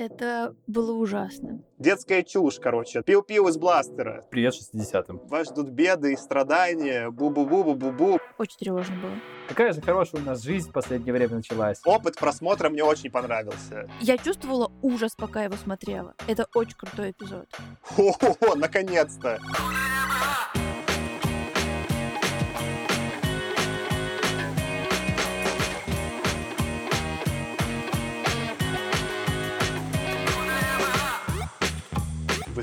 Это 0.00 0.56
было 0.66 0.92
ужасно. 0.92 1.60
Детская 1.78 2.22
чушь, 2.22 2.58
короче. 2.58 3.02
Пил-пил 3.02 3.48
из 3.48 3.58
бластера. 3.58 4.24
Привет 4.30 4.54
60-м. 4.54 5.28
Вас 5.28 5.48
ждут 5.48 5.68
беды 5.68 6.14
и 6.14 6.16
страдания. 6.16 7.10
Бу-бу-бу-бу-бу-бу. 7.10 8.18
Очень 8.38 8.58
тревожно 8.58 8.96
было. 8.96 9.12
Какая 9.46 9.74
же 9.74 9.82
хорошая 9.82 10.22
у 10.22 10.24
нас 10.24 10.40
жизнь 10.42 10.70
в 10.70 10.72
последнее 10.72 11.12
время 11.12 11.36
началась. 11.36 11.82
Опыт 11.84 12.16
просмотра 12.16 12.70
мне 12.70 12.82
очень 12.82 13.10
понравился. 13.10 13.90
Я 14.00 14.16
чувствовала 14.16 14.72
ужас, 14.80 15.14
пока 15.14 15.44
его 15.44 15.56
смотрела. 15.56 16.14
Это 16.26 16.46
очень 16.54 16.78
крутой 16.78 17.10
эпизод. 17.10 17.46
Хо-хо-хо, 17.82 18.54
наконец-то. 18.54 19.38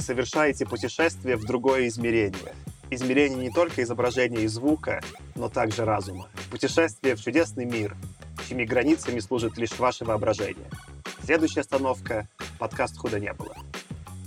Совершаете 0.07 0.65
путешествие 0.65 1.35
в 1.35 1.43
другое 1.43 1.89
измерение. 1.89 2.55
Измерение 2.89 3.37
не 3.37 3.51
только 3.51 3.83
изображения 3.83 4.43
и 4.43 4.47
звука, 4.47 5.01
но 5.35 5.49
также 5.49 5.83
разума. 5.83 6.29
Путешествие 6.49 7.15
в 7.15 7.21
чудесный 7.21 7.65
мир, 7.65 7.97
чьими 8.47 8.63
границами 8.63 9.19
служит 9.19 9.57
лишь 9.57 9.77
ваше 9.77 10.05
воображение. 10.05 10.69
Следующая 11.25 11.59
остановка— 11.61 12.29
подкаст 12.59 12.97
«Худо 12.97 13.19
не 13.19 13.33
было». 13.33 13.53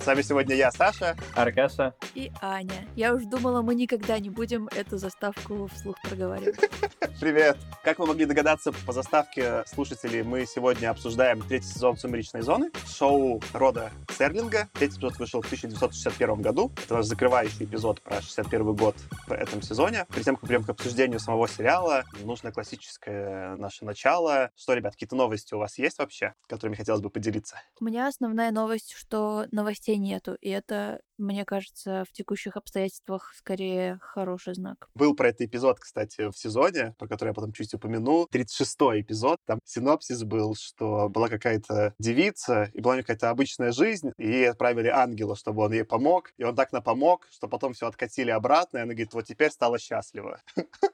С 0.00 0.06
вами 0.06 0.22
сегодня 0.22 0.56
я, 0.56 0.70
Саша. 0.70 1.14
Аркаша. 1.34 1.95
И 2.14 2.32
Аня. 2.41 2.88
Я 2.96 3.14
уж 3.14 3.24
думала, 3.24 3.60
мы 3.60 3.74
никогда 3.74 4.18
не 4.18 4.30
будем 4.30 4.66
эту 4.68 4.96
заставку 4.96 5.68
вслух 5.74 6.00
проговаривать. 6.00 6.58
Привет! 7.20 7.58
Как 7.84 7.98
вы 7.98 8.06
могли 8.06 8.24
догадаться 8.24 8.72
по 8.86 8.94
заставке 8.94 9.62
слушателей, 9.66 10.22
мы 10.22 10.46
сегодня 10.46 10.88
обсуждаем 10.88 11.42
третий 11.42 11.66
сезон 11.66 11.98
«Сумеречной 11.98 12.41
зоны», 12.41 12.70
шоу 12.86 13.42
рода 13.52 13.91
Серлинга. 14.16 14.70
Третий 14.72 14.96
эпизод 14.96 15.18
вышел 15.18 15.42
в 15.42 15.44
1961 15.44 16.41
году. 16.41 16.72
Это 16.82 16.94
наш 16.94 17.05
закрывающий 17.05 17.66
эпизод 17.66 18.00
про 18.00 18.22
61 18.22 18.75
год 18.75 18.97
в 19.27 19.32
этом 19.32 19.60
сезоне. 19.60 20.06
Перед 20.10 20.25
тем, 20.25 20.36
как 20.36 20.48
перейдем 20.48 20.64
к 20.64 20.70
обсуждению 20.70 21.20
самого 21.20 21.47
сериала, 21.47 22.05
нужно 22.25 22.53
классическое 22.53 23.56
наше 23.56 23.84
начало. 23.84 24.50
Что, 24.56 24.72
ребят, 24.72 24.94
какие-то 24.94 25.14
новости 25.14 25.53
у 25.53 25.58
вас 25.58 25.77
есть 25.77 25.98
вообще, 25.98 26.32
которыми 26.48 26.75
хотелось 26.75 27.03
бы 27.03 27.10
поделиться? 27.10 27.60
У 27.78 27.84
меня 27.84 28.08
основная 28.08 28.50
новость, 28.50 28.94
что 28.97 29.47
новостей 29.53 29.89
нету, 29.96 30.34
и 30.41 30.48
это, 30.50 31.00
мне 31.20 31.44
кажется, 31.44 32.04
в 32.08 32.12
текущих 32.12 32.56
обстоятельствах 32.56 33.32
скорее 33.36 33.98
хороший 34.02 34.54
знак. 34.54 34.88
Был 34.94 35.14
про 35.14 35.28
этот 35.28 35.42
эпизод, 35.42 35.78
кстати, 35.78 36.30
в 36.30 36.36
сезоне, 36.36 36.94
про 36.98 37.06
который 37.06 37.30
я 37.30 37.34
потом 37.34 37.52
чуть 37.52 37.72
упомяну. 37.74 38.26
36-й 38.32 39.02
эпизод. 39.02 39.38
Там 39.46 39.60
синопсис 39.64 40.24
был, 40.24 40.54
что 40.54 41.08
была 41.08 41.28
какая-то 41.28 41.94
девица, 41.98 42.70
и 42.74 42.80
была 42.80 42.92
у 42.92 42.96
нее 42.96 43.04
какая-то 43.04 43.30
обычная 43.30 43.72
жизнь, 43.72 44.12
и 44.18 44.26
ей 44.26 44.50
отправили 44.50 44.88
ангела, 44.88 45.36
чтобы 45.36 45.62
он 45.62 45.72
ей 45.72 45.84
помог. 45.84 46.32
И 46.38 46.44
он 46.44 46.56
так 46.56 46.72
напомог, 46.72 47.28
что 47.30 47.48
потом 47.48 47.72
все 47.74 47.86
откатили 47.86 48.30
обратно, 48.30 48.78
и 48.78 48.80
она 48.80 48.92
говорит, 48.92 49.12
вот 49.12 49.26
теперь 49.26 49.50
стала 49.50 49.78
счастлива. 49.78 50.41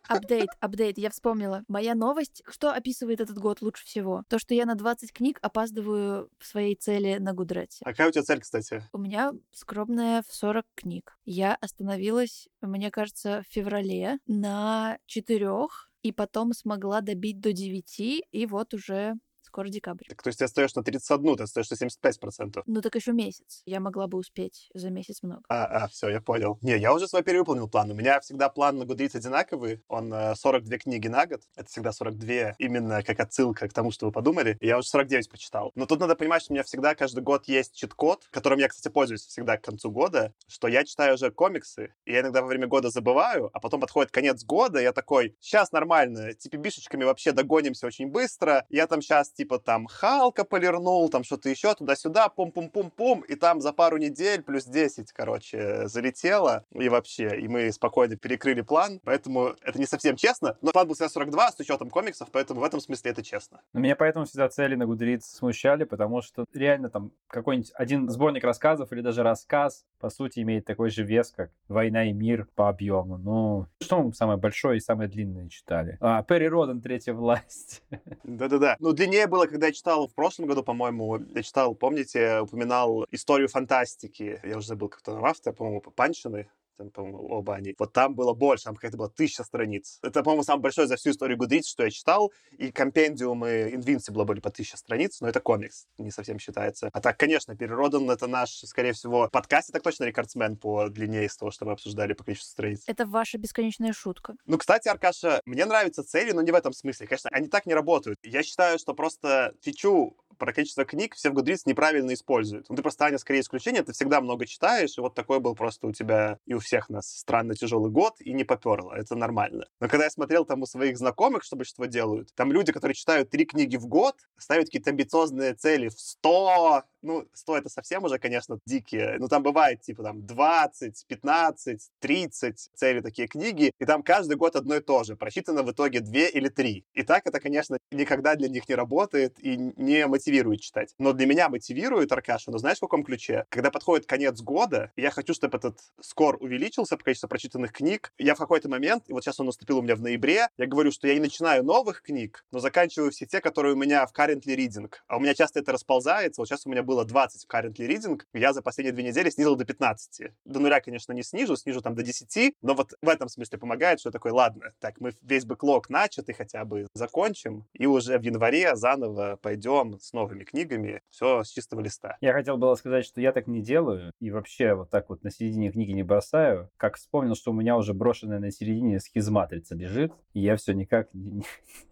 Апдейт, 0.08 0.48
апдейт, 0.60 0.98
я 0.98 1.10
вспомнила. 1.10 1.64
Моя 1.68 1.94
новость, 1.94 2.42
что 2.48 2.72
описывает 2.72 3.20
этот 3.20 3.38
год 3.38 3.62
лучше 3.62 3.84
всего? 3.84 4.24
То, 4.28 4.38
что 4.38 4.54
я 4.54 4.66
на 4.66 4.74
20 4.74 5.12
книг 5.12 5.38
опаздываю 5.42 6.28
в 6.38 6.46
своей 6.46 6.74
цели 6.76 7.16
на 7.18 7.32
Гудрете. 7.32 7.78
А 7.84 7.90
какая 7.90 8.08
у 8.08 8.12
тебя 8.12 8.22
цель, 8.22 8.40
кстати? 8.40 8.82
У 8.92 8.98
меня 8.98 9.32
скромная 9.52 10.15
в 10.22 10.32
40 10.34 10.64
книг. 10.74 11.18
Я 11.24 11.54
остановилась, 11.54 12.48
мне 12.60 12.90
кажется, 12.90 13.42
в 13.48 13.52
феврале 13.52 14.18
на 14.26 14.98
четырех, 15.06 15.90
и 16.02 16.12
потом 16.12 16.52
смогла 16.52 17.00
добить 17.00 17.40
до 17.40 17.52
9, 17.52 18.24
и 18.30 18.46
вот 18.46 18.74
уже 18.74 19.14
скоро 19.56 19.70
декабрь. 19.70 20.04
Так, 20.06 20.22
то 20.22 20.28
есть 20.28 20.38
ты 20.38 20.44
остаешь 20.44 20.74
на 20.74 20.82
31, 20.82 21.36
ты 21.36 21.44
остаешь 21.44 21.70
на 21.70 21.74
75%. 21.74 22.62
Ну 22.66 22.80
так 22.82 22.94
еще 22.94 23.12
месяц. 23.12 23.62
Я 23.64 23.80
могла 23.80 24.06
бы 24.06 24.18
успеть 24.18 24.68
за 24.74 24.90
месяц 24.90 25.22
много. 25.22 25.42
А, 25.48 25.64
а, 25.64 25.88
все, 25.88 26.10
я 26.10 26.20
понял. 26.20 26.58
Не, 26.60 26.76
я 26.76 26.92
уже 26.92 27.08
свой 27.08 27.22
перевыполнил 27.22 27.66
план. 27.66 27.90
У 27.90 27.94
меня 27.94 28.20
всегда 28.20 28.50
план 28.50 28.76
на 28.76 28.82
Goodreads 28.82 29.16
одинаковый. 29.16 29.82
Он 29.88 30.12
э, 30.12 30.34
42 30.34 30.76
книги 30.76 31.08
на 31.08 31.26
год. 31.26 31.40
Это 31.56 31.70
всегда 31.70 31.92
42, 31.92 32.56
именно 32.58 33.02
как 33.02 33.18
отсылка 33.18 33.66
к 33.66 33.72
тому, 33.72 33.92
что 33.92 34.04
вы 34.04 34.12
подумали. 34.12 34.58
Я 34.60 34.76
уже 34.76 34.88
49 34.88 35.30
почитал. 35.30 35.72
Но 35.74 35.86
тут 35.86 36.00
надо 36.00 36.16
понимать, 36.16 36.42
что 36.42 36.52
у 36.52 36.54
меня 36.54 36.62
всегда 36.62 36.94
каждый 36.94 37.22
год 37.22 37.48
есть 37.48 37.74
чит-код, 37.74 38.28
которым 38.30 38.58
я, 38.58 38.68
кстати, 38.68 38.92
пользуюсь 38.92 39.22
всегда 39.22 39.56
к 39.56 39.64
концу 39.64 39.90
года, 39.90 40.34
что 40.48 40.68
я 40.68 40.84
читаю 40.84 41.14
уже 41.14 41.30
комиксы, 41.30 41.94
и 42.04 42.12
я 42.12 42.20
иногда 42.20 42.42
во 42.42 42.48
время 42.48 42.66
года 42.66 42.90
забываю, 42.90 43.48
а 43.54 43.60
потом 43.60 43.80
подходит 43.80 44.10
конец 44.10 44.44
года, 44.44 44.80
и 44.80 44.82
я 44.82 44.92
такой, 44.92 45.34
сейчас 45.40 45.72
нормально, 45.72 46.34
типа 46.34 46.56
бишечками 46.56 47.04
вообще 47.04 47.32
догонимся 47.32 47.86
очень 47.86 48.08
быстро, 48.08 48.66
я 48.68 48.86
там 48.86 49.00
сейчас 49.00 49.30
типа 49.30 49.45
там 49.64 49.86
Халка 49.86 50.44
полирнул, 50.44 51.08
там 51.08 51.24
что-то 51.24 51.48
еще 51.48 51.74
туда-сюда, 51.74 52.28
пум-пум-пум-пум, 52.28 53.20
и 53.20 53.34
там 53.34 53.60
за 53.60 53.72
пару 53.72 53.96
недель 53.96 54.42
плюс 54.42 54.64
10, 54.64 55.12
короче, 55.12 55.88
залетело, 55.88 56.64
и 56.72 56.88
вообще, 56.88 57.38
и 57.40 57.48
мы 57.48 57.72
спокойно 57.72 58.16
перекрыли 58.16 58.60
план, 58.60 59.00
поэтому 59.04 59.54
это 59.62 59.78
не 59.78 59.86
совсем 59.86 60.16
честно, 60.16 60.56
но 60.62 60.72
план 60.72 60.86
был 60.86 60.94
всегда 60.94 61.08
42 61.08 61.52
с 61.52 61.60
учетом 61.60 61.90
комиксов, 61.90 62.28
поэтому 62.30 62.60
в 62.60 62.64
этом 62.64 62.80
смысле 62.80 63.10
это 63.10 63.22
честно. 63.22 63.60
Но 63.72 63.80
меня 63.80 63.96
поэтому 63.96 64.24
всегда 64.26 64.48
цели 64.48 64.74
на 64.74 64.84
Goodreads 64.84 65.22
смущали, 65.22 65.84
потому 65.84 66.22
что 66.22 66.46
реально 66.52 66.90
там 66.90 67.12
какой-нибудь 67.28 67.72
один 67.74 68.08
сборник 68.08 68.44
рассказов 68.44 68.92
или 68.92 69.00
даже 69.00 69.22
рассказ, 69.22 69.84
по 69.98 70.10
сути, 70.10 70.40
имеет 70.40 70.64
такой 70.64 70.90
же 70.90 71.02
вес, 71.02 71.32
как 71.34 71.50
«Война 71.68 72.04
и 72.08 72.12
мир» 72.12 72.48
по 72.54 72.68
объему. 72.68 73.18
Ну, 73.18 73.66
что 73.82 74.02
мы 74.02 74.12
самое 74.12 74.38
большое 74.38 74.78
и 74.78 74.80
самое 74.80 75.08
длинное 75.08 75.48
читали? 75.48 75.98
А, 76.00 76.22
Перри 76.22 76.48
Родан 76.48 76.80
«Третья 76.80 77.12
власть». 77.12 77.82
Да-да-да. 78.24 78.76
Ну, 78.78 78.92
длиннее 78.92 79.26
было, 79.26 79.35
когда 79.44 79.66
я 79.66 79.72
читал 79.72 80.08
в 80.08 80.14
прошлом 80.14 80.46
году, 80.46 80.62
по-моему, 80.62 81.18
я 81.34 81.42
читал, 81.42 81.74
помните, 81.74 82.40
упоминал 82.40 83.06
историю 83.10 83.48
фантастики. 83.48 84.40
Я 84.42 84.56
уже 84.58 84.68
забыл, 84.68 84.88
как 84.88 85.02
там 85.02 85.24
автор, 85.24 85.52
по-моему, 85.52 85.80
Панчины 85.80 86.48
там, 86.76 86.90
по-моему, 86.90 87.26
оба 87.28 87.54
они. 87.54 87.74
Вот 87.78 87.92
там 87.92 88.14
было 88.14 88.32
больше, 88.32 88.64
там 88.64 88.74
какая-то 88.74 88.96
была 88.96 89.08
тысяча 89.08 89.44
страниц. 89.44 89.98
Это, 90.02 90.22
по-моему, 90.22 90.44
самое 90.44 90.62
большое 90.62 90.86
за 90.86 90.96
всю 90.96 91.10
историю 91.10 91.38
Goodreads, 91.38 91.66
что 91.66 91.84
я 91.84 91.90
читал. 91.90 92.32
И 92.52 92.70
компендиумы 92.70 93.72
Invincible 93.74 94.24
были 94.24 94.40
по 94.40 94.50
тысяча 94.50 94.76
страниц, 94.76 95.20
но 95.20 95.28
это 95.28 95.40
комикс, 95.40 95.86
не 95.98 96.10
совсем 96.10 96.38
считается. 96.38 96.90
А 96.92 97.00
так, 97.00 97.18
конечно, 97.18 97.56
Переродан— 97.56 98.10
это 98.10 98.26
наш, 98.26 98.50
скорее 98.50 98.92
всего, 98.92 99.28
подкаст, 99.28 99.72
так 99.72 99.82
точно 99.82 100.04
рекордсмен 100.04 100.56
по 100.56 100.88
длине 100.88 101.24
из 101.24 101.36
того, 101.36 101.50
что 101.50 101.64
мы 101.64 101.72
обсуждали 101.72 102.12
по 102.12 102.24
количеству 102.24 102.50
страниц. 102.50 102.82
Это 102.86 103.06
ваша 103.06 103.38
бесконечная 103.38 103.92
шутка. 103.92 104.34
Ну, 104.46 104.58
кстати, 104.58 104.88
Аркаша, 104.88 105.40
мне 105.44 105.64
нравятся 105.64 106.04
цели, 106.04 106.32
но 106.32 106.42
не 106.42 106.52
в 106.52 106.54
этом 106.54 106.72
смысле. 106.72 107.06
Конечно, 107.06 107.30
они 107.32 107.48
так 107.48 107.66
не 107.66 107.74
работают. 107.74 108.18
Я 108.22 108.42
считаю, 108.42 108.78
что 108.78 108.94
просто 108.94 109.54
фичу 109.60 110.16
про 110.38 110.52
количество 110.52 110.84
книг 110.84 111.14
все 111.14 111.30
в 111.30 111.34
Goodreads 111.34 111.62
неправильно 111.66 112.12
используют. 112.14 112.68
Ну, 112.68 112.76
ты 112.76 112.82
просто, 112.82 113.04
Аня, 113.06 113.18
скорее 113.18 113.40
исключение, 113.40 113.82
ты 113.82 113.92
всегда 113.92 114.20
много 114.20 114.46
читаешь, 114.46 114.96
и 114.96 115.00
вот 115.00 115.14
такой 115.14 115.40
был 115.40 115.54
просто 115.54 115.86
у 115.86 115.92
тебя 115.92 116.38
и 116.46 116.54
у 116.54 116.58
всех 116.58 116.88
нас 116.88 117.08
странно 117.08 117.54
тяжелый 117.54 117.90
год, 117.90 118.20
и 118.20 118.32
не 118.32 118.44
поперло. 118.44 118.92
Это 118.92 119.16
нормально. 119.16 119.66
Но 119.80 119.88
когда 119.88 120.04
я 120.04 120.10
смотрел 120.10 120.44
там 120.44 120.62
у 120.62 120.66
своих 120.66 120.98
знакомых, 120.98 121.44
что 121.44 121.56
большинство 121.56 121.86
делают, 121.86 122.34
там 122.34 122.52
люди, 122.52 122.72
которые 122.72 122.94
читают 122.94 123.30
три 123.30 123.44
книги 123.44 123.76
в 123.76 123.86
год, 123.86 124.16
ставят 124.38 124.66
какие-то 124.66 124.90
амбициозные 124.90 125.54
цели 125.54 125.88
в 125.88 125.98
100, 125.98 126.82
ну, 127.06 127.26
100 127.32 127.58
это 127.58 127.68
совсем 127.68 128.04
уже, 128.04 128.18
конечно, 128.18 128.58
дикие. 128.66 129.16
Ну, 129.18 129.28
там 129.28 129.42
бывает, 129.42 129.80
типа, 129.80 130.02
там, 130.02 130.26
20, 130.26 131.06
15, 131.06 131.90
30 132.00 132.70
цели 132.74 133.00
такие 133.00 133.28
книги, 133.28 133.72
и 133.78 133.84
там 133.84 134.02
каждый 134.02 134.36
год 134.36 134.56
одно 134.56 134.76
и 134.76 134.80
то 134.80 135.04
же. 135.04 135.16
Прочитано 135.16 135.62
в 135.62 135.70
итоге 135.70 136.00
2 136.00 136.20
или 136.34 136.48
3. 136.48 136.84
И 136.94 137.02
так 137.02 137.26
это, 137.26 137.40
конечно, 137.40 137.78
никогда 137.90 138.34
для 138.34 138.48
них 138.48 138.68
не 138.68 138.74
работает 138.74 139.38
и 139.38 139.56
не 139.56 140.06
мотивирует 140.06 140.60
читать. 140.60 140.94
Но 140.98 141.12
для 141.12 141.26
меня 141.26 141.48
мотивирует, 141.48 142.12
Аркаша, 142.12 142.50
но 142.50 142.58
знаешь, 142.58 142.78
в 142.78 142.80
каком 142.80 143.04
ключе? 143.04 143.46
Когда 143.48 143.70
подходит 143.70 144.06
конец 144.06 144.40
года, 144.40 144.90
я 144.96 145.10
хочу, 145.10 145.34
чтобы 145.34 145.58
этот 145.58 145.78
скор 146.00 146.36
увеличился 146.40 146.96
по 146.96 147.04
количеству 147.04 147.28
прочитанных 147.28 147.72
книг, 147.72 148.12
я 148.18 148.34
в 148.34 148.38
какой-то 148.38 148.68
момент, 148.68 149.04
и 149.06 149.12
вот 149.12 149.22
сейчас 149.22 149.38
он 149.40 149.46
наступил 149.46 149.78
у 149.78 149.82
меня 149.82 149.94
в 149.94 150.00
ноябре, 150.00 150.48
я 150.56 150.66
говорю, 150.66 150.90
что 150.90 151.06
я 151.06 151.14
не 151.14 151.20
начинаю 151.20 151.64
новых 151.64 152.02
книг, 152.02 152.44
но 152.50 152.58
заканчиваю 152.58 153.10
все 153.10 153.26
те, 153.26 153.40
которые 153.40 153.74
у 153.74 153.76
меня 153.76 154.06
в 154.06 154.12
currently 154.12 154.56
reading. 154.56 154.90
А 155.06 155.16
у 155.16 155.20
меня 155.20 155.34
часто 155.34 155.60
это 155.60 155.72
расползается. 155.72 156.40
Вот 156.40 156.48
сейчас 156.48 156.66
у 156.66 156.70
меня 156.70 156.82
было 156.82 156.95
20 157.04 157.44
в 157.44 157.52
currently 157.52 157.88
reading, 157.88 158.20
я 158.32 158.52
за 158.52 158.62
последние 158.62 158.92
две 158.92 159.04
недели 159.04 159.30
снизил 159.30 159.56
до 159.56 159.64
15. 159.64 160.30
До 160.44 160.60
нуля, 160.60 160.80
конечно, 160.80 161.12
не 161.12 161.22
снижу, 161.22 161.56
снижу 161.56 161.80
там 161.80 161.94
до 161.94 162.02
10, 162.02 162.54
но 162.62 162.74
вот 162.74 162.92
в 163.00 163.08
этом 163.08 163.28
смысле 163.28 163.58
помогает, 163.58 164.00
что 164.00 164.10
такой, 164.10 164.32
ладно, 164.32 164.72
так, 164.80 165.00
мы 165.00 165.12
весь 165.22 165.44
бэклог 165.44 165.88
начатый 165.90 166.34
хотя 166.34 166.64
бы 166.64 166.86
закончим, 166.94 167.66
и 167.72 167.86
уже 167.86 168.18
в 168.18 168.22
январе 168.22 168.76
заново 168.76 169.38
пойдем 169.40 169.98
с 170.00 170.12
новыми 170.12 170.44
книгами, 170.44 171.00
все 171.10 171.42
с 171.44 171.48
чистого 171.48 171.80
листа. 171.80 172.16
Я 172.20 172.32
хотел 172.32 172.56
было 172.56 172.74
сказать, 172.74 173.04
что 173.04 173.20
я 173.20 173.32
так 173.32 173.46
не 173.46 173.62
делаю, 173.62 174.12
и 174.20 174.30
вообще 174.30 174.74
вот 174.74 174.90
так 174.90 175.08
вот 175.08 175.22
на 175.22 175.30
середине 175.30 175.70
книги 175.70 175.92
не 175.92 176.02
бросаю. 176.02 176.70
Как 176.76 176.96
вспомнил, 176.96 177.34
что 177.34 177.50
у 177.50 177.54
меня 177.54 177.76
уже 177.76 177.94
брошенная 177.94 178.38
на 178.38 178.50
середине 178.50 179.00
схизматрица 179.00 179.74
лежит, 179.74 180.12
и 180.32 180.40
я 180.40 180.56
все 180.56 180.72
никак 180.72 181.08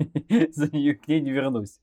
за 0.51 0.71
нее 0.71 0.95
к 0.95 1.09
ней 1.09 1.21
не 1.21 1.31
вернусь. 1.31 1.81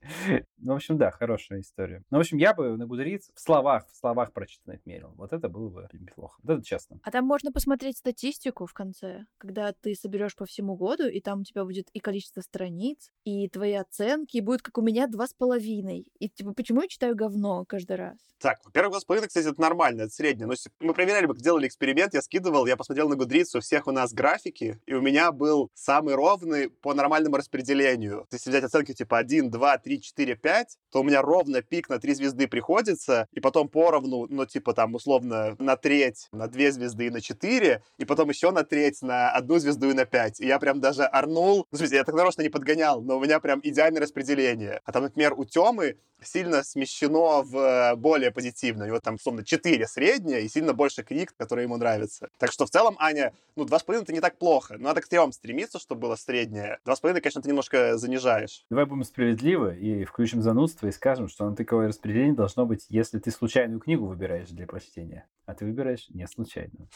Ну, 0.58 0.74
в 0.74 0.76
общем, 0.76 0.98
да, 0.98 1.12
хорошая 1.12 1.62
история. 1.62 2.04
Ну, 2.10 2.18
в 2.18 2.22
общем, 2.22 2.38
я 2.38 2.54
бы 2.54 2.78
на 2.78 2.86
Гудриц 3.02 3.32
в 3.34 3.40
словах, 3.40 3.88
в 3.92 3.98
словах 3.98 4.32
прочитанных 4.32 4.86
мерил. 4.86 5.14
Вот 5.18 5.34
это 5.34 5.50
было 5.50 5.70
бы 5.70 5.90
неплохо. 5.94 6.40
Вот 6.44 6.54
это 6.54 6.64
честно. 6.64 7.00
А 7.04 7.12
там 7.12 7.26
можно 7.26 7.52
посмотреть 7.52 7.98
статистику 7.98 8.68
в 8.68 8.74
конце, 8.74 9.26
когда 9.38 9.74
ты 9.74 9.96
соберешь 9.96 10.36
по 10.36 10.46
всему 10.46 10.76
году, 10.76 11.08
и 11.08 11.20
там 11.20 11.42
у 11.42 11.44
тебя 11.44 11.66
будет 11.66 11.90
и 11.94 12.00
количество 12.00 12.42
страниц, 12.42 13.12
и 13.24 13.50
твои 13.50 13.74
оценки, 13.74 14.38
и 14.38 14.42
будет 14.42 14.62
как 14.62 14.78
у 14.78 14.82
меня 14.82 15.08
два 15.08 15.28
с 15.28 15.34
половиной. 15.34 16.08
И 16.20 16.30
типа, 16.30 16.54
почему 16.54 16.84
я 16.84 16.88
читаю 16.88 17.16
говно 17.16 17.66
каждый 17.66 17.98
раз? 17.98 18.18
Так, 18.40 18.60
во-первых, 18.64 18.92
два 18.92 19.00
с 19.00 19.06
половиной, 19.06 19.28
кстати, 19.28 19.48
это 19.48 19.60
нормально, 19.62 20.04
это 20.04 20.12
среднее. 20.12 20.48
Но 20.48 20.54
если 20.54 20.72
мы 20.80 20.94
проверяли, 20.94 21.26
мы 21.26 21.36
делали 21.36 21.68
эксперимент, 21.68 22.14
я 22.14 22.22
скидывал, 22.22 22.66
я 22.66 22.78
посмотрел 22.78 23.10
на 23.10 23.16
Гудриц, 23.16 23.56
у 23.56 23.62
всех 23.62 23.88
у 23.88 23.92
нас 23.92 24.14
графики, 24.14 24.80
и 24.86 24.94
у 24.94 25.02
меня 25.02 25.32
был 25.32 25.70
самый 25.74 26.16
ровный 26.16 26.70
по 26.70 26.94
нормальному 26.94 27.38
распределению. 27.38 28.28
Если 28.32 28.50
взять 28.50 28.64
оценки 28.64 28.94
типа 28.94 29.18
1, 29.18 29.50
2, 29.50 29.78
3, 29.78 30.02
4, 30.02 30.36
5, 30.36 30.78
то 30.92 31.02
у 31.02 31.04
меня 31.04 31.22
ровно 31.22 31.62
пик 31.62 31.90
на 31.90 32.00
3 32.00 32.14
звезды 32.16 32.48
приходится, 32.92 33.28
и 33.34 33.40
потом 33.40 33.68
поровну, 33.68 34.28
ну, 34.30 34.46
типа 34.46 34.74
там, 34.74 34.96
условно, 34.96 35.56
на 35.60 35.76
треть, 35.76 36.28
на 36.32 36.48
2 36.48 36.72
звезды 36.72 37.08
и 37.08 37.10
на 37.10 37.22
4, 37.22 37.82
и 37.98 38.06
потом 38.06 38.30
еще 38.30 38.52
на 38.52 38.64
треть, 38.64 39.02
на 39.02 39.32
одну 39.32 39.60
звезду 39.60 39.90
и 39.90 39.94
на 39.94 40.06
5. 40.06 40.42
И 40.42 40.48
я 40.48 40.60
прям 40.60 40.80
даже 40.80 41.04
орнул, 41.04 41.68
ну, 41.72 41.78
смысле, 41.78 41.98
я 41.98 42.04
так 42.04 42.16
нарочно 42.16 42.42
не 42.42 42.50
подгонял, 42.50 43.02
но 43.02 43.18
у 43.18 43.22
меня 43.22 43.40
прям 43.40 43.60
идеальное 43.64 44.02
распределение. 44.02 44.82
А 44.86 44.92
там, 44.92 45.04
например, 45.04 45.34
у 45.38 45.46
Темы 45.46 45.98
сильно 46.24 46.64
смещено 46.64 47.42
в 47.42 47.96
более 47.96 48.32
позитивно. 48.32 48.84
У 48.84 48.88
него 48.88 49.00
там, 49.00 49.16
условно, 49.16 49.44
4 49.44 49.88
среднее 49.88 50.44
и 50.44 50.50
сильно 50.50 50.74
больше 50.74 51.04
книг, 51.04 51.34
которые 51.36 51.64
ему 51.64 51.78
нравятся. 51.78 52.30
Так 52.38 52.52
что 52.52 52.66
в 52.66 52.70
целом, 52.70 52.96
Аня, 53.00 53.34
ну, 53.56 53.66
2,5 53.66 54.04
это 54.04 54.14
не 54.14 54.20
так 54.20 54.38
плохо. 54.38 54.76
Но 54.78 54.90
надо 54.90 55.02
к 55.02 55.08
3 55.08 55.32
стремиться, 55.32 55.80
чтобы 55.80 56.02
было 56.02 56.16
среднее. 56.16 56.78
2,5, 56.86 57.22
конечно, 57.22 57.42
ты 57.42 57.50
немножко 57.50 57.98
занижаешь. 57.98 58.66
Давай 58.70 58.86
будем 58.86 59.04
справедливы 59.04 59.76
и 59.76 60.06
включим 60.06 60.44
занудство 60.44 60.88
и 60.88 60.92
скажем, 60.92 61.28
что 61.28 61.50
на 61.50 61.56
тыковое 61.56 61.88
распределение 61.88 62.36
должно 62.36 62.68
быть, 62.68 62.81
если 62.90 63.20
ты 63.20 63.32
случайную 63.32 63.80
книгу 63.80 64.06
выбираешь 64.06 64.50
для 64.50 64.68
прочтения, 64.68 65.28
а 65.46 65.54
ты 65.54 65.66
выбираешь 65.66 66.10
не 66.10 66.28
случайную. 66.28 66.88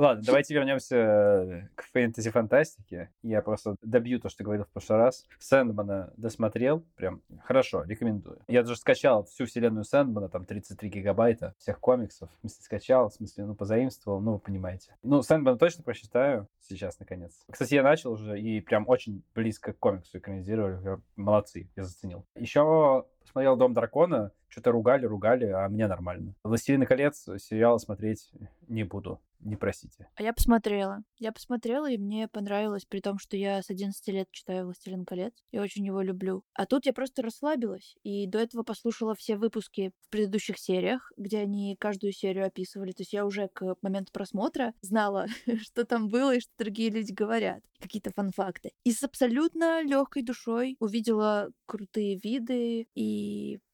Ладно, 0.00 0.22
давайте 0.24 0.54
вернемся 0.54 1.68
к 1.74 1.82
фэнтези-фантастике. 1.92 3.10
Я 3.22 3.42
просто 3.42 3.76
добью 3.82 4.18
то, 4.18 4.30
что 4.30 4.42
говорил 4.44 4.64
в 4.64 4.70
прошлый 4.70 4.98
раз. 4.98 5.26
Сэндмана 5.38 6.14
досмотрел, 6.16 6.86
прям 6.96 7.20
хорошо, 7.42 7.82
рекомендую. 7.82 8.38
Я 8.48 8.62
даже 8.62 8.76
скачал 8.76 9.24
всю 9.24 9.44
вселенную 9.44 9.84
Сэндмана, 9.84 10.30
там 10.30 10.46
33 10.46 10.88
гигабайта 10.88 11.54
всех 11.58 11.80
комиксов. 11.80 12.30
В 12.30 12.40
смысле, 12.40 12.62
скачал, 12.62 13.10
в 13.10 13.12
смысле, 13.12 13.44
ну, 13.44 13.54
позаимствовал, 13.54 14.20
ну, 14.20 14.32
вы 14.32 14.38
понимаете. 14.38 14.96
Ну, 15.02 15.20
Сэндмана 15.20 15.58
точно 15.58 15.82
прочитаю 15.84 16.48
сейчас, 16.60 16.98
наконец. 16.98 17.38
Кстати, 17.50 17.74
я 17.74 17.82
начал 17.82 18.12
уже, 18.12 18.40
и 18.40 18.60
прям 18.60 18.88
очень 18.88 19.22
близко 19.34 19.74
к 19.74 19.78
комиксу 19.78 20.16
экранизировали. 20.16 20.98
Молодцы, 21.16 21.68
я 21.76 21.84
заценил. 21.84 22.24
Еще 22.36 23.04
посмотрел 23.20 23.56
«Дом 23.56 23.74
дракона», 23.74 24.32
что-то 24.48 24.72
ругали, 24.72 25.06
ругали, 25.06 25.46
а 25.46 25.68
мне 25.68 25.86
нормально. 25.86 26.34
«Властелин 26.42 26.84
колец» 26.86 27.28
сериал 27.38 27.78
смотреть 27.78 28.30
не 28.68 28.84
буду 28.84 29.20
не 29.40 29.56
просите. 29.56 30.08
А 30.14 30.22
я 30.22 30.32
посмотрела. 30.32 31.02
Я 31.18 31.32
посмотрела, 31.32 31.90
и 31.90 31.98
мне 31.98 32.28
понравилось, 32.28 32.84
при 32.84 33.00
том, 33.00 33.18
что 33.18 33.36
я 33.36 33.62
с 33.62 33.70
11 33.70 34.06
лет 34.08 34.28
читаю 34.30 34.66
«Властелин 34.66 35.04
колец». 35.04 35.32
Я 35.50 35.62
очень 35.62 35.84
его 35.86 36.02
люблю. 36.02 36.44
А 36.54 36.66
тут 36.66 36.86
я 36.86 36.92
просто 36.92 37.22
расслабилась, 37.22 37.96
и 38.02 38.26
до 38.26 38.38
этого 38.38 38.62
послушала 38.62 39.14
все 39.14 39.36
выпуски 39.36 39.92
в 40.00 40.10
предыдущих 40.10 40.58
сериях, 40.58 41.12
где 41.16 41.38
они 41.38 41.76
каждую 41.78 42.12
серию 42.12 42.46
описывали. 42.46 42.92
То 42.92 43.02
есть 43.02 43.12
я 43.12 43.24
уже 43.24 43.48
к 43.48 43.76
моменту 43.82 44.12
просмотра 44.12 44.74
знала, 44.80 45.26
что 45.62 45.84
там 45.84 46.08
было 46.08 46.36
и 46.36 46.40
что 46.40 46.52
другие 46.58 46.90
люди 46.90 47.12
говорят. 47.12 47.62
Какие-то 47.80 48.12
фан-факты. 48.14 48.72
И 48.84 48.92
с 48.92 49.02
абсолютно 49.02 49.82
легкой 49.82 50.22
душой 50.22 50.76
увидела 50.80 51.50
крутые 51.66 52.18
виды 52.22 52.86
и 52.94 53.02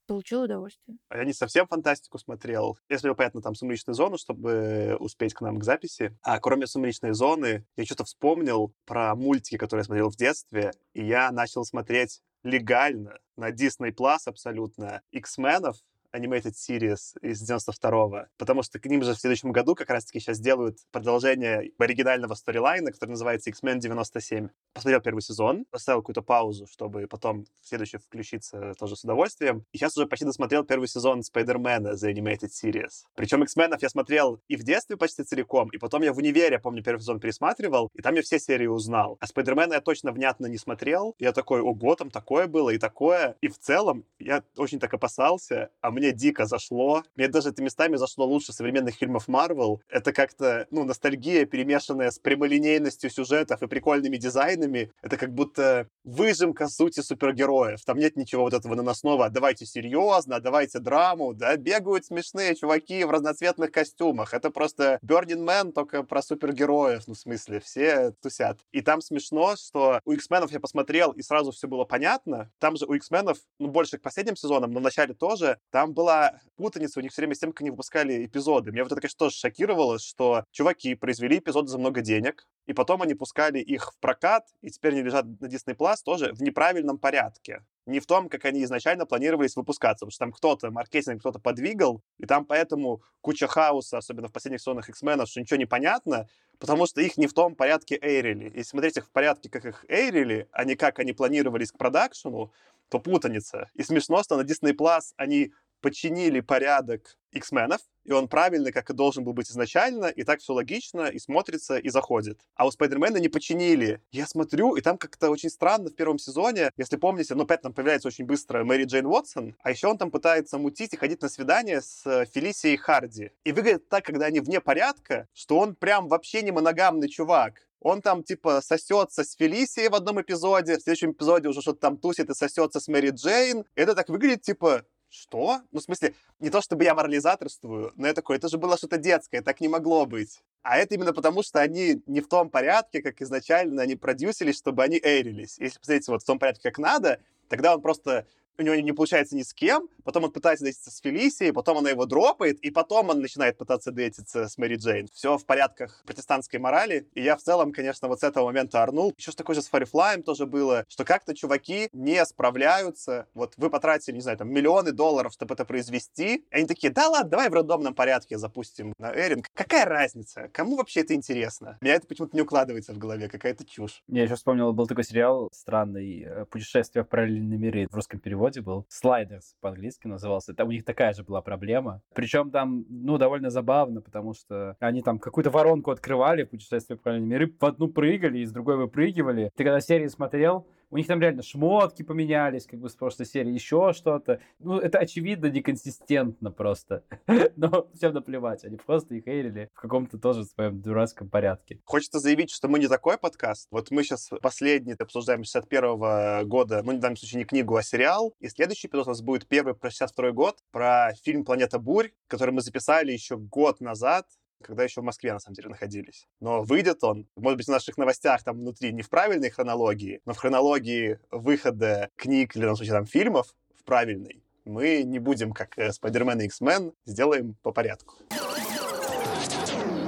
получил 0.07 0.43
удовольствие. 0.43 0.99
Я 1.13 1.25
не 1.25 1.33
совсем 1.33 1.67
фантастику 1.67 2.19
смотрел. 2.19 2.79
Смотрел, 2.89 3.15
понятно, 3.15 3.43
там 3.43 3.55
«Сумеречную 3.55 3.95
зону», 3.95 4.19
чтобы 4.19 4.97
успеть 5.01 5.35
к 5.35 5.41
нам 5.41 5.59
к 5.59 5.65
записи. 5.65 6.17
А 6.23 6.39
кроме 6.39 6.67
«Сумеречной 6.67 7.13
зоны» 7.13 7.67
я 7.77 7.85
что-то 7.85 8.05
вспомнил 8.05 8.73
про 8.85 9.15
мультики, 9.15 9.57
которые 9.57 9.83
я 9.83 9.87
смотрел 9.87 10.11
в 10.11 10.17
детстве, 10.17 10.73
и 10.95 11.05
я 11.05 11.31
начал 11.33 11.65
смотреть 11.65 12.23
легально 12.43 13.19
на 13.37 13.51
Disney 13.51 13.93
Plus 13.93 14.21
абсолютно 14.27 15.03
X-менов, 15.11 15.77
Animated 16.17 16.53
Series 16.53 17.19
из 17.23 17.49
92-го, 17.49 18.27
потому 18.39 18.63
что 18.63 18.79
к 18.79 18.87
ним 18.87 19.03
же 19.03 19.15
в 19.15 19.19
следующем 19.19 19.53
году 19.53 19.75
как 19.75 19.91
раз-таки 19.91 20.21
сейчас 20.21 20.39
делают 20.39 20.79
продолжение 20.91 21.71
оригинального 21.79 22.35
сторилайна, 22.35 22.93
который 22.93 23.11
называется 23.11 23.51
X-Men 23.51 23.79
97. 23.79 24.49
Посмотрел 24.73 25.01
первый 25.01 25.21
сезон, 25.21 25.65
поставил 25.71 26.01
какую-то 26.01 26.23
паузу, 26.23 26.67
чтобы 26.67 27.07
потом 27.07 27.45
в 27.61 27.69
следующий 27.69 27.99
включиться 27.99 28.75
тоже 28.79 28.97
с 28.97 29.05
удовольствием. 29.05 29.65
И 29.73 29.79
сейчас 29.79 29.97
уже 29.97 30.07
почти 30.07 30.25
досмотрел 30.25 30.65
первый 30.65 30.89
сезон 30.89 31.23
Спайдермена 31.23 31.95
The 31.95 32.13
Animated 32.13 32.51
Series. 32.51 33.05
Причем 33.15 33.43
X-менов 33.43 33.83
я 33.83 33.89
смотрел 33.89 34.41
и 34.49 34.57
в 34.57 34.63
детстве 34.63 34.97
почти 34.97 35.23
целиком, 35.23 35.69
и 35.71 35.79
потом 35.79 36.03
я 36.03 36.13
в 36.13 36.19
универе, 36.19 36.59
помню, 36.59 36.83
первый 36.83 37.01
сезон 37.01 37.21
пересматривал, 37.21 37.91
и 37.95 38.03
там 38.03 38.15
я 38.15 38.23
все 38.23 38.39
серии 38.39 38.67
узнал. 38.67 39.17
А 39.21 39.27
Спайдермена 39.27 39.75
я 39.75 39.81
точно 39.81 40.13
внятно 40.13 40.47
не 40.47 40.59
смотрел. 40.59 41.15
Я 41.19 41.33
такой, 41.33 41.61
ого, 41.61 41.95
там 41.95 42.11
такое 42.11 42.47
было 42.47 42.71
и 42.71 42.79
такое. 42.79 43.37
И 43.41 43.49
в 43.49 43.59
целом 43.59 44.05
я 44.19 44.43
очень 44.57 44.79
так 44.79 44.93
опасался, 44.95 45.71
а 45.81 45.91
мне 45.91 46.06
дико 46.13 46.47
зашло. 46.47 47.03
Мне 47.15 47.29
даже 47.29 47.51
это 47.51 47.63
местами 47.63 47.97
зашло 47.97 48.27
лучше 48.27 48.53
современных 48.53 48.95
фильмов 48.97 49.29
Марвел. 49.29 49.83
Это 49.89 50.13
как-то, 50.13 50.67
ну, 50.71 50.85
ностальгия, 50.85 51.47
перемешанная 51.47 52.11
с 52.11 52.19
прямолинейностью 52.19 53.11
сюжетов 53.11 53.63
и 53.63 53.67
прикольными 53.67 54.17
дизайнами. 54.17 54.93
Это 55.03 55.17
как 55.17 55.33
будто 55.33 55.89
выжимка 56.05 56.69
сути 56.69 57.01
супергероев. 57.01 57.85
Там 57.85 57.99
нет 57.99 58.17
ничего 58.17 58.43
вот 58.43 58.55
этого 58.55 58.75
наносного. 58.75 59.29
Давайте 59.31 59.67
серьезно, 59.67 60.41
давайте 60.41 60.79
драму. 60.79 61.35
Да, 61.35 61.57
бегают 61.57 62.05
смешные 62.05 62.55
чуваки 62.55 63.05
в 63.05 63.11
разноцветных 63.11 63.71
костюмах. 63.71 64.35
Это 64.35 64.51
просто 64.51 64.99
Burning 65.03 65.45
Man, 65.45 65.73
только 65.73 66.03
про 66.03 66.23
супергероев. 66.23 67.07
Ну, 67.07 67.15
в 67.15 67.19
смысле, 67.19 67.61
все 67.61 68.13
тусят. 68.23 68.61
И 68.73 68.81
там 68.81 69.01
смешно, 69.01 69.57
что 69.57 70.01
у 70.05 70.13
X-менов 70.13 70.53
я 70.53 70.61
посмотрел, 70.61 71.13
и 71.13 71.23
сразу 71.23 71.51
все 71.53 71.69
было 71.69 71.85
понятно. 71.85 72.51
Там 72.59 72.77
же 72.77 72.87
у 72.87 72.95
X-менов, 72.95 73.39
ну, 73.59 73.69
больше 73.69 73.99
к 73.99 74.03
последним 74.03 74.37
сезонам, 74.37 74.73
но 74.73 74.81
в 74.81 74.83
начале 74.83 75.15
тоже, 75.15 75.59
там 75.71 75.95
была 75.97 76.39
путаница 76.57 77.01
у 77.01 77.03
них 77.03 77.11
все 77.11 77.23
время 77.23 77.35
с 77.35 77.39
тем, 77.39 77.53
как 77.53 77.63
они 77.63 77.71
выпускали 77.71 78.27
эпизоды. 78.27 78.71
Меня 78.71 78.85
вот 78.85 78.93
это, 78.93 79.01
конечно, 79.01 79.19
тоже 79.19 79.37
шокировало, 79.37 79.99
что 79.99 80.45
чуваки 80.53 80.95
произвели 80.95 81.39
эпизоды 81.39 81.69
за 81.69 81.79
много 81.79 82.03
денег, 82.03 82.47
и 82.67 82.75
потом 82.75 83.03
они 83.03 83.15
пускали 83.15 83.59
их 83.59 83.93
в 83.93 83.99
прокат, 83.99 84.47
и 84.61 84.71
теперь 84.71 84.93
они 84.93 85.03
лежат 85.03 85.25
на 85.25 85.47
Disney 85.47 85.75
Plus 85.75 85.97
тоже 86.05 86.33
в 86.35 86.43
неправильном 86.43 86.99
порядке. 86.99 87.65
Не 87.87 88.01
в 88.01 88.07
том, 88.07 88.29
как 88.29 88.45
они 88.45 88.63
изначально 88.65 89.07
планировались 89.07 89.57
выпускаться, 89.57 90.05
потому 90.05 90.11
что 90.11 90.19
там 90.19 90.33
кто-то, 90.33 90.71
маркетинг 90.71 91.21
кто-то 91.21 91.39
подвигал, 91.39 92.03
и 92.19 92.27
там 92.27 92.45
поэтому 92.45 93.03
куча 93.23 93.47
хаоса, 93.47 93.99
особенно 93.99 94.29
в 94.29 94.33
последних 94.33 94.61
сезонах 94.61 94.89
X-менов, 94.89 95.29
что 95.29 95.41
ничего 95.41 95.57
не 95.57 95.67
понятно, 95.67 96.29
потому 96.59 96.87
что 96.87 97.01
их 97.01 97.17
не 97.17 97.27
в 97.27 97.33
том 97.33 97.55
порядке 97.55 97.99
эйрили. 98.01 98.45
Если 98.45 98.71
смотреть 98.71 98.99
их 98.99 99.07
в 99.07 99.11
порядке, 99.11 99.49
как 99.49 99.65
их 99.65 99.85
эйрили, 99.89 100.49
а 100.53 100.65
не 100.65 100.75
как 100.75 100.99
они 100.99 101.13
планировались 101.13 101.73
к 101.73 101.79
продакшену, 101.79 102.53
то 102.89 102.99
путаница. 103.01 103.71
И 103.75 103.83
смешно, 103.83 104.23
что 104.23 104.37
на 104.37 104.43
Disney 104.43 104.73
Plus 104.73 105.13
они 105.17 105.53
подчинили 105.81 106.41
порядок 106.41 107.17
X-менов, 107.33 107.81
и 108.05 108.13
он 108.13 108.29
правильный, 108.29 108.73
как 108.73 108.89
и 108.91 108.95
должен 108.95 109.25
был 109.25 109.33
быть 109.33 109.51
изначально, 109.51 110.07
и 110.07 110.23
так 110.23 110.41
все 110.41 110.53
логично, 110.53 111.09
и 111.09 111.19
смотрится, 111.19 111.77
и 111.77 111.89
заходит. 111.89 112.41
А 112.55 112.67
у 112.67 112.71
Спайдермена 112.71 113.19
не 113.19 113.29
починили. 113.29 114.01
Я 114.13 114.27
смотрю, 114.27 114.77
и 114.77 114.81
там 114.81 114.97
как-то 114.97 115.31
очень 115.31 115.51
странно 115.51 115.91
в 115.91 115.97
первом 115.97 116.19
сезоне, 116.19 116.71
если 116.77 116.97
помните, 116.97 117.35
ну, 117.35 117.43
опять 117.43 117.63
там 117.63 117.73
появляется 117.73 118.09
очень 118.09 118.25
быстро 118.25 118.65
Мэри 118.65 118.85
Джейн 118.85 119.07
Уотсон, 119.07 119.57
а 119.63 119.71
еще 119.71 119.89
он 119.89 119.99
там 119.99 120.11
пытается 120.11 120.59
мутить 120.59 120.95
и 120.95 120.97
ходить 120.97 121.23
на 121.23 121.29
свидание 121.29 121.81
с 121.81 122.07
э, 122.07 122.27
Фелисией 122.27 122.77
Харди. 122.77 123.33
И 123.45 123.53
выглядит 123.53 123.89
так, 123.89 124.05
когда 124.05 124.27
они 124.27 124.41
вне 124.41 124.61
порядка, 124.61 125.29
что 125.35 125.59
он 125.59 125.75
прям 125.75 126.09
вообще 126.09 126.43
не 126.43 126.53
моногамный 126.53 127.09
чувак. 127.09 127.67
Он 127.81 128.03
там, 128.03 128.23
типа, 128.23 128.63
сосется 128.63 129.23
с 129.23 129.35
Фелисией 129.35 129.89
в 129.89 129.95
одном 129.95 130.21
эпизоде, 130.21 130.79
в 130.79 130.83
следующем 130.83 131.13
эпизоде 131.13 131.49
уже 131.49 131.61
что-то 131.61 131.81
там 131.81 131.99
тусит 131.99 132.31
и 132.31 132.35
сосется 132.35 132.81
с 132.81 132.89
Мэри 132.89 133.11
Джейн. 133.11 133.65
Это 133.75 133.95
так 133.95 134.09
выглядит, 134.09 134.43
типа, 134.43 134.85
что? 135.09 135.61
Ну, 135.73 135.81
в 135.81 135.83
смысле, 135.83 136.15
не 136.41 136.51
то 136.51 136.61
чтобы 136.61 136.85
я 136.85 136.95
морализаторствую, 136.95 137.93
но 137.97 138.07
я 138.07 138.15
такой, 138.15 138.37
это 138.37 138.49
же 138.49 138.59
было 138.59 138.77
что-то 138.77 138.99
детское, 138.99 139.43
так 139.43 139.61
не 139.61 139.69
могло 139.69 140.07
быть. 140.07 140.43
А 140.63 140.79
это 140.79 140.95
именно 140.95 141.13
потому, 141.13 141.43
что 141.43 141.61
они 141.61 142.03
не 142.07 142.21
в 142.21 142.29
том 142.29 142.51
порядке, 142.51 143.03
как 143.03 143.23
изначально 143.23 143.83
они 143.83 143.95
продюсились, 143.95 144.57
чтобы 144.57 144.83
они 144.83 144.99
эйрились. 145.03 145.59
Если 145.59 145.79
посмотрите 145.79 146.13
вот 146.13 146.23
в 146.23 146.27
том 146.27 146.39
порядке, 146.39 146.63
как 146.63 146.79
надо, 146.79 147.21
тогда 147.49 147.75
он 147.75 147.83
просто 147.83 148.27
у 148.59 148.63
него 148.63 148.75
не 148.77 148.93
получается 148.93 149.37
ни 149.37 149.43
с 149.43 149.53
кем, 149.53 149.89
потом 150.05 150.25
он 150.25 150.33
пытается 150.33 150.65
дейтиться 150.65 150.91
с 150.91 151.01
Фелисией, 151.01 151.53
потом 151.53 151.79
она 151.79 151.91
его 151.91 152.07
дропает, 152.07 152.59
и 152.61 152.71
потом 152.71 153.11
он 153.11 153.21
начинает 153.21 153.59
пытаться 153.59 153.91
дейтиться 153.91 154.49
с 154.49 154.59
Мэри 154.59 154.77
Джейн. 154.77 155.09
Все 155.13 155.39
в 155.39 155.45
порядках 155.45 156.03
протестантской 156.07 156.59
морали, 156.59 157.09
и 157.15 157.23
я 157.23 157.37
в 157.37 157.43
целом, 157.43 157.73
конечно, 157.73 158.09
вот 158.09 158.21
с 158.21 158.23
этого 158.23 158.47
момента 158.47 158.83
орнул. 158.83 159.13
Еще 159.17 159.31
что 159.31 159.39
такое 159.39 159.57
же 159.57 159.63
с 159.63 159.69
Фарифлаем 159.69 160.23
тоже 160.23 160.47
было, 160.47 160.85
что 160.89 161.05
как-то 161.05 161.35
чуваки 161.35 161.89
не 161.93 162.25
справляются, 162.25 163.27
вот 163.35 163.55
вы 163.57 163.71
потратили, 163.71 164.17
не 164.17 164.21
знаю, 164.21 164.39
там, 164.39 164.51
миллионы 164.51 164.93
долларов, 164.93 165.33
чтобы 165.33 165.55
это 165.55 165.65
произвести, 165.65 166.37
и 166.37 166.47
они 166.51 166.67
такие, 166.67 166.93
да 166.93 167.09
ладно, 167.09 167.31
давай 167.31 167.51
в 167.51 167.55
рандомном 167.55 167.95
порядке 167.95 168.39
запустим 168.39 168.95
на 168.99 169.13
Эринг. 169.13 169.47
Какая 169.55 169.85
разница? 169.85 170.49
Кому 170.53 170.77
вообще 170.77 171.01
это 171.01 171.15
интересно? 171.15 171.79
Меня 171.81 171.95
это 171.95 172.07
почему-то 172.07 172.35
не 172.37 172.43
укладывается 172.43 172.93
в 172.93 172.99
голове, 172.99 173.29
какая-то 173.29 173.65
чушь. 173.65 174.03
Я 174.09 174.23
еще 174.23 174.37
вспомнил, 174.37 174.73
был 174.73 174.87
такой 174.87 175.05
сериал 175.05 175.49
странный 175.53 176.47
«Путешествие 176.51 177.05
в 177.05 177.09
параллельные 177.09 177.59
миры» 177.59 177.87
в 177.91 177.95
русском 177.95 178.21
переводе 178.21 178.46
переводе 178.47 178.61
был. 178.61 178.87
Sliders 178.91 179.55
по-английски 179.61 180.07
назывался. 180.07 180.55
Там 180.55 180.69
у 180.69 180.73
них 180.73 180.85
такая 180.85 181.13
же 181.13 181.25
была 181.25 181.43
проблема. 181.43 182.01
Причем 182.15 182.51
там, 182.51 182.85
ну, 182.89 183.19
довольно 183.19 183.51
забавно, 183.51 184.01
потому 184.01 184.35
что 184.35 184.77
они 184.81 185.03
там 185.03 185.19
какую-то 185.19 185.51
воронку 185.51 185.91
открывали 185.91 186.45
в 186.45 186.51
путешествии 186.51 186.95
в 186.95 187.03
параллельные 187.03 187.31
миры, 187.31 187.55
в 187.59 187.65
одну 187.65 187.89
прыгали, 187.89 188.39
из 188.39 188.53
другой 188.53 188.77
выпрыгивали. 188.77 189.51
Ты 189.57 189.65
когда 189.65 189.81
серии 189.81 190.09
смотрел, 190.09 190.67
у 190.91 190.97
них 190.97 191.07
там 191.07 191.21
реально 191.21 191.43
шмотки 191.43 192.03
поменялись, 192.03 192.67
как 192.67 192.81
бы 192.81 192.89
с 192.89 192.95
прошлой 192.95 193.27
серии, 193.27 193.53
еще 193.53 193.93
что-то. 193.93 194.41
Ну, 194.59 194.79
это 194.79 194.99
очевидно 194.99 195.47
неконсистентно 195.47 196.51
просто. 196.51 197.05
Но 197.57 197.89
всем 197.95 198.15
наплевать, 198.15 198.65
они 198.65 198.77
просто 198.77 199.15
их 199.15 199.25
хейлили 199.25 199.71
в 199.75 199.81
каком-то 199.81 200.19
тоже 200.19 200.45
своем 200.45 200.81
дурацком 200.81 201.29
порядке. 201.29 201.81
Хочется 201.85 202.21
заявить, 202.21 202.51
что 202.51 202.69
мы 202.69 202.79
не 202.79 202.89
такой 202.89 203.19
подкаст. 203.19 203.69
Вот 203.71 203.91
мы 203.91 204.03
сейчас 204.03 204.31
последний 204.41 204.95
обсуждаем 204.99 205.45
61 205.45 206.49
года, 206.49 206.83
ну, 206.83 206.97
в 206.97 207.01
данном 207.01 207.17
случае 207.17 207.41
не 207.41 207.45
книгу, 207.45 207.77
а 207.77 207.83
сериал. 207.83 208.35
И 208.41 208.49
следующий 208.49 208.89
эпизод 208.89 209.07
у 209.07 209.11
нас 209.11 209.23
будет 209.23 209.47
первый 209.47 209.75
про 209.75 209.91
62 209.91 210.31
год, 210.33 210.59
про 210.71 211.13
фильм 211.23 211.45
«Планета 211.45 211.79
бурь», 211.79 212.11
который 212.29 212.53
мы 212.53 212.61
записали 212.61 213.13
еще 213.13 213.37
год 213.37 213.81
назад 213.81 214.27
когда 214.63 214.85
еще 214.85 215.01
в 215.01 215.05
Москве, 215.05 215.33
на 215.33 215.39
самом 215.39 215.55
деле, 215.55 215.69
находились. 215.69 216.27
Но 216.41 216.63
выйдет 216.63 217.03
он, 217.05 217.27
может 217.37 217.59
быть, 217.59 217.67
в 217.67 217.71
наших 217.71 217.97
новостях 217.99 218.43
там 218.43 218.59
внутри 218.59 218.93
не 218.93 219.03
в 219.03 219.09
правильной 219.09 219.51
хронологии, 219.51 220.21
но 220.25 220.35
в 220.35 220.39
хронологии 220.39 221.19
выхода 221.31 222.11
книг 222.17 222.57
или, 222.57 222.65
на 222.65 222.75
случае, 222.75 222.95
там, 222.95 223.07
фильмов 223.07 223.55
в 223.75 223.85
правильной. 223.85 224.43
Мы 224.65 225.05
не 225.05 225.19
будем, 225.19 225.53
как 225.53 225.79
э, 225.79 225.93
Спайдермен 225.93 226.41
и 226.41 226.47
X-Men, 226.47 226.93
сделаем 227.05 227.55
по 227.63 227.73
порядку. 227.73 228.15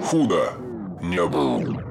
Худо 0.05 0.55
не 1.01 1.25
было. 1.27 1.85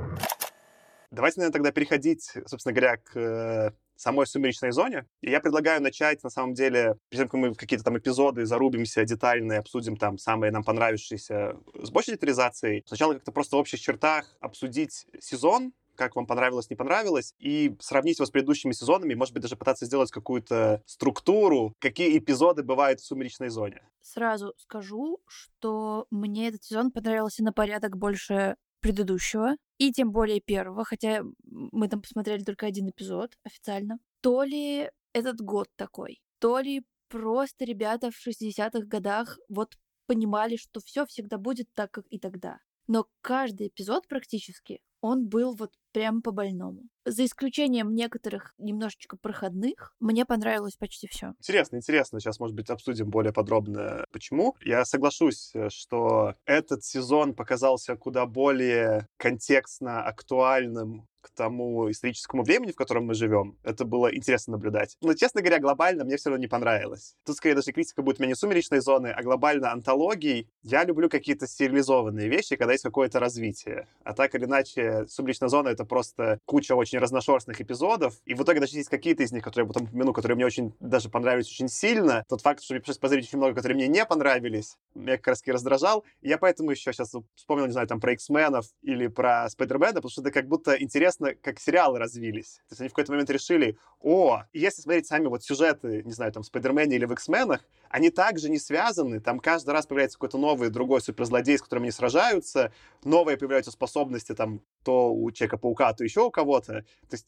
Давайте, 1.11 1.39
наверное, 1.39 1.53
тогда 1.53 1.71
переходить, 1.71 2.33
собственно 2.45 2.73
говоря, 2.73 2.97
к 2.97 3.15
э, 3.15 3.71
самой 3.97 4.27
сумеречной 4.27 4.71
зоне. 4.71 5.05
И 5.21 5.29
я 5.29 5.39
предлагаю 5.39 5.81
начать, 5.81 6.23
на 6.23 6.29
самом 6.29 6.53
деле, 6.53 6.97
перед 7.09 7.23
тем, 7.23 7.29
как 7.29 7.39
мы 7.39 7.49
в 7.51 7.57
какие-то 7.57 7.85
там 7.85 7.97
эпизоды 7.97 8.45
зарубимся 8.45 9.03
детально 9.03 9.53
и 9.53 9.57
обсудим 9.57 9.97
там 9.97 10.17
самые 10.17 10.51
нам 10.51 10.63
понравившиеся 10.63 11.57
с 11.81 11.89
большей 11.89 12.13
детализацией, 12.13 12.83
сначала 12.87 13.13
как-то 13.13 13.31
просто 13.31 13.57
в 13.57 13.59
общих 13.59 13.79
чертах 13.79 14.25
обсудить 14.39 15.07
сезон, 15.19 15.73
как 15.97 16.15
вам 16.15 16.27
понравилось, 16.27 16.69
не 16.69 16.75
понравилось, 16.75 17.33
и 17.39 17.75
сравнить 17.79 18.19
его 18.19 18.25
с 18.25 18.31
предыдущими 18.31 18.71
сезонами, 18.71 19.15
может 19.15 19.33
быть, 19.33 19.41
даже 19.41 19.55
пытаться 19.55 19.85
сделать 19.85 20.11
какую-то 20.11 20.83
структуру, 20.85 21.73
какие 21.79 22.17
эпизоды 22.17 22.63
бывают 22.63 23.01
в 23.01 23.05
«Сумеречной 23.05 23.49
зоне». 23.49 23.81
Сразу 24.01 24.53
скажу, 24.57 25.19
что 25.27 26.05
мне 26.11 26.47
этот 26.47 26.63
сезон 26.63 26.91
понравился 26.91 27.43
на 27.43 27.51
порядок 27.51 27.97
больше 27.97 28.55
предыдущего, 28.79 29.55
и 29.77 29.91
тем 29.91 30.11
более 30.11 30.41
первого, 30.41 30.83
хотя 30.85 31.23
мы 31.43 31.87
там 31.87 32.01
посмотрели 32.01 32.43
только 32.43 32.65
один 32.65 32.89
эпизод 32.89 33.33
официально, 33.43 33.99
то 34.21 34.43
ли 34.43 34.89
этот 35.13 35.41
год 35.41 35.67
такой, 35.75 36.21
то 36.39 36.59
ли 36.59 36.83
просто 37.09 37.65
ребята 37.65 38.11
в 38.11 38.27
60-х 38.27 38.85
годах 38.85 39.37
вот 39.49 39.75
понимали, 40.07 40.55
что 40.55 40.79
все 40.79 41.05
всегда 41.05 41.37
будет 41.37 41.67
так, 41.73 41.91
как 41.91 42.05
и 42.09 42.19
тогда. 42.19 42.59
Но 42.87 43.07
каждый 43.21 43.67
эпизод 43.67 44.07
практически, 44.07 44.79
он 45.01 45.27
был 45.27 45.55
вот 45.55 45.73
прям 45.91 46.21
по 46.21 46.31
больному. 46.31 46.83
За 47.07 47.23
исключением 47.23 47.95
некоторых 47.95 48.53
немножечко 48.57 49.15
проходных, 49.15 49.95
мне 50.01 50.25
понравилось 50.25 50.75
почти 50.75 51.07
все. 51.07 51.27
Интересно, 51.39 51.77
интересно. 51.77 52.19
Сейчас, 52.19 52.37
может 52.37 52.53
быть, 52.53 52.69
обсудим 52.69 53.09
более 53.09 53.31
подробно, 53.31 54.03
почему. 54.11 54.57
Я 54.61 54.83
соглашусь, 54.83 55.51
э, 55.55 55.69
что 55.69 56.33
этот 56.45 56.83
сезон 56.83 57.33
показался 57.33 57.95
куда 57.95 58.25
более 58.25 59.07
контекстно 59.15 60.03
актуальным 60.03 61.07
к 61.27 61.29
тому 61.35 61.91
историческому 61.91 62.43
времени, 62.43 62.71
в 62.71 62.75
котором 62.75 63.05
мы 63.05 63.13
живем. 63.13 63.57
Это 63.63 63.85
было 63.85 64.13
интересно 64.13 64.53
наблюдать. 64.53 64.95
Но, 65.01 65.13
честно 65.13 65.41
говоря, 65.41 65.59
глобально 65.59 66.03
мне 66.05 66.17
все 66.17 66.29
равно 66.29 66.41
не 66.41 66.47
понравилось. 66.47 67.15
Тут, 67.25 67.35
скорее, 67.35 67.55
даже 67.55 67.71
критика 67.71 68.01
будет 68.01 68.19
у 68.19 68.23
меня 68.23 68.29
не 68.29 68.35
сумеречной 68.35 68.79
зоны, 68.79 69.07
а 69.07 69.21
глобально 69.23 69.71
антологий. 69.71 70.49
Я 70.63 70.83
люблю 70.85 71.09
какие-то 71.09 71.47
сериализованные 71.47 72.29
вещи, 72.29 72.55
когда 72.55 72.73
есть 72.73 72.83
какое-то 72.83 73.19
развитие. 73.19 73.87
А 74.03 74.13
так 74.13 74.35
или 74.35 74.45
иначе, 74.45 75.05
сумеречная 75.07 75.49
зона— 75.49 75.67
это 75.69 75.85
просто 75.85 76.39
куча 76.45 76.75
очень 76.75 76.96
разношерстных 76.99 77.59
эпизодов. 77.61 78.15
И 78.25 78.33
в 78.33 78.43
итоге 78.43 78.59
даже 78.59 78.77
есть 78.77 78.89
какие-то 78.89 79.23
из 79.23 79.31
них, 79.31 79.43
которые 79.43 79.65
я 79.65 79.67
потом 79.67 79.87
упомяну, 79.87 80.13
которые 80.13 80.35
мне 80.35 80.45
очень 80.45 80.73
даже 80.79 81.09
понравились 81.09 81.47
очень 81.47 81.69
сильно. 81.69 82.23
Тот 82.27 82.41
факт, 82.41 82.63
что 82.63 82.73
мне 82.73 82.81
пришлось 82.81 82.97
позрить 82.97 83.25
очень 83.25 83.37
много, 83.37 83.55
которые 83.55 83.75
мне 83.75 83.87
не 83.87 84.05
понравились, 84.05 84.77
меня 84.95 85.17
как 85.17 85.27
раз 85.27 85.39
таки 85.39 85.51
раздражал. 85.51 86.05
И 86.21 86.29
я 86.29 86.37
поэтому 86.37 86.71
еще 86.71 86.91
сейчас 86.93 87.13
вспомнил, 87.35 87.65
не 87.65 87.71
знаю, 87.71 87.87
там 87.87 87.99
про 87.99 88.13
X-менов 88.13 88.65
или 88.81 89.07
про 89.07 89.49
Спайдермена, 89.49 89.95
потому 89.95 90.09
что 90.09 90.21
это 90.21 90.31
как 90.31 90.47
будто 90.47 90.75
интересно, 90.81 91.33
как 91.35 91.59
сериалы 91.59 91.99
развились. 91.99 92.61
То 92.67 92.73
есть 92.73 92.81
они 92.81 92.89
в 92.89 92.93
какой-то 92.93 93.11
момент 93.11 93.29
решили, 93.29 93.77
о, 93.99 94.43
если 94.53 94.81
смотреть 94.81 95.07
сами 95.07 95.27
вот 95.27 95.43
сюжеты, 95.43 96.03
не 96.03 96.13
знаю, 96.13 96.31
там, 96.31 96.43
в 96.43 96.45
Спайдермене 96.45 96.95
или 96.95 97.05
в 97.05 97.11
X-менах, 97.13 97.61
они 97.89 98.09
также 98.09 98.49
не 98.49 98.59
связаны, 98.59 99.19
там 99.19 99.39
каждый 99.39 99.71
раз 99.71 99.85
появляется 99.85 100.17
какой-то 100.17 100.37
новый, 100.37 100.69
другой 100.69 101.01
суперзлодей, 101.01 101.57
с 101.57 101.61
которым 101.61 101.83
они 101.83 101.91
сражаются, 101.91 102.71
новые 103.03 103.37
появляются 103.37 103.71
способности, 103.71 104.33
там, 104.33 104.61
то 104.87 105.13
у 105.13 105.29
Человека-паука, 105.31 105.91
то 105.91 106.05
еще 106.05 106.21
у 106.21 106.31
кого-то. 106.31 106.85
То 107.09 107.13
есть 107.13 107.27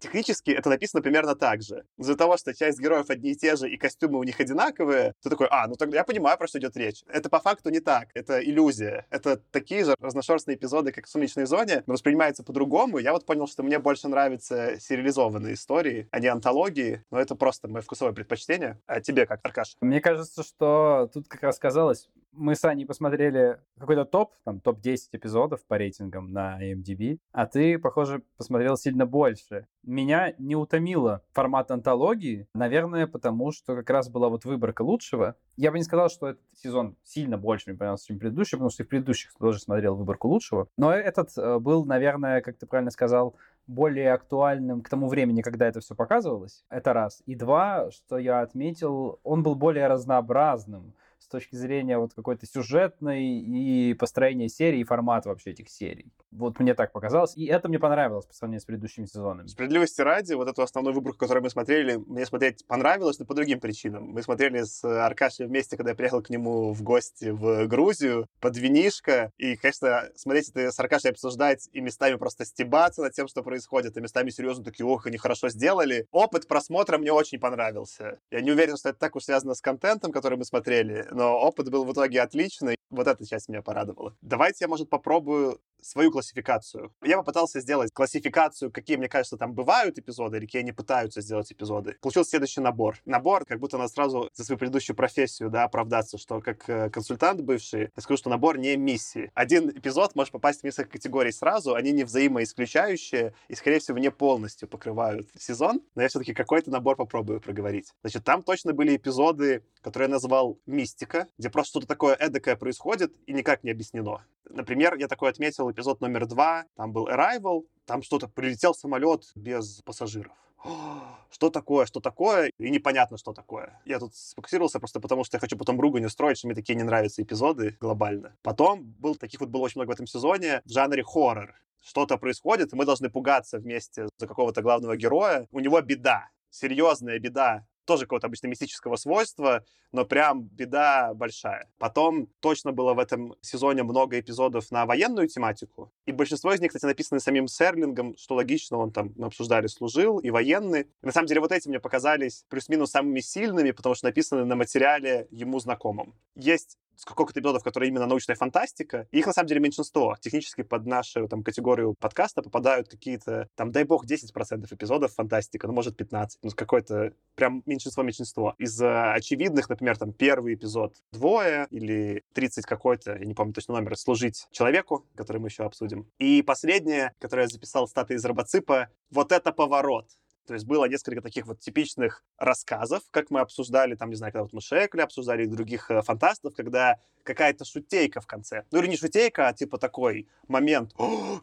Технически 0.00 0.50
это 0.50 0.70
написано 0.70 1.02
примерно 1.02 1.34
так 1.34 1.60
же. 1.60 1.84
Из-за 1.98 2.16
того, 2.16 2.38
что 2.38 2.54
часть 2.54 2.80
героев 2.80 3.10
одни 3.10 3.32
и 3.32 3.36
те 3.36 3.54
же, 3.54 3.68
и 3.68 3.76
костюмы 3.76 4.18
у 4.18 4.22
них 4.22 4.40
одинаковые, 4.40 5.12
ты 5.22 5.28
такой, 5.28 5.46
а, 5.50 5.68
ну 5.68 5.74
тогда 5.74 5.98
я 5.98 6.04
понимаю, 6.04 6.38
про 6.38 6.46
что 6.46 6.58
идет 6.58 6.74
речь. 6.78 7.04
Это 7.06 7.28
по 7.28 7.38
факту 7.38 7.68
не 7.68 7.80
так. 7.80 8.08
Это 8.14 8.42
иллюзия. 8.42 9.06
Это 9.10 9.36
такие 9.50 9.84
же 9.84 9.94
разношерстные 10.00 10.56
эпизоды, 10.56 10.90
как 10.92 11.04
в 11.04 11.10
«Солнечной 11.10 11.44
зоне», 11.44 11.82
но 11.86 11.92
воспринимается 11.92 12.42
по-другому. 12.42 12.96
Я 12.96 13.12
вот 13.12 13.26
понял, 13.26 13.46
что 13.46 13.62
мне 13.62 13.78
больше 13.78 14.08
нравятся 14.08 14.80
сериализованные 14.80 15.52
истории, 15.52 16.08
а 16.12 16.18
не 16.18 16.28
антологии. 16.28 17.04
Но 17.10 17.20
это 17.20 17.34
просто 17.34 17.68
мое 17.68 17.82
вкусовое 17.82 18.14
предпочтение. 18.14 18.80
А 18.86 19.02
тебе 19.02 19.26
как, 19.26 19.40
Аркаш? 19.44 19.76
Мне 19.82 20.00
кажется, 20.00 20.42
что 20.42 21.10
тут 21.12 21.28
как 21.28 21.42
раз 21.42 21.58
казалось, 21.58 22.08
мы 22.32 22.54
с 22.54 22.64
Аней 22.64 22.86
посмотрели 22.86 23.58
какой-то 23.78 24.04
топ, 24.04 24.34
там 24.44 24.60
топ-10 24.60 24.98
эпизодов 25.12 25.64
по 25.66 25.76
рейтингам 25.76 26.32
на 26.32 26.60
IMDb, 26.62 27.18
а 27.32 27.46
ты, 27.46 27.78
похоже, 27.78 28.22
посмотрел 28.36 28.76
сильно 28.76 29.06
больше. 29.06 29.66
Меня 29.82 30.34
не 30.38 30.56
утомило 30.56 31.22
формат 31.32 31.70
антологии, 31.70 32.46
наверное, 32.54 33.06
потому 33.06 33.52
что 33.52 33.74
как 33.74 33.90
раз 33.90 34.08
была 34.08 34.28
вот 34.28 34.44
выборка 34.44 34.82
лучшего. 34.82 35.36
Я 35.56 35.72
бы 35.72 35.78
не 35.78 35.84
сказал, 35.84 36.08
что 36.08 36.28
этот 36.28 36.42
сезон 36.54 36.96
сильно 37.02 37.38
больше 37.38 37.70
мне 37.70 37.78
понравился, 37.78 38.06
чем 38.06 38.18
предыдущий, 38.18 38.56
потому 38.56 38.70
что 38.70 38.82
и 38.82 38.86
в 38.86 38.88
предыдущих 38.88 39.32
тоже 39.34 39.58
смотрел 39.58 39.96
выборку 39.96 40.28
лучшего. 40.28 40.68
Но 40.76 40.92
этот 40.92 41.36
э, 41.36 41.58
был, 41.58 41.84
наверное, 41.84 42.40
как 42.42 42.58
ты 42.58 42.66
правильно 42.66 42.90
сказал, 42.90 43.36
более 43.66 44.12
актуальным 44.12 44.82
к 44.82 44.88
тому 44.88 45.08
времени, 45.08 45.42
когда 45.42 45.66
это 45.66 45.80
все 45.80 45.94
показывалось. 45.94 46.64
Это 46.70 46.92
раз. 46.92 47.22
И 47.26 47.34
два, 47.34 47.90
что 47.90 48.18
я 48.18 48.40
отметил, 48.40 49.20
он 49.22 49.42
был 49.42 49.54
более 49.54 49.86
разнообразным 49.86 50.94
точки 51.30 51.56
зрения 51.56 51.98
вот 51.98 52.14
какой-то 52.14 52.46
сюжетной 52.46 53.24
и 53.24 53.94
построения 53.94 54.48
серии, 54.48 54.80
и 54.80 54.84
формата 54.84 55.28
вообще 55.28 55.50
этих 55.50 55.68
серий. 55.68 56.12
Вот 56.30 56.60
мне 56.60 56.74
так 56.74 56.92
показалось. 56.92 57.36
И 57.36 57.46
это 57.46 57.68
мне 57.68 57.78
понравилось 57.78 58.26
по 58.26 58.34
сравнению 58.34 58.60
с 58.60 58.64
предыдущими 58.64 59.06
сезонами. 59.06 59.48
Справедливости 59.48 60.00
ради, 60.00 60.34
вот 60.34 60.48
эту 60.48 60.62
основную 60.62 60.94
выборку, 60.94 61.18
которую 61.18 61.42
мы 61.42 61.50
смотрели, 61.50 61.96
мне 61.96 62.26
смотреть 62.26 62.66
понравилось, 62.66 63.18
но 63.18 63.24
по 63.24 63.34
другим 63.34 63.60
причинам. 63.60 64.04
Мы 64.04 64.22
смотрели 64.22 64.62
с 64.62 64.84
Аркашей 64.84 65.46
вместе, 65.46 65.76
когда 65.76 65.90
я 65.90 65.96
приехал 65.96 66.22
к 66.22 66.30
нему 66.30 66.72
в 66.72 66.82
гости 66.82 67.30
в 67.30 67.66
Грузию, 67.66 68.28
под 68.40 68.56
винишко. 68.56 69.32
И, 69.38 69.56
конечно, 69.56 70.08
смотреть 70.14 70.50
это 70.50 70.70
с 70.70 70.78
Аркашей 70.78 71.10
обсуждать 71.10 71.68
и 71.72 71.80
местами 71.80 72.16
просто 72.16 72.44
стебаться 72.44 73.02
над 73.02 73.12
тем, 73.12 73.28
что 73.28 73.42
происходит, 73.42 73.96
и 73.96 74.00
местами 74.00 74.30
серьезно 74.30 74.64
такие, 74.64 74.86
ох, 74.86 75.06
они 75.06 75.16
хорошо 75.16 75.48
сделали. 75.48 76.06
Опыт 76.10 76.46
просмотра 76.48 76.98
мне 76.98 77.12
очень 77.12 77.38
понравился. 77.38 78.18
Я 78.30 78.40
не 78.40 78.50
уверен, 78.50 78.76
что 78.76 78.90
это 78.90 78.98
так 78.98 79.16
уж 79.16 79.24
связано 79.24 79.54
с 79.54 79.60
контентом, 79.60 80.12
который 80.12 80.38
мы 80.38 80.44
смотрели, 80.44 81.06
но 81.20 81.38
опыт 81.38 81.70
был 81.70 81.84
в 81.84 81.92
итоге 81.92 82.22
отличный. 82.22 82.76
Вот 82.88 83.06
эта 83.06 83.26
часть 83.26 83.50
меня 83.50 83.60
порадовала. 83.60 84.16
Давайте 84.22 84.64
я, 84.64 84.68
может, 84.68 84.88
попробую 84.88 85.60
свою 85.82 86.10
классификацию. 86.10 86.92
Я 87.02 87.16
попытался 87.18 87.60
сделать 87.60 87.92
классификацию, 87.92 88.70
какие, 88.70 88.96
мне 88.96 89.08
кажется, 89.08 89.36
там 89.36 89.54
бывают 89.54 89.98
эпизоды, 89.98 90.38
или 90.38 90.46
какие 90.46 90.62
они 90.62 90.72
пытаются 90.72 91.20
сделать 91.20 91.50
эпизоды. 91.52 91.96
Получился 92.00 92.30
следующий 92.30 92.60
набор. 92.60 92.98
Набор, 93.04 93.44
как 93.44 93.60
будто 93.60 93.78
надо 93.78 93.92
сразу 93.92 94.30
за 94.34 94.44
свою 94.44 94.58
предыдущую 94.58 94.96
профессию, 94.96 95.50
да, 95.50 95.64
оправдаться, 95.64 96.18
что 96.18 96.40
как 96.40 96.68
э, 96.68 96.90
консультант 96.90 97.40
бывший, 97.40 97.90
я 97.94 98.02
скажу, 98.02 98.18
что 98.18 98.30
набор 98.30 98.58
не 98.58 98.76
миссии. 98.76 99.30
Один 99.34 99.70
эпизод 99.70 100.14
может 100.14 100.32
попасть 100.32 100.60
в 100.60 100.64
несколько 100.64 100.92
категорий 100.92 101.32
сразу, 101.32 101.74
они 101.74 101.92
не 101.92 102.04
взаимоисключающие 102.04 103.34
и, 103.48 103.54
скорее 103.54 103.78
всего, 103.78 103.98
не 103.98 104.10
полностью 104.10 104.68
покрывают 104.68 105.28
сезон, 105.38 105.80
но 105.94 106.02
я 106.02 106.08
все-таки 106.08 106.34
какой-то 106.34 106.70
набор 106.70 106.96
попробую 106.96 107.40
проговорить. 107.40 107.92
Значит, 108.02 108.24
там 108.24 108.42
точно 108.42 108.72
были 108.72 108.96
эпизоды, 108.96 109.64
которые 109.80 110.08
я 110.08 110.12
назвал 110.12 110.58
«Мистика», 110.66 111.26
где 111.38 111.50
просто 111.50 111.70
что-то 111.70 111.86
такое 111.86 112.14
эдакое 112.14 112.56
происходит 112.56 113.14
и 113.26 113.32
никак 113.32 113.64
не 113.64 113.70
объяснено. 113.70 114.24
Например, 114.48 114.96
я 114.96 115.06
такой 115.06 115.30
отметил 115.30 115.69
эпизод 115.70 116.00
номер 116.00 116.26
два, 116.26 116.64
там 116.76 116.92
был 116.92 117.08
Arrival, 117.08 117.62
там 117.84 118.02
что-то 118.02 118.28
прилетел 118.28 118.74
самолет 118.74 119.30
без 119.34 119.82
пассажиров. 119.82 120.36
Что 121.30 121.48
такое, 121.48 121.86
что 121.86 122.00
такое, 122.00 122.50
и 122.58 122.70
непонятно, 122.70 123.16
что 123.16 123.32
такое. 123.32 123.80
Я 123.84 124.00
тут 124.00 124.16
сфокусировался 124.16 124.80
просто 124.80 124.98
потому, 124.98 125.22
что 125.22 125.36
я 125.36 125.40
хочу 125.40 125.56
потом 125.56 125.80
ругань 125.80 126.04
устроить, 126.04 126.38
что 126.38 126.48
мне 126.48 126.56
такие 126.56 126.74
не 126.74 126.82
нравятся 126.82 127.22
эпизоды 127.22 127.76
глобально. 127.80 128.36
Потом 128.42 128.82
был, 128.98 129.14
таких 129.14 129.40
вот 129.40 129.48
было 129.48 129.62
очень 129.62 129.78
много 129.78 129.90
в 129.90 129.94
этом 129.94 130.08
сезоне 130.08 130.60
в 130.64 130.70
жанре 130.70 131.04
хоррор. 131.04 131.54
Что-то 131.80 132.18
происходит, 132.18 132.72
и 132.72 132.76
мы 132.76 132.84
должны 132.84 133.10
пугаться 133.10 133.58
вместе 133.58 134.08
за 134.18 134.26
какого-то 134.26 134.60
главного 134.60 134.96
героя. 134.96 135.46
У 135.52 135.60
него 135.60 135.80
беда 135.80 136.28
серьезная 136.50 137.18
беда 137.18 137.64
тоже 137.84 138.04
какого-то 138.04 138.26
обычно 138.26 138.46
мистического 138.46 138.96
свойства, 138.96 139.64
но 139.92 140.04
прям 140.04 140.42
беда 140.42 141.12
большая. 141.14 141.68
Потом 141.78 142.28
точно 142.40 142.72
было 142.72 142.94
в 142.94 142.98
этом 142.98 143.34
сезоне 143.40 143.82
много 143.82 144.18
эпизодов 144.20 144.70
на 144.70 144.86
военную 144.86 145.28
тематику, 145.28 145.92
и 146.06 146.12
большинство 146.12 146.52
из 146.52 146.60
них, 146.60 146.70
кстати, 146.70 146.84
написаны 146.84 147.20
самим 147.20 147.48
Серлингом, 147.48 148.16
что 148.16 148.34
логично, 148.34 148.78
он 148.78 148.92
там, 148.92 149.12
мы 149.16 149.26
обсуждали, 149.26 149.66
служил, 149.66 150.18
и 150.18 150.30
военный. 150.30 150.86
На 151.02 151.12
самом 151.12 151.26
деле 151.26 151.40
вот 151.40 151.52
эти 151.52 151.68
мне 151.68 151.80
показались 151.80 152.44
плюс-минус 152.48 152.90
самыми 152.90 153.20
сильными, 153.20 153.70
потому 153.72 153.94
что 153.94 154.06
написаны 154.06 154.44
на 154.44 154.56
материале 154.56 155.26
ему 155.30 155.58
знакомым. 155.58 156.14
Есть 156.34 156.78
сколько-то 157.00 157.40
эпизодов, 157.40 157.62
которые 157.62 157.88
именно 157.88 158.06
научная 158.06 158.36
фантастика. 158.36 159.06
Их, 159.10 159.26
на 159.26 159.32
самом 159.32 159.48
деле, 159.48 159.60
меньшинство. 159.60 160.16
Технически 160.20 160.62
под 160.62 160.86
нашу 160.86 161.28
там, 161.28 161.42
категорию 161.42 161.94
подкаста 161.98 162.42
попадают 162.42 162.88
какие-то, 162.88 163.48
там, 163.56 163.72
дай 163.72 163.84
бог, 163.84 164.06
10% 164.06 164.66
эпизодов 164.70 165.14
фантастика, 165.14 165.66
ну, 165.66 165.72
может, 165.72 165.96
15. 165.96 166.38
Ну, 166.42 166.50
какое-то 166.50 167.12
прям 167.34 167.62
меньшинство-меньшинство. 167.66 168.54
Из 168.58 168.80
э, 168.80 169.12
очевидных, 169.12 169.68
например, 169.68 169.96
там, 169.96 170.12
первый 170.12 170.54
эпизод 170.54 170.94
двое 171.12 171.66
или 171.70 172.22
30 172.34 172.66
какой-то, 172.66 173.16
я 173.16 173.24
не 173.24 173.34
помню 173.34 173.52
точно 173.52 173.74
номер, 173.74 173.96
«Служить 173.96 174.46
человеку», 174.50 175.06
который 175.14 175.38
мы 175.38 175.48
еще 175.48 175.64
обсудим. 175.64 176.06
И 176.18 176.42
последнее, 176.42 177.14
которое 177.18 177.42
я 177.42 177.48
записал 177.48 177.88
статы 177.88 178.14
из 178.14 178.24
робоципа, 178.24 178.88
вот 179.10 179.32
это 179.32 179.52
поворот. 179.52 180.06
То 180.50 180.54
есть 180.54 180.66
было 180.66 180.86
несколько 180.86 181.20
таких 181.20 181.46
вот 181.46 181.60
типичных 181.60 182.24
рассказов, 182.36 183.04
как 183.12 183.30
мы 183.30 183.38
обсуждали, 183.38 183.94
там, 183.94 184.10
не 184.10 184.16
знаю, 184.16 184.32
когда 184.32 184.42
вот 184.42 184.52
мы 184.52 184.60
Шекли 184.60 185.00
обсуждали 185.00 185.44
и 185.44 185.46
других 185.46 185.88
э, 185.92 186.02
фантастов, 186.02 186.56
когда 186.56 186.98
какая-то 187.22 187.64
шутейка 187.64 188.20
в 188.20 188.26
конце. 188.26 188.64
Ну 188.72 188.80
или 188.80 188.88
не 188.88 188.96
шутейка, 188.96 189.46
а 189.46 189.52
типа 189.52 189.78
такой 189.78 190.26
момент, 190.48 190.92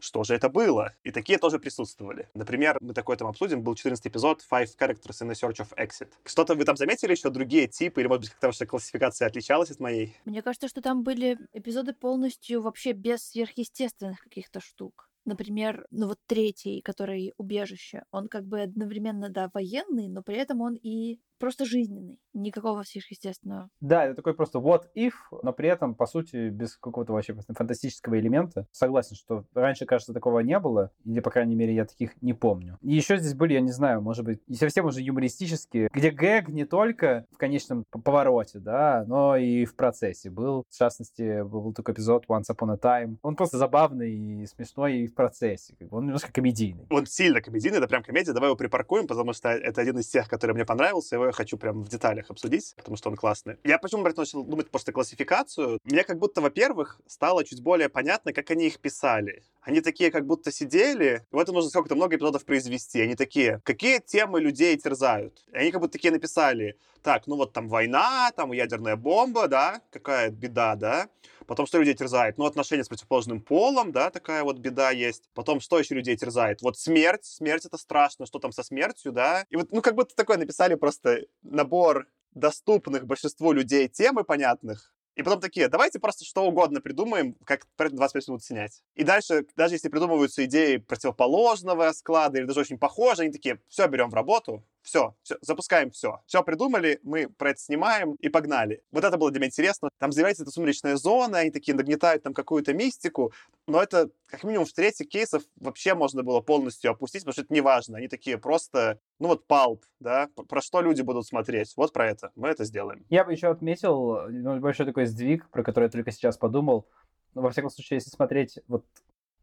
что 0.00 0.24
же 0.24 0.34
это 0.34 0.50
было? 0.50 0.92
И 1.04 1.10
такие 1.10 1.38
тоже 1.38 1.58
присутствовали. 1.58 2.28
Например, 2.34 2.76
мы 2.82 2.92
такой 2.92 3.16
там 3.16 3.28
обсудим, 3.28 3.62
был 3.62 3.74
14 3.74 4.06
эпизод 4.06 4.44
Five 4.50 4.76
Characters 4.78 5.22
in 5.22 5.30
a 5.30 5.32
Search 5.32 5.66
of 5.66 5.74
Exit. 5.78 6.10
Что-то 6.26 6.54
вы 6.54 6.64
там 6.64 6.76
заметили 6.76 7.12
еще 7.12 7.30
другие 7.30 7.66
типы, 7.66 8.02
или, 8.02 8.08
может 8.08 8.24
быть, 8.24 8.30
как-то 8.32 8.48
ваша 8.48 8.66
классификация 8.66 9.28
отличалась 9.28 9.70
от 9.70 9.80
моей? 9.80 10.18
Мне 10.26 10.42
кажется, 10.42 10.68
что 10.68 10.82
там 10.82 11.02
были 11.02 11.38
эпизоды 11.54 11.94
полностью 11.94 12.60
вообще 12.60 12.92
без 12.92 13.26
сверхъестественных 13.30 14.20
каких-то 14.20 14.60
штук. 14.60 15.07
Например, 15.28 15.86
ну 15.90 16.06
вот 16.08 16.18
третий, 16.26 16.80
который 16.80 17.34
убежище, 17.36 18.04
он 18.10 18.28
как 18.28 18.46
бы 18.46 18.62
одновременно, 18.62 19.28
да, 19.28 19.50
военный, 19.52 20.08
но 20.08 20.22
при 20.22 20.36
этом 20.36 20.62
он 20.62 20.74
и 20.74 21.20
просто 21.38 21.64
жизненный, 21.64 22.18
никакого 22.32 22.82
сверхъестественного. 22.82 23.70
Да, 23.80 24.04
это 24.04 24.14
такой 24.14 24.34
просто 24.34 24.58
what 24.58 24.84
if, 24.96 25.12
но 25.42 25.52
при 25.52 25.68
этом, 25.68 25.94
по 25.94 26.06
сути, 26.06 26.48
без 26.48 26.76
какого-то 26.76 27.12
вообще 27.12 27.34
фантастического 27.34 28.18
элемента. 28.18 28.66
Согласен, 28.72 29.16
что 29.16 29.44
раньше, 29.54 29.86
кажется, 29.86 30.12
такого 30.12 30.40
не 30.40 30.58
было, 30.58 30.90
или, 31.04 31.20
по 31.20 31.30
крайней 31.30 31.54
мере, 31.54 31.74
я 31.74 31.84
таких 31.84 32.20
не 32.22 32.32
помню. 32.32 32.78
И 32.82 32.94
еще 32.94 33.16
здесь 33.18 33.34
были, 33.34 33.54
я 33.54 33.60
не 33.60 33.72
знаю, 33.72 34.00
может 34.00 34.24
быть, 34.24 34.40
не 34.48 34.56
совсем 34.56 34.86
уже 34.86 35.00
юмористические, 35.00 35.88
где 35.92 36.10
гэг 36.10 36.48
не 36.48 36.64
только 36.64 37.26
в 37.32 37.38
конечном 37.38 37.84
повороте, 37.84 38.58
да, 38.58 39.04
но 39.06 39.36
и 39.36 39.64
в 39.64 39.76
процессе 39.76 40.30
был. 40.30 40.64
В 40.68 40.76
частности, 40.76 41.42
был 41.42 41.72
такой 41.72 41.94
эпизод 41.94 42.26
Once 42.28 42.50
Upon 42.50 42.72
a 42.72 42.76
Time. 42.76 43.16
Он 43.22 43.36
просто 43.36 43.58
забавный 43.58 44.42
и 44.42 44.46
смешной 44.46 44.98
и 44.98 45.06
в 45.06 45.14
процессе. 45.14 45.76
Он 45.90 46.04
немножко 46.04 46.32
комедийный. 46.32 46.86
Он 46.90 47.06
сильно 47.06 47.40
комедийный, 47.40 47.78
это 47.78 47.88
прям 47.88 48.02
комедия. 48.02 48.32
Давай 48.32 48.48
его 48.48 48.56
припаркуем, 48.56 49.06
потому 49.06 49.32
что 49.32 49.48
это 49.48 49.80
один 49.80 49.98
из 49.98 50.08
тех, 50.08 50.28
который 50.28 50.52
мне 50.52 50.64
понравился. 50.64 51.16
Его 51.16 51.27
я 51.28 51.32
хочу 51.32 51.56
прям 51.56 51.82
в 51.82 51.88
деталях 51.88 52.30
обсудить, 52.30 52.74
потому 52.76 52.96
что 52.96 53.10
он 53.10 53.16
классный. 53.16 53.56
Я 53.64 53.78
почему 53.78 54.02
начал 54.02 54.44
думать 54.44 54.70
просто 54.70 54.92
классификацию? 54.92 55.78
Мне 55.84 56.04
как 56.04 56.18
будто, 56.18 56.40
во-первых, 56.40 57.00
стало 57.06 57.44
чуть 57.44 57.62
более 57.62 57.88
понятно, 57.88 58.32
как 58.32 58.50
они 58.50 58.66
их 58.66 58.78
писали. 58.80 59.42
Они 59.60 59.80
такие 59.80 60.10
как 60.10 60.26
будто 60.26 60.50
сидели, 60.50 61.26
в 61.30 61.38
этом 61.38 61.54
нужно 61.54 61.70
сколько-то 61.70 61.94
много 61.94 62.16
эпизодов 62.16 62.44
произвести. 62.44 63.00
Они 63.00 63.14
такие, 63.14 63.60
какие 63.64 63.98
темы 63.98 64.40
людей 64.40 64.76
терзают? 64.76 65.44
И 65.52 65.56
они 65.56 65.70
как 65.70 65.80
будто 65.80 65.92
такие 65.92 66.10
написали, 66.10 66.76
так, 67.02 67.26
ну 67.26 67.36
вот 67.36 67.52
там 67.52 67.68
война, 67.68 68.30
там 68.36 68.52
ядерная 68.52 68.96
бомба, 68.96 69.48
да, 69.48 69.80
какая 69.90 70.30
беда, 70.30 70.74
да. 70.74 71.08
Потом 71.48 71.66
что 71.66 71.78
людей 71.78 71.94
терзает? 71.94 72.36
Ну, 72.36 72.44
отношения 72.44 72.84
с 72.84 72.88
противоположным 72.88 73.40
полом, 73.40 73.90
да, 73.90 74.10
такая 74.10 74.44
вот 74.44 74.58
беда 74.58 74.90
есть. 74.90 75.30
Потом 75.32 75.60
что 75.60 75.78
еще 75.78 75.94
людей 75.94 76.14
терзает? 76.14 76.60
Вот 76.60 76.78
смерть, 76.78 77.24
смерть 77.24 77.64
это 77.64 77.78
страшно, 77.78 78.26
что 78.26 78.38
там 78.38 78.52
со 78.52 78.62
смертью, 78.62 79.12
да. 79.12 79.46
И 79.48 79.56
вот, 79.56 79.72
ну, 79.72 79.80
как 79.80 79.94
будто 79.94 80.14
такое 80.14 80.36
написали 80.36 80.74
просто 80.74 81.22
набор 81.42 82.06
доступных 82.34 83.06
большинству 83.06 83.52
людей 83.52 83.88
темы 83.88 84.24
понятных, 84.24 84.92
и 85.18 85.22
потом 85.24 85.40
такие, 85.40 85.66
давайте 85.66 85.98
просто 85.98 86.24
что 86.24 86.44
угодно 86.44 86.80
придумаем, 86.80 87.34
как 87.44 87.66
25 87.76 88.28
минут 88.28 88.44
снять. 88.44 88.84
И 88.94 89.02
дальше, 89.02 89.46
даже 89.56 89.74
если 89.74 89.88
придумываются 89.88 90.44
идеи 90.44 90.76
противоположного 90.76 91.90
склада 91.90 92.38
или 92.38 92.44
даже 92.44 92.60
очень 92.60 92.78
похожие, 92.78 93.24
они 93.24 93.32
такие, 93.32 93.58
все, 93.68 93.88
берем 93.88 94.10
в 94.10 94.14
работу, 94.14 94.64
все, 94.88 95.14
все, 95.22 95.36
запускаем 95.42 95.90
все. 95.90 96.22
Все 96.24 96.42
придумали, 96.42 96.98
мы 97.02 97.28
про 97.28 97.50
это 97.50 97.60
снимаем 97.60 98.14
и 98.14 98.30
погнали. 98.30 98.82
Вот 98.90 99.04
это 99.04 99.18
было 99.18 99.30
для 99.30 99.38
меня 99.38 99.48
интересно. 99.48 99.90
Там 99.98 100.12
заявляется 100.12 100.44
эта 100.44 100.50
сумеречная 100.50 100.96
зона, 100.96 101.40
они 101.40 101.50
такие 101.50 101.76
нагнетают 101.76 102.22
там 102.22 102.32
какую-то 102.32 102.72
мистику, 102.72 103.32
но 103.66 103.82
это, 103.82 104.08
как 104.26 104.44
минимум, 104.44 104.64
в 104.64 104.72
третьих 104.72 105.10
кейсов 105.10 105.42
вообще 105.56 105.92
можно 105.92 106.22
было 106.22 106.40
полностью 106.40 106.90
опустить, 106.90 107.20
потому 107.20 107.34
что 107.34 107.42
это 107.42 107.52
не 107.52 107.60
важно. 107.60 107.98
Они 107.98 108.08
такие 108.08 108.38
просто, 108.38 108.98
ну 109.18 109.28
вот 109.28 109.46
палп, 109.46 109.84
да, 110.00 110.30
про 110.48 110.62
что 110.62 110.80
люди 110.80 111.02
будут 111.02 111.26
смотреть. 111.26 111.74
Вот 111.76 111.92
про 111.92 112.08
это. 112.08 112.32
Мы 112.34 112.48
это 112.48 112.64
сделаем. 112.64 113.04
Я 113.10 113.24
бы 113.24 113.32
еще 113.32 113.48
отметил 113.48 114.22
ну, 114.30 114.58
большой 114.58 114.86
такой 114.86 115.04
сдвиг, 115.04 115.50
про 115.50 115.62
который 115.62 115.84
я 115.84 115.90
только 115.90 116.12
сейчас 116.12 116.38
подумал. 116.38 116.88
Ну, 117.34 117.42
во 117.42 117.50
всяком 117.50 117.68
случае, 117.68 117.98
если 117.98 118.08
смотреть 118.08 118.58
вот 118.68 118.86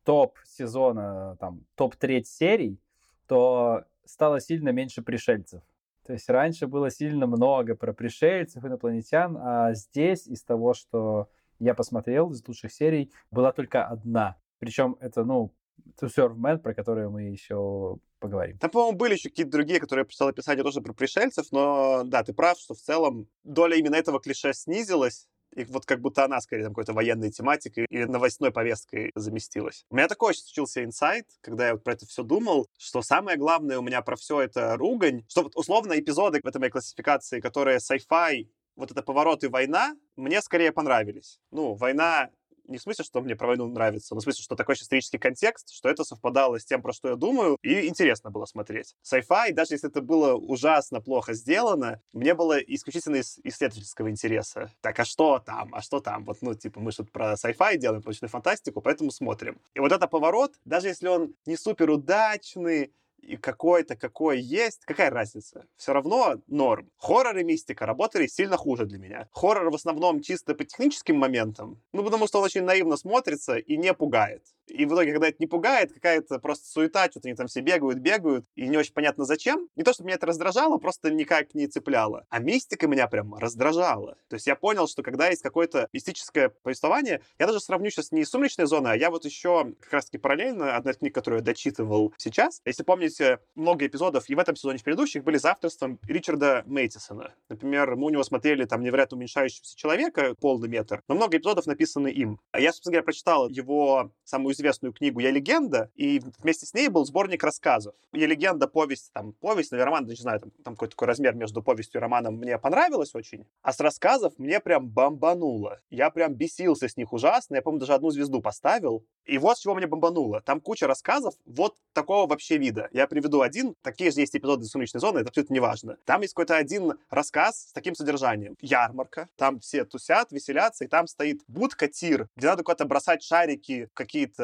топ 0.03 0.39
сезона, 0.43 1.37
там, 1.39 1.63
топ-3 1.75 2.23
серий, 2.23 2.79
то 3.27 3.85
стало 4.05 4.39
сильно 4.39 4.69
меньше 4.69 5.01
пришельцев. 5.01 5.61
То 6.05 6.13
есть 6.13 6.29
раньше 6.29 6.67
было 6.67 6.91
сильно 6.91 7.25
много 7.25 7.75
про 7.75 7.91
пришельцев, 7.91 8.63
инопланетян, 8.63 9.37
а 9.37 9.73
здесь 9.73 10.27
из 10.27 10.43
того, 10.43 10.73
что 10.73 11.29
я 11.59 11.73
посмотрел 11.73 12.31
из 12.31 12.47
лучших 12.47 12.71
серий, 12.71 13.11
была 13.31 13.51
только 13.51 13.85
одна. 13.85 14.37
Причем 14.59 14.97
это, 14.99 15.23
ну, 15.23 15.51
To 15.99 16.07
Serve 16.07 16.35
Man, 16.35 16.59
про 16.59 16.73
которую 16.73 17.11
мы 17.11 17.23
еще 17.23 17.97
поговорим. 18.19 18.57
Там, 18.57 18.69
по-моему, 18.69 18.97
были 18.97 19.13
еще 19.13 19.29
какие-то 19.29 19.51
другие, 19.51 19.79
которые 19.79 20.01
я 20.01 20.05
прочитал 20.05 20.27
описание 20.27 20.63
тоже 20.63 20.81
про 20.81 20.93
пришельцев, 20.93 21.51
но 21.51 22.03
да, 22.05 22.23
ты 22.23 22.33
прав, 22.33 22.57
что 22.57 22.73
в 22.73 22.79
целом 22.79 23.27
доля 23.43 23.75
именно 23.75 23.95
этого 23.95 24.19
клише 24.19 24.53
снизилась, 24.53 25.27
и 25.55 25.63
вот 25.65 25.85
как 25.85 26.01
будто 26.01 26.25
она 26.25 26.39
скорее 26.41 26.63
там 26.63 26.73
какой-то 26.73 26.93
военной 26.93 27.31
тематикой 27.31 27.85
или 27.89 28.03
новостной 28.03 28.51
повесткой 28.51 29.11
заместилась. 29.15 29.85
У 29.89 29.95
меня 29.95 30.07
такой 30.07 30.35
случился 30.35 30.83
инсайт, 30.83 31.25
когда 31.41 31.67
я 31.67 31.73
вот 31.73 31.83
про 31.83 31.93
это 31.93 32.05
все 32.05 32.23
думал, 32.23 32.67
что 32.77 33.01
самое 33.01 33.37
главное 33.37 33.79
у 33.79 33.81
меня 33.81 34.01
про 34.01 34.15
все 34.15 34.41
это 34.41 34.75
ругань, 34.75 35.23
что 35.27 35.43
вот 35.43 35.55
условно 35.55 35.97
эпизоды 35.97 36.41
в 36.43 36.47
этой 36.47 36.59
моей 36.59 36.71
классификации, 36.71 37.39
которые 37.39 37.77
sci-fi 37.77 38.47
вот 38.75 38.91
это 38.91 39.01
поворот 39.01 39.43
и 39.43 39.47
война, 39.47 39.95
мне 40.17 40.41
скорее 40.41 40.71
понравились. 40.71 41.39
Ну, 41.51 41.75
война 41.75 42.29
не 42.67 42.77
в 42.77 42.81
смысле, 42.81 43.03
что 43.03 43.21
мне 43.21 43.35
про 43.35 43.47
войну 43.47 43.67
нравится, 43.67 44.13
но 44.15 44.21
в 44.21 44.23
смысле, 44.23 44.43
что 44.43 44.55
такой 44.55 44.75
исторический 44.75 45.17
контекст, 45.17 45.73
что 45.73 45.89
это 45.89 46.03
совпадало 46.03 46.59
с 46.59 46.65
тем, 46.65 46.81
про 46.81 46.93
что 46.93 47.09
я 47.09 47.15
думаю, 47.15 47.57
и 47.61 47.87
интересно 47.87 48.31
было 48.31 48.45
смотреть. 48.45 48.95
Sci-fi, 49.03 49.51
даже 49.53 49.75
если 49.75 49.89
это 49.89 50.01
было 50.01 50.33
ужасно 50.33 51.01
плохо 51.01 51.33
сделано, 51.33 52.01
мне 52.13 52.33
было 52.33 52.57
исключительно 52.57 53.17
из 53.17 53.39
исследовательского 53.43 54.09
интереса. 54.09 54.71
Так, 54.81 54.99
а 54.99 55.05
что 55.05 55.39
там? 55.39 55.73
А 55.73 55.81
что 55.81 55.99
там? 55.99 56.25
Вот, 56.25 56.37
ну, 56.41 56.53
типа, 56.53 56.79
мы 56.79 56.91
что-то 56.91 57.11
про 57.11 57.33
sci-fi 57.33 57.77
делаем, 57.77 58.01
про 58.01 58.13
фантастику, 58.27 58.81
поэтому 58.81 59.11
смотрим. 59.11 59.59
И 59.73 59.79
вот 59.79 59.91
это 59.91 60.07
поворот, 60.07 60.53
даже 60.65 60.87
если 60.87 61.07
он 61.07 61.35
не 61.45 61.57
супер 61.57 61.89
удачный, 61.89 62.91
и 63.25 63.37
какой-то, 63.37 63.95
какой 63.95 64.39
есть, 64.39 64.85
какая 64.85 65.09
разница? 65.09 65.65
Все 65.77 65.93
равно 65.93 66.41
норм. 66.47 66.91
Хоррор 66.97 67.37
и 67.37 67.43
мистика 67.43 67.85
работали 67.85 68.27
сильно 68.27 68.57
хуже 68.57 68.85
для 68.85 68.99
меня. 68.99 69.27
Хоррор 69.31 69.71
в 69.71 69.75
основном 69.75 70.21
чисто 70.21 70.53
по 70.55 70.63
техническим 70.63 71.17
моментам, 71.17 71.81
ну, 71.91 72.03
потому 72.03 72.27
что 72.27 72.39
он 72.39 72.45
очень 72.45 72.63
наивно 72.63 72.97
смотрится 72.97 73.55
и 73.55 73.77
не 73.77 73.93
пугает. 73.93 74.43
И 74.67 74.85
в 74.85 74.93
итоге, 74.93 75.11
когда 75.11 75.27
это 75.27 75.37
не 75.39 75.47
пугает, 75.47 75.93
какая-то 75.93 76.39
просто 76.39 76.67
суета, 76.67 77.09
что-то 77.09 77.27
они 77.27 77.35
там 77.35 77.47
все 77.47 77.61
бегают, 77.61 77.99
бегают, 77.99 78.45
и 78.55 78.67
не 78.67 78.77
очень 78.77 78.93
понятно 78.93 79.25
зачем. 79.25 79.69
Не 79.75 79.83
то, 79.83 79.93
что 79.93 80.03
меня 80.03 80.15
это 80.15 80.25
раздражало, 80.25 80.77
просто 80.77 81.11
никак 81.11 81.53
не 81.53 81.67
цепляло. 81.67 82.25
А 82.29 82.39
мистика 82.39 82.87
меня 82.87 83.07
прям 83.07 83.35
раздражала. 83.35 84.17
То 84.27 84.35
есть 84.35 84.47
я 84.47 84.55
понял, 84.55 84.87
что 84.87 85.03
когда 85.03 85.29
есть 85.29 85.41
какое-то 85.41 85.87
мистическое 85.93 86.49
повествование, 86.49 87.21
я 87.39 87.47
даже 87.47 87.59
сравню 87.59 87.89
сейчас 87.89 88.11
не 88.11 88.25
«Сумеречная 88.25 88.65
зона», 88.65 88.91
а 88.91 88.95
я 88.95 89.11
вот 89.11 89.25
еще 89.25 89.73
как 89.79 89.93
раз-таки 89.93 90.17
параллельно, 90.17 90.75
одна 90.75 90.91
из 90.91 90.97
книг, 90.97 91.13
которую 91.13 91.39
я 91.39 91.45
дочитывал 91.45 92.13
сейчас. 92.17 92.61
Если 92.65 92.83
помните, 92.83 93.39
много 93.55 93.85
эпизодов 93.85 94.29
и 94.29 94.35
в 94.35 94.39
этом 94.39 94.55
сезоне, 94.55 94.79
в 94.79 94.83
предыдущих 94.83 95.23
были 95.23 95.37
за 95.37 95.51
авторством 95.51 95.99
Ричарда 96.03 96.63
Мейтисона. 96.65 97.33
Например, 97.49 97.95
мы 97.95 98.07
у 98.07 98.09
него 98.09 98.23
смотрели 98.23 98.65
там 98.65 98.81
«Невероятно 98.81 99.17
уменьшающегося 99.17 99.77
человека», 99.77 100.35
полный 100.39 100.69
метр, 100.69 101.01
но 101.07 101.15
много 101.15 101.37
эпизодов 101.37 101.65
написаны 101.67 102.07
им. 102.07 102.39
А 102.51 102.59
я, 102.59 102.71
собственно 102.71 102.93
говоря, 102.93 103.03
прочитал 103.03 103.49
его 103.49 104.11
самую 104.23 104.54
известную 104.55 104.93
книгу 104.93 105.19
«Я 105.19 105.31
легенда», 105.31 105.89
и 105.95 106.21
вместе 106.39 106.65
с 106.65 106.73
ней 106.73 106.87
был 106.87 107.05
сборник 107.05 107.43
рассказов. 107.43 107.95
«Я 108.13 108.27
легенда», 108.27 108.67
повесть, 108.67 109.11
там, 109.13 109.33
повесть, 109.33 109.71
наверное, 109.71 109.85
роман, 109.85 110.05
не 110.07 110.15
знаю, 110.15 110.39
там, 110.39 110.51
там 110.63 110.73
какой-то 110.75 110.91
такой 110.91 111.07
размер 111.07 111.35
между 111.35 111.61
повестью 111.61 111.99
и 111.99 112.01
романом 112.01 112.35
мне 112.35 112.57
понравилось 112.57 113.13
очень. 113.15 113.45
А 113.61 113.71
с 113.71 113.79
рассказов 113.79 114.33
мне 114.37 114.59
прям 114.59 114.87
бомбануло. 114.87 115.79
Я 115.89 116.09
прям 116.09 116.33
бесился 116.33 116.87
с 116.87 116.97
них 116.97 117.13
ужасно. 117.13 117.55
Я, 117.55 117.61
помню, 117.61 117.79
даже 117.79 117.93
одну 117.93 118.09
звезду 118.11 118.41
поставил. 118.41 119.05
И 119.25 119.37
вот 119.37 119.57
с 119.57 119.61
чего 119.61 119.75
мне 119.75 119.87
бомбануло. 119.87 120.41
Там 120.41 120.61
куча 120.61 120.87
рассказов 120.87 121.35
вот 121.45 121.75
такого 121.93 122.27
вообще 122.27 122.57
вида. 122.57 122.89
Я 122.91 123.07
приведу 123.07 123.41
один. 123.41 123.75
Такие 123.81 124.11
же 124.11 124.19
есть 124.19 124.35
эпизоды 124.35 124.65
«Сумеречной 124.65 125.01
зоны», 125.01 125.19
это 125.19 125.29
абсолютно 125.29 125.53
неважно. 125.53 125.97
Там 126.05 126.21
есть 126.21 126.33
какой-то 126.33 126.55
один 126.55 126.93
рассказ 127.09 127.69
с 127.69 127.73
таким 127.73 127.95
содержанием. 127.95 128.55
Ярмарка. 128.61 129.29
Там 129.35 129.59
все 129.59 129.85
тусят, 129.85 130.31
веселятся, 130.31 130.85
и 130.85 130.87
там 130.87 131.07
стоит 131.07 131.41
будка, 131.47 131.87
тир, 131.87 132.27
где 132.35 132.47
надо 132.47 132.63
куда-то 132.63 132.85
бросать 132.85 133.23
шарики 133.23 133.87
в 133.91 133.93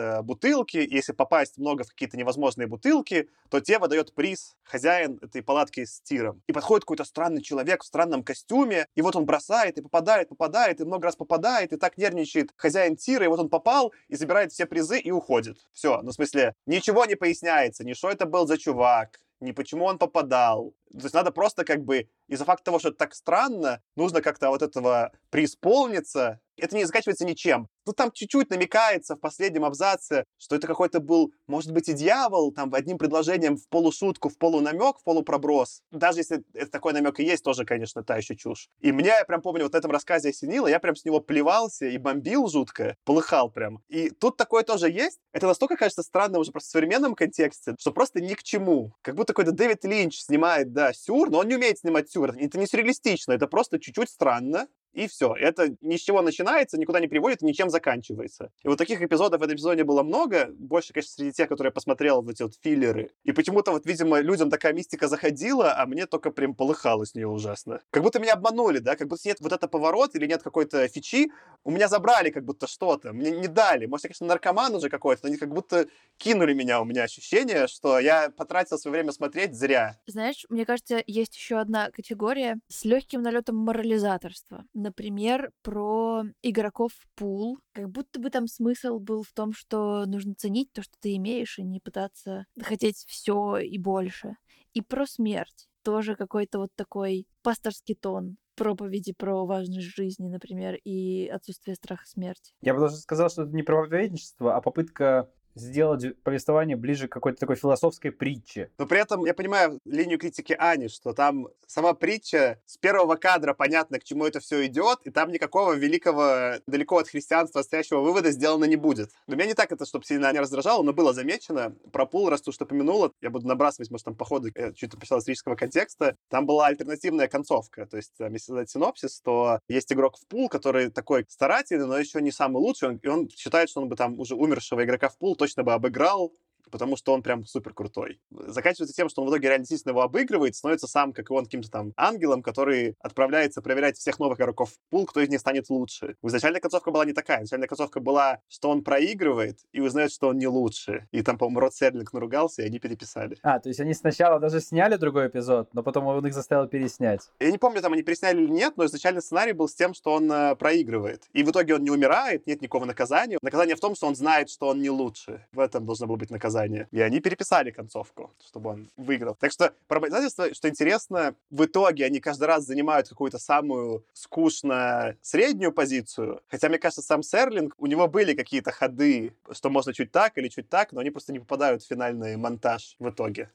какие-то 0.02 0.24
бутылки. 0.24 0.78
Если 0.78 1.14
попасть 1.14 1.58
много 1.58 1.84
в 1.84 1.90
какие-то 1.90 2.18
невозможные 2.18 2.68
бутылки, 2.68 3.30
то 3.50 3.60
те 3.60 3.80
выдает 3.80 4.14
приз 4.14 4.56
хозяин 4.64 5.20
этой 5.22 5.42
палатки 5.42 5.86
с 5.86 6.02
тиром. 6.02 6.42
И 6.48 6.54
подходит 6.54 6.84
какой-то 6.84 7.04
странный 7.04 7.42
человек 7.42 7.84
в 7.84 7.86
странном 7.86 8.24
костюме, 8.24 8.88
и 8.96 9.02
вот 9.02 9.16
он 9.16 9.26
бросает, 9.26 9.78
и 9.78 9.82
попадает, 9.82 10.30
попадает, 10.30 10.80
и 10.80 10.86
много 10.86 11.06
раз 11.06 11.16
попадает, 11.16 11.74
и 11.74 11.78
так 11.78 11.98
нервничает 11.98 12.52
хозяин 12.56 12.96
тира, 12.96 13.26
и 13.26 13.28
вот 13.28 13.40
он 13.40 13.50
попал, 13.50 13.94
и 14.10 14.16
забирает 14.16 14.52
все 14.52 14.66
призы, 14.66 15.00
и 15.00 15.12
уходит. 15.12 15.58
Все, 15.74 16.02
ну 16.02 16.12
в 16.12 16.14
смысле, 16.14 16.54
ничего 16.66 17.06
не 17.06 17.16
поясняется, 17.16 17.84
ни 17.84 17.94
что 17.94 18.10
это 18.10 18.26
был 18.26 18.48
за 18.48 18.58
чувак, 18.58 19.20
ни 19.40 19.52
почему 19.52 19.86
он 19.86 19.98
попадал. 19.98 20.74
То 20.92 21.04
есть 21.04 21.14
надо 21.14 21.32
просто 21.32 21.64
как 21.64 21.84
бы 21.84 22.08
из-за 22.28 22.46
факта 22.46 22.66
того, 22.66 22.80
что 22.80 22.90
это 22.90 22.98
так 22.98 23.14
странно, 23.14 23.82
нужно 23.96 24.22
как-то 24.22 24.50
вот 24.50 24.62
этого 24.62 25.12
преисполниться. 25.30 26.40
Это 26.58 26.76
не 26.76 26.86
заканчивается 26.86 27.26
ничем. 27.26 27.70
Ну, 27.86 27.94
там 27.94 28.12
чуть-чуть 28.12 28.52
намекается 28.52 29.16
в 29.16 29.20
последнем 29.20 29.66
абзаце, 29.66 30.26
что 30.38 30.56
это 30.56 30.68
какой-то 30.68 31.00
был, 31.00 31.34
может 31.48 31.72
быть, 31.72 31.90
и 31.90 31.94
дьявол, 31.94 32.52
там, 32.52 32.72
одним 32.76 33.00
предложением 33.00 33.58
в 33.58 33.68
полушутку, 33.68 34.30
в 34.30 34.38
полунамек, 34.38 35.00
в 35.00 35.04
полупроброс. 35.04 35.82
Даже 35.92 36.20
если 36.20 36.44
это 36.54 36.70
такой 36.70 36.94
намек 36.94 37.20
и 37.20 37.24
есть, 37.24 37.44
тоже, 37.44 37.66
конечно, 37.66 38.04
та 38.04 38.18
еще 38.18 38.36
чушь. 38.36 38.70
И 38.80 38.92
меня, 38.92 39.18
я 39.18 39.26
прям 39.26 39.42
помню, 39.42 39.64
вот 39.64 39.74
в 39.74 39.76
этом 39.76 39.90
рассказе 39.90 40.30
осенило, 40.30 40.68
я 40.68 40.80
прям 40.80 40.96
с 40.96 41.04
него 41.04 41.20
плевался 41.20 41.88
и 41.88 41.98
бомбил 41.98 42.48
жутко, 42.48 42.96
полыхал 43.06 43.50
прям. 43.50 43.82
И 43.88 44.12
тут 44.12 44.38
такое 44.38 44.62
тоже 44.64 44.92
есть. 44.92 45.20
Это 45.34 45.48
настолько, 45.48 45.78
кажется, 45.78 46.04
странно 46.04 46.38
уже 46.38 46.52
просто 46.52 46.70
в 46.70 46.72
современном 46.72 47.16
контексте, 47.16 47.76
что 47.80 47.92
просто 47.92 48.22
ни 48.22 48.36
к 48.36 48.44
чему. 48.44 48.94
Как 49.02 49.16
будто 49.16 49.34
какой-то 49.34 49.52
Дэвид 49.52 49.84
Линч 49.86 50.20
снимает, 50.20 50.72
да, 50.72 50.81
сюр, 50.94 51.30
но 51.30 51.40
он 51.40 51.48
не 51.48 51.56
умеет 51.56 51.80
снимать 51.80 52.10
сюр. 52.10 52.36
Это 52.38 52.58
не 52.58 52.68
сюрреалистично, 52.68 53.34
это 53.34 53.48
просто 53.48 53.80
чуть-чуть 53.80 54.10
странно, 54.10 54.68
и 54.94 55.08
все. 55.08 55.34
Это 55.34 55.76
ни 55.82 55.98
с 55.98 56.02
чего 56.02 56.22
начинается, 56.22 56.78
никуда 56.78 57.00
не 57.00 57.08
приводит, 57.08 57.42
ничем 57.42 57.70
заканчивается. 57.70 58.52
И 58.64 58.68
вот 58.68 58.78
таких 58.78 59.02
эпизодов 59.02 59.40
в 59.40 59.44
этом 59.44 59.56
эпизоде 59.56 59.84
было 59.84 60.04
много. 60.04 60.50
Больше, 60.52 60.94
конечно, 60.94 61.14
среди 61.14 61.32
тех, 61.32 61.50
которые 61.50 61.70
я 61.70 61.74
посмотрел, 61.74 62.22
вот 62.22 62.32
эти 62.32 62.44
вот 62.44 62.54
филлеры. 62.62 63.12
И 63.24 63.32
почему-то 63.32 63.72
вот, 63.72 63.86
видимо, 63.86 64.20
людям 64.20 64.50
такая 64.50 64.74
мистика 64.74 65.08
заходила, 65.08 65.74
а 65.78 65.86
мне 65.86 66.06
только 66.06 66.32
прям 66.32 66.56
полыхало 66.56 67.06
с 67.06 67.16
нее 67.16 67.28
ужасно. 67.28 67.82
Как 67.90 68.04
будто 68.04 68.20
меня 68.20 68.34
обманули, 68.34 68.80
да? 68.80 68.96
Как 68.96 69.08
будто 69.08 69.28
нет 69.28 69.38
вот 69.40 69.52
это 69.52 69.68
поворот 69.68 70.16
или 70.16 70.26
нет 70.26 70.44
какой-то 70.44 70.88
фичи. 70.88 71.32
У 71.64 71.72
меня 71.72 71.88
забрали 71.88 72.30
как 72.30 72.44
будто 72.44 72.68
что-то. 72.68 73.14
Мне 73.14 73.32
не 73.32 73.48
дали. 73.48 73.86
Может, 73.86 74.06
я, 74.06 74.10
конечно, 74.10 74.28
наркоман 74.28 74.76
уже 74.76 74.90
какой-то, 74.90 75.22
но 75.24 75.30
они 75.30 75.38
как 75.38 75.50
будто 75.50 75.88
кинули 76.18 76.54
меня. 76.54 76.82
У 76.82 76.86
меня 76.86 77.04
ощущение, 77.04 77.68
что 77.68 78.00
я 78.00 78.30
потратил 78.30 78.78
свое 78.78 78.94
время 78.94 79.12
смотреть 79.12 79.56
зря. 79.56 79.98
Знаешь, 80.08 80.46
мне 80.50 80.66
кажется, 80.66 81.02
есть 81.06 81.36
еще 81.36 81.60
одна 81.60 81.92
категория 81.92 82.60
с 82.68 82.84
легким 82.86 83.22
налетом 83.22 83.56
морализаторства 83.56 84.66
например, 84.82 85.52
про 85.62 86.24
игроков 86.42 86.92
в 86.94 87.08
пул. 87.16 87.60
Как 87.74 87.90
будто 87.90 88.20
бы 88.20 88.30
там 88.30 88.48
смысл 88.48 89.00
был 89.00 89.24
в 89.24 89.34
том, 89.34 89.54
что 89.54 90.06
нужно 90.06 90.36
ценить 90.36 90.72
то, 90.74 90.82
что 90.82 90.94
ты 91.00 91.16
имеешь, 91.16 91.60
и 91.60 91.64
не 91.64 91.80
пытаться 91.80 92.46
хотеть 92.62 93.06
все 93.08 93.58
и 93.58 93.78
больше. 93.78 94.36
И 94.74 94.82
про 94.82 95.06
смерть. 95.06 95.68
Тоже 95.84 96.16
какой-то 96.16 96.60
вот 96.60 96.70
такой 96.76 97.28
пасторский 97.42 97.96
тон 97.96 98.38
проповеди 98.56 99.14
про 99.14 99.46
важность 99.46 99.88
жизни, 99.88 100.28
например, 100.28 100.76
и 100.84 101.28
отсутствие 101.28 101.76
страха 101.76 102.06
смерти. 102.06 102.54
Я 102.62 102.74
бы 102.74 102.80
даже 102.82 102.98
сказал, 102.98 103.30
что 103.30 103.44
это 103.44 103.52
не 103.54 103.64
проповедничество, 103.64 104.56
а 104.56 104.62
попытка 104.62 105.32
сделать 105.56 106.22
повествование 106.24 106.78
ближе 106.78 107.08
к 107.08 107.12
какой-то 107.12 107.40
такой 107.40 107.56
философской 107.56 108.12
притче. 108.12 108.72
Но 108.78 108.86
при 108.86 109.00
этом 109.00 109.26
я 109.26 109.34
понимаю 109.34 109.80
линию 109.86 110.20
критики 110.20 110.56
Ани, 110.58 110.88
что 110.88 111.14
там 111.14 111.48
сама 111.68 111.94
притча 111.94 112.60
с 112.66 112.78
первого 112.78 113.16
кадра 113.16 113.54
понятно, 113.54 114.00
к 114.00 114.04
чему 114.04 114.26
это 114.26 114.40
все 114.40 114.66
идет, 114.66 115.00
и 115.06 115.10
там 115.10 115.32
никакого 115.32 115.74
великого, 115.74 116.60
далеко 116.68 116.98
от 116.98 117.10
христианства 117.10 117.62
стоящего 117.62 118.00
вывода 118.00 118.32
сделано 118.32 118.66
не 118.66 118.76
будет. 118.76 119.12
Но 119.28 119.36
меня 119.36 119.48
не 119.48 119.54
так 119.54 119.72
это, 119.72 119.86
чтобы 119.86 120.06
сильно 120.06 120.32
не 120.32 120.40
раздражало, 120.40 120.84
но 120.84 120.94
было 120.94 121.14
замечено. 121.14 121.76
Про 121.92 122.06
пул, 122.06 122.30
раз 122.30 122.42
то, 122.42 122.52
что 122.52 122.66
упомянула, 122.66 123.12
я 123.22 123.30
буду 123.30 123.48
набрасывать, 123.48 123.92
может, 123.92 124.06
там 124.06 124.16
по 124.16 124.26
ходу 124.26 124.50
э, 124.54 124.72
писал 124.74 125.20
исторического 125.20 125.56
контекста, 125.56 126.16
там 126.30 126.46
была 126.46 126.68
альтернативная 126.68 127.28
концовка. 127.28 127.86
То 127.86 127.98
есть, 127.98 128.14
там, 128.18 128.34
если 128.34 128.54
дать 128.54 128.70
синопсис, 128.70 129.22
то 129.22 129.60
есть 129.68 129.92
игрок 129.92 130.18
в 130.18 130.28
пул, 130.28 130.50
который 130.50 130.90
такой 130.90 131.26
старательный, 131.30 131.88
но 131.88 131.98
еще 131.98 132.22
не 132.22 132.32
самый 132.32 132.58
лучший, 132.58 133.00
и 133.02 133.08
он 133.08 133.30
считает, 133.30 133.70
что 133.70 133.82
он 133.82 133.90
бы 133.90 133.96
там 133.96 134.20
уже 134.20 134.36
умершего 134.36 134.84
игрока 134.84 135.10
в 135.10 135.18
пул 135.18 135.36
точно 135.42 135.64
бы 135.64 135.74
обыграл, 135.74 136.32
потому 136.72 136.96
что 136.96 137.14
он 137.14 137.22
прям 137.22 137.46
супер 137.46 137.74
крутой. 137.74 138.20
Заканчивается 138.32 138.96
тем, 138.96 139.10
что 139.10 139.22
он 139.22 139.28
в 139.28 139.32
итоге 139.32 139.50
реально 139.50 139.66
действительно 139.66 139.92
его 139.92 140.02
обыгрывает, 140.02 140.56
становится 140.56 140.88
сам, 140.88 141.14
как 141.14 141.30
и 141.30 141.34
он, 141.34 141.46
каким-то 141.46 141.70
там 141.70 141.94
ангелом, 141.98 142.42
который 142.42 142.96
отправляется 143.00 143.62
проверять 143.62 143.98
всех 143.98 144.20
новых 144.20 144.40
игроков 144.40 144.72
в 144.72 144.80
пул, 144.90 145.06
кто 145.06 145.20
из 145.22 145.30
них 145.30 145.40
станет 145.40 145.70
лучше. 145.70 146.16
Изначальная 146.24 146.62
концовка 146.62 146.92
была 146.92 147.06
не 147.06 147.14
такая. 147.14 147.40
Изначальная 147.40 147.68
концовка 147.68 148.00
была, 148.00 148.40
что 148.48 148.70
он 148.70 148.84
проигрывает 148.84 149.60
и 149.72 149.82
узнает, 149.82 150.12
что 150.12 150.30
он 150.30 150.38
не 150.38 150.48
лучше. 150.48 151.08
И 151.12 151.22
там, 151.22 151.38
по-моему, 151.38 151.60
Род 151.60 151.76
Серлинг 151.76 152.14
наругался, 152.14 152.62
и 152.62 152.66
они 152.66 152.80
переписали. 152.80 153.38
А, 153.44 153.60
то 153.60 153.70
есть 153.70 153.80
они 153.80 153.94
сначала 153.94 154.40
даже 154.40 154.62
сняли 154.62 154.96
другой 154.96 155.28
эпизод, 155.28 155.70
но 155.74 155.84
потом 155.84 156.08
он 156.08 156.26
их 156.26 156.34
заставил 156.34 156.68
переснять. 156.68 157.30
Я 157.40 157.52
не 157.52 157.58
помню, 157.58 157.82
там 157.82 157.94
они 157.94 158.04
пересняли 158.04 158.42
или 158.42 158.50
нет, 158.50 158.74
но 158.78 158.86
изначальный 158.86 159.22
сценарий 159.22 159.54
был 159.54 159.68
с 159.68 159.76
тем, 159.76 159.94
что 159.94 160.14
он 160.14 160.32
э, 160.32 160.56
проигрывает. 160.56 161.24
И 161.34 161.44
в 161.44 161.52
итоге 161.52 161.76
он 161.76 161.84
не 161.84 161.92
умирает, 161.92 162.48
нет 162.48 162.62
никакого 162.62 162.86
наказания. 162.86 163.38
Наказание 163.42 163.76
в 163.76 163.80
том, 163.80 163.96
что 163.96 164.08
он 164.08 164.16
знает, 164.16 164.50
что 164.50 164.68
он 164.68 164.82
не 164.82 164.90
лучше. 164.90 165.46
В 165.52 165.60
этом 165.60 165.86
должно 165.86 166.08
было 166.08 166.18
быть 166.18 166.30
наказание. 166.30 166.61
И 166.92 167.00
они 167.00 167.20
переписали 167.20 167.72
концовку, 167.72 168.32
чтобы 168.46 168.72
он 168.72 168.90
выиграл. 168.98 169.36
Так 169.36 169.52
что 169.52 169.74
про 169.88 170.00
обязательства, 170.00 170.54
что 170.54 170.70
интересно, 170.70 171.36
в 171.50 171.66
итоге 171.66 172.06
они 172.06 172.20
каждый 172.20 172.46
раз 172.46 172.66
занимают 172.66 173.10
какую-то 173.10 173.40
самую 173.40 174.06
скучно 174.14 175.16
среднюю 175.22 175.72
позицию. 175.72 176.42
Хотя, 176.48 176.70
мне 176.70 176.78
кажется, 176.78 177.02
сам 177.02 177.24
Серлинг, 177.24 177.74
у 177.78 177.88
него 177.88 178.08
были 178.08 178.34
какие-то 178.34 178.72
ходы, 178.72 179.34
что 179.52 179.70
можно 179.70 179.94
чуть 179.94 180.12
так 180.12 180.38
или 180.38 180.48
чуть 180.48 180.70
так, 180.70 180.92
но 180.92 181.02
они 181.02 181.10
просто 181.10 181.34
не 181.34 181.40
попадают 181.40 181.84
в 181.84 181.88
финальный 181.88 182.36
монтаж 182.38 182.96
в 183.00 183.10
итоге. 183.10 183.50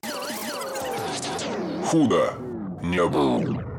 Худо 1.85 2.35
не 2.83 3.05
было. 3.07 3.76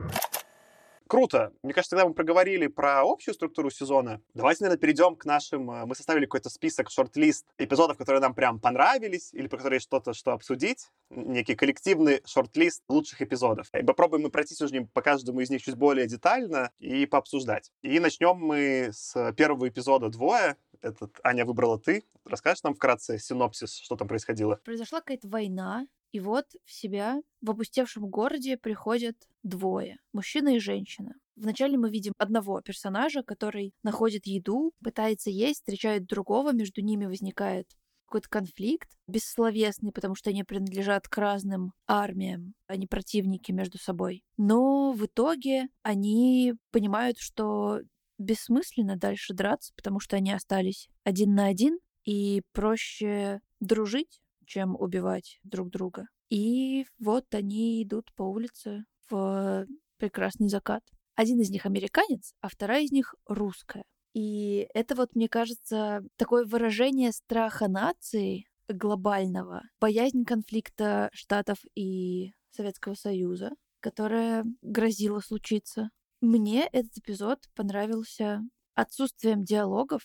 Круто. 1.07 1.53
Мне 1.63 1.73
кажется, 1.73 1.95
тогда 1.95 2.07
мы 2.07 2.13
проговорили 2.13 2.67
про 2.67 3.01
общую 3.01 3.33
структуру 3.33 3.69
сезона. 3.69 4.21
Давайте, 4.33 4.63
наверное, 4.63 4.79
перейдем 4.79 5.15
к 5.15 5.25
нашим... 5.25 5.71
Э, 5.71 5.85
мы 5.85 5.95
составили 5.95 6.25
какой-то 6.25 6.49
список, 6.49 6.89
шорт-лист 6.89 7.45
эпизодов, 7.57 7.97
которые 7.97 8.21
нам 8.21 8.33
прям 8.33 8.59
понравились, 8.59 9.33
или 9.33 9.47
про 9.47 9.57
которые 9.57 9.79
что-то, 9.79 10.13
что 10.13 10.33
обсудить. 10.33 10.89
Некий 11.09 11.55
коллективный 11.55 12.21
шорт-лист 12.25 12.83
лучших 12.89 13.21
эпизодов. 13.21 13.67
И 13.73 13.83
попробуем 13.83 14.23
мы 14.23 14.29
пройтись 14.29 14.61
уже 14.61 14.85
по 14.93 15.01
каждому 15.01 15.39
из 15.39 15.49
них 15.49 15.63
чуть 15.63 15.75
более 15.75 16.07
детально 16.07 16.71
и 16.79 17.05
пообсуждать. 17.05 17.71
И 17.81 17.99
начнем 17.99 18.35
мы 18.37 18.89
с 18.91 19.33
первого 19.33 19.69
эпизода 19.69 20.09
«Двое». 20.09 20.57
Этот 20.81 21.17
Аня 21.23 21.45
выбрала 21.45 21.79
ты. 21.79 22.03
Расскажешь 22.25 22.63
нам 22.63 22.75
вкратце 22.75 23.17
синопсис, 23.17 23.77
что 23.77 23.95
там 23.95 24.07
происходило? 24.07 24.59
Произошла 24.63 24.99
какая-то 24.99 25.27
война, 25.27 25.87
и 26.11 26.19
вот 26.19 26.45
в 26.65 26.71
себя 26.71 27.21
в 27.41 27.51
опустевшем 27.51 28.09
городе 28.09 28.57
приходят 28.57 29.15
двое, 29.43 29.97
мужчина 30.13 30.55
и 30.55 30.59
женщина. 30.59 31.13
Вначале 31.35 31.77
мы 31.77 31.89
видим 31.89 32.13
одного 32.17 32.61
персонажа, 32.61 33.21
который 33.23 33.73
находит 33.83 34.25
еду, 34.25 34.73
пытается 34.83 35.29
есть, 35.29 35.59
встречает 35.59 36.05
другого, 36.05 36.51
между 36.51 36.81
ними 36.81 37.05
возникает 37.05 37.67
какой-то 38.07 38.29
конфликт 38.29 38.89
бессловесный, 39.07 39.91
потому 39.91 40.15
что 40.15 40.29
они 40.29 40.43
принадлежат 40.43 41.07
к 41.07 41.17
разным 41.17 41.73
армиям, 41.85 42.53
они 42.65 42.87
противники 42.87 43.51
между 43.51 43.77
собой. 43.77 44.23
Но 44.37 44.93
в 44.93 45.05
итоге 45.05 45.67
они 45.83 46.53
понимают, 46.71 47.17
что 47.19 47.81
бессмысленно 48.17 48.95
дальше 48.95 49.33
драться, 49.33 49.73
потому 49.75 49.99
что 49.99 50.15
они 50.15 50.31
остались 50.31 50.89
один 51.03 51.35
на 51.35 51.47
один, 51.47 51.79
и 52.05 52.41
проще 52.53 53.41
дружить, 53.59 54.21
чем 54.47 54.75
убивать 54.75 55.39
друг 55.43 55.69
друга. 55.69 56.07
И 56.29 56.85
вот 56.97 57.25
они 57.33 57.83
идут 57.83 58.11
по 58.15 58.23
улице 58.23 58.85
в 59.09 59.65
прекрасный 59.97 60.49
закат. 60.49 60.83
Один 61.15 61.39
из 61.39 61.49
них 61.49 61.65
американец, 61.65 62.33
а 62.41 62.49
вторая 62.49 62.83
из 62.83 62.91
них 62.91 63.15
русская. 63.27 63.83
И 64.13 64.67
это 64.73 64.95
вот, 64.95 65.15
мне 65.15 65.29
кажется, 65.29 66.01
такое 66.15 66.45
выражение 66.45 67.11
страха 67.11 67.67
нации 67.67 68.45
глобального, 68.67 69.61
боязнь 69.79 70.25
конфликта 70.25 71.09
Штатов 71.13 71.59
и 71.75 72.31
Советского 72.51 72.95
Союза, 72.95 73.51
которая 73.79 74.43
грозила 74.61 75.19
случиться. 75.19 75.89
Мне 76.21 76.67
этот 76.71 76.97
эпизод 76.97 77.39
понравился 77.55 78.41
отсутствием 78.73 79.43
диалогов, 79.43 80.01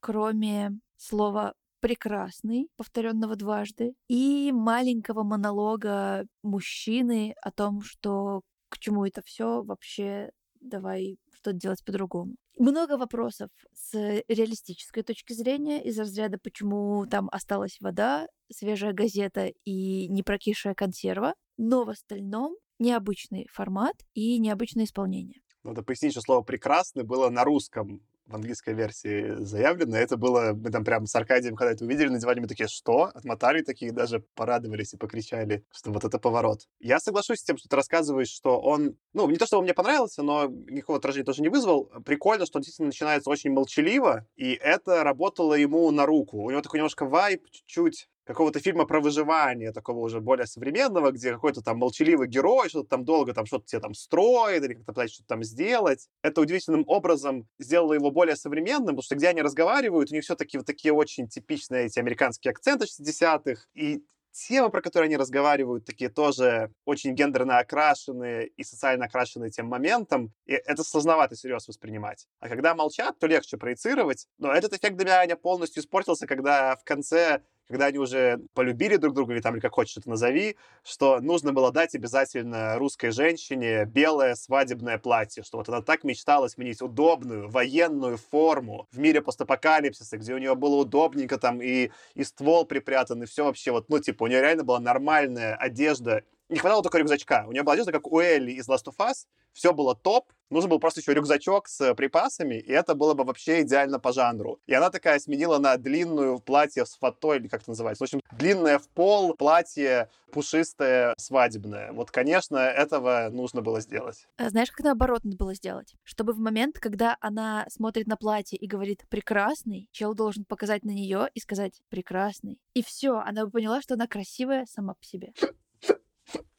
кроме 0.00 0.72
слова 0.96 1.54
прекрасный, 1.86 2.68
повторенного 2.76 3.36
дважды, 3.36 3.94
и 4.08 4.50
маленького 4.52 5.22
монолога 5.22 6.26
мужчины 6.42 7.36
о 7.40 7.52
том, 7.52 7.80
что 7.80 8.40
к 8.68 8.78
чему 8.80 9.06
это 9.06 9.22
все 9.24 9.62
вообще 9.62 10.30
давай 10.60 11.16
что-то 11.32 11.52
делать 11.52 11.84
по-другому. 11.84 12.34
Много 12.58 12.96
вопросов 12.98 13.50
с 13.72 13.94
реалистической 14.26 15.04
точки 15.04 15.32
зрения 15.32 15.80
из 15.80 15.96
разряда, 15.96 16.38
почему 16.42 17.06
там 17.06 17.28
осталась 17.30 17.76
вода, 17.78 18.26
свежая 18.50 18.92
газета 18.92 19.52
и 19.64 20.08
непрокисшая 20.08 20.74
консерва, 20.74 21.34
но 21.56 21.84
в 21.84 21.90
остальном 21.90 22.56
необычный 22.80 23.46
формат 23.52 23.94
и 24.12 24.40
необычное 24.40 24.86
исполнение. 24.86 25.40
Надо 25.62 25.84
пояснить, 25.84 26.10
что 26.14 26.20
слово 26.20 26.42
«прекрасный» 26.42 27.04
было 27.04 27.30
на 27.30 27.44
русском 27.44 28.02
в 28.26 28.34
английской 28.34 28.74
версии 28.74 29.36
заявлено. 29.38 29.96
Это 29.96 30.16
было, 30.16 30.52
мы 30.52 30.70
там 30.70 30.84
прям 30.84 31.06
с 31.06 31.14
Аркадием, 31.14 31.56
когда 31.56 31.72
это 31.72 31.84
увидели 31.84 32.08
на 32.08 32.18
диване, 32.18 32.40
мы 32.40 32.48
такие, 32.48 32.68
что? 32.68 33.10
Отмотали 33.14 33.62
такие, 33.62 33.92
даже 33.92 34.20
порадовались 34.34 34.94
и 34.94 34.96
покричали, 34.96 35.64
что 35.72 35.92
вот 35.92 36.04
это 36.04 36.18
поворот. 36.18 36.62
Я 36.80 36.98
соглашусь 37.00 37.40
с 37.40 37.44
тем, 37.44 37.56
что 37.56 37.68
ты 37.68 37.76
рассказываешь, 37.76 38.28
что 38.28 38.60
он, 38.60 38.96
ну, 39.12 39.28
не 39.30 39.36
то, 39.36 39.46
что 39.46 39.58
он 39.58 39.64
мне 39.64 39.74
понравился, 39.74 40.22
но 40.22 40.46
никакого 40.46 40.98
отражения 40.98 41.24
тоже 41.24 41.42
не 41.42 41.48
вызвал. 41.48 41.90
Прикольно, 42.04 42.46
что 42.46 42.58
он 42.58 42.62
действительно 42.62 42.88
начинается 42.88 43.30
очень 43.30 43.50
молчаливо, 43.50 44.26
и 44.36 44.52
это 44.52 45.04
работало 45.04 45.54
ему 45.54 45.90
на 45.90 46.06
руку. 46.06 46.42
У 46.42 46.50
него 46.50 46.62
такой 46.62 46.78
немножко 46.78 47.04
вайп, 47.04 47.48
чуть-чуть 47.50 48.08
какого-то 48.26 48.60
фильма 48.60 48.86
про 48.86 49.00
выживание, 49.00 49.72
такого 49.72 50.00
уже 50.00 50.20
более 50.20 50.46
современного, 50.46 51.12
где 51.12 51.32
какой-то 51.32 51.62
там 51.62 51.78
молчаливый 51.78 52.28
герой 52.28 52.68
что-то 52.68 52.88
там 52.88 53.04
долго 53.04 53.32
там 53.32 53.46
что-то 53.46 53.66
тебе 53.66 53.80
там 53.80 53.94
строит 53.94 54.64
или 54.64 54.74
как-то 54.74 54.92
пытается 54.92 55.14
что-то 55.14 55.28
там 55.28 55.44
сделать. 55.44 56.08
Это 56.22 56.40
удивительным 56.40 56.84
образом 56.86 57.48
сделало 57.58 57.94
его 57.94 58.10
более 58.10 58.36
современным, 58.36 58.96
потому 58.96 59.02
что 59.02 59.14
где 59.14 59.28
они 59.28 59.42
разговаривают, 59.42 60.10
у 60.10 60.14
них 60.14 60.24
все-таки 60.24 60.58
вот 60.58 60.66
такие 60.66 60.92
очень 60.92 61.28
типичные 61.28 61.86
эти 61.86 61.98
американские 61.98 62.50
акценты 62.50 62.86
60-х, 62.86 63.62
и 63.74 64.02
темы, 64.36 64.70
про 64.70 64.82
которые 64.82 65.06
они 65.06 65.16
разговаривают, 65.16 65.84
такие 65.84 66.10
тоже 66.10 66.70
очень 66.84 67.14
гендерно 67.14 67.58
окрашенные 67.58 68.48
и 68.48 68.64
социально 68.64 69.06
окрашенные 69.06 69.50
тем 69.50 69.66
моментом, 69.66 70.32
и 70.44 70.52
это 70.52 70.84
сложновато 70.84 71.36
серьезно 71.36 71.70
воспринимать. 71.70 72.26
А 72.40 72.48
когда 72.48 72.74
молчат, 72.74 73.18
то 73.18 73.26
легче 73.26 73.56
проецировать. 73.56 74.26
Но 74.38 74.52
этот 74.52 74.74
эффект 74.74 74.96
для 74.96 75.24
меня 75.24 75.36
полностью 75.36 75.82
испортился, 75.82 76.26
когда 76.26 76.76
в 76.76 76.84
конце 76.84 77.40
когда 77.68 77.86
они 77.86 77.98
уже 77.98 78.40
полюбили 78.54 78.96
друг 78.96 79.14
друга, 79.14 79.32
или 79.34 79.40
там, 79.40 79.54
или 79.54 79.60
как 79.60 79.74
хочешь 79.74 79.96
это 79.96 80.08
назови, 80.08 80.56
что 80.84 81.20
нужно 81.20 81.52
было 81.52 81.72
дать 81.72 81.94
обязательно 81.94 82.76
русской 82.78 83.10
женщине 83.10 83.84
белое 83.84 84.34
свадебное 84.34 84.98
платье, 84.98 85.42
что 85.42 85.58
вот 85.58 85.68
она 85.68 85.82
так 85.82 86.04
мечтала 86.04 86.48
сменить 86.48 86.82
удобную 86.82 87.48
военную 87.48 88.18
форму 88.18 88.86
в 88.92 88.98
мире 88.98 89.20
постапокалипсиса, 89.20 90.18
где 90.18 90.34
у 90.34 90.38
нее 90.38 90.54
было 90.54 90.76
удобненько 90.76 91.38
там 91.38 91.60
и, 91.60 91.90
и 92.14 92.24
ствол 92.24 92.64
припрятан, 92.64 93.22
и 93.22 93.26
все 93.26 93.44
вообще 93.44 93.72
вот, 93.72 93.88
ну, 93.88 93.98
типа, 93.98 94.24
у 94.24 94.26
нее 94.26 94.40
реально 94.40 94.64
была 94.64 94.80
нормальная 94.80 95.54
одежда 95.54 96.22
не 96.48 96.58
хватало 96.58 96.82
только 96.82 96.98
рюкзачка. 96.98 97.44
У 97.48 97.52
нее 97.52 97.62
была 97.62 97.74
одежда, 97.74 97.92
как 97.92 98.06
у 98.06 98.20
Элли 98.20 98.52
из 98.52 98.68
Last 98.68 98.86
of 98.86 98.96
Us. 98.98 99.26
Все 99.52 99.72
было 99.72 99.94
топ. 99.96 100.32
Нужен 100.48 100.70
был 100.70 100.78
просто 100.78 101.00
еще 101.00 101.12
рюкзачок 101.12 101.66
с 101.66 101.94
припасами, 101.94 102.54
и 102.54 102.70
это 102.70 102.94
было 102.94 103.14
бы 103.14 103.24
вообще 103.24 103.62
идеально 103.62 103.98
по 103.98 104.12
жанру. 104.12 104.60
И 104.66 104.74
она 104.74 104.90
такая 104.90 105.18
сменила 105.18 105.58
на 105.58 105.76
длинную 105.76 106.38
платье 106.38 106.86
с 106.86 106.94
фатой, 106.94 107.38
или 107.38 107.48
как 107.48 107.62
это 107.62 107.70
называется. 107.70 108.04
В 108.04 108.06
общем, 108.06 108.20
длинное 108.30 108.78
в 108.78 108.88
пол 108.90 109.34
платье 109.34 110.08
пушистое, 110.30 111.14
свадебное. 111.18 111.92
Вот, 111.92 112.12
конечно, 112.12 112.58
этого 112.58 113.28
нужно 113.32 113.60
было 113.60 113.80
сделать. 113.80 114.28
А 114.36 114.50
знаешь, 114.50 114.70
как 114.70 114.84
наоборот 114.84 115.24
надо 115.24 115.36
было 115.36 115.54
сделать? 115.54 115.94
Чтобы 116.04 116.32
в 116.32 116.38
момент, 116.38 116.78
когда 116.78 117.16
она 117.20 117.66
смотрит 117.68 118.06
на 118.06 118.16
платье 118.16 118.56
и 118.56 118.68
говорит 118.68 119.04
«прекрасный», 119.08 119.88
чел 119.90 120.14
должен 120.14 120.44
показать 120.44 120.84
на 120.84 120.90
нее 120.90 121.28
и 121.34 121.40
сказать 121.40 121.80
«прекрасный». 121.88 122.60
И 122.74 122.84
все, 122.84 123.16
она 123.16 123.46
бы 123.46 123.50
поняла, 123.50 123.82
что 123.82 123.94
она 123.94 124.06
красивая 124.06 124.66
сама 124.66 124.94
по 124.94 125.04
себе 125.04 125.32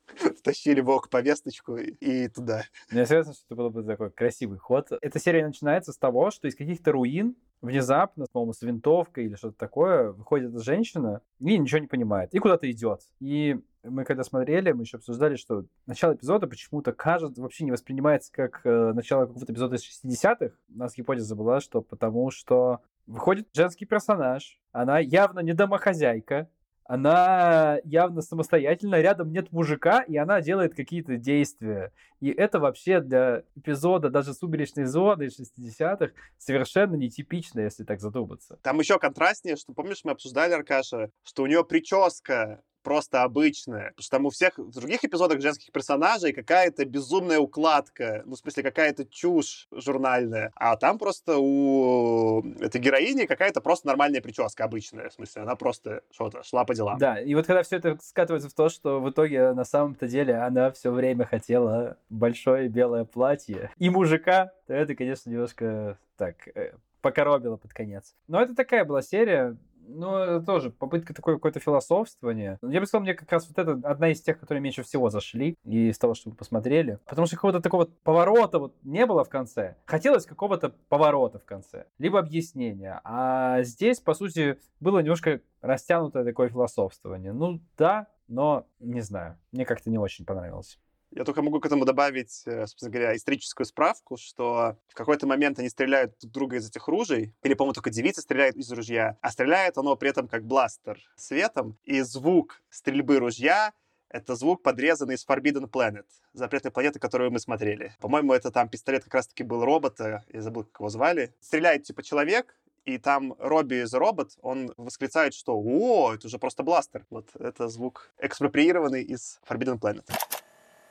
втащили 0.37 0.81
в 0.81 1.01
повесточку 1.09 1.77
и 1.77 2.27
туда. 2.27 2.63
Мне 2.91 3.05
кажется, 3.05 3.33
что 3.33 3.45
это 3.47 3.55
был 3.55 3.69
бы 3.69 3.83
такой 3.83 4.11
красивый 4.11 4.57
ход. 4.57 4.91
Эта 5.01 5.19
серия 5.19 5.45
начинается 5.45 5.91
с 5.91 5.97
того, 5.97 6.31
что 6.31 6.47
из 6.47 6.55
каких-то 6.55 6.91
руин 6.91 7.35
внезапно, 7.61 8.25
по-моему, 8.31 8.53
с 8.53 8.61
винтовкой 8.61 9.25
или 9.25 9.35
что-то 9.35 9.57
такое, 9.57 10.11
выходит 10.11 10.59
женщина 10.61 11.21
и 11.39 11.57
ничего 11.57 11.79
не 11.79 11.87
понимает, 11.87 12.33
и 12.33 12.39
куда-то 12.39 12.69
идет. 12.69 13.01
И 13.19 13.59
мы 13.83 14.03
когда 14.03 14.23
смотрели, 14.23 14.71
мы 14.71 14.83
еще 14.83 14.97
обсуждали, 14.97 15.35
что 15.35 15.65
начало 15.85 16.13
эпизода 16.13 16.47
почему-то 16.47 16.93
кажется, 16.93 17.41
вообще 17.41 17.63
не 17.63 17.71
воспринимается 17.71 18.31
как 18.31 18.61
э, 18.63 18.91
начало 18.93 19.25
какого-то 19.25 19.51
эпизода 19.51 19.75
из 19.75 20.03
60-х. 20.05 20.55
У 20.73 20.77
нас 20.77 20.95
гипотеза 20.95 21.35
была, 21.35 21.59
что 21.59 21.81
потому 21.81 22.29
что 22.31 22.81
выходит 23.07 23.47
женский 23.53 23.85
персонаж, 23.85 24.59
она 24.71 24.99
явно 24.99 25.39
не 25.39 25.53
домохозяйка, 25.53 26.49
она 26.87 27.79
явно 27.83 28.21
самостоятельна, 28.21 29.01
рядом 29.01 29.31
нет 29.31 29.51
мужика, 29.51 30.01
и 30.01 30.15
она 30.17 30.41
делает 30.41 30.73
какие-то 30.73 31.17
действия. 31.17 31.91
И 32.21 32.29
это 32.29 32.59
вообще 32.59 33.01
для 33.01 33.43
эпизода 33.55 34.09
даже 34.09 34.33
сумеречной 34.33 34.85
зоны 34.85 35.23
60-х 35.27 36.13
совершенно 36.37 36.95
нетипично, 36.95 37.59
если 37.59 37.83
так 37.83 37.99
задуматься. 37.99 38.57
Там 38.63 38.79
еще 38.79 38.97
контрастнее, 38.99 39.57
что, 39.57 39.73
помнишь, 39.73 40.01
мы 40.03 40.11
обсуждали, 40.11 40.53
Аркаша, 40.53 41.11
что 41.23 41.43
у 41.43 41.47
нее 41.47 41.63
прическа 41.63 42.61
просто 42.87 43.23
обычная. 43.23 43.89
Потому 43.89 44.01
что 44.01 44.11
там 44.11 44.25
у 44.27 44.29
всех 44.29 44.57
в 44.57 44.71
других 44.71 45.03
эпизодах 45.03 45.41
женских 45.41 45.73
персонажей 45.73 46.31
какая-то 46.31 46.85
безумная 46.85 47.37
укладка, 47.37 48.23
ну, 48.25 48.35
в 48.35 48.37
смысле, 48.37 48.63
какая-то 48.63 49.03
чушь 49.03 49.67
журнальная. 49.73 50.53
А 50.55 50.77
там 50.77 50.97
просто 50.97 51.37
у 51.37 52.49
этой 52.61 52.79
героини 52.79 53.25
какая-то 53.25 53.59
просто 53.59 53.87
нормальная 53.87 54.21
прическа 54.21 54.63
обычная. 54.63 55.09
В 55.09 55.13
смысле, 55.13 55.41
она 55.41 55.57
просто 55.57 56.01
что-то 56.11 56.43
шла 56.43 56.63
по 56.63 56.73
делам. 56.73 56.97
Да, 56.97 57.19
и 57.19 57.35
вот 57.35 57.45
когда 57.45 57.61
все 57.61 57.75
это 57.75 57.97
скатывается 58.01 58.47
в 58.47 58.53
то, 58.53 58.69
что 58.69 59.01
в 59.01 59.09
итоге 59.09 59.51
на 59.51 59.65
самом-то 59.65 60.07
деле 60.07 60.35
она 60.35 60.71
все 60.71 60.89
время 60.89 61.25
хотела 61.25 61.97
большое 62.09 62.69
белое 62.69 63.03
платье 63.03 63.69
и 63.79 63.89
мужика, 63.89 64.53
то 64.65 64.73
это, 64.73 64.95
конечно, 64.95 65.29
немножко 65.29 65.97
так 66.15 66.35
э, 66.55 66.71
покоробило 67.01 67.57
под 67.57 67.73
конец. 67.73 68.15
Но 68.29 68.41
это 68.41 68.55
такая 68.55 68.85
была 68.85 69.01
серия. 69.01 69.57
Ну, 69.87 70.17
это 70.17 70.45
тоже 70.45 70.69
попытка 70.69 71.13
такое 71.13 71.35
какое-то 71.35 71.59
философствование. 71.59 72.59
Я 72.61 72.79
бы 72.79 72.85
сказал, 72.85 73.03
мне 73.03 73.13
как 73.13 73.31
раз 73.31 73.47
вот 73.47 73.57
это 73.57 73.79
одна 73.89 74.09
из 74.09 74.21
тех, 74.21 74.39
которые 74.39 74.61
меньше 74.61 74.83
всего 74.83 75.09
зашли 75.09 75.57
и 75.63 75.89
из 75.89 75.97
того, 75.97 76.13
что 76.13 76.29
мы 76.29 76.35
посмотрели. 76.35 76.99
Потому 77.05 77.27
что 77.27 77.35
какого-то 77.35 77.61
такого 77.61 77.85
поворота 78.03 78.59
вот 78.59 78.75
не 78.83 79.05
было 79.05 79.23
в 79.23 79.29
конце. 79.29 79.75
Хотелось 79.85 80.25
какого-то 80.25 80.73
поворота 80.89 81.39
в 81.39 81.45
конце. 81.45 81.85
Либо 81.97 82.19
объяснения. 82.19 82.99
А 83.03 83.63
здесь, 83.63 83.99
по 83.99 84.13
сути, 84.13 84.59
было 84.79 84.99
немножко 84.99 85.41
растянутое 85.61 86.25
такое 86.25 86.49
философствование. 86.49 87.31
Ну, 87.31 87.61
да, 87.77 88.07
но 88.27 88.67
не 88.79 89.01
знаю. 89.01 89.37
Мне 89.51 89.65
как-то 89.65 89.89
не 89.89 89.97
очень 89.97 90.25
понравилось. 90.25 90.79
Я 91.11 91.23
только 91.23 91.41
могу 91.41 91.59
к 91.59 91.65
этому 91.65 91.85
добавить, 91.85 92.43
э, 92.45 92.67
собственно 92.67 92.91
говоря, 92.91 93.15
историческую 93.15 93.65
справку, 93.65 94.17
что 94.17 94.77
в 94.89 94.93
какой-то 94.93 95.25
момент 95.25 95.59
они 95.59 95.69
стреляют 95.69 96.15
друг 96.21 96.33
друга 96.33 96.55
из 96.57 96.67
этих 96.67 96.87
ружей, 96.87 97.33
или, 97.43 97.53
по-моему, 97.53 97.73
только 97.73 97.89
девица 97.89 98.21
стреляет 98.21 98.55
из 98.55 98.71
ружья, 98.71 99.17
а 99.21 99.31
стреляет 99.31 99.77
оно 99.77 99.95
при 99.95 100.09
этом 100.09 100.27
как 100.27 100.45
бластер 100.45 100.99
светом, 101.15 101.77
и 101.85 102.01
звук 102.01 102.61
стрельбы 102.69 103.19
ружья 103.19 103.73
это 104.09 104.35
звук, 104.35 104.63
подрезанный 104.63 105.15
из 105.15 105.25
Forbidden 105.25 105.69
Planet, 105.69 106.05
запретной 106.33 106.71
планеты, 106.71 106.99
которую 106.99 107.31
мы 107.31 107.39
смотрели. 107.39 107.93
По-моему, 107.99 108.33
это 108.33 108.51
там 108.51 108.69
пистолет 108.69 109.03
как 109.03 109.15
раз-таки 109.15 109.43
был 109.43 109.65
робота, 109.65 110.23
я 110.31 110.41
забыл, 110.41 110.63
как 110.63 110.79
его 110.79 110.89
звали. 110.89 111.33
Стреляет 111.41 111.83
типа 111.83 112.03
человек, 112.03 112.55
и 112.85 112.97
там 112.97 113.35
Робби 113.37 113.83
из 113.83 113.93
робот, 113.93 114.37
он 114.41 114.73
восклицает, 114.77 115.33
что 115.33 115.57
«О, 115.57 116.13
это 116.13 116.27
уже 116.27 116.39
просто 116.39 116.63
бластер». 116.63 117.05
Вот 117.09 117.27
это 117.37 117.67
звук 117.67 118.11
экспроприированный 118.17 119.03
из 119.03 119.41
Forbidden 119.47 119.77
Planet. 119.77 120.09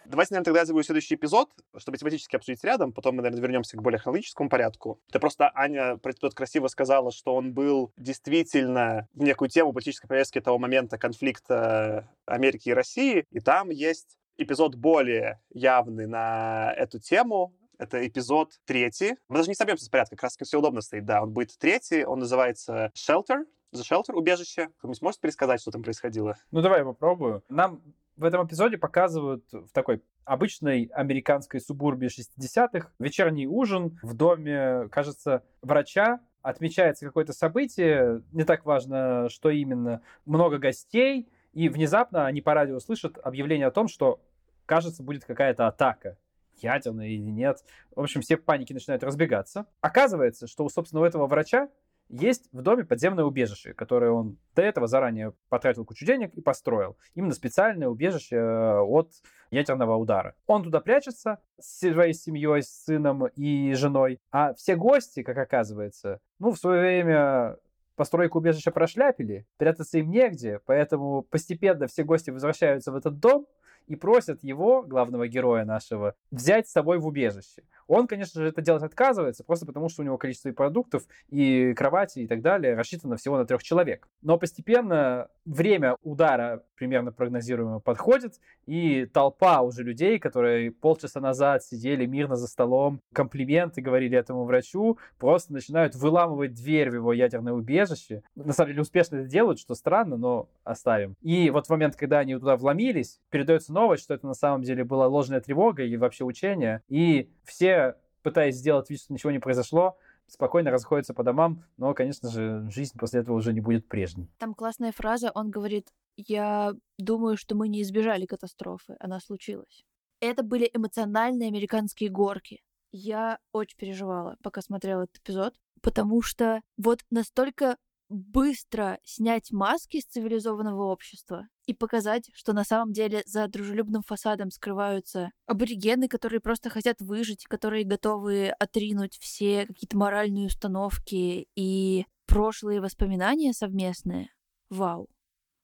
Давайте, 0.09 0.35
наверное, 0.35 0.45
тогда 0.45 0.61
я 0.61 0.66
заберу 0.66 0.83
следующий 0.83 1.16
эпизод, 1.16 1.51
чтобы 1.77 1.99
тематически 1.99 2.37
обсудить 2.37 2.62
рядом, 2.64 2.92
потом 2.92 3.16
мы, 3.16 3.23
наверное, 3.23 3.42
вернемся 3.42 3.77
к 3.77 3.83
более 3.83 3.99
хронологическому 3.99 4.49
порядку. 4.49 5.01
Это 5.09 5.19
просто 5.19 5.51
Аня 5.55 5.97
про 5.97 6.11
этот 6.11 6.35
красиво 6.35 6.69
сказала, 6.69 7.11
что 7.11 7.35
он 7.35 7.53
был 7.53 7.92
действительно 7.97 9.09
в 9.14 9.23
некую 9.23 9.49
тему 9.49 9.73
политической 9.73 10.07
повестки 10.07 10.40
того 10.40 10.59
момента 10.59 10.99
конфликта 10.99 12.09
Америки 12.25 12.69
и 12.69 12.73
России, 12.73 13.25
и 13.31 13.40
там 13.40 13.71
есть 13.71 14.19
эпизод 14.37 14.77
более 14.77 15.40
явный 15.51 16.07
на 16.07 16.73
эту 16.77 17.01
тему, 17.01 17.55
это 17.79 18.07
эпизод 18.07 18.53
третий. 18.64 19.16
Мы 19.29 19.37
даже 19.37 19.49
не 19.49 19.55
собьемся 19.55 19.85
с 19.85 19.88
порядка, 19.88 20.16
как 20.16 20.25
раз 20.25 20.37
все 20.40 20.59
удобно 20.59 20.81
стоит. 20.81 21.05
Да, 21.05 21.23
он 21.23 21.33
будет 21.33 21.59
третий, 21.59 22.05
он 22.05 22.21
называется 22.21 22.90
Shelter, 22.95 23.45
The 23.75 23.83
Shelter, 23.83 24.14
убежище. 24.14 24.69
Кто-нибудь 24.79 24.99
сможет 24.99 25.21
пересказать, 25.21 25.61
что 25.61 25.71
там 25.71 25.83
происходило? 25.83 26.37
Ну, 26.51 26.62
давай 26.62 26.81
я 26.81 26.85
попробую. 26.85 27.42
Нам 27.49 27.83
в 28.16 28.24
этом 28.24 28.46
эпизоде 28.46 28.79
показывают 28.79 29.44
в 29.52 29.68
такой 29.72 30.02
обычной 30.24 30.90
американской 30.92 31.61
субурбии 31.61 32.09
60-х 32.09 32.90
вечерний 32.98 33.46
ужин 33.46 33.98
в 34.02 34.14
доме, 34.14 34.88
кажется, 34.90 35.42
врача. 35.62 36.20
Отмечается 36.42 37.05
какое-то 37.05 37.33
событие, 37.33 38.22
не 38.31 38.44
так 38.44 38.64
важно, 38.64 39.29
что 39.29 39.50
именно, 39.50 40.00
много 40.26 40.59
гостей, 40.59 41.29
и 41.52 41.68
внезапно 41.68 42.26
они 42.26 42.40
по 42.40 42.55
радио 42.55 42.79
слышат 42.79 43.18
объявление 43.20 43.66
о 43.66 43.72
том, 43.72 43.88
что, 43.88 44.20
кажется, 44.64 45.02
будет 45.02 45.24
какая-то 45.24 45.66
атака 45.66 46.16
ядерная 46.62 47.09
или 47.09 47.31
нет. 47.31 47.64
В 47.94 48.00
общем, 48.00 48.20
все 48.20 48.37
в 48.37 48.44
панике 48.44 48.74
начинают 48.74 49.02
разбегаться. 49.02 49.66
Оказывается, 49.81 50.46
что, 50.46 50.68
собственно, 50.68 51.02
у 51.02 51.05
этого 51.05 51.26
врача 51.26 51.68
есть 52.09 52.49
в 52.53 52.62
доме 52.62 52.85
подземное 52.85 53.25
убежище, 53.25 53.75
которое 53.75 54.11
он 54.11 54.38
до 54.55 54.62
этого 54.62 54.87
заранее 54.87 55.33
потратил 55.49 55.85
кучу 55.85 56.05
денег 56.07 56.35
и 56.35 56.40
построил. 56.40 56.97
Именно 57.14 57.35
специальное 57.35 57.88
убежище 57.88 58.37
э, 58.37 58.79
от 58.81 59.12
ядерного 59.51 59.97
удара. 59.97 60.35
Он 60.47 60.62
туда 60.62 60.81
прячется 60.81 61.40
с 61.59 61.81
своей 61.81 62.14
семьей, 62.14 62.62
с 62.62 62.85
сыном 62.85 63.27
и 63.27 63.73
женой, 63.75 64.21
а 64.31 64.55
все 64.55 64.77
гости, 64.77 65.23
как 65.23 65.38
оказывается, 65.38 66.21
ну, 66.38 66.53
в 66.53 66.59
свое 66.59 66.81
время 66.81 67.57
постройку 67.97 68.38
убежища 68.38 68.71
прошляпили, 68.71 69.47
прятаться 69.57 69.99
им 69.99 70.11
негде, 70.11 70.61
поэтому 70.66 71.23
постепенно 71.23 71.87
все 71.87 72.05
гости 72.05 72.31
возвращаются 72.31 72.92
в 72.92 72.97
этот 72.97 73.19
дом 73.19 73.47
и 73.87 73.96
просят 73.96 74.42
его, 74.42 74.83
главного 74.83 75.29
героя 75.29 75.64
нашего, 75.64 76.14
взять 76.31 76.68
с 76.68 76.72
собой 76.72 76.99
в 76.99 77.07
убежище. 77.07 77.62
Он, 77.87 78.07
конечно 78.07 78.40
же, 78.40 78.49
это 78.49 78.62
делать 78.62 78.83
отказывается, 78.83 79.44
просто 79.44 79.64
потому 79.64 79.88
что 79.88 80.03
у 80.03 80.05
него 80.05 80.18
количество 80.18 80.49
и 80.49 80.53
продуктов, 80.53 81.05
и 81.29 81.72
кровати, 81.75 82.20
и 82.20 82.27
так 82.27 82.42
далее 82.42 82.75
рассчитано 82.75 83.16
всего 83.16 83.37
на 83.37 83.46
трех 83.46 83.62
человек. 83.62 84.09
Но 84.22 84.38
постепенно 84.38 85.29
время 85.44 85.96
удара 86.03 86.64
примерно 86.75 87.12
прогнозируемо 87.12 87.81
подходит, 87.81 88.40
и 88.66 89.07
толпа 89.07 89.61
уже 89.62 89.83
людей, 89.83 90.18
которые 90.18 90.72
полчаса 90.72 91.20
назад 91.20 91.64
сидели 91.64 92.07
мирно 92.07 92.37
за 92.37 92.49
столом, 92.49 93.01
комплименты 93.12 93.81
говорили 93.81 94.18
этому 94.18 94.44
врачу, 94.44 94.99
просто 95.18 95.53
начинают 95.53 95.94
выламывать 95.94 96.55
дверь 96.55 96.90
в 96.90 96.94
его 96.94 97.12
ядерное 97.12 97.53
убежище. 97.53 98.22
На 98.35 98.53
самом 98.53 98.70
деле 98.70 98.83
успешно 98.83 99.16
это 99.16 99.29
делают, 99.29 99.61
что 99.61 99.75
странно, 99.75 100.16
но 100.16 100.49
оставим. 100.64 101.16
И 101.22 101.51
вот 101.51 101.66
в 101.66 101.70
момент, 101.70 101.96
когда 101.96 102.18
они 102.18 102.35
туда 102.35 102.57
вломились, 102.57 103.20
передается 103.31 103.72
новость, 103.76 104.04
что 104.04 104.14
это 104.14 104.26
на 104.26 104.34
самом 104.34 104.62
деле 104.62 104.84
была 104.84 105.06
ложная 105.06 105.40
тревога 105.40 105.84
и 105.84 105.96
вообще 105.96 106.24
учение, 106.24 106.82
и 106.88 107.30
все, 107.44 107.96
пытаясь 108.22 108.56
сделать 108.56 108.90
вид, 108.90 109.00
что 109.00 109.12
ничего 109.12 109.30
не 109.30 109.38
произошло, 109.38 109.96
спокойно 110.26 110.70
расходятся 110.70 111.14
по 111.14 111.22
домам, 111.22 111.62
но, 111.76 111.94
конечно 111.94 112.28
же, 112.28 112.68
жизнь 112.70 112.98
после 112.98 113.20
этого 113.20 113.36
уже 113.36 113.52
не 113.52 113.60
будет 113.60 113.86
прежней. 113.88 114.28
Там 114.38 114.54
классная 114.54 114.92
фраза, 114.92 115.30
он 115.34 115.50
говорит, 115.50 115.88
я 116.16 116.72
думаю, 116.98 117.36
что 117.36 117.54
мы 117.54 117.68
не 117.68 117.82
избежали 117.82 118.26
катастрофы, 118.26 118.96
она 118.98 119.20
случилась. 119.20 119.84
Это 120.20 120.42
были 120.42 120.70
эмоциональные 120.72 121.48
американские 121.48 122.10
горки. 122.10 122.62
Я 122.90 123.38
очень 123.52 123.76
переживала, 123.76 124.36
пока 124.42 124.62
смотрела 124.62 125.02
этот 125.02 125.18
эпизод, 125.18 125.54
потому 125.82 126.22
что 126.22 126.62
вот 126.78 127.00
настолько 127.10 127.76
быстро 128.08 128.98
снять 129.04 129.52
маски 129.52 130.00
с 130.00 130.06
цивилизованного 130.06 130.84
общества 130.84 131.48
и 131.66 131.74
показать, 131.74 132.31
что 132.33 132.52
на 132.52 132.64
самом 132.64 132.92
деле 132.92 133.22
за 133.26 133.48
дружелюбным 133.48 134.02
фасадом 134.02 134.50
скрываются 134.50 135.31
аборигены, 135.46 136.09
которые 136.09 136.40
просто 136.40 136.70
хотят 136.70 137.00
выжить, 137.00 137.44
которые 137.46 137.85
готовы 137.85 138.48
отринуть 138.48 139.18
все 139.20 139.66
какие-то 139.66 139.96
моральные 139.96 140.46
установки 140.46 141.48
и 141.55 142.07
прошлые 142.26 142.81
воспоминания 142.81 143.52
совместные. 143.52 144.31
Вау. 144.70 145.09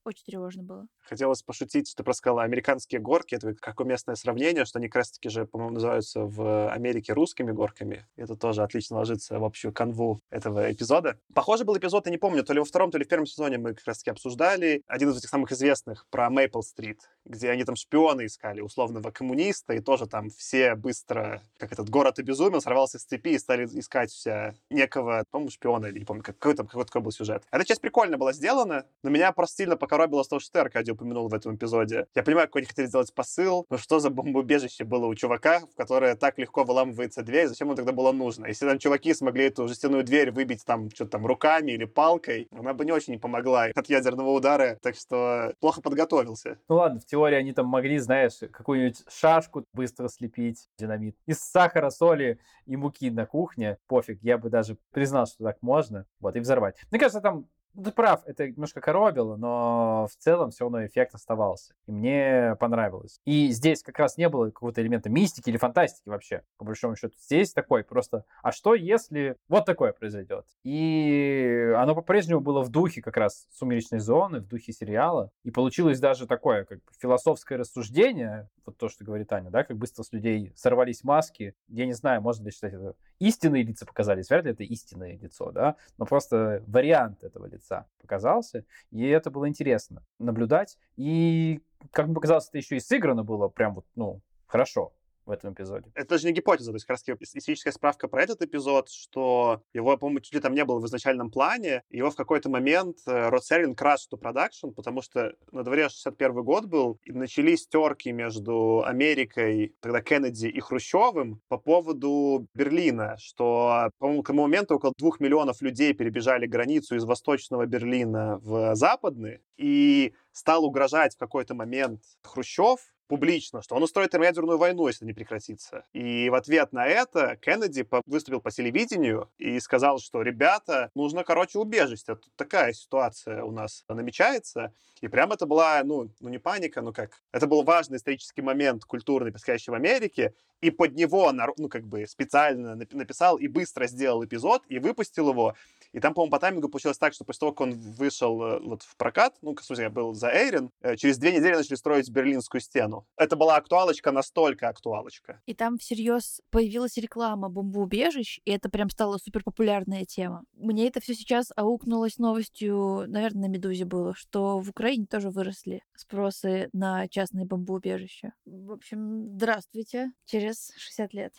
Очень 0.05 0.25
тревожно 0.27 0.65
было. 0.65 0.87
Хотелось 1.01 1.43
пошутить, 1.43 1.93
ты 1.97 2.03
просто 2.03 2.19
сказала 2.19 2.43
американские 2.43 3.01
горки. 3.01 3.37
Это 3.37 3.55
как 3.55 3.79
уместное 3.79 4.17
сравнение, 4.17 4.65
что 4.65 4.79
они 4.81 4.88
как 4.88 4.97
раз-таки 4.97 5.29
же, 5.29 5.47
по-моему, 5.47 5.75
называются 5.75 6.23
в 6.25 6.73
Америке 6.73 7.12
русскими 7.12 7.53
горками. 7.53 8.07
Это 8.17 8.35
тоже 8.35 8.62
отлично 8.62 8.97
ложится 8.97 9.38
в 9.38 9.45
общую 9.45 9.73
канву 9.73 10.21
этого 10.31 10.73
эпизода. 10.73 11.19
Похожий 11.35 11.65
был 11.65 11.77
эпизод, 11.77 12.07
я 12.07 12.11
не 12.11 12.19
помню, 12.19 12.43
то 12.43 12.53
ли 12.53 12.59
во 12.59 12.65
втором, 12.65 12.91
то 12.91 12.99
ли 12.99 13.05
в 13.05 13.09
первом 13.09 13.27
сезоне 13.27 13.59
мы 13.59 13.75
как 13.75 13.87
раз-таки 13.87 14.11
обсуждали. 14.11 14.83
Один 14.88 15.11
из 15.11 15.19
этих 15.19 15.29
самых 15.29 15.53
известных 15.53 16.07
про 16.11 16.29
Мейпл-стрит, 16.31 16.99
где 17.25 17.51
они 17.51 17.62
там 17.62 17.77
шпионы 17.77 18.27
искали, 18.27 18.61
условного 18.61 19.12
коммуниста, 19.12 19.73
и 19.75 19.81
тоже 19.81 20.07
там 20.07 20.31
все 20.31 20.75
быстро, 20.75 21.43
как 21.59 21.73
этот 21.73 21.88
город 21.91 22.19
обезумел, 22.19 22.61
сорвался 22.61 22.99
с 22.99 23.05
цепи 23.05 23.31
и 23.31 23.38
стали 23.38 23.67
искать 23.67 24.11
вся 24.11 24.55
некого, 24.69 25.25
по-моему, 25.31 25.51
шпиона, 25.51 25.87
или 25.87 26.01
не 26.01 26.05
помню, 26.05 26.25
какой 26.25 26.55
там 26.55 26.67
какой 26.67 26.85
такой 26.87 27.03
был 27.03 27.12
сюжет. 27.12 27.45
Эта 27.53 27.65
часть 27.65 27.81
прикольно 27.81 28.19
была 28.19 28.33
сделана, 28.33 28.85
но 29.05 29.11
меня 29.11 29.31
просто 29.31 29.59
сильно 29.59 29.77
покоробило 29.93 30.25
того, 30.25 30.41
что 30.41 30.53
ты, 30.53 30.59
Аркадий, 30.61 30.93
упомянул 30.93 31.29
в 31.29 31.35
этом 31.35 31.55
эпизоде. 31.55 32.07
Я 32.15 32.23
понимаю, 32.23 32.49
какой 32.49 32.63
они 32.63 32.69
хотели 32.69 32.87
сделать 32.87 33.13
посыл, 33.13 33.67
но 33.69 33.77
что 33.77 33.99
за 33.99 34.09
бомбоубежище 34.09 34.85
было 34.85 35.05
у 35.05 35.15
чувака, 35.15 35.61
в 35.61 35.77
которое 35.77 36.15
так 36.15 36.39
легко 36.39 36.65
выламывается 36.65 37.23
дверь, 37.23 37.49
зачем 37.49 37.69
ему 37.69 37.77
тогда 37.77 37.93
было 37.93 38.11
нужно? 38.11 38.47
Если 38.47 38.67
там 38.67 38.79
чуваки 38.79 39.13
смогли 39.13 39.45
эту 39.45 39.69
жестяную 39.69 40.03
дверь 40.03 40.31
выбить 40.31 40.65
там 40.65 40.89
что-то 40.89 41.11
там 41.11 41.27
руками 41.27 41.73
или 41.73 41.85
палкой, 41.85 42.49
она 42.53 42.73
бы 42.73 42.87
не 42.87 42.93
очень 42.93 43.21
помогла 43.21 43.65
от 43.75 43.87
ядерного 43.91 44.31
удара, 44.31 44.79
так 44.81 44.95
что 44.95 45.53
плохо 45.61 45.83
подготовился. 45.83 46.59
Ну 46.71 46.77
ладно, 46.77 46.99
в 46.99 47.05
теории 47.05 47.37
они 47.37 47.53
там 47.53 47.67
могли, 47.67 47.99
знаешь, 47.99 48.39
какую-нибудь 48.51 49.03
шашку 49.11 49.67
быстро 49.75 50.09
слепить, 50.09 50.71
динамит, 50.79 51.17
из 51.27 51.41
сахара, 51.41 51.91
соли 51.91 52.39
и 52.65 52.77
муки 52.77 53.11
на 53.11 53.27
кухне, 53.27 53.77
пофиг, 53.89 54.21
я 54.23 54.39
бы 54.39 54.49
даже 54.49 54.79
признал, 54.91 55.27
что 55.27 55.45
так 55.45 55.59
можно, 55.61 56.07
вот, 56.19 56.35
и 56.35 56.41
взорвать. 56.41 56.77
Мне 56.91 56.99
кажется, 56.99 57.21
там 57.21 57.47
ты 57.75 57.91
прав, 57.91 58.23
это 58.27 58.49
немножко 58.49 58.81
коробило, 58.81 59.37
но 59.37 60.07
в 60.11 60.17
целом 60.17 60.51
все 60.51 60.65
равно 60.65 60.85
эффект 60.85 61.15
оставался. 61.15 61.75
И 61.87 61.93
мне 61.93 62.57
понравилось. 62.61 63.21
И 63.25 63.49
здесь 63.49 63.83
как 63.83 63.99
раз 63.99 64.17
не 64.17 64.29
было 64.29 64.47
какого-то 64.47 64.83
элемента 64.83 65.09
мистики 65.09 65.49
или 65.49 65.57
фантастики 65.57 66.09
вообще, 66.09 66.43
по 66.59 66.65
большому 66.65 66.97
счету. 66.97 67.15
Здесь 67.19 67.53
такой 67.53 67.85
просто, 67.85 68.25
а 68.43 68.53
что 68.53 68.75
если 68.75 69.37
вот 69.49 69.65
такое 69.65 69.93
произойдет? 69.93 70.47
И 70.65 71.73
оно 71.77 71.95
по-прежнему 71.95 72.41
было 72.41 72.63
в 72.63 72.69
духе 72.69 73.01
как 73.01 73.17
раз 73.17 73.47
«Сумеречной 73.51 74.01
зоны», 74.01 74.41
в 74.41 74.49
духе 74.49 74.73
сериала. 74.73 75.31
И 75.43 75.51
получилось 75.51 75.99
даже 76.01 76.27
такое, 76.27 76.65
как 76.65 76.81
философское 76.99 77.57
рассуждение, 77.57 78.49
вот 78.67 78.77
то, 78.77 78.89
что 78.89 79.05
говорит 79.05 79.33
Аня, 79.33 79.51
да, 79.51 79.65
как 79.65 79.77
быстро 79.77 80.03
с 80.03 80.13
людей 80.13 80.53
сорвались 80.57 81.05
маски. 81.05 81.55
Я 81.69 81.87
не 81.87 81.95
знаю, 81.95 82.21
можно 82.21 82.45
ли 82.45 82.51
считать 82.51 82.75
это 82.75 82.95
истинные 83.19 83.63
лица 83.63 83.87
показались, 83.87 84.29
вряд 84.29 84.45
ли 84.45 84.51
это 84.51 84.63
истинное 84.65 85.17
лицо, 85.17 85.51
да, 85.53 85.77
но 85.97 86.05
просто 86.05 86.63
вариант 86.67 87.25
этого 87.25 87.47
лица 87.47 87.62
показался, 88.01 88.64
и 88.90 89.07
это 89.07 89.31
было 89.31 89.48
интересно 89.48 90.05
наблюдать, 90.18 90.79
и, 90.96 91.61
как 91.92 92.07
мне 92.07 92.14
показалось, 92.14 92.48
это 92.48 92.59
еще 92.59 92.77
и 92.77 92.81
сыграно 92.81 93.25
было 93.25 93.48
прям 93.48 93.75
вот, 93.75 93.87
ну, 93.94 94.20
хорошо 94.46 94.92
в 95.27 95.31
этом 95.31 95.53
эпизоде. 95.53 95.91
Это 95.95 96.11
даже 96.11 96.27
не 96.27 96.33
гипотеза, 96.33 96.71
то 96.71 96.77
есть 96.77 96.87
как 96.87 96.97
раз 96.97 97.19
историческая 97.21 97.73
справка 97.73 98.09
про 98.09 98.23
этот 98.23 98.43
эпизод, 98.43 98.89
что 98.89 99.63
его, 99.73 99.97
по-моему, 99.97 100.21
чуть 100.21 100.35
ли 100.35 100.41
там 100.41 100.55
не 100.55 100.65
было 100.65 100.81
в 100.81 100.87
изначальном 100.87 101.31
плане, 101.31 101.83
его 101.91 102.11
в 102.11 102.17
какой-то 102.17 102.49
момент 102.49 102.99
э, 103.07 103.29
Род 103.29 103.45
Серлин 103.45 103.75
краш 103.75 104.09
to 104.13 104.19
production, 104.19 104.73
потому 104.73 105.03
что 105.03 105.35
на 105.51 105.63
дворе 105.63 105.89
61 105.89 106.43
год 106.43 106.67
был, 106.67 106.99
и 107.05 107.13
начались 107.13 107.67
терки 107.67 108.13
между 108.13 108.83
Америкой, 108.85 109.75
тогда 109.81 110.01
Кеннеди 110.01 110.47
и 110.47 110.61
Хрущевым 110.61 111.41
по 111.49 111.59
поводу 111.59 112.47
Берлина, 112.55 113.17
что, 113.19 113.91
по-моему, 113.99 114.23
к 114.23 114.27
тому 114.27 114.43
моменту 114.43 114.77
около 114.77 114.93
двух 114.97 115.21
миллионов 115.21 115.63
людей 115.63 115.93
перебежали 115.93 116.47
границу 116.47 116.97
из 116.97 117.05
восточного 117.05 117.67
Берлина 117.67 118.39
в 118.43 118.75
западный, 118.75 119.41
и 119.57 120.15
стал 120.33 120.65
угрожать 120.65 121.15
в 121.15 121.19
какой-то 121.19 121.55
момент 121.55 122.03
Хрущев, 122.23 122.81
публично, 123.12 123.61
что 123.61 123.75
он 123.75 123.83
устроит 123.83 124.14
ядерную 124.14 124.57
войну, 124.57 124.87
если 124.87 125.05
не 125.05 125.12
прекратится. 125.12 125.85
И 125.92 126.31
в 126.31 126.35
ответ 126.35 126.72
на 126.72 126.87
это 126.87 127.37
Кеннеди 127.42 127.87
выступил 128.07 128.40
по 128.40 128.51
телевидению 128.51 129.29
и 129.37 129.61
сказал, 129.61 129.98
что, 129.98 130.22
ребята, 130.22 130.90
нужно, 130.94 131.22
короче, 131.22 131.59
убежище. 131.59 132.14
Тут 132.14 132.31
такая 132.37 132.72
ситуация 132.72 133.44
у 133.44 133.51
нас 133.51 133.85
намечается. 133.87 134.72
И 135.03 135.09
прям 135.09 135.31
это 135.31 135.44
была, 135.44 135.83
ну, 135.85 136.09
ну 136.20 136.31
не 136.31 136.38
паника, 136.38 136.81
ну 136.81 136.94
как. 136.94 137.20
Это 137.33 137.46
был 137.46 137.64
важный 137.64 137.98
исторический 137.98 138.40
момент 138.40 138.87
культурный, 138.87 139.31
происходящий 139.31 139.72
в 139.72 139.75
Америке. 139.75 140.33
И 140.62 140.70
под 140.70 140.94
него, 140.94 141.33
ну, 141.33 141.68
как 141.68 141.85
бы 141.87 142.07
специально 142.07 142.77
написал 142.77 143.37
и 143.37 143.46
быстро 143.46 143.88
сделал 143.88 144.25
эпизод, 144.25 144.62
и 144.68 144.79
выпустил 144.79 145.29
его. 145.31 145.55
И 145.92 146.01
там, 146.01 146.14
по-моему, 146.14 146.31
по 146.31 146.38
таймингу 146.38 146.68
получилось 146.68 146.98
так, 146.98 147.12
что 147.12 147.25
после 147.25 147.40
того, 147.40 147.53
как 147.53 147.61
он 147.61 147.72
вышел 147.72 148.42
э, 148.42 148.61
вот 148.61 148.83
в 148.83 148.96
прокат, 148.96 149.37
ну, 149.42 149.55
в 149.55 149.62
смысле, 149.62 149.90
был 149.90 150.14
за 150.14 150.29
Эйрин, 150.29 150.70
э, 150.81 150.96
через 150.96 151.18
две 151.18 151.33
недели 151.33 151.55
начали 151.55 151.75
строить 151.75 152.09
Берлинскую 152.09 152.61
стену. 152.62 153.02
Это 153.17 153.37
была 153.37 153.57
актуалочка, 153.57 154.12
настолько 154.12 154.69
актуалочка. 154.69 155.41
И 155.47 155.55
там 155.55 155.79
всерьез 155.79 156.41
появилась 156.51 156.97
реклама 156.97 157.49
бомбоубежищ, 157.49 158.41
и 158.45 158.51
это 158.51 158.69
прям 158.69 158.91
стала 158.91 159.19
супер 159.19 159.43
популярная 159.45 160.05
тема. 160.05 160.45
Мне 160.55 160.88
это 160.88 161.01
все 161.01 161.15
сейчас 161.15 161.53
аукнулось 161.57 162.19
новостью, 162.19 163.05
наверное, 163.09 163.49
на 163.49 163.53
Медузе 163.53 163.85
было, 163.85 164.15
что 164.15 164.59
в 164.59 164.71
Украине 164.71 165.07
тоже 165.07 165.31
выросли 165.31 165.83
спросы 165.95 166.69
на 166.73 167.09
частные 167.09 167.47
бомбоубежища. 167.47 168.33
В 168.45 168.73
общем, 168.73 169.31
здравствуйте, 169.35 170.12
через 170.25 170.73
60 170.77 171.15
лет. 171.15 171.33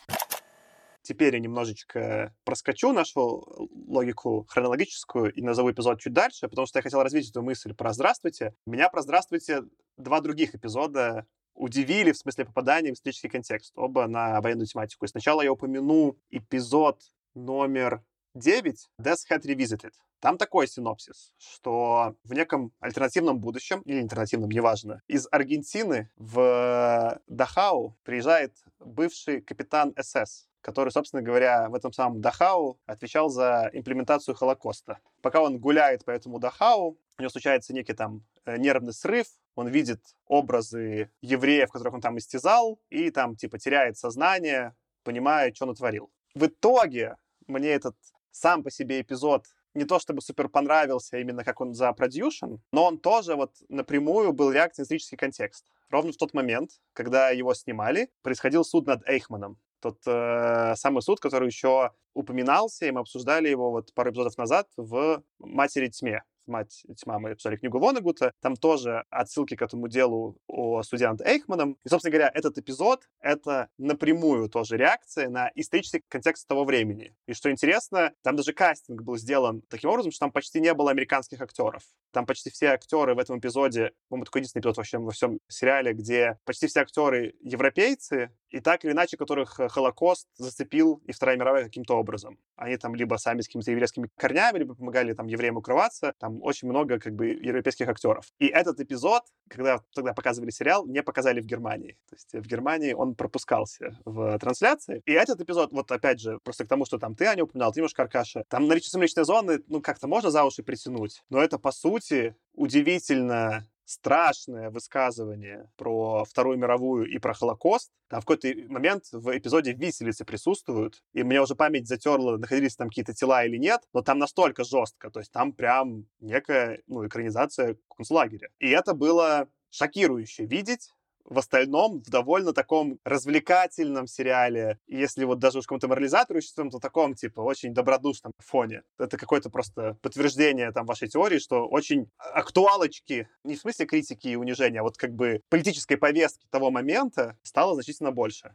Теперь 1.04 1.34
я 1.34 1.40
немножечко 1.40 2.34
проскочу 2.44 2.92
нашу 2.92 3.68
логику 3.86 4.46
хронологическую 4.48 5.30
и 5.34 5.42
назову 5.42 5.70
эпизод 5.70 6.00
чуть 6.00 6.14
дальше, 6.14 6.48
потому 6.48 6.66
что 6.66 6.78
я 6.78 6.82
хотел 6.82 7.02
развить 7.02 7.28
эту 7.28 7.42
мысль 7.42 7.74
про 7.74 7.92
«Здравствуйте». 7.92 8.54
Меня 8.64 8.88
про 8.88 9.02
«Здравствуйте» 9.02 9.64
два 9.98 10.22
других 10.22 10.54
эпизода 10.54 11.26
удивили 11.54 12.12
в 12.12 12.16
смысле 12.16 12.44
попадания 12.44 12.90
в 12.90 12.94
исторический 12.94 13.28
контекст, 13.28 13.72
оба 13.76 14.06
на 14.06 14.40
военную 14.40 14.66
тематику. 14.66 15.04
И 15.04 15.08
сначала 15.08 15.42
я 15.42 15.52
упомяну 15.52 16.16
эпизод 16.30 17.00
номер 17.34 18.02
9 18.34 18.88
Death 19.00 19.20
Head 19.30 19.42
Revisited. 19.42 19.92
Там 20.24 20.38
такой 20.38 20.66
синопсис, 20.66 21.34
что 21.36 22.16
в 22.24 22.32
неком 22.32 22.72
альтернативном 22.80 23.40
будущем, 23.40 23.82
или 23.82 24.00
альтернативном, 24.00 24.48
неважно, 24.48 25.02
из 25.06 25.28
Аргентины 25.30 26.08
в 26.16 27.20
Дахау 27.26 27.94
приезжает 28.04 28.56
бывший 28.78 29.42
капитан 29.42 29.94
СС, 30.00 30.48
который, 30.62 30.88
собственно 30.88 31.20
говоря, 31.20 31.68
в 31.68 31.74
этом 31.74 31.92
самом 31.92 32.22
Дахау 32.22 32.80
отвечал 32.86 33.28
за 33.28 33.68
имплементацию 33.74 34.34
Холокоста. 34.34 34.98
Пока 35.20 35.42
он 35.42 35.58
гуляет 35.58 36.06
по 36.06 36.10
этому 36.10 36.38
Дахау, 36.38 36.98
у 37.18 37.20
него 37.20 37.28
случается 37.28 37.74
некий 37.74 37.92
там 37.92 38.24
э, 38.46 38.56
нервный 38.56 38.94
срыв, 38.94 39.26
он 39.56 39.68
видит 39.68 40.00
образы 40.26 41.10
евреев, 41.20 41.70
которых 41.70 41.92
он 41.92 42.00
там 42.00 42.16
истязал, 42.16 42.80
и 42.88 43.10
там 43.10 43.36
типа 43.36 43.58
теряет 43.58 43.98
сознание, 43.98 44.74
понимая, 45.02 45.52
что 45.52 45.66
натворил. 45.66 46.10
В 46.34 46.46
итоге 46.46 47.18
мне 47.46 47.68
этот 47.68 47.94
сам 48.30 48.62
по 48.62 48.70
себе 48.70 49.02
эпизод 49.02 49.44
не 49.74 49.84
то 49.84 49.98
чтобы 49.98 50.20
супер 50.22 50.48
понравился 50.48 51.18
именно 51.18 51.44
как 51.44 51.60
он 51.60 51.74
запродюшен, 51.74 52.60
но 52.72 52.84
он 52.84 52.98
тоже 52.98 53.34
вот 53.34 53.52
напрямую 53.68 54.32
был 54.32 54.50
реакцией 54.50 54.84
исторический 54.84 55.16
контекст. 55.16 55.66
Ровно 55.90 56.12
в 56.12 56.16
тот 56.16 56.34
момент, 56.34 56.72
когда 56.92 57.30
его 57.30 57.54
снимали, 57.54 58.10
происходил 58.22 58.64
суд 58.64 58.86
над 58.86 59.06
Эйхманом. 59.08 59.58
Тот 59.80 59.98
э, 60.06 60.74
самый 60.76 61.02
суд, 61.02 61.20
который 61.20 61.46
еще 61.46 61.90
упоминался, 62.14 62.86
и 62.86 62.90
мы 62.90 63.00
обсуждали 63.00 63.48
его 63.48 63.70
вот 63.70 63.92
пару 63.92 64.10
эпизодов 64.10 64.38
назад 64.38 64.68
в 64.76 65.22
«Матери 65.38 65.88
тьме» 65.88 66.22
мать 66.46 66.84
тьма, 66.96 67.18
мы 67.18 67.34
писали 67.34 67.56
книгу 67.56 67.78
Вонегута, 67.78 68.32
там 68.40 68.56
тоже 68.56 69.04
отсылки 69.10 69.56
к 69.56 69.62
этому 69.62 69.88
делу 69.88 70.36
о 70.46 70.82
студент 70.82 71.20
Эйхманом. 71.20 71.78
И, 71.84 71.88
собственно 71.88 72.12
говоря, 72.12 72.30
этот 72.32 72.58
эпизод— 72.58 73.08
это 73.20 73.68
напрямую 73.78 74.48
тоже 74.48 74.76
реакция 74.76 75.28
на 75.28 75.50
исторический 75.54 76.02
контекст 76.08 76.46
того 76.46 76.64
времени. 76.64 77.14
И 77.26 77.34
что 77.34 77.50
интересно, 77.50 78.12
там 78.22 78.36
даже 78.36 78.52
кастинг 78.52 79.02
был 79.02 79.16
сделан 79.16 79.62
таким 79.68 79.90
образом, 79.90 80.12
что 80.12 80.20
там 80.20 80.32
почти 80.32 80.60
не 80.60 80.74
было 80.74 80.90
американских 80.90 81.40
актеров. 81.40 81.82
Там 82.12 82.26
почти 82.26 82.50
все 82.50 82.68
актеры 82.68 83.14
в 83.14 83.18
этом 83.18 83.38
эпизоде, 83.38 83.92
по-моему, 84.08 84.24
такой 84.24 84.40
единственный 84.40 84.60
эпизод 84.60 84.76
вообще 84.76 84.98
во 84.98 85.10
всем 85.10 85.40
сериале, 85.48 85.92
где 85.92 86.38
почти 86.44 86.66
все 86.66 86.80
актеры 86.80 87.34
европейцы, 87.40 88.30
и 88.54 88.60
так 88.60 88.84
или 88.84 88.92
иначе, 88.92 89.16
которых 89.16 89.58
э, 89.58 89.68
Холокост 89.68 90.28
зацепил 90.36 91.02
и 91.06 91.12
Вторая 91.12 91.36
мировая 91.36 91.64
каким-то 91.64 91.96
образом. 91.96 92.38
Они 92.54 92.76
там 92.76 92.94
либо 92.94 93.16
сами 93.16 93.40
с 93.40 93.46
какими-то 93.46 93.72
еврейскими 93.72 94.08
корнями, 94.16 94.58
либо 94.58 94.76
помогали 94.76 95.12
там 95.12 95.26
евреям 95.26 95.56
укрываться. 95.56 96.14
Там 96.20 96.40
очень 96.40 96.68
много 96.68 97.00
как 97.00 97.14
бы 97.14 97.26
европейских 97.26 97.88
актеров. 97.88 98.26
И 98.38 98.46
этот 98.46 98.78
эпизод, 98.78 99.24
когда 99.48 99.80
тогда 99.92 100.12
показывали 100.12 100.50
сериал, 100.50 100.86
не 100.86 101.02
показали 101.02 101.40
в 101.40 101.46
Германии. 101.46 101.98
То 102.08 102.14
есть 102.14 102.32
в 102.32 102.48
Германии 102.48 102.92
он 102.92 103.16
пропускался 103.16 103.98
в 104.04 104.38
трансляции. 104.38 105.02
И 105.04 105.12
этот 105.12 105.40
эпизод, 105.40 105.72
вот 105.72 105.90
опять 105.90 106.20
же, 106.20 106.38
просто 106.44 106.64
к 106.64 106.68
тому, 106.68 106.84
что 106.84 106.98
там 106.98 107.16
ты, 107.16 107.24
Аня, 107.24 107.42
упоминал, 107.42 107.72
ты, 107.72 107.80
немножко 107.80 108.02
Аркаша, 108.02 108.44
там 108.48 108.68
наличие 108.68 109.02
личной 109.02 109.24
зоны, 109.24 109.64
ну, 109.66 109.80
как-то 109.80 110.06
можно 110.06 110.30
за 110.30 110.44
уши 110.44 110.62
притянуть, 110.62 111.24
но 111.28 111.42
это, 111.42 111.58
по 111.58 111.72
сути, 111.72 112.36
удивительно 112.52 113.66
страшное 113.84 114.70
высказывание 114.70 115.68
про 115.76 116.24
Вторую 116.24 116.58
мировую 116.58 117.06
и 117.06 117.18
про 117.18 117.34
Холокост. 117.34 117.90
Там 118.08 118.20
в 118.20 118.24
какой-то 118.24 118.48
момент 118.70 119.04
в 119.12 119.36
эпизоде 119.36 119.72
виселицы 119.72 120.24
присутствуют, 120.24 121.02
и 121.12 121.22
мне 121.22 121.40
уже 121.40 121.54
память 121.54 121.88
затерла, 121.88 122.38
находились 122.38 122.76
там 122.76 122.88
какие-то 122.88 123.14
тела 123.14 123.44
или 123.44 123.56
нет, 123.56 123.82
но 123.92 124.02
там 124.02 124.18
настолько 124.18 124.64
жестко, 124.64 125.10
то 125.10 125.20
есть 125.20 125.32
там 125.32 125.52
прям 125.52 126.06
некая 126.20 126.82
ну, 126.86 127.06
экранизация 127.06 127.76
концлагеря. 127.88 128.50
И 128.58 128.68
это 128.70 128.94
было 128.94 129.48
шокирующе 129.70 130.46
видеть, 130.46 130.93
в 131.24 131.38
остальном 131.38 132.02
в 132.02 132.10
довольно 132.10 132.52
таком 132.52 132.98
развлекательном 133.04 134.06
сериале. 134.06 134.78
Если 134.86 135.24
вот 135.24 135.38
даже 135.38 135.58
уж 135.58 135.64
какому-то 135.64 135.88
морализатору 135.88 136.40
чувствуем, 136.40 136.70
то 136.70 136.78
таком, 136.78 137.14
типа, 137.14 137.40
очень 137.40 137.72
добродушном 137.74 138.32
фоне. 138.38 138.82
Это 138.98 139.16
какое-то 139.16 139.50
просто 139.50 139.96
подтверждение 140.02 140.70
там 140.72 140.86
вашей 140.86 141.08
теории, 141.08 141.38
что 141.38 141.66
очень 141.66 142.10
актуалочки, 142.18 143.28
не 143.44 143.56
в 143.56 143.60
смысле 143.60 143.86
критики 143.86 144.28
и 144.28 144.36
унижения, 144.36 144.80
а 144.80 144.82
вот 144.82 144.96
как 144.96 145.12
бы 145.14 145.40
политической 145.48 145.96
повестки 145.96 146.46
того 146.50 146.70
момента 146.70 147.36
стало 147.42 147.74
значительно 147.74 148.12
больше. 148.12 148.54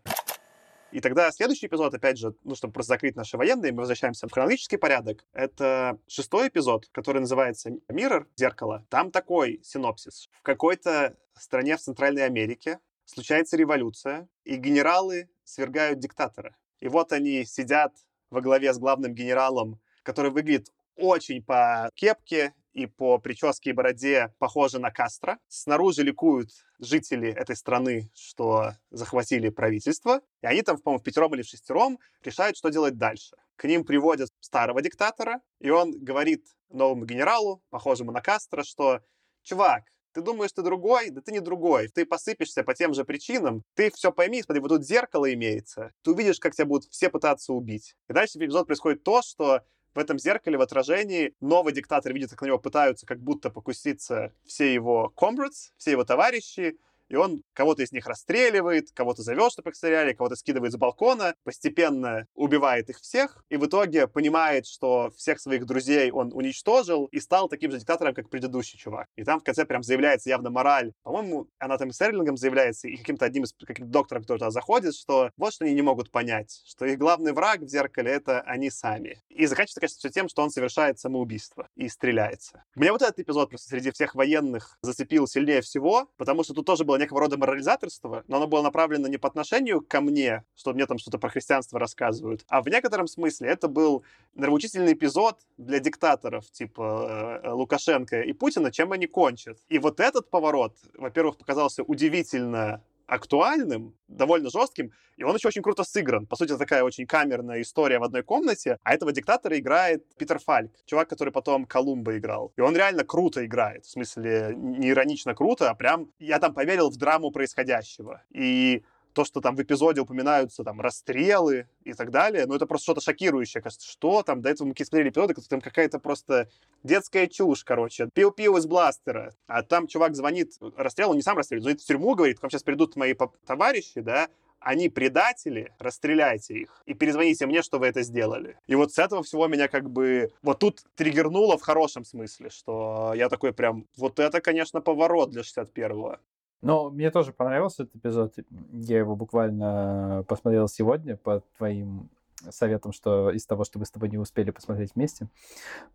И 0.92 1.02
тогда 1.02 1.32
следующий 1.32 1.68
эпизод, 1.68 1.94
опять 1.94 2.18
же, 2.18 2.34
ну, 2.44 2.56
чтобы 2.56 2.74
просто 2.74 2.94
закрыть 2.94 3.16
наши 3.16 3.38
военные, 3.38 3.72
мы 3.72 3.80
возвращаемся 3.80 4.28
в 4.28 4.32
хронологический 4.32 4.78
порядок. 4.78 5.26
Это 5.34 6.00
шестой 6.08 6.48
эпизод, 6.48 6.88
который 6.92 7.20
называется 7.20 7.70
«Mirror», 7.90 8.26
«Зеркало». 8.36 8.86
Там 8.90 9.12
такой 9.12 9.60
синопсис. 9.64 10.30
В 10.40 10.42
какой-то 10.42 11.16
стране 11.38 11.78
в 11.78 11.82
Центральной 11.82 12.26
Америке 12.26 12.80
случается 13.06 13.58
революция, 13.58 14.28
и 14.44 14.56
генералы 14.56 15.30
свергают 15.44 16.00
диктатора. 16.00 16.56
И 16.80 16.88
вот 16.88 17.12
они 17.12 17.46
сидят 17.46 17.94
во 18.30 18.42
главе 18.42 18.74
с 18.74 18.80
главным 18.80 19.14
генералом, 19.14 19.80
который 20.04 20.32
выглядит 20.32 20.72
очень 20.96 21.44
по 21.44 21.90
кепке 21.96 22.54
и 22.74 22.86
по 22.86 23.18
прическе 23.18 23.72
и 23.72 23.74
бороде 23.74 24.34
похоже 24.40 24.80
на 24.80 24.92
Кастро. 24.92 25.40
Снаружи 25.48 26.04
ликуют 26.04 26.52
жители 26.80 27.30
этой 27.30 27.56
страны, 27.56 28.10
что 28.14 28.74
захватили 28.92 29.50
правительство. 29.50 30.22
И 30.42 30.48
они 30.48 30.62
там, 30.62 30.78
по-моему, 30.78 31.00
в 31.00 31.04
пятером 31.04 31.34
или 31.36 31.42
в 31.42 31.48
шестером 31.48 32.00
решают, 32.24 32.58
что 32.58 32.70
делать 32.70 32.98
дальше. 32.98 33.36
К 33.56 33.66
ним 33.66 33.84
приводят 33.84 34.30
старого 34.40 34.82
диктатора, 34.82 35.42
и 35.60 35.70
он 35.70 35.92
говорит 35.92 36.46
новому 36.70 37.06
генералу, 37.06 37.62
похожему 37.70 38.12
на 38.12 38.22
Кастро, 38.22 38.64
что 38.64 39.02
«Чувак, 39.44 39.84
ты 40.14 40.22
думаешь, 40.22 40.52
ты 40.52 40.62
другой? 40.62 41.12
Да 41.12 41.22
ты 41.22 41.32
не 41.32 41.40
другой. 41.40 41.88
Ты 41.88 42.06
посыпешься 42.06 42.64
по 42.64 42.74
тем 42.74 42.94
же 42.94 43.06
причинам. 43.06 43.64
Ты 43.76 43.92
все 43.92 44.12
пойми, 44.12 44.42
смотри, 44.42 44.62
вот 44.62 44.70
тут 44.70 44.86
зеркало 44.86 45.32
имеется. 45.34 45.92
Ты 46.04 46.12
увидишь, 46.12 46.40
как 46.40 46.56
тебя 46.56 46.66
будут 46.66 46.90
все 46.90 47.10
пытаться 47.10 47.54
убить. 47.54 47.96
И 48.10 48.14
дальше 48.14 48.40
в 48.40 48.42
эпизод 48.42 48.66
происходит 48.66 49.04
то, 49.04 49.22
что 49.22 49.62
в 49.94 50.00
этом 50.00 50.20
зеркале, 50.20 50.58
в 50.58 50.62
отражении, 50.62 51.34
новый 51.42 51.74
диктатор 51.74 52.14
видит, 52.14 52.30
как 52.32 52.42
на 52.42 52.48
него 52.48 52.60
пытаются 52.60 53.06
как 53.06 53.20
будто 53.20 53.50
покуситься 53.50 54.34
все 54.46 54.74
его 54.74 55.12
comrades, 55.16 55.72
все 55.78 55.92
его 55.92 56.04
товарищи, 56.04 56.78
и 57.10 57.16
он 57.16 57.44
кого-то 57.54 57.84
из 57.84 57.92
них 57.92 58.06
расстреливает, 58.08 58.92
кого-то 58.94 59.24
зовет, 59.24 59.52
чтобы 59.52 59.72
их 59.72 59.76
стреляли, 59.76 60.14
кого-то 60.14 60.36
скидывает 60.36 60.74
с 60.74 60.78
балкона, 60.78 61.36
постепенно 61.44 62.26
убивает 62.36 62.90
их 62.90 63.00
всех, 63.00 63.44
и 63.50 63.58
в 63.58 63.66
итоге 63.66 64.08
понимает, 64.08 64.66
что 64.66 65.12
всех 65.18 65.40
своих 65.40 65.66
друзей 65.66 66.12
он 66.12 66.32
уничтожил 66.34 67.06
и 67.06 67.20
стал 67.20 67.50
таким 67.50 67.72
же 67.72 67.80
диктатором, 67.80 68.14
как 68.14 68.30
предыдущий 68.30 68.78
чувак. 68.78 69.08
И 69.16 69.24
там 69.24 69.40
в 69.40 69.44
конце 69.44 69.66
прям 69.66 69.84
заявляется 69.84 70.30
явно 70.30 70.50
мораль. 70.50 70.94
По-моему, 71.04 71.48
она 71.58 71.78
там 71.78 71.90
и 71.90 71.92
Стерлингом 71.92 72.38
заявляется, 72.38 72.88
и 72.88 72.96
каким-то 72.96 73.26
одним 73.26 73.44
из 73.44 73.54
каким-то 73.54 73.92
доктором, 73.92 74.22
который 74.24 74.38
туда 74.38 74.52
заходит, 74.52 74.96
что 74.96 75.32
вот 75.38 75.54
что 75.54 75.66
они 75.66 75.74
не 75.74 75.82
могут 75.82 76.12
понять, 76.12 76.62
что 76.66 76.86
их 76.86 76.98
главный 76.98 77.34
враг 77.34 77.62
в 77.62 77.68
зеркале— 77.68 78.12
это 78.12 78.42
они 78.42 78.70
сами. 78.70 79.22
И 79.30 79.46
заканчивается, 79.46 79.80
конечно, 79.80 79.98
все 79.98 80.10
тем, 80.10 80.30
что 80.30 80.44
он 80.44 80.52
совершает 80.52 81.00
самоубийство 81.00 81.68
и 81.76 81.90
стреляется. 81.90 82.64
Мне 82.76 82.92
вот 82.92 83.02
этот 83.02 83.20
эпизод 83.20 83.50
просто 83.50 83.70
среди 83.70 83.92
всех 83.92 84.16
военных 84.16 84.78
зацепил 84.82 85.28
сильнее 85.28 85.62
всего, 85.62 86.10
потому 86.18 86.44
что 86.44 86.54
тут 86.54 86.66
тоже 86.66 86.84
было 86.84 86.99
некого 87.00 87.22
рода 87.22 87.38
морализаторство, 87.38 88.24
но 88.28 88.38
оно 88.38 88.48
было 88.48 88.62
направлено 88.62 89.08
не 89.08 89.18
по 89.18 89.28
отношению 89.28 89.82
ко 89.82 90.02
мне, 90.02 90.44
что 90.56 90.74
мне 90.74 90.86
там 90.86 90.98
что-то 90.98 91.18
про 91.18 91.30
христианство 91.30 91.80
рассказывают, 91.80 92.46
а 92.48 92.62
в 92.62 92.68
некотором 92.68 93.08
смысле 93.08 93.50
это 93.50 93.68
был 93.68 94.04
нравоучительный 94.36 94.94
эпизод 94.94 95.40
для 95.58 95.80
диктаторов 95.80 96.50
типа 96.52 97.42
э, 97.44 97.52
Лукашенко 97.52 98.22
и 98.22 98.34
Путина, 98.34 98.72
чем 98.72 98.92
они 98.92 99.08
кончат. 99.08 99.58
И 99.70 99.80
вот 99.80 100.00
этот 100.00 100.30
поворот, 100.30 100.76
во-первых, 100.94 101.38
показался 101.38 101.84
удивительно 101.84 102.84
актуальным, 103.10 103.96
довольно 104.08 104.50
жестким, 104.50 104.92
и 105.18 105.24
он 105.24 105.36
еще 105.36 105.48
очень 105.50 105.62
круто 105.62 105.84
сыгран. 105.84 106.26
По 106.28 106.36
сути, 106.36 106.58
такая 106.58 106.84
очень 106.84 107.06
камерная 107.06 107.62
история 107.62 108.00
в 108.00 108.04
одной 108.04 108.24
комнате, 108.24 108.78
а 108.84 108.94
этого 108.94 109.12
диктатора 109.12 109.58
играет 109.58 110.06
Питер 110.18 110.40
Фальк, 110.40 110.72
чувак, 110.86 111.10
который 111.10 111.32
потом 111.34 111.66
Колумба 111.66 112.18
играл. 112.18 112.54
И 112.56 112.62
он 112.62 112.76
реально 112.76 113.04
круто 113.04 113.46
играет, 113.46 113.86
в 113.86 113.90
смысле, 113.90 114.54
не 114.56 114.90
иронично 114.90 115.36
круто, 115.36 115.70
а 115.70 115.76
прям 115.76 116.12
я 116.20 116.40
там 116.40 116.54
поверил 116.54 116.90
в 116.90 116.98
драму 116.98 117.32
происходящего. 117.32 118.24
И 118.30 118.84
то, 119.20 119.26
что 119.26 119.42
там 119.42 119.58
в 119.58 119.62
эпизоде 119.62 120.00
упоминаются 120.00 120.64
там 120.64 120.80
расстрелы 120.80 121.68
и 121.84 121.92
так 121.92 122.10
далее, 122.10 122.46
ну 122.46 122.56
это 122.56 122.66
просто 122.66 122.86
что-то 122.86 123.02
шокирующее, 123.02 123.62
кажется, 123.62 123.86
что 123.86 124.24
там, 124.24 124.42
до 124.42 124.50
этого 124.50 124.70
мы 124.70 124.74
смотрели 124.78 125.10
эпизоды, 125.10 125.34
там 125.50 125.60
какая-то 125.60 126.00
просто 126.00 126.48
детская 126.84 127.28
чушь, 127.28 127.66
короче, 127.66 128.08
пил-пил 128.14 128.56
из 128.56 128.66
бластера, 128.66 129.34
а 129.46 129.62
там 129.62 129.88
чувак 129.88 130.16
звонит, 130.16 130.54
расстрел, 130.78 131.10
он 131.10 131.18
не 131.18 131.22
сам 131.22 131.36
расстреливает, 131.36 131.64
звонит 131.64 131.82
в 131.82 131.86
тюрьму, 131.86 132.16
говорит, 132.16 132.40
к 132.40 132.44
вам 132.44 132.50
сейчас 132.50 132.64
придут 132.64 132.96
мои 132.96 133.14
товарищи, 133.46 134.00
да, 134.00 134.30
они 134.62 134.88
предатели, 134.88 135.74
расстреляйте 135.80 136.54
их 136.54 136.82
и 136.86 136.94
перезвоните 136.94 137.46
мне, 137.46 137.62
что 137.62 137.78
вы 137.78 137.88
это 137.88 138.04
сделали. 138.04 138.58
И 138.68 138.76
вот 138.76 138.94
с 138.94 139.00
этого 139.00 139.22
всего 139.22 139.48
меня 139.48 139.68
как 139.68 139.90
бы 139.90 140.32
вот 140.42 140.60
тут 140.60 140.80
триггернуло 140.96 141.58
в 141.58 141.62
хорошем 141.62 142.06
смысле, 142.06 142.50
что 142.50 143.12
я 143.18 143.28
такой 143.28 143.52
прям, 143.52 143.86
вот 143.98 144.18
это, 144.18 144.40
конечно, 144.40 144.80
поворот 144.80 145.32
для 145.32 145.42
61-го. 145.42 146.20
Но 146.62 146.90
мне 146.90 147.10
тоже 147.12 147.32
понравился 147.32 147.84
этот 147.84 147.96
эпизод. 147.96 148.34
Я 148.74 148.98
его 148.98 149.16
буквально 149.16 150.26
посмотрел 150.28 150.68
сегодня 150.68 151.16
по 151.16 151.42
твоим 151.58 152.10
советам, 152.50 152.92
что 152.92 153.32
из 153.32 153.46
того, 153.46 153.64
что 153.64 153.80
мы 153.80 153.86
с 153.86 153.92
тобой 153.92 154.10
не 154.10 154.18
успели 154.18 154.52
посмотреть 154.52 154.96
вместе. 154.96 155.28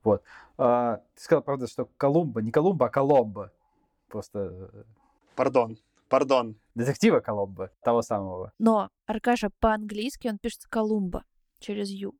Вот. 0.02 0.22
А, 0.58 1.00
ты 1.14 1.22
сказал, 1.22 1.42
правда, 1.42 1.66
что 1.66 1.88
Колумба, 1.96 2.42
не 2.42 2.50
Колумба, 2.50 2.86
а 2.86 2.88
Коломбо. 2.88 3.52
Просто... 4.08 4.70
Э, 4.72 4.82
пардон, 5.36 5.78
пардон. 6.08 6.56
Детектива 6.74 7.20
Коломбо, 7.20 7.70
того 7.82 8.02
самого. 8.02 8.52
Но, 8.58 8.90
Аркаша, 9.06 9.50
по-английски 9.60 10.28
он 10.28 10.38
пишется 10.38 10.68
Колумба 10.68 11.24
через 11.58 11.88
Ю. 11.90 12.14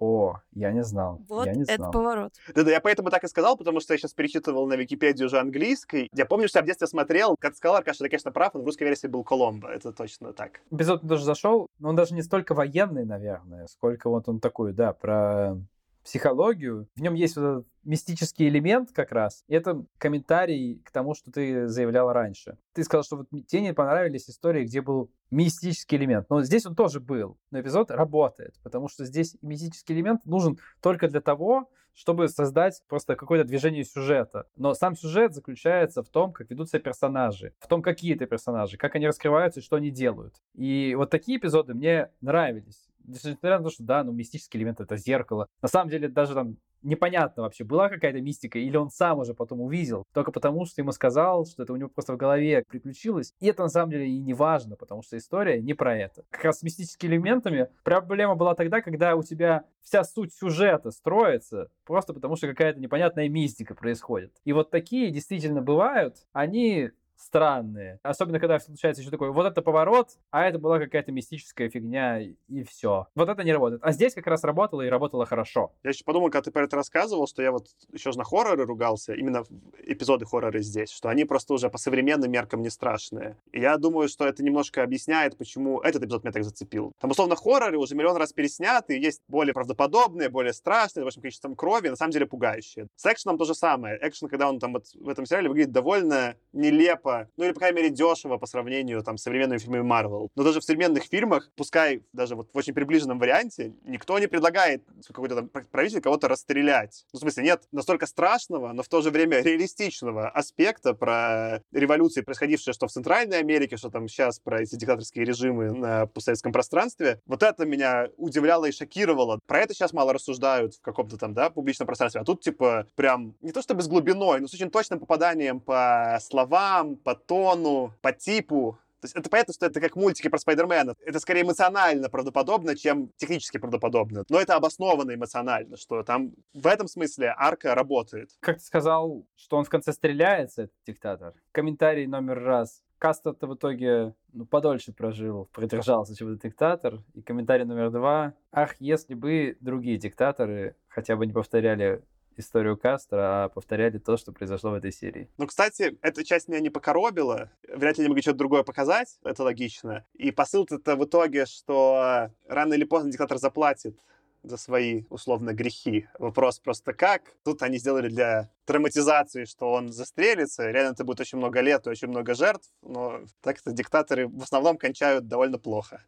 О, 0.00 0.38
я 0.54 0.72
не 0.72 0.82
знал. 0.82 1.20
Вот 1.28 1.44
я 1.44 1.52
не 1.52 1.64
это 1.64 1.76
знал. 1.76 1.92
поворот. 1.92 2.32
Да-да, 2.54 2.70
я 2.70 2.80
поэтому 2.80 3.10
так 3.10 3.22
и 3.22 3.28
сказал, 3.28 3.58
потому 3.58 3.80
что 3.80 3.92
я 3.92 3.98
сейчас 3.98 4.14
перечитывал 4.14 4.66
на 4.66 4.74
Википедию 4.74 5.26
уже 5.26 5.38
английской. 5.38 6.08
Я 6.14 6.24
помню, 6.24 6.48
что 6.48 6.58
я 6.58 6.62
в 6.62 6.66
детстве 6.66 6.86
смотрел, 6.86 7.36
как 7.38 7.54
сказал, 7.54 7.76
Аркаша, 7.76 8.04
ты, 8.04 8.08
конечно, 8.08 8.32
прав, 8.32 8.56
он 8.56 8.62
в 8.62 8.64
русской 8.64 8.84
версии 8.84 9.08
был 9.08 9.22
Коломбо, 9.24 9.68
это 9.68 9.92
точно 9.92 10.32
так. 10.32 10.62
Эпизод 10.70 11.06
тоже 11.06 11.24
зашел, 11.24 11.66
но 11.78 11.90
он 11.90 11.96
даже 11.96 12.14
не 12.14 12.22
столько 12.22 12.54
военный, 12.54 13.04
наверное, 13.04 13.66
сколько 13.66 14.08
вот 14.08 14.26
он 14.26 14.40
такой, 14.40 14.72
да, 14.72 14.94
про 14.94 15.58
психологию. 16.04 16.88
В 16.96 17.00
нем 17.00 17.14
есть 17.14 17.36
вот 17.36 17.42
этот 17.42 17.66
мистический 17.84 18.48
элемент 18.48 18.90
как 18.92 19.12
раз. 19.12 19.44
И 19.48 19.54
это 19.54 19.84
комментарий 19.98 20.80
к 20.84 20.90
тому, 20.90 21.14
что 21.14 21.30
ты 21.30 21.68
заявлял 21.68 22.12
раньше. 22.12 22.58
Ты 22.72 22.84
сказал, 22.84 23.04
что 23.04 23.16
вот 23.18 23.28
тебе 23.46 23.62
не 23.62 23.74
понравились 23.74 24.28
истории, 24.28 24.64
где 24.64 24.80
был 24.80 25.10
мистический 25.30 25.96
элемент. 25.96 26.28
Но 26.30 26.42
здесь 26.42 26.66
он 26.66 26.74
тоже 26.74 27.00
был. 27.00 27.38
Но 27.50 27.60
эпизод 27.60 27.90
работает, 27.90 28.54
потому 28.62 28.88
что 28.88 29.04
здесь 29.04 29.36
мистический 29.42 29.94
элемент 29.94 30.24
нужен 30.24 30.58
только 30.80 31.08
для 31.08 31.20
того, 31.20 31.70
чтобы 31.94 32.28
создать 32.28 32.82
просто 32.88 33.16
какое-то 33.16 33.46
движение 33.46 33.84
сюжета. 33.84 34.46
Но 34.56 34.74
сам 34.74 34.96
сюжет 34.96 35.34
заключается 35.34 36.02
в 36.02 36.08
том, 36.08 36.32
как 36.32 36.50
ведут 36.50 36.68
себя 36.68 36.80
персонажи, 36.80 37.54
в 37.58 37.68
том, 37.68 37.82
какие 37.82 38.14
это 38.14 38.26
персонажи, 38.26 38.76
как 38.76 38.94
они 38.94 39.06
раскрываются 39.06 39.60
и 39.60 39.62
что 39.62 39.76
они 39.76 39.90
делают. 39.90 40.34
И 40.54 40.94
вот 40.96 41.10
такие 41.10 41.38
эпизоды 41.38 41.74
мне 41.74 42.10
нравились. 42.20 42.88
Несмотря 43.04 43.58
на 43.58 43.64
то, 43.64 43.70
что 43.70 43.82
да, 43.82 44.04
ну 44.04 44.12
мистический 44.12 44.58
элемент 44.58 44.80
это 44.80 44.96
зеркало. 44.96 45.46
На 45.62 45.68
самом 45.68 45.90
деле 45.90 46.08
даже 46.08 46.34
там 46.34 46.56
непонятно 46.82 47.42
вообще, 47.42 47.64
была 47.64 47.88
какая-то 47.88 48.20
мистика, 48.20 48.58
или 48.58 48.76
он 48.76 48.90
сам 48.90 49.18
уже 49.18 49.34
потом 49.34 49.60
увидел, 49.60 50.04
только 50.12 50.32
потому, 50.32 50.64
что 50.66 50.80
ему 50.80 50.92
сказал, 50.92 51.46
что 51.46 51.62
это 51.62 51.72
у 51.72 51.76
него 51.76 51.88
просто 51.88 52.14
в 52.14 52.16
голове 52.16 52.64
приключилось. 52.68 53.34
И 53.40 53.46
это 53.46 53.62
на 53.62 53.68
самом 53.68 53.90
деле 53.90 54.08
и 54.08 54.18
не 54.18 54.34
важно, 54.34 54.76
потому 54.76 55.02
что 55.02 55.16
история 55.16 55.60
не 55.60 55.74
про 55.74 55.96
это. 55.96 56.24
Как 56.30 56.44
раз 56.44 56.60
с 56.60 56.62
мистическими 56.62 57.10
элементами 57.10 57.68
проблема 57.84 58.34
была 58.34 58.54
тогда, 58.54 58.80
когда 58.80 59.16
у 59.16 59.22
тебя 59.22 59.64
вся 59.82 60.04
суть 60.04 60.32
сюжета 60.34 60.90
строится, 60.90 61.68
просто 61.84 62.14
потому 62.14 62.36
что 62.36 62.48
какая-то 62.48 62.80
непонятная 62.80 63.28
мистика 63.28 63.74
происходит. 63.74 64.32
И 64.44 64.52
вот 64.52 64.70
такие 64.70 65.10
действительно 65.10 65.62
бывают, 65.62 66.16
они 66.32 66.90
странные. 67.20 68.00
Особенно, 68.02 68.40
когда 68.40 68.58
случается 68.58 69.02
еще 69.02 69.10
такой, 69.10 69.30
вот 69.30 69.46
это 69.46 69.62
поворот, 69.62 70.10
а 70.30 70.46
это 70.46 70.58
была 70.58 70.78
какая-то 70.78 71.12
мистическая 71.12 71.68
фигня, 71.68 72.20
и 72.20 72.62
все. 72.64 73.06
Вот 73.14 73.28
это 73.28 73.44
не 73.44 73.52
работает. 73.52 73.82
А 73.84 73.92
здесь 73.92 74.14
как 74.14 74.26
раз 74.26 74.42
работало 74.44 74.82
и 74.82 74.88
работало 74.88 75.26
хорошо. 75.26 75.72
Я 75.82 75.90
еще 75.90 76.04
подумал, 76.04 76.30
когда 76.30 76.42
ты 76.42 76.50
про 76.50 76.64
это 76.64 76.76
рассказывал, 76.76 77.26
что 77.26 77.42
я 77.42 77.52
вот 77.52 77.68
еще 77.92 78.10
на 78.10 78.24
хорроры 78.24 78.64
ругался, 78.64 79.14
именно 79.14 79.44
эпизоды 79.84 80.26
хорроры 80.26 80.62
здесь, 80.62 80.90
что 80.90 81.08
они 81.08 81.24
просто 81.24 81.54
уже 81.54 81.70
по 81.70 81.78
современным 81.78 82.30
меркам 82.30 82.62
не 82.62 82.70
страшные. 82.70 83.36
И 83.52 83.60
я 83.60 83.76
думаю, 83.76 84.08
что 84.08 84.26
это 84.26 84.42
немножко 84.42 84.82
объясняет, 84.82 85.36
почему 85.36 85.80
этот 85.80 86.02
эпизод 86.04 86.24
меня 86.24 86.32
так 86.32 86.44
зацепил. 86.44 86.92
Там, 87.00 87.10
условно, 87.10 87.36
хорроры 87.36 87.78
уже 87.78 87.94
миллион 87.94 88.16
раз 88.16 88.32
пересняты, 88.32 88.98
есть 88.98 89.22
более 89.28 89.54
правдоподобные, 89.54 90.28
более 90.28 90.52
страшные, 90.52 91.02
с 91.02 91.04
большим 91.04 91.22
количеством 91.22 91.54
крови, 91.54 91.88
на 91.88 91.96
самом 91.96 92.12
деле 92.12 92.26
пугающие. 92.26 92.88
С 92.96 93.06
экшеном 93.06 93.38
то 93.38 93.44
же 93.44 93.54
самое. 93.54 93.98
Экшен, 94.00 94.28
когда 94.28 94.48
он 94.48 94.58
там 94.58 94.72
вот 94.72 94.86
в 94.94 95.08
этом 95.08 95.26
сериале 95.26 95.48
выглядит 95.48 95.72
довольно 95.72 96.36
нелепо, 96.52 97.09
ну 97.36 97.44
или, 97.44 97.52
по 97.52 97.60
крайней 97.60 97.76
мере, 97.76 97.90
дешево 97.90 98.38
по 98.38 98.46
сравнению 98.46 99.02
там 99.02 99.16
с 99.16 99.22
современными 99.22 99.58
фильмами 99.58 99.82
Марвел. 99.82 100.30
Но 100.34 100.44
даже 100.44 100.60
в 100.60 100.64
современных 100.64 101.04
фильмах, 101.04 101.50
пускай 101.56 102.02
даже 102.12 102.36
вот 102.36 102.50
в 102.52 102.56
очень 102.56 102.74
приближенном 102.74 103.18
варианте, 103.18 103.74
никто 103.84 104.18
не 104.18 104.26
предлагает 104.26 104.82
какой-то 105.08 105.36
там 105.36 105.48
правитель 105.48 106.00
кого-то 106.00 106.28
расстрелять. 106.28 107.06
Ну, 107.12 107.18
в 107.18 107.20
смысле, 107.20 107.44
нет 107.44 107.62
настолько 107.72 108.06
страшного, 108.06 108.72
но 108.72 108.82
в 108.82 108.88
то 108.88 109.00
же 109.02 109.10
время 109.10 109.40
реалистичного 109.40 110.28
аспекта 110.28 110.94
про 110.94 111.62
революции, 111.72 112.22
происходившие 112.22 112.74
что 112.74 112.86
в 112.86 112.92
Центральной 112.92 113.38
Америке, 113.38 113.76
что 113.76 113.90
там 113.90 114.08
сейчас 114.08 114.38
про 114.38 114.62
эти 114.62 114.76
диктаторские 114.76 115.24
режимы 115.24 115.72
на 115.72 116.06
постсоветском 116.06 116.52
пространстве. 116.52 117.20
Вот 117.26 117.42
это 117.42 117.66
меня 117.66 118.08
удивляло 118.16 118.66
и 118.66 118.72
шокировало. 118.72 119.40
Про 119.46 119.60
это 119.60 119.74
сейчас 119.74 119.92
мало 119.92 120.12
рассуждают 120.12 120.74
в 120.74 120.80
каком-то 120.80 121.16
там, 121.16 121.34
да, 121.34 121.50
публичном 121.50 121.86
пространстве. 121.86 122.20
А 122.20 122.24
тут, 122.24 122.40
типа, 122.40 122.86
прям 122.94 123.34
не 123.40 123.52
то 123.52 123.62
чтобы 123.62 123.82
с 123.82 123.88
глубиной, 123.88 124.40
но 124.40 124.48
с 124.48 124.54
очень 124.54 124.70
точным 124.70 125.00
попаданием 125.00 125.60
по 125.60 126.18
словам, 126.20 126.96
по 127.02 127.14
тону, 127.14 127.92
по 128.00 128.12
типу. 128.12 128.78
То 129.00 129.06
есть 129.06 129.16
это 129.16 129.30
понятно, 129.30 129.54
что 129.54 129.66
это 129.66 129.80
как 129.80 129.96
мультики 129.96 130.28
про 130.28 130.38
Спайдермена. 130.38 130.94
Это 131.04 131.20
скорее 131.20 131.42
эмоционально 131.42 132.10
правдоподобно, 132.10 132.76
чем 132.76 133.10
технически 133.16 133.56
правдоподобно. 133.56 134.24
Но 134.28 134.38
это 134.38 134.56
обоснованно 134.56 135.14
эмоционально, 135.14 135.78
что 135.78 136.02
там 136.02 136.34
в 136.52 136.66
этом 136.66 136.86
смысле 136.86 137.34
арка 137.36 137.74
работает. 137.74 138.30
Как 138.40 138.58
ты 138.58 138.64
сказал, 138.64 139.24
что 139.36 139.56
он 139.56 139.64
в 139.64 139.70
конце 139.70 139.92
стреляется, 139.92 140.64
этот 140.64 140.76
диктатор. 140.86 141.34
Комментарий 141.52 142.06
номер 142.06 142.42
раз. 142.42 142.82
Каста-то 142.98 143.46
в 143.46 143.54
итоге 143.54 144.14
ну, 144.34 144.44
подольше 144.44 144.92
прожил, 144.92 145.48
продержался, 145.52 146.14
чем 146.14 146.36
диктатор. 146.36 146.98
И 147.14 147.22
комментарий 147.22 147.64
номер 147.64 147.90
два. 147.90 148.34
Ах, 148.52 148.74
если 148.78 149.14
бы 149.14 149.56
другие 149.60 149.96
диктаторы 149.96 150.76
хотя 150.88 151.16
бы 151.16 151.24
не 151.24 151.32
повторяли 151.32 152.02
историю 152.36 152.76
Кастро, 152.76 153.44
а 153.44 153.48
повторяли 153.48 153.98
то, 153.98 154.16
что 154.16 154.32
произошло 154.32 154.70
в 154.70 154.74
этой 154.74 154.92
серии. 154.92 155.28
Ну, 155.38 155.46
кстати, 155.46 155.98
эта 156.02 156.24
часть 156.24 156.48
меня 156.48 156.60
не 156.60 156.70
покоробила. 156.70 157.50
Вряд 157.68 157.98
ли 157.98 158.02
они 158.02 158.08
могли 158.08 158.22
что-то 158.22 158.38
другое 158.38 158.62
показать, 158.62 159.18
это 159.24 159.42
логично. 159.42 160.04
И 160.14 160.30
посыл-то 160.30 160.96
в 160.96 161.04
итоге, 161.04 161.46
что 161.46 162.30
рано 162.48 162.74
или 162.74 162.84
поздно 162.84 163.10
диктатор 163.10 163.38
заплатит 163.38 163.98
за 164.42 164.56
свои, 164.56 165.04
условно, 165.10 165.52
грехи. 165.52 166.08
Вопрос 166.18 166.60
просто 166.60 166.92
как. 166.92 167.34
Тут 167.44 167.62
они 167.62 167.78
сделали 167.78 168.08
для 168.08 168.50
драматизации, 168.66 169.44
что 169.44 169.72
он 169.72 169.92
застрелится. 169.92 170.70
Реально 170.70 170.92
это 170.92 171.04
будет 171.04 171.20
очень 171.20 171.38
много 171.38 171.60
лет 171.60 171.86
и 171.86 171.90
очень 171.90 172.08
много 172.08 172.34
жертв, 172.34 172.68
но 172.82 173.20
так-то 173.42 173.72
диктаторы 173.72 174.28
в 174.28 174.42
основном 174.42 174.78
кончают 174.78 175.28
довольно 175.28 175.58
плохо. 175.58 176.02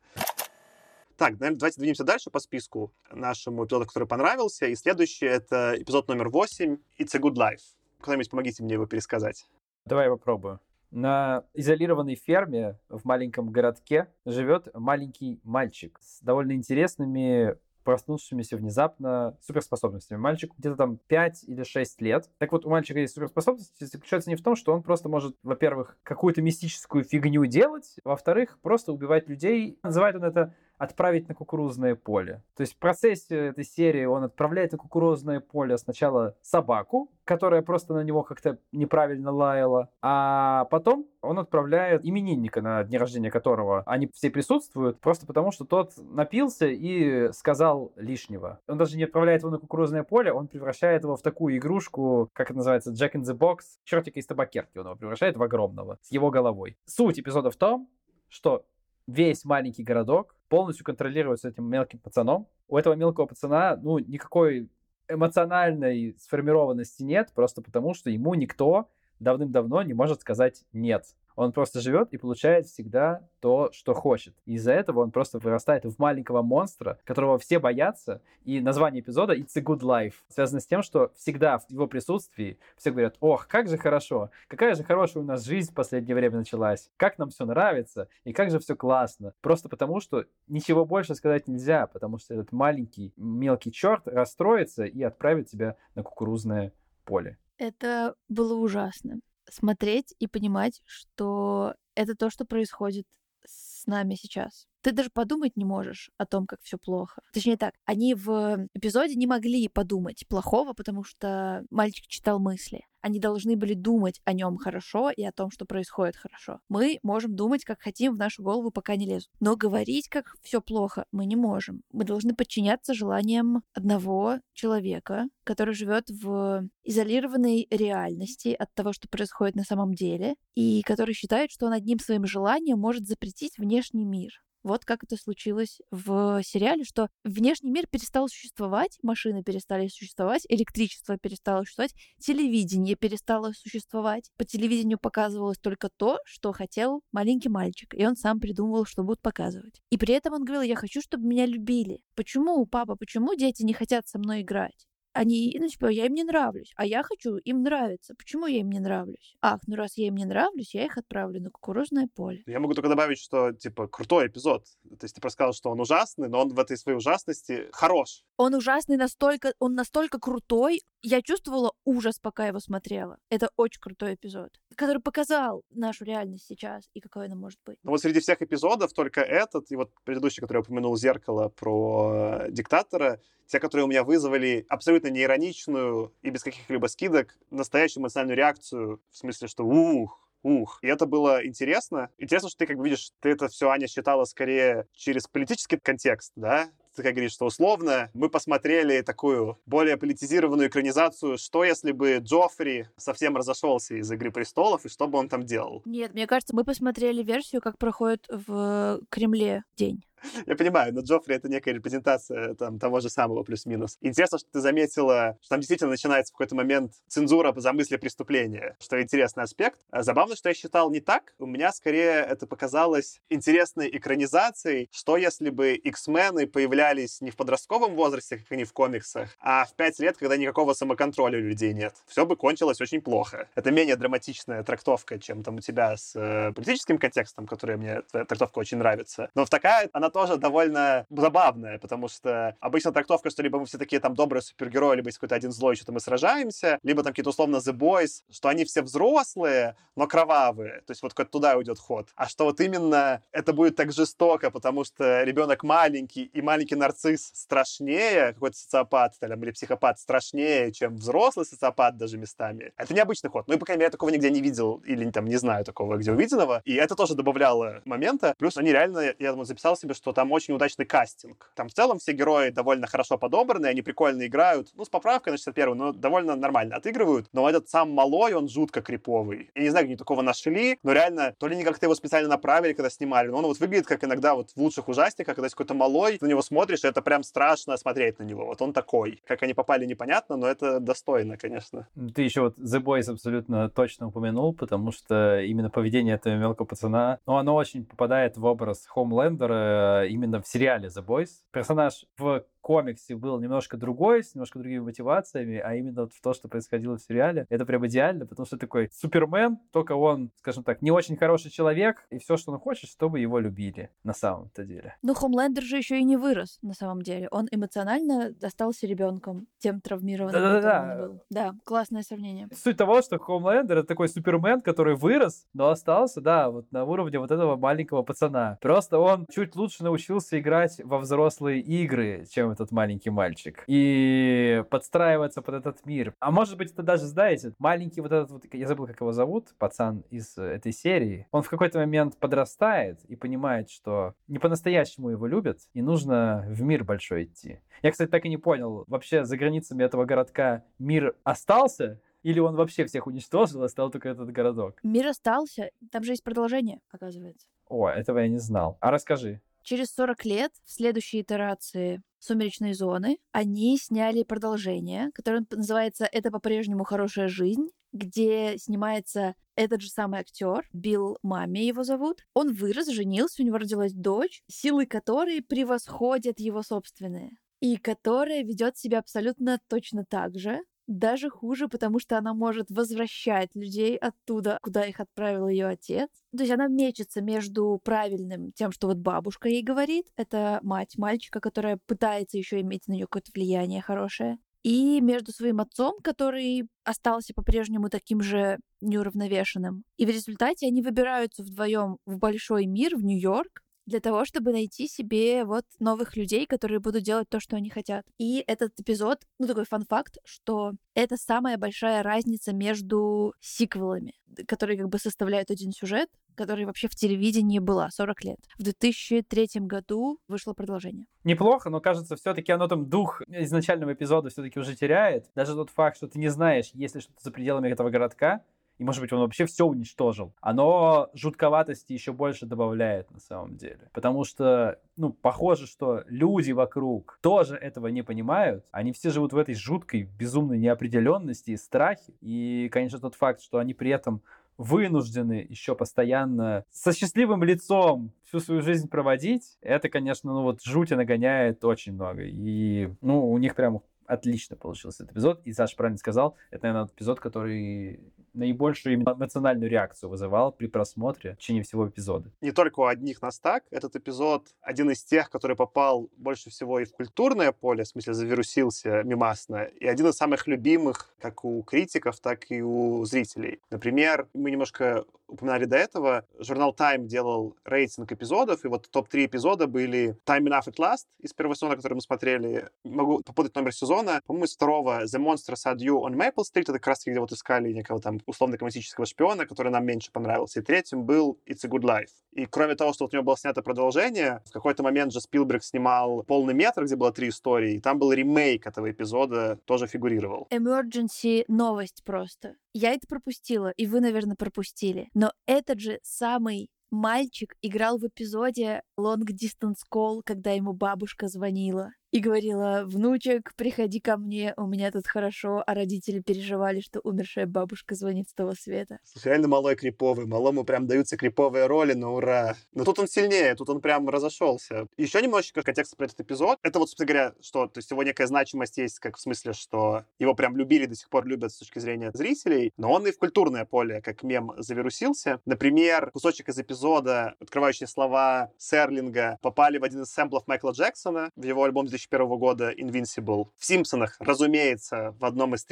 Так, 1.16 1.32
наверное, 1.38 1.58
давайте 1.58 1.80
двинемся 1.80 2.04
дальше 2.04 2.30
по 2.30 2.38
списку 2.38 2.92
нашему 3.10 3.64
эпизоду, 3.64 3.86
который 3.86 4.08
понравился. 4.08 4.66
И 4.66 4.74
следующий— 4.74 5.26
это 5.26 5.74
эпизод 5.78 6.08
номер 6.08 6.28
8 6.28 6.78
«It's 6.98 7.14
a 7.14 7.20
good 7.20 7.34
life». 7.34 7.62
Кто-нибудь 8.00 8.30
помогите 8.30 8.62
мне 8.62 8.74
его 8.74 8.86
пересказать. 8.86 9.46
Давай 9.84 10.06
я 10.06 10.10
попробую. 10.10 10.60
На 10.90 11.44
изолированной 11.54 12.16
ферме 12.16 12.78
в 12.88 13.04
маленьком 13.04 13.50
городке 13.50 14.12
живет 14.26 14.68
маленький 14.74 15.40
мальчик 15.42 15.98
с 16.02 16.20
довольно 16.20 16.52
интересными 16.52 17.56
проснувшимися 17.82 18.56
внезапно 18.56 19.36
суперспособностями. 19.40 20.18
Мальчик 20.18 20.52
где-то 20.56 20.76
там 20.76 20.98
5 20.98 21.44
или 21.44 21.64
6 21.64 22.00
лет. 22.00 22.30
Так 22.38 22.52
вот, 22.52 22.64
у 22.64 22.70
мальчика 22.70 23.00
есть 23.00 23.14
суперспособности, 23.14 23.84
заключается 23.84 24.30
не 24.30 24.36
в 24.36 24.42
том, 24.42 24.56
что 24.56 24.72
он 24.72 24.82
просто 24.82 25.08
может, 25.08 25.36
во-первых, 25.42 25.96
какую-то 26.02 26.42
мистическую 26.42 27.04
фигню 27.04 27.44
делать, 27.46 27.96
во-вторых, 28.04 28.58
просто 28.62 28.92
убивать 28.92 29.28
людей. 29.28 29.78
Называет 29.82 30.16
он 30.16 30.24
это 30.24 30.54
отправить 30.82 31.28
на 31.28 31.34
кукурузное 31.36 31.94
поле. 31.94 32.42
То 32.56 32.62
есть 32.62 32.74
в 32.74 32.78
процессе 32.78 33.36
этой 33.36 33.62
серии 33.62 34.04
он 34.04 34.24
отправляет 34.24 34.72
на 34.72 34.78
кукурузное 34.78 35.38
поле 35.38 35.78
сначала 35.78 36.34
собаку, 36.42 37.08
которая 37.24 37.62
просто 37.62 37.94
на 37.94 38.02
него 38.02 38.24
как-то 38.24 38.58
неправильно 38.72 39.30
лаяла, 39.30 39.90
а 40.02 40.64
потом 40.72 41.06
он 41.20 41.38
отправляет 41.38 42.04
именинника, 42.04 42.62
на 42.62 42.82
дне 42.82 42.98
рождения 42.98 43.30
которого 43.30 43.84
они 43.86 44.10
все 44.12 44.28
присутствуют, 44.28 44.98
просто 44.98 45.24
потому 45.24 45.52
что 45.52 45.64
тот 45.64 45.92
напился 45.98 46.66
и 46.66 47.30
сказал 47.30 47.92
лишнего. 47.94 48.58
Он 48.66 48.76
даже 48.76 48.96
не 48.96 49.04
отправляет 49.04 49.42
его 49.42 49.52
на 49.52 49.58
кукурузное 49.58 50.02
поле, 50.02 50.32
он 50.32 50.48
превращает 50.48 51.04
его 51.04 51.14
в 51.14 51.22
такую 51.22 51.58
игрушку, 51.58 52.28
как 52.32 52.50
это 52.50 52.56
называется, 52.56 52.90
Jack 52.90 53.12
in 53.12 53.22
the 53.22 53.38
Box, 53.38 53.58
чертика 53.84 54.18
из 54.18 54.26
табакерки 54.26 54.78
он 54.78 54.86
его 54.86 54.96
превращает 54.96 55.36
в 55.36 55.42
огромного, 55.44 55.98
с 56.02 56.10
его 56.10 56.32
головой. 56.32 56.76
Суть 56.86 57.20
эпизода 57.20 57.52
в 57.52 57.56
том, 57.56 57.88
что 58.28 58.64
весь 59.06 59.44
маленький 59.44 59.82
городок 59.82 60.34
полностью 60.52 60.84
контролируется 60.84 61.48
этим 61.48 61.64
мелким 61.64 61.98
пацаном. 61.98 62.46
У 62.68 62.76
этого 62.76 62.92
мелкого 62.92 63.24
пацана, 63.24 63.78
ну, 63.82 63.98
никакой 63.98 64.68
эмоциональной 65.08 66.14
сформированности 66.18 67.02
нет, 67.02 67.32
просто 67.34 67.62
потому 67.62 67.94
что 67.94 68.10
ему 68.10 68.34
никто 68.34 68.90
давным-давно 69.18 69.82
не 69.82 69.94
может 69.94 70.20
сказать 70.20 70.66
«нет». 70.74 71.06
Он 71.36 71.52
просто 71.52 71.80
живет 71.80 72.12
и 72.12 72.18
получает 72.18 72.66
всегда 72.66 73.26
то, 73.40 73.70
что 73.72 73.94
хочет. 73.94 74.34
Из-за 74.46 74.72
этого 74.72 75.00
он 75.00 75.10
просто 75.10 75.38
вырастает 75.38 75.84
в 75.84 75.98
маленького 75.98 76.42
монстра, 76.42 76.98
которого 77.04 77.38
все 77.38 77.58
боятся. 77.58 78.22
И 78.44 78.60
название 78.60 79.00
эпизода 79.00 79.34
It's 79.34 79.56
a 79.56 79.60
Good 79.60 79.80
Life 79.80 80.14
связано 80.28 80.60
с 80.60 80.66
тем, 80.66 80.82
что 80.82 81.12
всегда 81.16 81.58
в 81.58 81.68
его 81.70 81.86
присутствии 81.86 82.58
все 82.76 82.90
говорят, 82.90 83.16
ох, 83.20 83.46
как 83.48 83.68
же 83.68 83.76
хорошо, 83.76 84.30
какая 84.48 84.74
же 84.74 84.84
хорошая 84.84 85.22
у 85.22 85.26
нас 85.26 85.44
жизнь 85.44 85.72
в 85.72 85.74
последнее 85.74 86.14
время 86.14 86.38
началась, 86.38 86.90
как 86.96 87.18
нам 87.18 87.30
все 87.30 87.44
нравится 87.44 88.08
и 88.24 88.32
как 88.32 88.50
же 88.50 88.58
все 88.58 88.76
классно. 88.76 89.34
Просто 89.40 89.68
потому, 89.68 90.00
что 90.00 90.24
ничего 90.48 90.84
больше 90.84 91.14
сказать 91.14 91.48
нельзя, 91.48 91.86
потому 91.86 92.18
что 92.18 92.34
этот 92.34 92.52
маленький 92.52 93.12
мелкий 93.16 93.72
черт 93.72 94.06
расстроится 94.06 94.84
и 94.84 95.02
отправит 95.02 95.48
тебя 95.48 95.76
на 95.94 96.02
кукурузное 96.02 96.72
поле. 97.04 97.38
Это 97.58 98.14
было 98.28 98.54
ужасно 98.54 99.20
смотреть 99.52 100.14
и 100.18 100.26
понимать, 100.26 100.82
что 100.84 101.74
это 101.94 102.14
то, 102.14 102.30
что 102.30 102.44
происходит 102.44 103.06
с 103.44 103.86
нами 103.86 104.14
сейчас. 104.14 104.66
Ты 104.82 104.92
даже 104.92 105.10
подумать 105.10 105.56
не 105.56 105.64
можешь 105.64 106.10
о 106.18 106.26
том, 106.26 106.46
как 106.46 106.60
все 106.62 106.76
плохо. 106.76 107.22
Точнее 107.32 107.56
так, 107.56 107.74
они 107.84 108.14
в 108.14 108.68
эпизоде 108.74 109.14
не 109.14 109.26
могли 109.26 109.68
подумать 109.68 110.26
плохого, 110.28 110.72
потому 110.72 111.04
что 111.04 111.64
мальчик 111.70 112.06
читал 112.08 112.40
мысли. 112.40 112.82
Они 113.00 113.18
должны 113.18 113.56
были 113.56 113.74
думать 113.74 114.20
о 114.24 114.32
нем 114.32 114.56
хорошо 114.56 115.10
и 115.10 115.24
о 115.24 115.32
том, 115.32 115.50
что 115.50 115.64
происходит 115.64 116.16
хорошо. 116.16 116.60
Мы 116.68 117.00
можем 117.02 117.34
думать, 117.34 117.64
как 117.64 117.80
хотим, 117.80 118.14
в 118.14 118.18
нашу 118.18 118.44
голову 118.44 118.70
пока 118.70 118.94
не 118.94 119.06
лезут. 119.06 119.30
Но 119.40 119.56
говорить, 119.56 120.08
как 120.08 120.36
все 120.42 120.60
плохо, 120.60 121.06
мы 121.10 121.26
не 121.26 121.34
можем. 121.34 121.82
Мы 121.92 122.04
должны 122.04 122.34
подчиняться 122.34 122.94
желаниям 122.94 123.64
одного 123.72 124.38
человека, 124.52 125.26
который 125.42 125.74
живет 125.74 126.10
в 126.10 126.68
изолированной 126.84 127.66
реальности 127.70 128.54
от 128.56 128.72
того, 128.74 128.92
что 128.92 129.08
происходит 129.08 129.56
на 129.56 129.64
самом 129.64 129.94
деле, 129.94 130.36
и 130.54 130.82
который 130.82 131.14
считает, 131.14 131.50
что 131.50 131.66
он 131.66 131.72
одним 131.72 131.98
своим 131.98 132.24
желанием 132.24 132.78
может 132.78 133.06
запретить 133.06 133.58
внешний 133.58 134.04
мир. 134.04 134.30
Вот 134.62 134.84
как 134.84 135.02
это 135.02 135.16
случилось 135.16 135.80
в 135.90 136.42
сериале, 136.44 136.84
что 136.84 137.08
внешний 137.24 137.70
мир 137.70 137.86
перестал 137.90 138.28
существовать, 138.28 138.98
машины 139.02 139.42
перестали 139.42 139.88
существовать, 139.88 140.46
электричество 140.48 141.18
перестало 141.18 141.62
существовать, 141.62 141.94
телевидение 142.20 142.94
перестало 142.94 143.52
существовать. 143.52 144.30
По 144.36 144.44
телевидению 144.44 144.98
показывалось 144.98 145.58
только 145.58 145.88
то, 145.96 146.18
что 146.24 146.52
хотел 146.52 147.02
маленький 147.10 147.48
мальчик, 147.48 147.94
и 147.94 148.06
он 148.06 148.16
сам 148.16 148.38
придумывал, 148.38 148.84
что 148.84 149.02
будут 149.02 149.20
показывать. 149.20 149.80
И 149.90 149.98
при 149.98 150.14
этом 150.14 150.34
он 150.34 150.44
говорил, 150.44 150.62
я 150.62 150.76
хочу, 150.76 151.00
чтобы 151.00 151.26
меня 151.26 151.46
любили. 151.46 152.00
Почему, 152.14 152.64
папа, 152.66 152.96
почему 152.96 153.34
дети 153.34 153.62
не 153.64 153.72
хотят 153.72 154.06
со 154.06 154.18
мной 154.18 154.42
играть? 154.42 154.86
Они, 155.12 155.56
ну, 155.58 155.68
типа, 155.68 155.86
я 155.86 156.06
им 156.06 156.14
не 156.14 156.24
нравлюсь, 156.24 156.72
а 156.76 156.86
я 156.86 157.02
хочу 157.02 157.36
им 157.36 157.62
нравиться. 157.62 158.14
Почему 158.14 158.46
я 158.46 158.60
им 158.60 158.70
не 158.70 158.80
нравлюсь? 158.80 159.36
Ах, 159.40 159.60
ну 159.66 159.76
раз 159.76 159.96
я 159.96 160.06
им 160.06 160.16
не 160.16 160.24
нравлюсь, 160.24 160.74
я 160.74 160.84
их 160.84 160.96
отправлю 160.96 161.40
на 161.40 161.50
кукурузное 161.50 162.08
поле. 162.14 162.42
Я 162.46 162.60
могу 162.60 162.74
только 162.74 162.88
добавить, 162.88 163.18
что, 163.18 163.52
типа, 163.52 163.88
крутой 163.88 164.28
эпизод. 164.28 164.64
То 164.88 165.04
есть 165.04 165.14
ты 165.14 165.20
просто 165.20 165.34
сказал, 165.34 165.52
что 165.52 165.70
он 165.70 165.80
ужасный, 165.80 166.28
но 166.28 166.40
он 166.40 166.48
в 166.48 166.58
этой 166.58 166.76
своей 166.76 166.98
ужасности 166.98 167.68
хорош. 167.72 168.24
Он 168.36 168.54
ужасный 168.54 168.96
настолько, 168.96 169.54
он 169.58 169.74
настолько 169.74 170.18
крутой, 170.18 170.82
я 171.02 171.20
чувствовала 171.20 171.72
ужас, 171.84 172.18
пока 172.20 172.46
его 172.46 172.60
смотрела. 172.60 173.18
Это 173.28 173.50
очень 173.56 173.80
крутой 173.80 174.14
эпизод, 174.14 174.50
который 174.76 175.02
показал 175.02 175.64
нашу 175.70 176.04
реальность 176.04 176.46
сейчас 176.46 176.88
и 176.94 177.00
какой 177.00 177.26
она 177.26 177.34
может 177.34 177.58
быть. 177.66 177.76
Ну 177.82 177.90
вот 177.90 178.00
среди 178.00 178.20
всех 178.20 178.40
эпизодов 178.40 178.92
только 178.92 179.20
этот 179.20 179.70
и 179.70 179.76
вот 179.76 179.90
предыдущий, 180.04 180.40
который 180.40 180.58
я 180.58 180.62
упомянул, 180.62 180.96
«Зеркало» 180.96 181.48
про 181.48 182.44
диктатора, 182.48 183.20
те, 183.46 183.60
которые 183.60 183.84
у 183.84 183.88
меня 183.88 184.04
вызвали 184.04 184.64
абсолютно 184.68 185.01
неироничную 185.10 186.12
и 186.22 186.30
без 186.30 186.42
каких-либо 186.42 186.86
скидок 186.86 187.36
настоящую 187.50 188.02
эмоциональную 188.02 188.36
реакцию, 188.36 189.00
в 189.10 189.16
смысле, 189.16 189.48
что 189.48 189.64
ух, 189.64 190.28
ух. 190.42 190.78
И 190.82 190.86
это 190.86 191.06
было 191.06 191.44
интересно. 191.46 192.10
Интересно, 192.18 192.48
что 192.48 192.58
ты 192.58 192.66
как 192.66 192.76
бы 192.76 192.84
видишь, 192.84 193.12
ты 193.20 193.30
это 193.30 193.48
все, 193.48 193.70
Аня, 193.70 193.86
считала 193.86 194.24
скорее 194.24 194.86
через 194.94 195.26
политический 195.26 195.78
контекст, 195.78 196.32
да? 196.36 196.70
ты 196.94 197.02
как 197.02 197.12
говоришь, 197.12 197.32
что 197.32 197.46
условно 197.46 198.10
мы 198.14 198.28
посмотрели 198.28 199.00
такую 199.00 199.58
более 199.66 199.96
политизированную 199.96 200.68
экранизацию, 200.68 201.38
что 201.38 201.64
если 201.64 201.92
бы 201.92 202.18
Джоффри 202.18 202.88
совсем 202.96 203.36
разошелся 203.36 203.94
из 203.94 204.10
«Игры 204.10 204.30
престолов», 204.30 204.84
и 204.84 204.88
что 204.88 205.08
бы 205.08 205.18
он 205.18 205.28
там 205.28 205.44
делал? 205.44 205.82
Нет, 205.84 206.12
мне 206.14 206.26
кажется, 206.26 206.54
мы 206.54 206.64
посмотрели 206.64 207.22
версию, 207.22 207.60
как 207.60 207.78
проходит 207.78 208.26
в 208.28 209.00
Кремле 209.08 209.64
день. 209.76 210.04
Я 210.46 210.56
понимаю, 210.56 210.94
но 210.94 211.00
Джоффри— 211.00 211.34
это 211.36 211.48
некая 211.48 211.72
репрезентация 211.72 212.54
там, 212.54 212.78
того 212.78 213.00
же 213.00 213.10
самого 213.10 213.42
плюс-минус. 213.42 213.98
Интересно, 214.00 214.38
что 214.38 214.48
ты 214.52 214.60
заметила, 214.60 215.38
что 215.40 215.50
там 215.50 215.60
действительно 215.60 215.90
начинается 215.90 216.32
в 216.32 216.36
какой-то 216.36 216.54
момент 216.54 216.92
цензура 217.08 217.52
за 217.56 217.72
мысли 217.72 217.96
преступления, 217.96 218.76
что 218.80 219.00
интересный 219.00 219.44
аспект. 219.44 219.80
А 219.90 220.02
забавно, 220.02 220.36
что 220.36 220.48
я 220.48 220.54
считал 220.54 220.90
не 220.90 221.00
так. 221.00 221.34
У 221.38 221.46
меня 221.46 221.72
скорее 221.72 222.26
это 222.28 222.46
показалось 222.46 223.20
интересной 223.28 223.88
экранизацией, 223.96 224.88
что 224.92 225.16
если 225.16 225.50
бы 225.50 225.74
X-мены 225.74 226.46
появлялись 226.46 227.20
не 227.20 227.30
в 227.30 227.36
подростковом 227.36 227.94
возрасте, 227.94 228.38
как 228.38 228.50
они 228.50 228.64
в 228.64 228.72
комиксах, 228.72 229.30
а 229.40 229.64
в 229.64 229.74
пять 229.74 229.98
лет, 229.98 230.16
когда 230.16 230.36
никакого 230.36 230.74
самоконтроля 230.74 231.38
у 231.38 231.42
людей 231.42 231.72
нет. 231.72 231.94
Все 232.06 232.26
бы 232.26 232.36
кончилось 232.36 232.80
очень 232.80 233.00
плохо. 233.00 233.48
Это 233.54 233.70
менее 233.70 233.96
драматичная 233.96 234.62
трактовка, 234.62 235.18
чем 235.18 235.42
там 235.42 235.56
у 235.56 235.60
тебя 235.60 235.96
с 235.96 236.14
э, 236.14 236.52
политическим 236.52 236.98
контекстом, 236.98 237.46
который 237.46 237.76
мне 237.76 238.02
трактовка 238.12 238.58
очень 238.58 238.78
нравится. 238.78 239.30
Но 239.34 239.44
в 239.44 239.50
такая, 239.50 239.88
она 239.92 240.10
тоже 240.12 240.36
довольно 240.36 241.06
забавная, 241.10 241.78
потому 241.78 242.08
что 242.08 242.56
обычно 242.60 242.92
трактовка, 242.92 243.30
что 243.30 243.42
либо 243.42 243.58
мы 243.58 243.66
все 243.66 243.78
такие 243.78 244.00
там 244.00 244.14
добрые 244.14 244.42
супергерои, 244.42 244.96
либо 244.96 245.08
есть 245.08 245.18
какой-то 245.18 245.34
один 245.34 245.52
злой, 245.52 245.76
что-то 245.76 245.92
мы 245.92 246.00
сражаемся, 246.00 246.78
либо 246.82 247.02
там 247.02 247.12
какие-то 247.12 247.30
условно 247.30 247.56
The 247.56 247.72
Boys, 247.72 248.22
что 248.30 248.48
они 248.48 248.64
все 248.64 248.82
взрослые, 248.82 249.76
но 249.96 250.06
кровавые. 250.06 250.82
То 250.86 250.90
есть 250.90 251.02
вот 251.02 251.14
туда 251.30 251.56
уйдет 251.56 251.78
ход. 251.78 252.08
А 252.14 252.28
что 252.28 252.44
вот 252.44 252.60
именно 252.60 253.22
это 253.32 253.52
будет 253.52 253.76
так 253.76 253.92
жестоко, 253.92 254.50
потому 254.50 254.84
что 254.84 255.22
ребенок 255.22 255.62
маленький, 255.62 256.24
и 256.24 256.42
маленький 256.42 256.74
нарцисс 256.74 257.30
страшнее, 257.34 258.32
какой-то 258.34 258.56
социопат 258.56 259.18
там, 259.18 259.42
или 259.42 259.50
психопат 259.50 259.98
страшнее, 259.98 260.72
чем 260.72 260.96
взрослый 260.96 261.46
социопат 261.46 261.96
даже 261.96 262.18
местами. 262.18 262.72
Это 262.76 262.94
необычный 262.94 263.30
ход. 263.30 263.46
Ну 263.48 263.54
и, 263.54 263.58
по 263.58 263.64
крайней 263.64 263.80
мере, 263.80 263.86
я 263.86 263.90
такого 263.90 264.10
нигде 264.10 264.30
не 264.30 264.40
видел 264.40 264.82
или 264.84 265.08
там 265.10 265.26
не 265.26 265.36
знаю 265.36 265.64
такого, 265.64 265.96
где 265.96 266.12
увиденного. 266.12 266.62
И 266.64 266.74
это 266.74 266.94
тоже 266.94 267.14
добавляло 267.14 267.82
момента. 267.84 268.34
Плюс 268.38 268.56
они 268.56 268.72
реально, 268.72 269.14
я 269.18 269.30
думаю, 269.30 269.46
записал 269.46 269.76
себе, 269.76 269.94
что 269.94 270.01
там 270.10 270.32
очень 270.32 270.54
удачный 270.54 270.86
кастинг. 270.86 271.52
Там 271.54 271.68
в 271.68 271.72
целом 271.72 272.00
все 272.00 272.12
герои 272.12 272.50
довольно 272.50 272.88
хорошо 272.88 273.16
подобраны, 273.16 273.66
они 273.66 273.82
прикольно 273.82 274.26
играют. 274.26 274.70
Ну, 274.74 274.84
с 274.84 274.88
поправкой 274.88 275.32
на 275.32 275.36
61 275.36 275.76
но 275.76 275.92
довольно 275.92 276.34
нормально 276.34 276.76
отыгрывают. 276.76 277.28
Но 277.32 277.48
этот 277.48 277.68
сам 277.68 277.92
малой, 277.92 278.34
он 278.34 278.48
жутко 278.48 278.82
криповый. 278.82 279.50
Я 279.54 279.62
не 279.62 279.68
знаю, 279.68 279.86
где 279.86 279.96
такого 279.96 280.22
нашли, 280.22 280.78
но 280.82 280.92
реально, 280.92 281.34
то 281.38 281.46
ли 281.46 281.56
не 281.56 281.62
как-то 281.62 281.86
его 281.86 281.94
специально 281.94 282.28
направили, 282.28 282.72
когда 282.72 282.90
снимали, 282.90 283.28
но 283.28 283.38
он 283.38 283.44
вот 283.44 283.60
выглядит 283.60 283.86
как 283.86 284.02
иногда 284.02 284.34
вот 284.34 284.50
в 284.50 284.56
лучших 284.56 284.88
ужастиках, 284.88 285.36
когда 285.36 285.46
есть 285.46 285.54
какой-то 285.54 285.74
малой, 285.74 286.18
на 286.20 286.26
него 286.26 286.42
смотришь, 286.42 286.84
и 286.84 286.88
это 286.88 287.02
прям 287.02 287.22
страшно 287.22 287.76
смотреть 287.76 288.18
на 288.18 288.24
него. 288.24 288.46
Вот 288.46 288.60
он 288.62 288.72
такой. 288.72 289.22
Как 289.26 289.42
они 289.42 289.54
попали, 289.54 289.86
непонятно, 289.86 290.36
но 290.36 290.46
это 290.46 290.80
достойно, 290.80 291.36
конечно. 291.36 291.86
Ты 292.14 292.22
еще 292.22 292.40
вот 292.42 292.58
The 292.58 292.80
Boys 292.80 293.10
абсолютно 293.10 293.68
точно 293.68 294.08
упомянул, 294.08 294.54
потому 294.54 294.92
что 294.92 295.40
именно 295.40 295.70
поведение 295.70 296.14
этого 296.14 296.34
мелкого 296.34 296.66
пацана, 296.66 297.18
ну, 297.26 297.36
оно 297.36 297.54
очень 297.54 297.84
попадает 297.84 298.36
в 298.36 298.44
образ 298.44 298.86
Хомлендера 298.86 299.91
именно 300.08 300.40
в 300.40 300.46
сериале 300.46 300.88
The 300.88 301.04
Boys. 301.04 301.28
Персонаж 301.52 302.04
в 302.18 302.44
комиксе 302.62 303.16
был 303.16 303.38
немножко 303.40 303.76
другой, 303.76 304.22
с 304.24 304.34
немножко 304.34 304.58
другими 304.58 304.80
мотивациями, 304.80 305.58
а 305.58 305.74
именно 305.74 306.02
вот 306.02 306.14
в 306.14 306.20
то, 306.22 306.32
что 306.32 306.48
происходило 306.48 306.96
в 306.96 307.02
сериале, 307.02 307.46
это 307.50 307.66
прям 307.66 307.86
идеально, 307.86 308.24
потому 308.26 308.46
что 308.46 308.56
такой 308.56 308.88
Супермен, 308.92 309.58
только 309.72 309.92
он, 309.92 310.30
скажем 310.38 310.64
так, 310.64 310.80
не 310.80 310.90
очень 310.90 311.16
хороший 311.16 311.50
человек, 311.50 312.06
и 312.10 312.18
все, 312.18 312.36
что 312.36 312.52
он 312.52 312.58
хочет, 312.58 312.88
чтобы 312.88 313.20
его 313.20 313.38
любили 313.38 313.90
на 314.04 314.14
самом-то 314.14 314.64
деле. 314.64 314.96
Ну, 315.02 315.14
Хомлендер 315.14 315.62
же 315.62 315.76
еще 315.76 315.98
и 315.98 316.04
не 316.04 316.16
вырос, 316.16 316.58
на 316.62 316.74
самом 316.74 317.02
деле. 317.02 317.28
Он 317.30 317.48
эмоционально 317.50 318.34
остался 318.40 318.86
ребенком, 318.86 319.46
тем 319.58 319.80
травмированным, 319.80 320.40
Да-да-да. 320.40 321.06
был. 321.06 321.20
Да, 321.30 321.54
классное 321.64 322.02
сравнение. 322.02 322.48
Суть 322.54 322.76
того, 322.76 323.02
что 323.02 323.18
Хомлендер— 323.18 323.78
это 323.78 323.88
такой 323.88 324.08
Супермен, 324.08 324.60
который 324.60 324.94
вырос, 324.94 325.46
но 325.52 325.70
остался, 325.70 326.20
да, 326.20 326.50
вот 326.50 326.70
на 326.70 326.84
уровне 326.84 327.18
вот 327.18 327.30
этого 327.30 327.56
маленького 327.56 328.02
пацана. 328.02 328.58
Просто 328.60 328.98
он 328.98 329.26
чуть 329.30 329.56
лучше 329.56 329.82
научился 329.82 330.38
играть 330.38 330.80
во 330.84 330.98
взрослые 330.98 331.60
игры, 331.60 332.24
чем 332.30 332.51
этот 332.52 332.70
маленький 332.70 333.10
мальчик. 333.10 333.64
И 333.66 334.64
подстраиваться 334.70 335.42
под 335.42 335.56
этот 335.56 335.84
мир. 335.86 336.14
А 336.20 336.30
может 336.30 336.56
быть, 336.56 336.72
это 336.72 336.82
даже, 336.82 337.06
знаете, 337.06 337.54
маленький 337.58 338.00
вот 338.00 338.12
этот 338.12 338.30
вот, 338.30 338.44
я 338.52 338.66
забыл, 338.66 338.86
как 338.86 339.00
его 339.00 339.12
зовут, 339.12 339.54
пацан 339.58 340.04
из 340.10 340.36
этой 340.38 340.72
серии, 340.72 341.26
он 341.30 341.42
в 341.42 341.48
какой-то 341.48 341.78
момент 341.78 342.18
подрастает 342.18 343.04
и 343.04 343.16
понимает, 343.16 343.70
что 343.70 344.14
не 344.28 344.38
по-настоящему 344.38 345.10
его 345.10 345.26
любят, 345.26 345.60
и 345.74 345.82
нужно 345.82 346.44
в 346.48 346.62
мир 346.62 346.84
большой 346.84 347.24
идти. 347.24 347.60
Я, 347.82 347.90
кстати, 347.90 348.10
так 348.10 348.24
и 348.24 348.28
не 348.28 348.36
понял, 348.36 348.84
вообще 348.86 349.24
за 349.24 349.36
границами 349.36 349.82
этого 349.84 350.04
городка 350.04 350.64
мир 350.78 351.14
остался, 351.24 352.00
или 352.22 352.38
он 352.38 352.54
вообще 352.54 352.84
всех 352.84 353.06
уничтожил, 353.06 353.62
остал 353.64 353.90
только 353.90 354.08
этот 354.08 354.30
городок? 354.30 354.78
Мир 354.82 355.08
остался. 355.08 355.70
Там 355.90 356.04
же 356.04 356.12
есть 356.12 356.22
продолжение, 356.22 356.80
оказывается. 356.90 357.48
О, 357.66 357.88
этого 357.88 358.18
я 358.18 358.28
не 358.28 358.38
знал. 358.38 358.78
А 358.80 358.90
расскажи. 358.90 359.40
Через 359.62 359.94
40 359.94 360.24
лет 360.24 360.52
в 360.64 360.72
следующей 360.72 361.20
итерации 361.20 362.02
«Сумеречной 362.18 362.74
зоны» 362.74 363.18
они 363.32 363.78
сняли 363.78 364.22
продолжение, 364.22 365.10
которое 365.14 365.46
называется 365.50 366.08
«Это 366.10 366.30
по-прежнему 366.30 366.84
хорошая 366.84 367.28
жизнь», 367.28 367.68
где 367.92 368.56
снимается 368.58 369.34
этот 369.54 369.82
же 369.82 369.88
самый 369.88 370.20
актер, 370.20 370.66
Билл 370.72 371.18
Мами 371.22 371.60
его 371.60 371.84
зовут. 371.84 372.24
Он 372.34 372.52
вырос, 372.52 372.88
женился, 372.88 373.42
у 373.42 373.46
него 373.46 373.58
родилась 373.58 373.92
дочь, 373.92 374.42
силы 374.48 374.86
которой 374.86 375.42
превосходят 375.42 376.40
его 376.40 376.62
собственные 376.62 377.32
и 377.60 377.76
которая 377.76 378.42
ведет 378.42 378.76
себя 378.76 378.98
абсолютно 378.98 379.60
точно 379.68 380.04
так 380.04 380.36
же, 380.36 380.62
даже 380.98 381.30
хуже, 381.30 381.68
потому 381.68 381.98
что 381.98 382.18
она 382.18 382.34
может 382.34 382.70
возвращать 382.70 383.50
людей 383.54 383.96
оттуда, 383.96 384.58
куда 384.62 384.84
их 384.84 385.00
отправил 385.00 385.48
ее 385.48 385.66
отец. 385.66 386.08
То 386.36 386.42
есть 386.42 386.52
она 386.52 386.68
мечется 386.68 387.20
между 387.20 387.80
правильным 387.84 388.52
тем, 388.52 388.72
что 388.72 388.88
вот 388.88 388.98
бабушка 388.98 389.48
ей 389.48 389.62
говорит, 389.62 390.06
это 390.16 390.60
мать 390.62 390.96
мальчика, 390.96 391.40
которая 391.40 391.78
пытается 391.86 392.38
еще 392.38 392.60
иметь 392.60 392.86
на 392.88 392.92
нее 392.92 393.06
какое-то 393.06 393.30
влияние 393.34 393.82
хорошее, 393.82 394.38
и 394.62 395.00
между 395.00 395.32
своим 395.32 395.60
отцом, 395.60 395.96
который 396.02 396.68
остался 396.84 397.34
по-прежнему 397.34 397.88
таким 397.88 398.20
же 398.20 398.58
неуравновешенным. 398.80 399.84
И 399.96 400.06
в 400.06 400.08
результате 400.08 400.66
они 400.66 400.82
выбираются 400.82 401.42
вдвоем 401.42 401.98
в 402.06 402.18
большой 402.18 402.66
мир, 402.66 402.96
в 402.96 403.02
Нью-Йорк, 403.02 403.62
для 403.86 404.00
того, 404.00 404.24
чтобы 404.24 404.52
найти 404.52 404.88
себе 404.88 405.44
вот 405.44 405.64
новых 405.78 406.16
людей, 406.16 406.46
которые 406.46 406.80
будут 406.80 407.02
делать 407.02 407.28
то, 407.28 407.40
что 407.40 407.56
они 407.56 407.70
хотят. 407.70 408.04
И 408.18 408.44
этот 408.46 408.78
эпизод, 408.78 409.18
ну 409.38 409.46
такой 409.46 409.64
фан-факт, 409.64 410.18
что 410.24 410.72
это 410.94 411.16
самая 411.16 411.56
большая 411.58 412.02
разница 412.02 412.52
между 412.52 413.34
сиквелами, 413.40 414.14
которые 414.46 414.78
как 414.78 414.88
бы 414.88 414.98
составляют 414.98 415.50
один 415.50 415.72
сюжет, 415.72 416.08
который 416.34 416.64
вообще 416.64 416.88
в 416.88 416.94
телевидении 416.94 417.58
была 417.58 417.90
40 417.90 418.24
лет. 418.24 418.38
В 418.58 418.62
2003 418.62 419.48
году 419.60 420.18
вышло 420.28 420.54
продолжение. 420.54 421.06
Неплохо, 421.24 421.70
но 421.70 421.80
кажется, 421.80 422.16
все-таки 422.16 422.52
оно 422.52 422.68
там 422.68 422.88
дух 422.88 423.22
изначального 423.28 423.92
эпизода 423.92 424.30
все-таки 424.30 424.58
уже 424.58 424.74
теряет. 424.74 425.26
Даже 425.34 425.54
тот 425.54 425.70
факт, 425.70 425.96
что 425.96 426.08
ты 426.08 426.18
не 426.18 426.28
знаешь, 426.28 426.70
есть 426.72 426.94
ли 426.94 427.00
что-то 427.00 427.22
за 427.22 427.30
пределами 427.30 427.68
этого 427.68 427.90
городка, 427.90 428.42
и, 428.82 428.84
может 428.84 429.00
быть, 429.00 429.12
он 429.12 429.20
вообще 429.20 429.46
все 429.46 429.64
уничтожил, 429.64 430.34
оно 430.40 431.08
жутковатости 431.14 431.92
еще 431.92 432.12
больше 432.12 432.46
добавляет 432.46 433.08
на 433.12 433.20
самом 433.20 433.56
деле. 433.56 433.88
Потому 433.92 434.24
что, 434.24 434.80
ну, 434.96 435.12
похоже, 435.12 435.68
что 435.68 436.02
люди 436.08 436.50
вокруг 436.50 437.16
тоже 437.22 437.54
этого 437.54 437.86
не 437.86 438.02
понимают. 438.02 438.64
Они 438.72 438.90
все 438.92 439.10
живут 439.10 439.34
в 439.34 439.38
этой 439.38 439.54
жуткой, 439.54 440.02
безумной 440.18 440.58
неопределенности 440.58 441.52
и 441.52 441.56
страхе. 441.56 442.12
И, 442.20 442.68
конечно, 442.72 442.98
тот 442.98 443.14
факт, 443.14 443.40
что 443.40 443.58
они 443.58 443.72
при 443.72 443.92
этом 443.92 444.20
вынуждены 444.58 445.46
еще 445.48 445.76
постоянно 445.76 446.64
со 446.72 446.92
счастливым 446.92 447.44
лицом 447.44 448.10
всю 448.24 448.40
свою 448.40 448.62
жизнь 448.62 448.88
проводить, 448.88 449.58
это, 449.60 449.88
конечно, 449.88 450.32
ну 450.32 450.42
вот 450.42 450.60
жути 450.60 450.94
нагоняет 450.94 451.64
очень 451.64 451.92
много. 451.92 452.22
И, 452.24 452.90
ну, 453.00 453.30
у 453.30 453.38
них 453.38 453.54
прям 453.54 453.82
отлично 454.06 454.56
получился 454.56 455.04
этот 455.04 455.14
эпизод. 455.14 455.40
И 455.44 455.52
Саша 455.52 455.76
правильно 455.76 455.98
сказал, 455.98 456.36
это, 456.50 456.66
наверное, 456.66 456.90
эпизод, 456.92 457.20
который 457.20 458.00
наибольшую 458.34 458.94
именно 458.94 459.12
эмоциональную 459.12 459.70
реакцию 459.70 460.10
вызывал 460.10 460.52
при 460.52 460.66
просмотре 460.66 461.34
в 461.34 461.38
течение 461.38 461.62
всего 461.62 461.88
эпизода. 461.88 462.30
Не 462.40 462.52
только 462.52 462.80
у 462.80 462.84
одних 462.84 463.22
нас 463.22 463.38
так. 463.38 463.64
Этот 463.70 463.96
эпизод 463.96 464.48
один 464.60 464.90
из 464.90 465.04
тех, 465.04 465.30
который 465.30 465.56
попал 465.56 466.10
больше 466.16 466.50
всего 466.50 466.80
и 466.80 466.84
в 466.84 466.92
культурное 466.92 467.52
поле, 467.52 467.84
в 467.84 467.88
смысле 467.88 468.14
завирусился 468.14 469.02
мимасно, 469.02 469.64
и 469.64 469.86
один 469.86 470.08
из 470.08 470.14
самых 470.14 470.46
любимых 470.46 471.14
как 471.20 471.44
у 471.44 471.62
критиков, 471.62 472.18
так 472.20 472.50
и 472.50 472.62
у 472.62 473.04
зрителей. 473.04 473.60
Например, 473.70 474.28
мы 474.34 474.50
немножко 474.50 475.04
упоминали 475.32 475.64
до 475.64 475.76
этого, 475.76 476.26
журнал 476.38 476.74
Time 476.78 477.06
делал 477.06 477.56
рейтинг 477.64 478.12
эпизодов, 478.12 478.64
и 478.64 478.68
вот 478.68 478.88
топ-3 478.90 479.26
эпизода 479.26 479.66
были 479.66 480.16
Time 480.26 480.46
Enough 480.46 480.68
at 480.68 480.76
Last 480.78 481.06
из 481.20 481.32
первого 481.32 481.56
сезона, 481.56 481.76
который 481.76 481.94
мы 481.94 482.02
смотрели. 482.02 482.68
Могу 482.84 483.22
попутать 483.22 483.54
номер 483.54 483.72
сезона. 483.72 484.20
По-моему, 484.26 484.44
из 484.44 484.54
второго 484.54 485.04
The 485.04 485.18
Monsters 485.18 485.64
Had 485.66 485.78
You 485.78 486.02
on 486.02 486.14
Maple 486.14 486.44
Street, 486.44 486.62
это 486.62 486.74
как 486.74 486.88
раз 486.88 487.02
где 487.06 487.18
вот 487.18 487.32
искали 487.32 487.72
некого 487.72 488.00
там 488.00 488.20
условно-коммунистического 488.26 489.06
шпиона, 489.06 489.46
который 489.46 489.70
нам 489.70 489.84
меньше 489.84 490.10
понравился. 490.12 490.60
И 490.60 490.62
третьим 490.62 491.04
был 491.04 491.38
It's 491.46 491.64
a 491.64 491.68
Good 491.68 491.82
Life. 491.82 492.10
И 492.32 492.46
кроме 492.46 492.74
того, 492.74 492.92
что 492.92 493.04
вот 493.04 493.12
у 493.12 493.16
него 493.16 493.24
было 493.24 493.36
снято 493.36 493.62
продолжение, 493.62 494.40
в 494.46 494.52
какой-то 494.52 494.82
момент 494.82 495.12
же 495.12 495.20
Спилберг 495.20 495.62
снимал 495.62 496.22
полный 496.24 496.54
метр, 496.54 496.84
где 496.84 496.96
было 496.96 497.12
три 497.12 497.28
истории, 497.28 497.74
и 497.74 497.80
там 497.80 497.98
был 497.98 498.12
ремейк 498.12 498.66
этого 498.66 498.90
эпизода, 498.90 499.58
тоже 499.64 499.86
фигурировал. 499.86 500.48
Emergency 500.50 501.44
новость 501.48 502.02
просто. 502.04 502.56
Я 502.72 502.92
это 502.92 503.06
пропустила, 503.06 503.70
и 503.70 503.86
вы, 503.86 504.00
наверное, 504.00 504.36
пропустили. 504.36 505.08
Но 505.14 505.32
этот 505.46 505.80
же 505.80 505.98
самый 506.02 506.70
мальчик 506.90 507.54
играл 507.62 507.98
в 507.98 508.06
эпизоде 508.06 508.82
Long 508.98 509.24
Distance 509.26 509.82
Call, 509.92 510.20
когда 510.24 510.52
ему 510.52 510.72
бабушка 510.72 511.28
звонила 511.28 511.90
и 512.12 512.20
говорила, 512.20 512.82
внучек, 512.84 513.54
приходи 513.56 513.98
ко 513.98 514.18
мне, 514.18 514.52
у 514.58 514.66
меня 514.66 514.92
тут 514.92 515.06
хорошо, 515.06 515.64
а 515.66 515.74
родители 515.74 516.20
переживали, 516.20 516.80
что 516.80 517.00
умершая 517.00 517.46
бабушка 517.46 517.94
звонит 517.94 518.28
с 518.28 518.34
того 518.34 518.52
света. 518.54 518.98
Слушай, 519.02 519.28
реально 519.28 519.48
малой 519.48 519.76
криповый, 519.76 520.26
малому 520.26 520.64
прям 520.64 520.86
даются 520.86 521.16
криповые 521.16 521.66
роли, 521.66 521.94
но 521.94 522.14
ура. 522.14 522.54
Но 522.74 522.84
тут 522.84 522.98
он 522.98 523.08
сильнее, 523.08 523.54
тут 523.54 523.70
он 523.70 523.80
прям 523.80 524.10
разошелся. 524.10 524.86
Еще 524.98 525.22
немножечко 525.22 525.62
контекста 525.62 525.96
про 525.96 526.04
этот 526.04 526.20
эпизод. 526.20 526.58
Это 526.62 526.78
вот, 526.78 526.90
собственно 526.90 527.06
говоря, 527.06 527.34
что, 527.40 527.66
то 527.66 527.78
есть 527.78 527.90
его 527.90 528.02
некая 528.02 528.26
значимость 528.26 528.76
есть, 528.76 528.98
как 528.98 529.16
в 529.16 529.20
смысле, 529.20 529.54
что 529.54 530.04
его 530.18 530.34
прям 530.34 530.54
любили, 530.56 530.84
до 530.84 530.94
сих 530.94 531.08
пор 531.08 531.26
любят 531.26 531.50
с 531.50 531.58
точки 531.58 531.78
зрения 531.78 532.10
зрителей, 532.12 532.72
но 532.76 532.92
он 532.92 533.06
и 533.06 533.10
в 533.10 533.18
культурное 533.18 533.64
поле, 533.64 534.02
как 534.02 534.22
мем, 534.22 534.52
завирусился. 534.58 535.40
Например, 535.46 536.10
кусочек 536.10 536.50
из 536.50 536.58
эпизода, 536.58 537.36
открывающие 537.40 537.86
слова 537.86 538.50
Серлинга, 538.58 539.38
попали 539.40 539.78
в 539.78 539.84
один 539.84 540.02
из 540.02 540.10
сэмплов 540.10 540.46
Майкла 540.46 540.72
Джексона 540.72 541.30
в 541.36 541.44
его 541.44 541.64
альбом 541.64 541.88
2001 542.08 542.38
года 542.38 542.72
Invincible. 542.72 543.48
В 543.56 543.64
«Симпсонах», 543.64 544.16
разумеется, 544.20 545.14
в 545.18 545.24
одном 545.24 545.54
из 545.54 545.64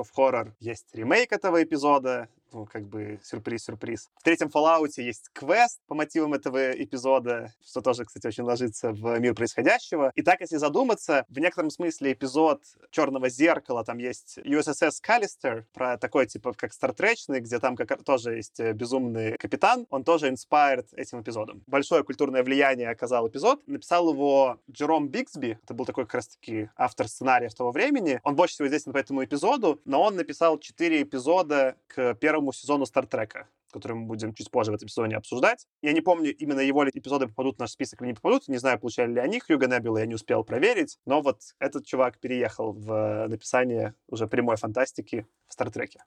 of 0.00 0.06
Horror 0.16 0.52
есть 0.60 0.86
ремейк 0.92 1.32
этого 1.32 1.62
эпизода 1.62 2.28
ну, 2.52 2.66
как 2.66 2.84
бы 2.86 3.18
сюрприз-сюрприз. 3.22 4.10
В 4.18 4.22
третьем 4.22 4.48
Fallout 4.48 4.92
есть 4.96 5.30
квест 5.32 5.80
по 5.86 5.94
мотивам 5.94 6.34
этого 6.34 6.72
эпизода, 6.72 7.52
что 7.64 7.80
тоже, 7.80 8.04
кстати, 8.04 8.26
очень 8.26 8.44
ложится 8.44 8.92
в 8.92 9.18
мир 9.18 9.34
происходящего. 9.34 10.12
И 10.14 10.22
так, 10.22 10.40
если 10.40 10.56
задуматься, 10.56 11.24
в 11.28 11.38
некотором 11.38 11.70
смысле 11.70 12.12
эпизод 12.12 12.62
«Черного 12.90 13.28
зеркала», 13.28 13.84
там 13.84 13.98
есть 13.98 14.38
USS 14.38 14.92
Callister, 15.06 15.64
про 15.72 15.98
такой, 15.98 16.26
типа, 16.26 16.52
как 16.54 16.72
стартречный, 16.72 17.40
где 17.40 17.58
там 17.58 17.76
как, 17.76 18.02
тоже 18.04 18.36
есть 18.36 18.60
э, 18.60 18.72
безумный 18.72 19.36
капитан, 19.38 19.86
он 19.90 20.04
тоже 20.04 20.30
inspired 20.30 20.86
этим 20.94 21.20
эпизодом. 21.20 21.62
Большое 21.66 22.04
культурное 22.04 22.42
влияние 22.42 22.90
оказал 22.90 23.28
эпизод. 23.28 23.66
Написал 23.66 24.12
его 24.12 24.58
Джером 24.70 25.08
Бигсби, 25.08 25.58
это 25.62 25.74
был 25.74 25.84
такой 25.84 26.04
как 26.04 26.14
раз-таки 26.14 26.70
автор 26.76 27.08
сценария 27.08 27.48
того 27.56 27.72
времени. 27.72 28.20
Он 28.22 28.36
больше 28.36 28.54
всего 28.54 28.68
известен 28.68 28.92
по 28.92 28.98
этому 28.98 29.24
эпизоду, 29.24 29.80
но 29.84 30.02
он 30.02 30.16
написал 30.16 30.58
четыре 30.58 31.02
эпизода 31.02 31.76
к 31.88 32.14
первому 32.14 32.35
первому 32.36 32.52
сезону 32.52 32.84
Стартрека, 32.84 33.48
который 33.72 33.94
мы 33.94 34.06
будем 34.06 34.34
чуть 34.34 34.50
позже 34.50 34.70
в 34.70 34.74
этом 34.74 34.88
сезоне 34.88 35.16
обсуждать. 35.16 35.66
Я 35.80 35.94
не 35.94 36.02
помню, 36.02 36.36
именно 36.36 36.60
его 36.60 36.86
эпизоды 36.86 37.28
попадут 37.28 37.56
в 37.56 37.60
наш 37.60 37.70
список 37.70 38.02
или 38.02 38.08
не 38.08 38.14
попадут. 38.14 38.46
Не 38.48 38.58
знаю, 38.58 38.78
получали 38.78 39.10
ли 39.10 39.20
они 39.20 39.40
Хьюга 39.40 39.66
Небила, 39.66 39.96
я 39.96 40.06
не 40.06 40.14
успел 40.14 40.44
проверить. 40.44 40.98
Но 41.06 41.22
вот 41.22 41.40
этот 41.58 41.86
чувак 41.86 42.18
переехал 42.20 42.72
в 42.74 43.26
написание 43.28 43.94
уже 44.06 44.26
прямой 44.26 44.56
фантастики 44.56 45.26
в 45.48 45.54
Стартреке. 45.54 46.00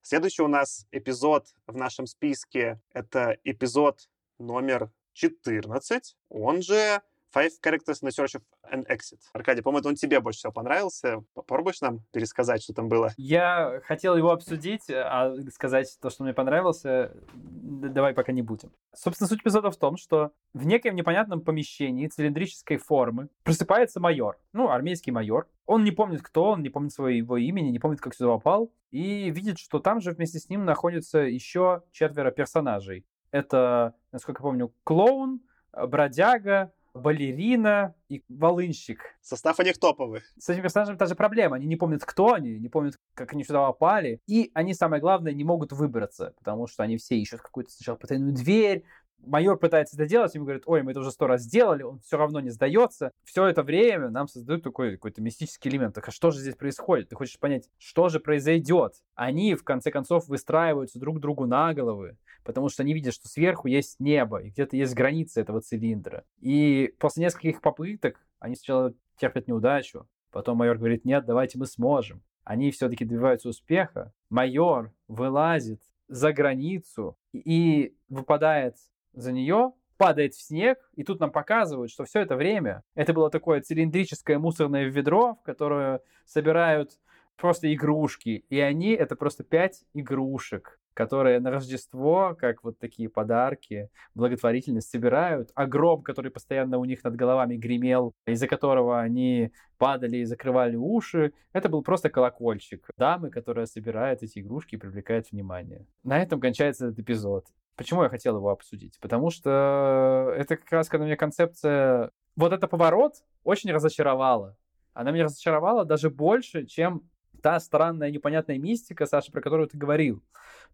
Следующий 0.00 0.40
у 0.40 0.48
нас 0.48 0.86
эпизод 0.92 1.48
в 1.66 1.76
нашем 1.76 2.06
списке— 2.06 2.80
это 2.94 3.36
эпизод 3.44 4.08
номер 4.38 4.90
14. 5.12 6.16
Он 6.30 6.62
же 6.62 7.02
Five 7.34 7.50
Characters 7.62 8.00
in 8.02 8.08
the 8.08 8.10
Search 8.10 8.36
of 8.36 8.42
an 8.72 8.86
Exit. 8.88 9.20
Аркадий, 9.32 9.62
по-моему, 9.62 9.88
он 9.88 9.94
тебе 9.96 10.20
больше 10.20 10.38
всего 10.38 10.52
понравился. 10.52 11.24
Попробуешь 11.34 11.80
нам 11.80 12.00
пересказать, 12.12 12.62
что 12.62 12.72
там 12.72 12.88
было? 12.88 13.12
Я 13.16 13.80
хотел 13.84 14.16
его 14.16 14.30
обсудить, 14.30 14.88
а 14.90 15.34
сказать 15.52 15.98
то, 16.00 16.10
что 16.10 16.24
мне 16.24 16.32
понравился, 16.32 17.12
давай 17.32 18.14
пока 18.14 18.32
не 18.32 18.42
будем. 18.42 18.72
Собственно, 18.94 19.28
суть 19.28 19.42
эпизода 19.42 19.70
в 19.70 19.76
том, 19.76 19.96
что 19.96 20.32
в 20.54 20.66
некоем 20.66 20.96
непонятном 20.96 21.42
помещении 21.42 22.06
цилиндрической 22.06 22.78
формы 22.78 23.28
просыпается 23.44 24.00
майор, 24.00 24.38
ну, 24.52 24.70
армейский 24.70 25.12
майор. 25.12 25.46
Он 25.66 25.84
не 25.84 25.90
помнит, 25.90 26.22
кто 26.22 26.50
он, 26.50 26.62
не 26.62 26.70
помнит 26.70 26.92
своего 26.92 27.36
имени, 27.36 27.68
не 27.68 27.78
помнит, 27.78 28.00
как 28.00 28.14
сюда 28.14 28.30
попал, 28.30 28.72
и 28.90 29.30
видит, 29.30 29.58
что 29.58 29.80
там 29.80 30.00
же 30.00 30.12
вместе 30.12 30.38
с 30.38 30.48
ним 30.48 30.64
находятся 30.64 31.18
еще 31.18 31.82
четверо 31.92 32.30
персонажей. 32.30 33.04
Это, 33.30 33.94
насколько 34.12 34.40
я 34.40 34.44
помню, 34.44 34.72
клоун, 34.84 35.40
бродяга, 35.72 36.72
балерина 36.98 37.94
и 38.08 38.22
волынщик. 38.28 39.00
Состав 39.22 39.58
у 39.58 39.62
них 39.62 39.78
топовый. 39.78 40.20
С 40.38 40.48
этими 40.48 40.62
персонажами 40.62 40.96
та 40.96 41.06
же 41.06 41.14
проблема. 41.14 41.56
Они 41.56 41.66
не 41.66 41.76
помнят, 41.76 42.04
кто 42.04 42.34
они, 42.34 42.58
не 42.58 42.68
помнят, 42.68 42.98
как 43.14 43.32
они 43.32 43.44
сюда 43.44 43.66
попали. 43.66 44.20
И 44.26 44.50
они, 44.54 44.74
самое 44.74 45.00
главное, 45.00 45.32
не 45.32 45.44
могут 45.44 45.72
выбраться, 45.72 46.34
потому 46.36 46.66
что 46.66 46.82
они 46.82 46.96
все 46.98 47.16
ищут 47.16 47.40
какую-то 47.40 47.72
сначала 47.72 47.96
потайную 47.96 48.32
дверь, 48.32 48.84
майор 49.24 49.58
пытается 49.58 49.96
это 49.96 50.06
делать, 50.06 50.34
ему 50.34 50.44
говорят, 50.44 50.64
ой, 50.66 50.82
мы 50.82 50.92
это 50.92 51.00
уже 51.00 51.10
сто 51.10 51.26
раз 51.26 51.42
сделали, 51.42 51.82
он 51.82 52.00
все 52.00 52.16
равно 52.16 52.40
не 52.40 52.50
сдается. 52.50 53.12
Все 53.24 53.46
это 53.46 53.62
время 53.62 54.08
нам 54.10 54.28
создают 54.28 54.62
такой 54.62 54.92
какой-то 54.92 55.22
мистический 55.22 55.70
элемент. 55.70 55.94
Так 55.94 56.08
а 56.08 56.10
что 56.10 56.30
же 56.30 56.40
здесь 56.40 56.54
происходит? 56.54 57.08
Ты 57.08 57.16
хочешь 57.16 57.38
понять, 57.38 57.68
что 57.78 58.08
же 58.08 58.20
произойдет? 58.20 58.94
Они, 59.14 59.54
в 59.54 59.64
конце 59.64 59.90
концов, 59.90 60.28
выстраиваются 60.28 60.98
друг 60.98 61.20
другу 61.20 61.46
на 61.46 61.74
головы, 61.74 62.16
потому 62.44 62.68
что 62.68 62.82
они 62.82 62.94
видят, 62.94 63.14
что 63.14 63.28
сверху 63.28 63.68
есть 63.68 64.00
небо, 64.00 64.38
и 64.38 64.50
где-то 64.50 64.76
есть 64.76 64.94
граница 64.94 65.40
этого 65.40 65.60
цилиндра. 65.60 66.24
И 66.40 66.94
после 66.98 67.24
нескольких 67.24 67.60
попыток 67.60 68.20
они 68.38 68.54
сначала 68.54 68.94
терпят 69.16 69.48
неудачу, 69.48 70.08
потом 70.30 70.58
майор 70.58 70.78
говорит, 70.78 71.04
нет, 71.04 71.24
давайте 71.26 71.58
мы 71.58 71.66
сможем. 71.66 72.22
Они 72.44 72.70
все-таки 72.70 73.04
добиваются 73.04 73.50
успеха. 73.50 74.14
Майор 74.30 74.92
вылазит 75.06 75.82
за 76.08 76.32
границу 76.32 77.18
и 77.32 77.94
выпадает 78.08 78.76
за 79.12 79.32
нее, 79.32 79.72
падает 79.96 80.34
в 80.34 80.40
снег, 80.40 80.78
и 80.94 81.04
тут 81.04 81.20
нам 81.20 81.30
показывают, 81.30 81.90
что 81.90 82.04
все 82.04 82.20
это 82.20 82.36
время 82.36 82.82
это 82.94 83.12
было 83.12 83.30
такое 83.30 83.60
цилиндрическое 83.60 84.38
мусорное 84.38 84.84
ведро, 84.84 85.34
в 85.34 85.42
которое 85.42 86.00
собирают 86.24 86.92
просто 87.36 87.72
игрушки, 87.72 88.44
и 88.48 88.60
они 88.60 88.92
это 88.92 89.16
просто 89.16 89.44
пять 89.44 89.84
игрушек, 89.94 90.78
которые 90.94 91.38
на 91.38 91.52
Рождество, 91.52 92.36
как 92.38 92.64
вот 92.64 92.78
такие 92.78 93.08
подарки, 93.08 93.88
благотворительность 94.16 94.90
собирают, 94.90 95.50
а 95.54 95.66
гроб, 95.66 96.02
который 96.02 96.32
постоянно 96.32 96.78
у 96.78 96.84
них 96.84 97.04
над 97.04 97.14
головами 97.14 97.56
гремел, 97.56 98.14
из-за 98.26 98.48
которого 98.48 99.00
они 99.00 99.52
падали 99.78 100.18
и 100.18 100.24
закрывали 100.24 100.74
уши, 100.74 101.32
это 101.52 101.68
был 101.68 101.82
просто 101.82 102.10
колокольчик 102.10 102.90
дамы, 102.96 103.30
которая 103.30 103.66
собирает 103.66 104.24
эти 104.24 104.40
игрушки 104.40 104.74
и 104.74 104.78
привлекает 104.78 105.30
внимание. 105.30 105.86
На 106.02 106.20
этом 106.20 106.40
кончается 106.40 106.88
этот 106.88 106.98
эпизод. 106.98 107.46
Почему 107.78 108.02
я 108.02 108.08
хотел 108.08 108.36
его 108.36 108.50
обсудить? 108.50 108.98
Потому 109.00 109.30
что 109.30 110.34
это 110.36 110.56
как 110.56 110.70
раз, 110.72 110.88
когда 110.88 111.06
мне 111.06 111.16
концепция... 111.16 112.10
Вот 112.34 112.52
это 112.52 112.66
поворот 112.66 113.22
очень 113.44 113.70
разочаровала. 113.70 114.56
Она 114.94 115.12
меня 115.12 115.24
разочаровала 115.24 115.84
даже 115.84 116.10
больше, 116.10 116.66
чем 116.66 117.08
та 117.40 117.60
странная 117.60 118.10
непонятная 118.10 118.58
мистика, 118.58 119.06
Саша, 119.06 119.30
про 119.30 119.40
которую 119.40 119.68
ты 119.68 119.78
говорил. 119.78 120.24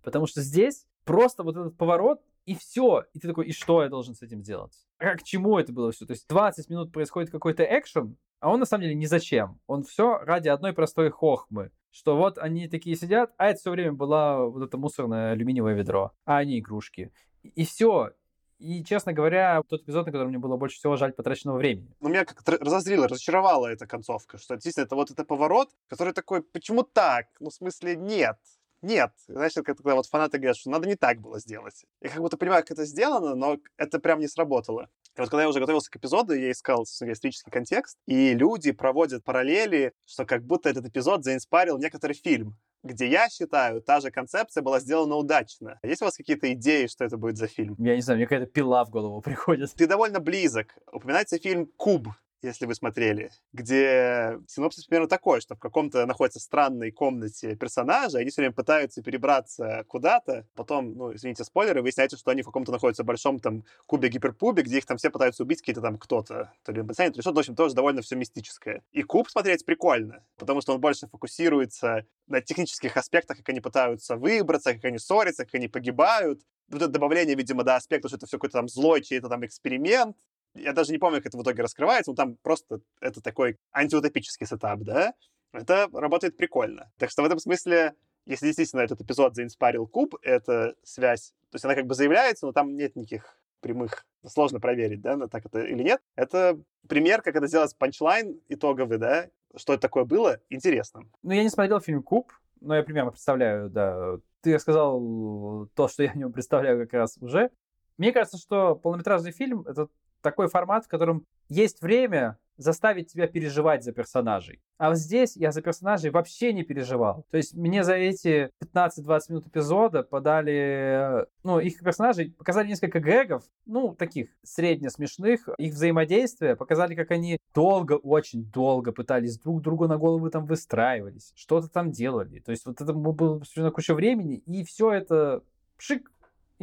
Потому 0.02 0.26
что 0.26 0.40
здесь 0.40 0.86
просто 1.04 1.42
вот 1.42 1.56
этот 1.58 1.76
поворот, 1.76 2.22
и 2.46 2.54
все. 2.54 3.04
И 3.12 3.18
ты 3.18 3.28
такой, 3.28 3.48
и 3.48 3.52
что 3.52 3.82
я 3.82 3.90
должен 3.90 4.14
с 4.14 4.22
этим 4.22 4.42
сделать? 4.42 4.74
А 4.98 5.14
к 5.14 5.22
чему 5.24 5.58
это 5.58 5.74
было 5.74 5.92
все? 5.92 6.06
То 6.06 6.14
есть 6.14 6.26
20 6.26 6.70
минут 6.70 6.90
происходит 6.90 7.30
какой-то 7.30 7.64
экшен, 7.64 8.16
а 8.40 8.50
он 8.50 8.60
на 8.60 8.66
самом 8.66 8.84
деле 8.84 8.94
ни 8.94 9.04
зачем. 9.04 9.60
Он 9.66 9.82
все 9.82 10.16
ради 10.18 10.48
одной 10.48 10.72
простой 10.72 11.10
хохмы. 11.10 11.70
Что 11.94 12.16
вот 12.16 12.38
они 12.38 12.66
такие 12.66 12.96
сидят, 12.96 13.32
а 13.36 13.50
это 13.50 13.60
все 13.60 13.70
время 13.70 13.92
была 13.92 14.46
вот 14.46 14.64
это 14.64 14.76
мусорное 14.76 15.30
алюминиевое 15.30 15.74
ведро, 15.74 16.10
а 16.24 16.38
они 16.38 16.58
игрушки. 16.58 17.12
И 17.44 17.64
все. 17.64 18.10
И, 18.58 18.82
честно 18.82 19.12
говоря, 19.12 19.62
тот 19.68 19.82
эпизод, 19.82 20.06
на 20.06 20.10
котором 20.10 20.30
мне 20.30 20.38
было 20.38 20.56
больше 20.56 20.76
всего 20.76 20.96
жаль 20.96 21.12
потраченного 21.12 21.56
времени. 21.56 21.94
Ну, 22.00 22.08
меня 22.08 22.24
как-то 22.24 22.58
разозлило, 22.58 23.06
разочаровала 23.06 23.68
эта 23.68 23.86
концовка, 23.86 24.38
что 24.38 24.54
действительно 24.54 24.86
это 24.86 24.96
вот 24.96 25.12
это 25.12 25.24
поворот, 25.24 25.70
который 25.86 26.12
такой, 26.12 26.42
почему 26.42 26.82
так? 26.82 27.26
Ну, 27.38 27.50
в 27.50 27.54
смысле, 27.54 27.94
нет. 27.94 28.38
Нет. 28.84 29.12
Знаешь, 29.28 29.54
когда 29.54 29.94
вот 29.94 30.06
фанаты 30.06 30.36
говорят, 30.36 30.58
что 30.58 30.68
надо 30.68 30.86
не 30.86 30.94
так 30.94 31.18
было 31.18 31.40
сделать. 31.40 31.86
Я 32.02 32.10
как 32.10 32.20
будто 32.20 32.36
понимаю, 32.36 32.62
как 32.62 32.72
это 32.72 32.84
сделано, 32.84 33.34
но 33.34 33.56
это 33.78 33.98
прям 33.98 34.20
не 34.20 34.28
сработало. 34.28 34.90
И 35.16 35.20
вот 35.20 35.30
когда 35.30 35.42
я 35.42 35.48
уже 35.48 35.58
готовился 35.58 35.90
к 35.90 35.96
эпизоду, 35.96 36.34
я 36.34 36.50
искал 36.50 36.84
исторический 36.84 37.50
контекст, 37.50 37.96
и 38.06 38.34
люди 38.34 38.72
проводят 38.72 39.24
параллели, 39.24 39.94
что 40.04 40.26
как 40.26 40.44
будто 40.44 40.68
этот 40.68 40.84
эпизод 40.84 41.24
заинспарил 41.24 41.78
некоторый 41.78 42.12
фильм 42.12 42.58
где 42.84 43.08
я 43.08 43.30
считаю, 43.30 43.80
та 43.80 44.00
же 44.00 44.10
концепция 44.10 44.62
была 44.62 44.78
сделана 44.78 45.16
удачно. 45.16 45.80
Есть 45.82 46.02
у 46.02 46.04
вас 46.04 46.16
какие-то 46.16 46.52
идеи, 46.52 46.86
что 46.86 47.04
это 47.04 47.16
будет 47.16 47.38
за 47.38 47.46
фильм? 47.46 47.76
Я 47.78 47.96
не 47.96 48.02
знаю, 48.02 48.18
мне 48.18 48.26
какая-то 48.26 48.46
пила 48.52 48.84
в 48.84 48.90
голову 48.90 49.20
приходит. 49.22 49.72
Ты 49.74 49.86
довольно 49.86 50.20
близок. 50.20 50.76
Упоминается 50.92 51.38
фильм 51.38 51.66
«Куб» 51.78 52.08
если 52.44 52.66
вы 52.66 52.74
смотрели, 52.74 53.30
где 53.52 54.38
синопсис 54.46 54.86
примерно 54.86 55.08
такой, 55.08 55.40
что 55.40 55.54
в 55.54 55.58
каком-то 55.58 56.06
находится 56.06 56.40
странной 56.40 56.90
комнате 56.90 57.56
персонажа, 57.56 58.18
они 58.18 58.30
все 58.30 58.42
время 58.42 58.54
пытаются 58.54 59.02
перебраться 59.02 59.84
куда-то, 59.88 60.46
потом, 60.54 60.94
ну, 60.94 61.14
извините, 61.14 61.44
спойлеры, 61.44 61.82
выясняется, 61.82 62.16
что 62.16 62.30
они 62.30 62.42
в 62.42 62.46
каком-то 62.46 62.72
находятся 62.72 63.04
большом 63.04 63.40
там 63.40 63.64
кубе-гиперпубе, 63.86 64.62
где 64.62 64.78
их 64.78 64.86
там 64.86 64.96
все 64.96 65.10
пытаются 65.10 65.42
убить 65.42 65.60
какие-то 65.60 65.80
там 65.80 65.98
кто-то, 65.98 66.52
то 66.64 66.72
ли 66.72 66.82
пацаны, 66.82 67.10
то 67.10 67.16
ли 67.16 67.22
что-то, 67.22 67.36
в 67.36 67.38
общем, 67.40 67.56
тоже 67.56 67.74
довольно 67.74 68.02
все 68.02 68.16
мистическое. 68.16 68.82
И 68.92 69.02
куб 69.02 69.28
смотреть 69.28 69.64
прикольно, 69.64 70.24
потому 70.38 70.60
что 70.60 70.74
он 70.74 70.80
больше 70.80 71.06
фокусируется 71.06 72.06
на 72.26 72.40
технических 72.40 72.96
аспектах, 72.96 73.38
как 73.38 73.48
они 73.48 73.60
пытаются 73.60 74.16
выбраться, 74.16 74.74
как 74.74 74.84
они 74.84 74.98
ссорятся, 74.98 75.44
как 75.44 75.54
они 75.54 75.68
погибают, 75.68 76.42
вот 76.68 76.82
это 76.82 76.88
добавление, 76.90 77.34
видимо, 77.34 77.62
до 77.62 77.76
аспекта, 77.76 78.08
что 78.08 78.16
это 78.16 78.26
все 78.26 78.38
какой-то 78.38 78.58
там 78.58 78.68
злой 78.68 79.02
чей-то 79.02 79.28
там 79.28 79.44
эксперимент, 79.44 80.16
я 80.54 80.72
даже 80.72 80.92
не 80.92 80.98
помню, 80.98 81.18
как 81.18 81.26
это 81.26 81.38
в 81.38 81.42
итоге 81.42 81.62
раскрывается, 81.62 82.10
но 82.10 82.16
там 82.16 82.36
просто 82.36 82.80
это 83.00 83.20
такой 83.20 83.58
антиутопический 83.72 84.46
setup, 84.46 84.80
да, 84.80 85.14
это 85.52 85.88
работает 85.92 86.36
прикольно. 86.36 86.90
Так 86.98 87.10
что 87.10 87.22
в 87.22 87.26
этом 87.26 87.38
смысле, 87.38 87.94
если 88.26 88.46
действительно 88.46 88.80
этот 88.80 89.00
эпизод 89.00 89.34
заинспарил 89.34 89.86
куб, 89.86 90.16
это 90.22 90.74
связь, 90.82 91.32
то 91.50 91.56
есть 91.56 91.64
она 91.64 91.74
как 91.74 91.86
бы 91.86 91.94
заявляется, 91.94 92.46
но 92.46 92.52
там 92.52 92.76
нет 92.76 92.96
никаких 92.96 93.38
прямых, 93.60 94.06
сложно 94.26 94.60
проверить, 94.60 95.00
да, 95.00 95.26
так 95.28 95.46
это 95.46 95.62
или 95.62 95.82
нет. 95.82 96.02
Это 96.16 96.60
пример, 96.86 97.22
как 97.22 97.36
это 97.36 97.46
сделать 97.46 97.76
punchline 97.78 98.40
итоговый, 98.48 98.98
да, 98.98 99.28
что 99.56 99.72
это 99.72 99.82
такое 99.82 100.04
было, 100.04 100.40
интересно. 100.50 101.02
Ну, 101.22 101.32
я 101.32 101.42
не 101.42 101.48
смотрел 101.48 101.80
фильм 101.80 102.02
«Куб», 102.02 102.32
но 102.60 102.76
я 102.76 102.82
примерно 102.82 103.10
представляю, 103.10 103.70
да. 103.70 104.18
Ты 104.40 104.58
сказал 104.58 105.68
то, 105.74 105.88
что 105.88 106.02
я 106.02 106.12
в 106.12 106.16
нем 106.16 106.32
представляю 106.32 106.78
как 106.78 106.92
раз 106.92 107.16
уже. 107.20 107.50
Мне 107.96 108.12
кажется, 108.12 108.36
что 108.36 108.74
полнометражный 108.74 109.32
фильм— 109.32 109.62
это 109.66 109.88
такой 110.24 110.48
формат, 110.48 110.86
в 110.86 110.88
котором 110.88 111.24
есть 111.48 111.82
время 111.82 112.38
заставить 112.56 113.12
тебя 113.12 113.26
переживать 113.26 113.84
за 113.84 113.92
персонажей. 113.92 114.60
А 114.78 114.88
вот 114.88 114.98
здесь 114.98 115.36
я 115.36 115.50
за 115.50 115.60
персонажей 115.60 116.10
вообще 116.10 116.52
не 116.52 116.62
переживал. 116.62 117.26
То 117.30 117.36
есть 117.36 117.54
мне 117.54 117.82
за 117.82 117.94
эти 117.94 118.50
15-20 118.62 119.20
минут 119.28 119.46
эпизода 119.48 120.02
подали, 120.02 121.26
ну, 121.42 121.58
их 121.58 121.80
персонажей, 121.80 122.30
показали 122.30 122.68
несколько 122.68 123.00
гэгов, 123.00 123.42
ну, 123.66 123.94
таких 123.94 124.28
средне 124.42 124.90
смешных, 124.90 125.48
их 125.58 125.74
взаимодействие, 125.74 126.56
показали, 126.56 126.94
как 126.94 127.10
они 127.10 127.38
долго, 127.54 127.94
очень 127.94 128.44
долго 128.44 128.92
пытались 128.92 129.38
друг 129.38 129.60
другу 129.60 129.88
на 129.88 129.98
голову 129.98 130.30
там 130.30 130.46
выстраивались, 130.46 131.32
что-то 131.34 131.68
там 131.68 131.90
делали. 131.90 132.38
То 132.38 132.52
есть 132.52 132.66
вот 132.66 132.80
это 132.80 132.92
было 132.92 133.38
посвящено 133.38 133.70
куча 133.72 133.94
времени, 133.94 134.36
и 134.46 134.64
все 134.64 134.92
это 134.92 135.42
шик, 135.76 136.10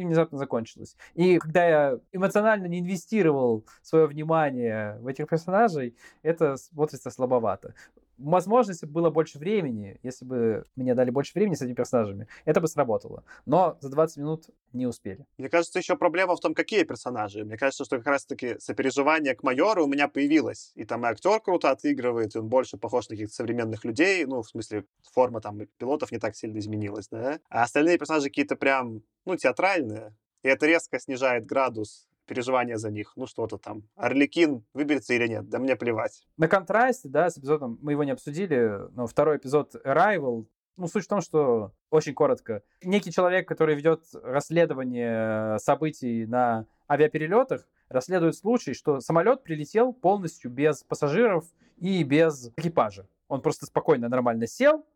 и 0.02 0.06
внезапно 0.06 0.38
закончилось. 0.38 0.96
И 1.14 1.38
когда 1.38 1.64
я 1.64 1.98
эмоционально 2.12 2.66
не 2.66 2.80
инвестировал 2.80 3.64
свое 3.82 4.06
внимание 4.06 4.98
в 5.00 5.06
этих 5.06 5.28
персонажей, 5.28 5.96
это 6.22 6.56
смотрится 6.56 7.10
слабовато. 7.10 7.74
Возможно, 8.18 8.72
если 8.72 8.86
бы 8.86 8.92
было 8.92 9.10
больше 9.10 9.38
времени, 9.38 9.98
если 10.02 10.24
бы 10.24 10.64
мне 10.76 10.94
дали 10.94 11.10
больше 11.10 11.32
времени 11.34 11.54
с 11.54 11.62
этими 11.62 11.74
персонажами, 11.74 12.28
это 12.44 12.60
бы 12.60 12.68
сработало. 12.68 13.24
Но 13.46 13.78
за 13.80 13.90
20 13.90 14.16
минут 14.18 14.46
не 14.72 14.86
успели. 14.86 15.26
Мне 15.38 15.48
кажется, 15.48 15.78
еще 15.78 15.96
проблема 15.96 16.36
в 16.36 16.40
том, 16.40 16.54
какие 16.54 16.84
персонажи. 16.84 17.44
Мне 17.44 17.56
кажется, 17.56 17.84
что 17.84 17.98
как 17.98 18.06
раз-таки 18.06 18.58
сопереживание 18.58 19.34
к 19.34 19.42
майору 19.42 19.84
у 19.84 19.88
меня 19.88 20.08
появилось. 20.08 20.72
И 20.74 20.84
там 20.84 21.04
и 21.04 21.08
актер 21.08 21.40
круто 21.40 21.70
отыгрывает, 21.70 22.34
и 22.34 22.38
он 22.38 22.48
больше 22.48 22.76
похож 22.76 23.08
на 23.08 23.16
каких-то 23.16 23.34
современных 23.34 23.84
людей. 23.84 24.24
Ну, 24.24 24.42
в 24.42 24.48
смысле, 24.48 24.84
форма 25.12 25.40
там 25.40 25.66
пилотов 25.78 26.12
не 26.12 26.18
так 26.18 26.36
сильно 26.36 26.58
изменилась, 26.58 27.08
да. 27.08 27.40
А 27.48 27.62
остальные 27.62 27.98
персонажи 27.98 28.28
какие-то 28.28 28.56
прям, 28.56 29.02
ну, 29.24 29.36
театральные. 29.36 30.14
И 30.42 30.48
это 30.48 30.66
резко 30.66 30.98
снижает 30.98 31.46
градус 31.46 32.08
переживания 32.26 32.76
за 32.76 32.90
них. 32.90 33.12
Ну, 33.16 33.26
что-то 33.26 33.58
там. 33.58 33.82
Орликин 33.96 34.64
выберется 34.74 35.14
или 35.14 35.26
нет, 35.26 35.48
да 35.48 35.58
мне 35.58 35.76
плевать. 35.76 36.26
На 36.36 36.48
контрасте, 36.48 37.08
да, 37.08 37.30
с 37.30 37.38
эпизодом, 37.38 37.78
мы 37.82 37.92
его 37.92 38.04
не 38.04 38.12
обсудили, 38.12 38.88
но 38.92 39.06
второй 39.06 39.36
эпизод 39.36 39.74
Arrival, 39.84 40.46
ну, 40.76 40.86
суть 40.86 41.04
в 41.04 41.08
том, 41.08 41.20
что, 41.20 41.72
очень 41.90 42.14
коротко, 42.14 42.62
некий 42.82 43.12
человек, 43.12 43.46
который 43.46 43.74
ведет 43.74 44.04
расследование 44.22 45.58
событий 45.58 46.26
на 46.26 46.66
авиаперелетах, 46.88 47.68
расследует 47.88 48.36
случай, 48.36 48.72
что 48.74 49.00
самолет 49.00 49.42
прилетел 49.42 49.92
полностью 49.92 50.50
без 50.50 50.82
пассажиров 50.82 51.44
и 51.76 52.02
без 52.04 52.50
экипажа. 52.56 53.06
Он 53.28 53.42
просто 53.42 53.66
спокойно, 53.66 54.08
нормально 54.08 54.46
сел, 54.46 54.86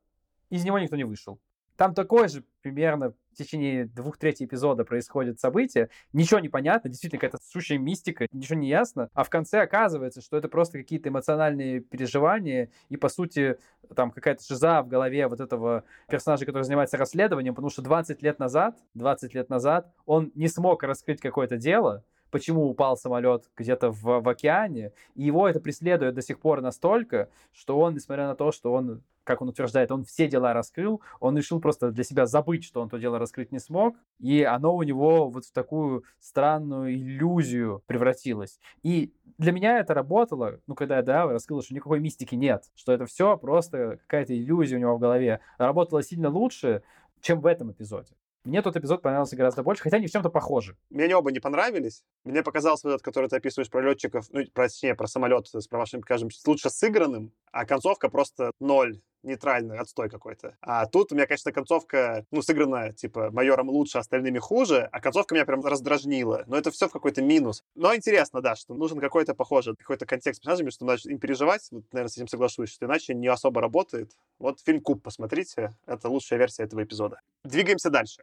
из 0.51 0.65
него 0.65 0.79
никто 0.79 0.97
не 0.97 1.05
вышел. 1.05 1.39
Там 1.77 1.95
такое 1.95 2.29
же 2.29 2.43
примерно 2.63 3.13
в 3.37 3.39
течение 3.39 3.85
двух 3.85 4.17
третий 4.17 4.47
эпизода 4.47 4.87
происходит 4.87 5.39
событие, 5.39 5.91
ничего 6.15 6.41
не 6.41 6.49
понятно, 6.49 6.89
действительно 6.89 7.21
какая-то 7.21 7.45
сущая 7.45 7.77
мистика, 7.77 8.27
ничего 8.33 8.59
не 8.59 8.69
ясно, 8.69 9.11
а 9.13 9.25
в 9.25 9.31
конце 9.31 9.61
оказывается, 9.61 10.23
что 10.23 10.39
это 10.39 10.49
просто 10.49 10.79
какие-то 10.79 11.11
эмоциональные 11.11 11.81
переживания 11.81 12.71
и, 12.89 12.97
по 12.97 13.11
сути, 13.11 13.59
там 13.95 14.11
какая-то 14.11 14.43
шиза 14.43 14.81
в 14.81 14.89
голове 14.89 15.29
вот 15.29 15.41
этого 15.41 15.85
персонажа, 16.09 16.47
который 16.47 16.63
занимается 16.63 16.97
расследованием, 16.97 17.55
потому 17.55 17.69
что 17.69 17.83
20 17.83 18.23
лет 18.23 18.39
назад, 18.39 18.79
20 18.95 19.35
лет 19.35 19.51
назад 19.51 19.93
он 20.07 20.33
не 20.35 20.49
смог 20.49 20.83
раскрыть 20.83 21.21
какое-то 21.21 21.59
дело, 21.59 22.05
почему 22.31 22.69
упал 22.69 22.97
самолет 22.97 23.51
где-то 23.57 23.91
в, 23.91 24.21
в 24.21 24.29
океане, 24.29 24.93
и 25.15 25.25
его 25.25 25.49
это 25.49 25.61
преследует 25.61 26.15
до 26.15 26.23
сих 26.23 26.39
пор 26.41 26.61
настолько, 26.61 27.29
что 27.53 27.79
он, 27.79 27.95
несмотря 27.95 28.27
на 28.27 28.35
то, 28.35 28.53
что 28.53 28.73
он 28.73 29.03
как 29.27 29.43
он 29.43 29.49
утверждает, 29.49 29.91
он 29.91 30.05
все 30.05 30.29
дела 30.29 30.55
раскрыл, 30.55 31.03
он 31.19 31.37
решил 31.37 31.61
просто 31.61 31.91
для 31.91 32.05
себя 32.05 32.27
забыть, 32.27 32.65
что 32.65 32.81
он 32.81 32.89
то 32.89 32.97
дело 32.97 33.19
раскрыть 33.19 33.51
не 33.51 33.59
смог, 33.59 33.97
и 34.21 34.45
оно 34.45 34.75
у 34.75 34.83
него 34.85 35.29
вот 35.29 35.45
в 35.45 35.53
такую 35.53 36.05
странную 36.21 36.95
иллюзию 36.95 37.83
превратилось. 37.87 38.61
И 38.85 39.13
для 39.37 39.51
меня 39.51 39.81
это 39.81 39.95
работало, 39.95 40.61
ну, 40.69 40.77
когда 40.77 40.99
я, 40.99 41.03
да, 41.03 41.27
раскрыл, 41.27 41.61
что 41.61 41.75
никакой 41.75 41.99
мистики 41.99 42.37
нет, 42.37 42.71
что 42.77 42.93
это 42.93 43.05
все 43.07 43.37
просто 43.37 43.99
какая-то 44.03 44.33
иллюзия 44.33 44.77
у 44.77 44.81
него 44.81 44.97
в 44.97 45.01
голове. 45.01 45.41
Работало 45.59 46.05
сильно 46.05 46.31
лучше, 46.31 46.83
чем 47.21 47.41
в 47.41 47.47
этом 47.47 47.73
эпизоде. 47.73 48.15
Мне 48.47 48.63
тот 48.63 48.77
эпизод 48.77 49.03
понравился 49.03 49.35
гораздо 49.35 49.65
больше, 49.65 49.83
хотя 49.83 49.97
они 49.97 50.07
в 50.07 50.13
чем-то 50.13 50.31
похожи. 50.31 50.77
Мне 50.89 51.05
они 51.05 51.15
оба 51.15 51.33
не 51.33 51.41
понравились. 51.41 52.05
Мне 52.25 52.45
показался 52.45 52.89
этот, 52.89 53.03
который 53.03 53.29
ты 53.29 53.37
описываешь 53.37 53.69
про 53.69 53.83
летчиков, 53.83 54.27
ну, 54.31 54.45
про, 54.55 54.69
точнее, 54.69 54.95
про 54.95 55.09
самолет 55.09 55.49
с 55.49 55.67
про 55.67 55.79
вашим, 55.79 56.01
скажем, 56.03 56.29
лучше 56.47 56.71
сыгранным, 56.71 57.33
а 57.51 57.67
концовка 57.67 58.09
просто 58.09 58.53
ноль 58.61 59.01
нейтральный 59.27 59.79
отстой 59.79 60.09
какой-то. 60.09 60.57
А 60.61 60.87
тут 60.87 61.13
у 61.13 61.15
меня, 61.15 61.27
конечно, 61.27 61.53
концовка, 61.53 62.25
ну, 62.31 62.43
сыграна, 62.43 62.93
типа, 62.93 63.31
майором 63.31 63.69
лучше, 63.69 63.99
остальными 63.99 64.39
хуже, 64.39 64.89
а 64.93 65.01
концовка 65.01 65.35
меня 65.35 65.45
прям 65.45 65.65
раздражнила. 65.65 66.45
Но 66.47 66.57
это 66.57 66.71
все 66.71 66.89
в 66.89 66.93
какой-то 66.93 67.23
минус. 67.23 67.63
Но 67.75 67.95
интересно, 67.95 68.41
да, 68.41 68.57
что 68.57 68.75
нужен 68.75 69.01
какой-то 69.01 69.35
похожий, 69.35 69.77
какой-то 69.77 70.07
контекст 70.07 70.41
персонажами, 70.41 70.71
что 70.71 70.85
значит 70.85 71.07
им 71.07 71.19
переживать, 71.19 71.69
вот, 71.71 71.85
наверное, 71.93 72.11
с 72.11 72.17
этим 72.17 72.29
соглашусь, 72.29 72.71
что 72.71 72.87
иначе 72.87 73.15
не 73.15 73.29
особо 73.29 73.61
работает. 73.61 74.13
Вот 74.39 74.61
фильм 74.61 74.81
«Куб» 74.81 75.03
посмотрите, 75.03 75.75
это 75.87 76.09
лучшая 76.09 76.39
версия 76.39 76.63
этого 76.63 76.83
эпизода. 76.83 77.21
Двигаемся 77.45 77.91
дальше. 77.91 78.23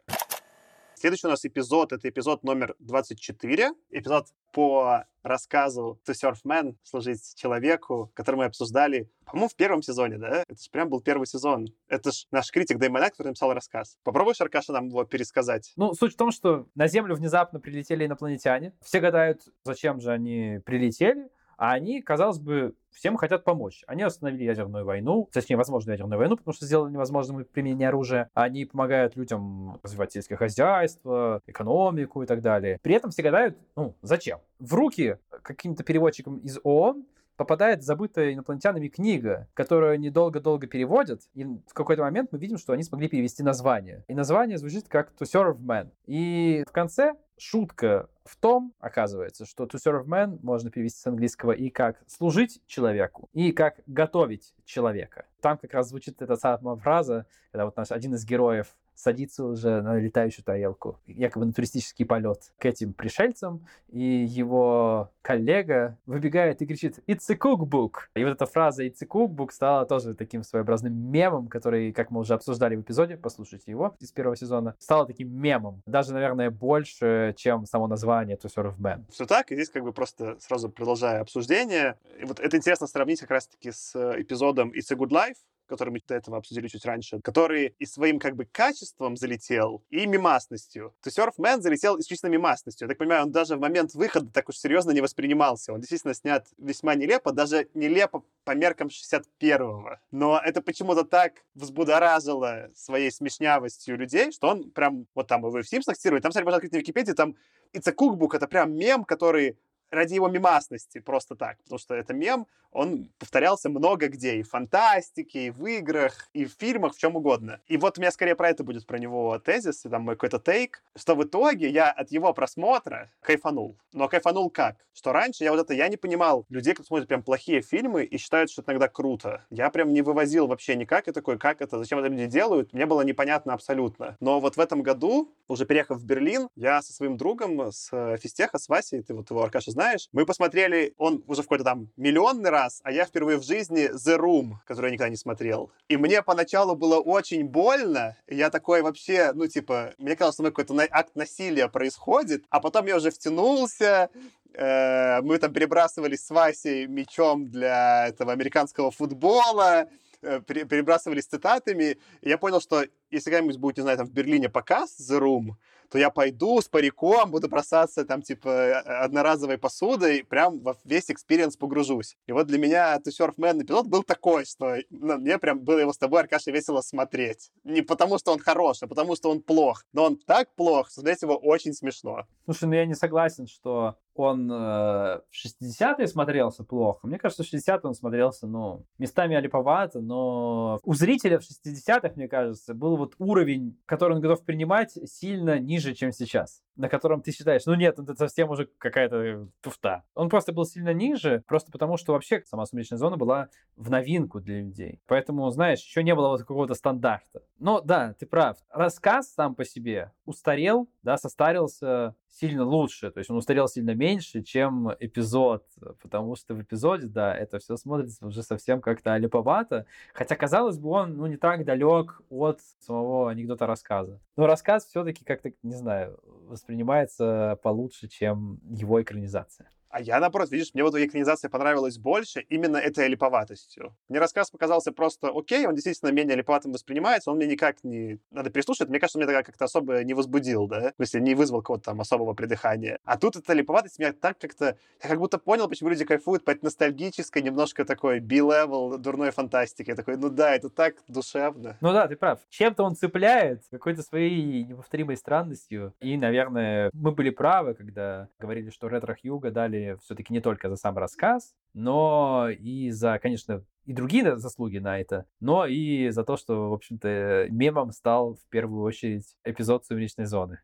Следующий 1.04 1.26
у 1.26 1.30
нас 1.30 1.44
эпизод, 1.44 1.92
это 1.92 2.08
эпизод 2.08 2.44
номер 2.44 2.76
24. 2.78 3.72
Эпизод 3.90 4.28
по 4.54 5.04
рассказу 5.22 6.00
To 6.08 6.14
Surf 6.14 6.38
Man, 6.46 6.76
служить 6.82 7.34
человеку, 7.36 8.10
который 8.14 8.36
мы 8.36 8.44
обсуждали, 8.46 9.10
по-моему, 9.26 9.50
в 9.50 9.54
первом 9.54 9.82
сезоне, 9.82 10.16
да? 10.16 10.44
Это 10.48 10.62
же 10.62 10.70
прям 10.70 10.88
был 10.88 11.02
первый 11.02 11.26
сезон. 11.26 11.66
Это 11.88 12.10
ж 12.10 12.26
наш 12.30 12.50
критик 12.50 12.78
Дэймон 12.78 13.02
который 13.10 13.28
написал 13.28 13.52
рассказ. 13.52 13.98
Попробуешь, 14.02 14.40
Аркаша, 14.40 14.72
нам 14.72 14.88
его 14.88 15.04
пересказать? 15.04 15.74
Ну, 15.76 15.92
суть 15.92 16.14
в 16.14 16.16
том, 16.16 16.30
что 16.30 16.68
на 16.74 16.86
Землю 16.86 17.16
внезапно 17.16 17.60
прилетели 17.60 18.06
инопланетяне. 18.06 18.72
Все 18.80 19.00
гадают, 19.00 19.42
зачем 19.62 20.00
же 20.00 20.10
они 20.10 20.60
прилетели. 20.64 21.28
А 21.56 21.72
они, 21.72 22.02
казалось 22.02 22.38
бы, 22.38 22.74
всем 22.90 23.16
хотят 23.16 23.44
помочь. 23.44 23.82
Они 23.86 24.02
остановили 24.02 24.44
ядерную 24.44 24.84
войну, 24.84 25.28
точнее, 25.32 25.56
возможную 25.56 25.94
ядерную 25.94 26.18
войну, 26.18 26.36
потому 26.36 26.54
что 26.54 26.66
сделали 26.66 26.92
невозможным 26.92 27.44
применение 27.44 27.88
оружия. 27.88 28.30
Они 28.34 28.64
помогают 28.64 29.16
людям 29.16 29.78
развивать 29.82 30.12
сельское 30.12 30.36
хозяйство, 30.36 31.42
экономику 31.46 32.22
и 32.22 32.26
так 32.26 32.40
далее. 32.40 32.78
При 32.82 32.94
этом 32.94 33.10
все 33.10 33.22
гадают, 33.22 33.56
ну, 33.76 33.94
зачем? 34.02 34.38
В 34.58 34.74
руки 34.74 35.18
каким-то 35.42 35.82
переводчикам 35.82 36.38
из 36.38 36.58
ООН 36.62 37.04
попадает 37.36 37.82
забытая 37.82 38.32
инопланетянами 38.32 38.88
книга, 38.88 39.48
которую 39.54 39.92
они 39.92 40.10
долго-долго 40.10 40.66
переводят, 40.66 41.22
и 41.34 41.44
в 41.44 41.74
какой-то 41.74 42.02
момент 42.02 42.30
мы 42.32 42.38
видим, 42.38 42.58
что 42.58 42.72
они 42.72 42.82
смогли 42.82 43.08
перевести 43.08 43.42
название. 43.42 44.04
И 44.08 44.14
название 44.14 44.58
звучит 44.58 44.88
как 44.88 45.12
To 45.20 45.24
Serve 45.24 45.58
Man. 45.58 45.90
И 46.06 46.64
в 46.68 46.72
конце 46.72 47.14
шутка 47.38 48.08
в 48.24 48.36
том, 48.36 48.74
оказывается, 48.80 49.44
что 49.44 49.64
to 49.64 49.76
serve 49.76 50.06
man 50.06 50.38
можно 50.42 50.70
перевести 50.70 50.98
с 50.98 51.06
английского 51.06 51.52
и 51.52 51.68
как 51.68 52.02
служить 52.06 52.62
человеку, 52.66 53.28
и 53.32 53.52
как 53.52 53.80
готовить 53.86 54.54
человека. 54.64 55.26
Там 55.40 55.58
как 55.58 55.74
раз 55.74 55.88
звучит 55.88 56.22
эта 56.22 56.36
самая 56.36 56.76
фраза, 56.76 57.26
когда 57.52 57.66
вот 57.66 57.76
наш 57.76 57.90
один 57.92 58.14
из 58.14 58.24
героев 58.24 58.74
садится 58.94 59.44
уже 59.44 59.82
на 59.82 59.98
летающую 59.98 60.44
тарелку, 60.44 60.98
якобы 61.06 61.46
на 61.46 61.52
туристический 61.52 62.04
полет 62.04 62.52
к 62.58 62.66
этим 62.66 62.92
пришельцам, 62.92 63.66
и 63.88 64.02
его 64.02 65.10
коллега 65.22 65.96
выбегает 66.06 66.62
и 66.62 66.66
кричит 66.66 66.98
«It's 67.06 67.30
a 67.30 67.34
cookbook!» 67.34 68.08
И 68.14 68.24
вот 68.24 68.30
эта 68.30 68.46
фраза 68.46 68.84
«It's 68.84 69.02
a 69.02 69.06
cookbook» 69.06 69.50
стала 69.50 69.86
тоже 69.86 70.14
таким 70.14 70.42
своеобразным 70.42 70.92
мемом, 70.94 71.48
который, 71.48 71.92
как 71.92 72.10
мы 72.10 72.20
уже 72.20 72.34
обсуждали 72.34 72.76
в 72.76 72.82
эпизоде, 72.82 73.16
послушайте 73.16 73.70
его 73.70 73.96
из 74.00 74.12
первого 74.12 74.36
сезона, 74.36 74.74
стала 74.78 75.06
таким 75.06 75.30
мемом. 75.30 75.82
Даже, 75.86 76.12
наверное, 76.12 76.50
больше, 76.50 77.34
чем 77.36 77.66
само 77.66 77.86
название 77.86 78.36
To 78.36 78.50
Serve 78.54 78.78
Man. 78.78 79.04
Все 79.10 79.26
так, 79.26 79.50
и 79.50 79.54
здесь 79.54 79.70
как 79.70 79.82
бы 79.82 79.92
просто 79.92 80.36
сразу 80.40 80.68
продолжая 80.68 81.20
обсуждение. 81.20 81.96
И 82.20 82.24
вот 82.24 82.40
это 82.40 82.56
интересно 82.56 82.86
сравнить 82.86 83.20
как 83.20 83.30
раз-таки 83.30 83.70
с 83.70 83.94
эпизодом 84.18 84.70
It's 84.70 84.92
a 84.92 84.96
Good 84.96 85.10
Life, 85.10 85.36
который 85.66 85.90
мы 85.90 86.00
до 86.06 86.14
этого 86.14 86.36
обсудили 86.36 86.68
чуть 86.68 86.84
раньше, 86.84 87.20
который 87.20 87.74
и 87.78 87.86
своим 87.86 88.18
как 88.18 88.36
бы 88.36 88.44
качеством 88.44 89.16
залетел, 89.16 89.82
и 89.90 90.06
мимасностью. 90.06 90.94
То 91.02 91.08
есть 91.08 91.18
Surfman 91.18 91.60
залетел 91.60 91.98
исключительно 91.98 92.30
мимасностью. 92.30 92.86
Я 92.86 92.88
так 92.88 92.98
понимаю, 92.98 93.24
он 93.24 93.32
даже 93.32 93.56
в 93.56 93.60
момент 93.60 93.94
выхода 93.94 94.30
так 94.30 94.48
уж 94.48 94.56
серьезно 94.56 94.90
не 94.90 95.00
воспринимался. 95.00 95.72
Он 95.72 95.80
действительно 95.80 96.14
снят 96.14 96.46
весьма 96.58 96.94
нелепо, 96.94 97.32
даже 97.32 97.68
нелепо 97.74 98.24
по 98.44 98.52
меркам 98.52 98.88
61-го. 98.88 99.98
Но 100.10 100.40
это 100.44 100.62
почему-то 100.62 101.04
так 101.04 101.44
взбудоражило 101.54 102.70
своей 102.74 103.10
смешнявостью 103.10 103.96
людей, 103.96 104.32
что 104.32 104.48
он 104.48 104.70
прям, 104.70 105.06
вот 105.14 105.28
там 105.28 105.42
вы 105.42 105.62
в 105.62 105.68
Симпсонах 105.68 105.96
цитируете, 105.96 106.22
там, 106.22 106.30
кстати, 106.30 106.44
можно 106.44 106.56
открыть 106.56 106.72
на 106.72 106.78
Википедии, 106.78 107.12
там 107.12 107.36
It's 107.72 107.88
a 107.88 107.92
Cookbook, 107.92 108.36
это 108.36 108.46
прям 108.46 108.72
мем, 108.74 109.04
который 109.04 109.58
ради 109.94 110.14
его 110.14 110.28
мимасности 110.28 110.98
просто 110.98 111.36
так, 111.36 111.58
потому 111.62 111.78
что 111.78 111.94
это 111.94 112.12
мем, 112.12 112.46
он 112.74 113.08
повторялся 113.18 113.70
много 113.70 114.08
где, 114.08 114.36
и 114.36 114.42
в 114.42 114.50
фантастике, 114.50 115.46
и 115.46 115.50
в 115.50 115.64
играх, 115.64 116.28
и 116.32 116.44
в 116.44 116.52
фильмах, 116.58 116.94
в 116.94 116.98
чем 116.98 117.16
угодно. 117.16 117.60
И 117.66 117.76
вот 117.76 117.96
у 117.96 118.00
меня 118.00 118.10
скорее 118.10 118.34
про 118.34 118.50
это 118.50 118.64
будет, 118.64 118.84
про 118.84 118.98
него 118.98 119.38
тезис, 119.38 119.86
и 119.86 119.88
там 119.88 120.02
мой 120.02 120.16
какой-то 120.16 120.40
тейк, 120.40 120.82
что 120.96 121.14
в 121.14 121.22
итоге 121.22 121.70
я 121.70 121.90
от 121.90 122.10
его 122.10 122.34
просмотра 122.34 123.10
кайфанул. 123.20 123.76
Но 123.92 124.08
кайфанул 124.08 124.50
как? 124.50 124.76
Что 124.92 125.12
раньше 125.12 125.44
я 125.44 125.52
вот 125.52 125.60
это, 125.60 125.72
я 125.72 125.88
не 125.88 125.96
понимал 125.96 126.46
людей, 126.48 126.74
кто 126.74 126.82
смотрит 126.82 127.08
прям 127.08 127.22
плохие 127.22 127.62
фильмы 127.62 128.04
и 128.04 128.18
считают, 128.18 128.50
что 128.50 128.62
это 128.62 128.72
иногда 128.72 128.88
круто. 128.88 129.44
Я 129.50 129.70
прям 129.70 129.92
не 129.92 130.02
вывозил 130.02 130.48
вообще 130.48 130.74
никак, 130.74 131.06
и 131.06 131.12
такой, 131.12 131.38
как 131.38 131.62
это, 131.62 131.78
зачем 131.78 132.00
это 132.00 132.08
люди 132.08 132.26
делают, 132.26 132.72
мне 132.72 132.86
было 132.86 133.02
непонятно 133.02 133.54
абсолютно. 133.54 134.16
Но 134.18 134.40
вот 134.40 134.56
в 134.56 134.60
этом 134.60 134.82
году, 134.82 135.32
уже 135.46 135.64
переехав 135.64 135.98
в 135.98 136.04
Берлин, 136.04 136.48
я 136.56 136.82
со 136.82 136.92
своим 136.92 137.16
другом, 137.16 137.72
с 137.72 137.88
э, 137.92 138.16
Фистеха, 138.20 138.58
с 138.58 138.68
Васей, 138.68 139.02
ты 139.02 139.14
вот 139.14 139.30
его, 139.30 139.42
Аркаша, 139.44 139.70
знаешь, 139.70 139.83
мы 140.12 140.26
посмотрели, 140.26 140.94
он 140.98 141.22
уже 141.26 141.42
в 141.42 141.44
какой-то 141.44 141.64
там 141.64 141.88
миллионный 141.96 142.50
раз, 142.50 142.80
а 142.84 142.92
я 142.92 143.04
впервые 143.04 143.38
в 143.38 143.44
жизни 143.44 143.90
The 143.94 144.18
Room, 144.18 144.54
который 144.66 144.86
я 144.86 144.92
никогда 144.92 145.10
не 145.10 145.16
смотрел. 145.16 145.70
И 145.88 145.96
мне 145.96 146.22
поначалу 146.22 146.76
было 146.76 146.98
очень 146.98 147.44
больно. 147.44 148.16
Я 148.28 148.50
такой 148.50 148.82
вообще, 148.82 149.32
ну, 149.34 149.46
типа, 149.46 149.94
мне 149.98 150.16
казалось, 150.16 150.36
что 150.36 150.44
какой-то 150.44 150.74
акт 150.90 151.14
насилия 151.14 151.68
происходит, 151.68 152.44
а 152.50 152.60
потом 152.60 152.86
я 152.86 152.96
уже 152.96 153.10
втянулся, 153.10 154.10
э, 154.54 155.20
мы 155.22 155.38
там 155.38 155.52
перебрасывались 155.52 156.24
с 156.24 156.30
Васей 156.30 156.86
мячом 156.86 157.50
для 157.50 158.08
этого 158.08 158.32
американского 158.32 158.90
футбола, 158.90 159.88
э, 160.22 160.40
перебрасывались 160.40 161.26
цитатами, 161.26 161.98
и 162.22 162.28
я 162.28 162.38
понял, 162.38 162.60
что 162.60 162.84
если 163.10 163.30
когда-нибудь 163.30 163.58
будет, 163.58 163.76
не 163.76 163.82
знаю, 163.82 163.98
там 163.98 164.06
в 164.06 164.12
Берлине 164.12 164.48
показ 164.48 164.98
The 164.98 165.18
Room, 165.18 165.56
то 165.94 165.98
я 165.98 166.10
пойду 166.10 166.60
с 166.60 166.66
париком, 166.66 167.30
буду 167.30 167.48
бросаться 167.48 168.04
там, 168.04 168.20
типа, 168.20 168.80
одноразовой 168.80 169.58
посудой, 169.58 170.24
прям 170.24 170.58
во 170.58 170.76
весь 170.82 171.08
experience 171.08 171.56
погружусь. 171.56 172.16
И 172.26 172.32
вот 172.32 172.48
для 172.48 172.58
меня 172.58 172.96
To 172.96 173.12
Serve 173.16 173.36
Man 173.36 173.62
эпизод 173.62 173.86
был 173.86 174.02
такой, 174.02 174.44
что 174.44 174.78
ну, 174.90 175.18
мне 175.18 175.38
прям 175.38 175.60
было 175.60 175.78
его 175.78 175.92
с 175.92 175.98
тобой, 175.98 176.22
Аркаша, 176.22 176.50
весело 176.50 176.80
смотреть. 176.80 177.52
Не 177.62 177.82
потому, 177.82 178.18
что 178.18 178.32
он 178.32 178.40
хорош, 178.40 178.82
а 178.82 178.88
потому, 178.88 179.14
что 179.14 179.30
он 179.30 179.40
плох. 179.40 179.84
Но 179.92 180.06
он 180.06 180.16
так 180.16 180.52
плох, 180.56 180.90
что 180.90 181.02
смотреть 181.02 181.22
его 181.22 181.36
очень 181.36 181.72
смешно. 181.72 182.26
Слушай, 182.44 182.64
ну 182.64 182.74
я 182.74 182.86
не 182.86 182.94
согласен, 182.94 183.46
что 183.46 183.94
он 184.18 184.50
э, 184.50 184.54
в 184.54 185.22
60-е 185.32 186.06
смотрелся 186.06 186.64
плохо. 186.64 187.06
Мне 187.06 187.18
кажется, 187.18 187.44
в 187.44 187.46
60-е 187.46 187.80
он 187.82 187.94
смотрелся, 187.94 188.46
ну, 188.46 188.84
местами 188.98 189.36
аляповато, 189.36 190.00
но 190.00 190.78
у 190.82 190.94
зрителя 190.94 191.38
в 191.38 191.42
60-х, 191.42 192.12
мне 192.16 192.28
кажется, 192.28 192.74
был 192.74 192.96
вот 192.96 193.14
уровень, 193.18 193.78
который 193.86 194.14
он 194.14 194.20
готов 194.20 194.44
принимать, 194.44 194.98
сильно 195.06 195.58
ниже, 195.58 195.94
чем 195.94 196.12
сейчас 196.12 196.63
на 196.76 196.88
котором 196.88 197.22
ты 197.22 197.32
считаешь, 197.32 197.66
ну 197.66 197.74
нет, 197.74 197.98
это 197.98 198.14
совсем 198.14 198.50
уже 198.50 198.66
какая-то 198.78 199.48
туфта. 199.60 200.04
Он 200.14 200.28
просто 200.28 200.52
был 200.52 200.64
сильно 200.64 200.92
ниже, 200.92 201.42
просто 201.46 201.70
потому 201.70 201.96
что 201.96 202.12
вообще 202.12 202.42
сама 202.46 202.66
сумеречная 202.66 202.98
зона 202.98 203.16
была 203.16 203.48
в 203.76 203.90
новинку 203.90 204.40
для 204.40 204.60
людей. 204.60 205.00
Поэтому, 205.06 205.48
знаешь, 205.50 205.80
еще 205.80 206.02
не 206.02 206.14
было 206.14 206.28
вот 206.28 206.40
какого-то 206.40 206.74
стандарта. 206.74 207.42
Но 207.58 207.80
да, 207.80 208.14
ты 208.18 208.26
прав. 208.26 208.58
Рассказ 208.70 209.32
сам 209.32 209.54
по 209.54 209.64
себе 209.64 210.12
устарел, 210.24 210.88
да, 211.02 211.16
состарился 211.16 212.14
сильно 212.28 212.64
лучше. 212.64 213.10
То 213.10 213.18
есть 213.18 213.30
он 213.30 213.36
устарел 213.36 213.68
сильно 213.68 213.94
меньше, 213.94 214.42
чем 214.42 214.90
эпизод. 214.98 215.64
Потому 216.02 216.34
что 216.36 216.54
в 216.54 216.62
эпизоде, 216.62 217.06
да, 217.06 217.34
это 217.34 217.58
все 217.58 217.76
смотрится 217.76 218.26
уже 218.26 218.42
совсем 218.42 218.80
как-то 218.80 219.12
олиповато. 219.12 219.86
Хотя, 220.12 220.36
казалось 220.36 220.78
бы, 220.78 220.90
он, 220.90 221.16
ну, 221.16 221.26
не 221.26 221.36
так 221.36 221.64
далек 221.64 222.20
от 222.30 222.60
самого 222.80 223.30
анекдота 223.30 223.66
рассказа. 223.66 224.20
Но 224.36 224.46
рассказ 224.46 224.86
все-таки 224.86 225.24
как-то, 225.24 225.52
не 225.62 225.74
знаю, 225.74 226.18
воспринимается 226.48 227.58
получше, 227.62 228.08
чем 228.08 228.60
его 228.68 229.00
экранизация. 229.00 229.70
А 229.94 230.00
я, 230.00 230.18
наоборот, 230.18 230.50
видишь, 230.50 230.74
мне 230.74 230.82
вот 230.82 230.96
экранизация 230.96 231.48
понравилась 231.48 231.98
больше 231.98 232.40
именно 232.48 232.78
этой 232.78 233.06
липоватостью. 233.06 233.94
Мне 234.08 234.18
рассказ 234.18 234.50
показался 234.50 234.90
просто 234.90 235.30
окей, 235.32 235.68
он 235.68 235.76
действительно 235.76 236.10
менее 236.10 236.34
липоватым 236.34 236.72
воспринимается, 236.72 237.30
он 237.30 237.36
мне 237.36 237.46
никак 237.46 237.84
не... 237.84 238.18
Надо 238.32 238.50
прислушать, 238.50 238.88
мне 238.88 238.98
кажется, 238.98 239.20
он 239.20 239.24
меня 239.24 239.40
как-то 239.44 239.66
особо 239.66 240.02
не 240.02 240.12
возбудил, 240.12 240.66
да? 240.66 240.90
В 240.90 240.96
смысле, 240.96 241.20
не 241.20 241.36
вызвал 241.36 241.60
какого-то 241.60 241.84
там 241.84 242.00
особого 242.00 242.34
придыхания. 242.34 242.98
А 243.04 243.16
тут 243.16 243.36
эта 243.36 243.52
липоватость 243.52 244.00
меня 244.00 244.12
так 244.12 244.36
как-то... 244.36 244.76
Я 245.00 245.08
как 245.08 245.20
будто 245.20 245.38
понял, 245.38 245.68
почему 245.68 245.90
люди 245.90 246.04
кайфуют 246.04 246.44
по 246.44 246.50
этой 246.50 246.64
ностальгической, 246.64 247.42
немножко 247.42 247.84
такой 247.84 248.18
B-level 248.18 248.98
дурной 248.98 249.30
фантастики. 249.30 249.90
Я 249.90 249.94
такой, 249.94 250.16
ну 250.16 250.28
да, 250.28 250.56
это 250.56 250.70
так 250.70 250.96
душевно. 251.06 251.76
Ну 251.80 251.92
да, 251.92 252.08
ты 252.08 252.16
прав. 252.16 252.40
Чем-то 252.48 252.82
он 252.82 252.96
цепляет, 252.96 253.62
какой-то 253.70 254.02
своей 254.02 254.64
неповторимой 254.64 255.16
странностью. 255.16 255.94
И, 256.00 256.16
наверное, 256.16 256.90
мы 256.92 257.12
были 257.12 257.30
правы, 257.30 257.74
когда 257.74 258.26
говорили, 258.40 258.70
что 258.70 258.88
ретро-хьюга 258.88 259.52
дали 259.52 259.83
все-таки 260.02 260.32
не 260.32 260.40
только 260.40 260.68
за 260.68 260.76
сам 260.76 260.98
рассказ, 260.98 261.54
но 261.72 262.48
и 262.50 262.90
за, 262.90 263.18
конечно, 263.18 263.64
и 263.84 263.92
другие 263.92 264.36
заслуги 264.38 264.78
на 264.78 264.98
это, 264.98 265.26
но 265.40 265.66
и 265.66 266.10
за 266.10 266.24
то, 266.24 266.36
что, 266.36 266.70
в 266.70 266.72
общем-то, 266.72 267.48
мемом 267.50 267.92
стал 267.92 268.34
в 268.34 268.48
первую 268.48 268.82
очередь 268.82 269.26
эпизод 269.44 269.84
«Сумеречной 269.84 270.26
зоны». 270.26 270.60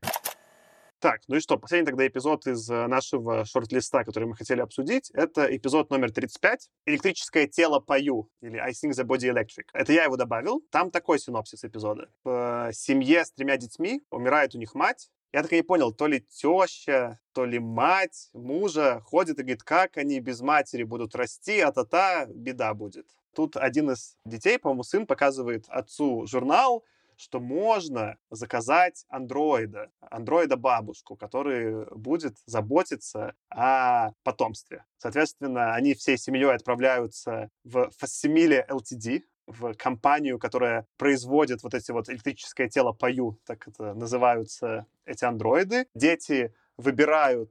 Так, 1.00 1.22
ну 1.28 1.36
и 1.36 1.40
что, 1.40 1.56
последний 1.56 1.86
тогда 1.86 2.06
эпизод 2.06 2.46
из 2.46 2.68
э, 2.68 2.86
нашего 2.86 3.46
шорт-листа, 3.46 4.04
который 4.04 4.26
мы 4.26 4.36
хотели 4.36 4.60
обсудить, 4.60 5.10
это 5.12 5.44
эпизод 5.56 5.88
номер 5.88 6.12
35, 6.12 6.68
«Электрическое 6.84 7.46
тело 7.46 7.80
пою», 7.80 8.28
или 8.42 8.58
«I 8.58 8.72
think 8.72 8.90
the 8.90 9.06
body 9.06 9.32
electric». 9.32 9.64
Это 9.72 9.94
я 9.94 10.04
его 10.04 10.18
добавил. 10.18 10.62
Там 10.70 10.90
такой 10.90 11.18
синопсис 11.18 11.64
эпизода. 11.64 12.10
В 12.22 12.70
семье 12.74 13.24
с 13.24 13.32
тремя 13.32 13.56
детьми 13.56 14.02
умирает 14.10 14.54
у 14.54 14.58
них 14.58 14.74
мать, 14.74 15.10
я 15.32 15.42
так 15.42 15.52
и 15.52 15.56
не 15.56 15.62
понял, 15.62 15.92
то 15.92 16.06
ли 16.06 16.20
теща, 16.20 17.20
то 17.32 17.44
ли 17.44 17.58
мать 17.58 18.30
мужа 18.32 19.00
ходит 19.04 19.38
и 19.38 19.42
говорит, 19.42 19.62
как 19.62 19.96
они 19.96 20.20
без 20.20 20.40
матери 20.40 20.82
будут 20.82 21.14
расти, 21.14 21.60
а 21.60 21.72
та-та, 21.72 22.26
беда 22.26 22.74
будет. 22.74 23.06
Тут 23.34 23.56
один 23.56 23.90
из 23.90 24.16
детей, 24.24 24.58
по-моему, 24.58 24.82
сын 24.82 25.06
показывает 25.06 25.66
отцу 25.68 26.26
журнал, 26.26 26.84
что 27.16 27.38
можно 27.38 28.16
заказать 28.30 29.04
андроида, 29.08 29.90
андроида-бабушку, 30.00 31.16
который 31.16 31.84
будет 31.94 32.38
заботиться 32.46 33.34
о 33.50 34.12
потомстве. 34.22 34.84
Соответственно, 34.96 35.74
они 35.74 35.94
всей 35.94 36.16
семьей 36.16 36.54
отправляются 36.54 37.50
в 37.62 37.90
Facsimile 38.00 38.66
LTD, 38.66 39.22
в 39.46 39.74
компанию, 39.74 40.38
которая 40.38 40.86
производит 40.96 41.62
вот 41.62 41.74
эти 41.74 41.90
вот 41.90 42.08
электрическое 42.08 42.68
тело 42.68 42.92
пою, 42.92 43.38
так 43.44 43.66
это 43.66 43.94
называются 43.94 44.86
эти 45.04 45.24
андроиды. 45.24 45.86
Дети 45.94 46.54
выбирают 46.76 47.50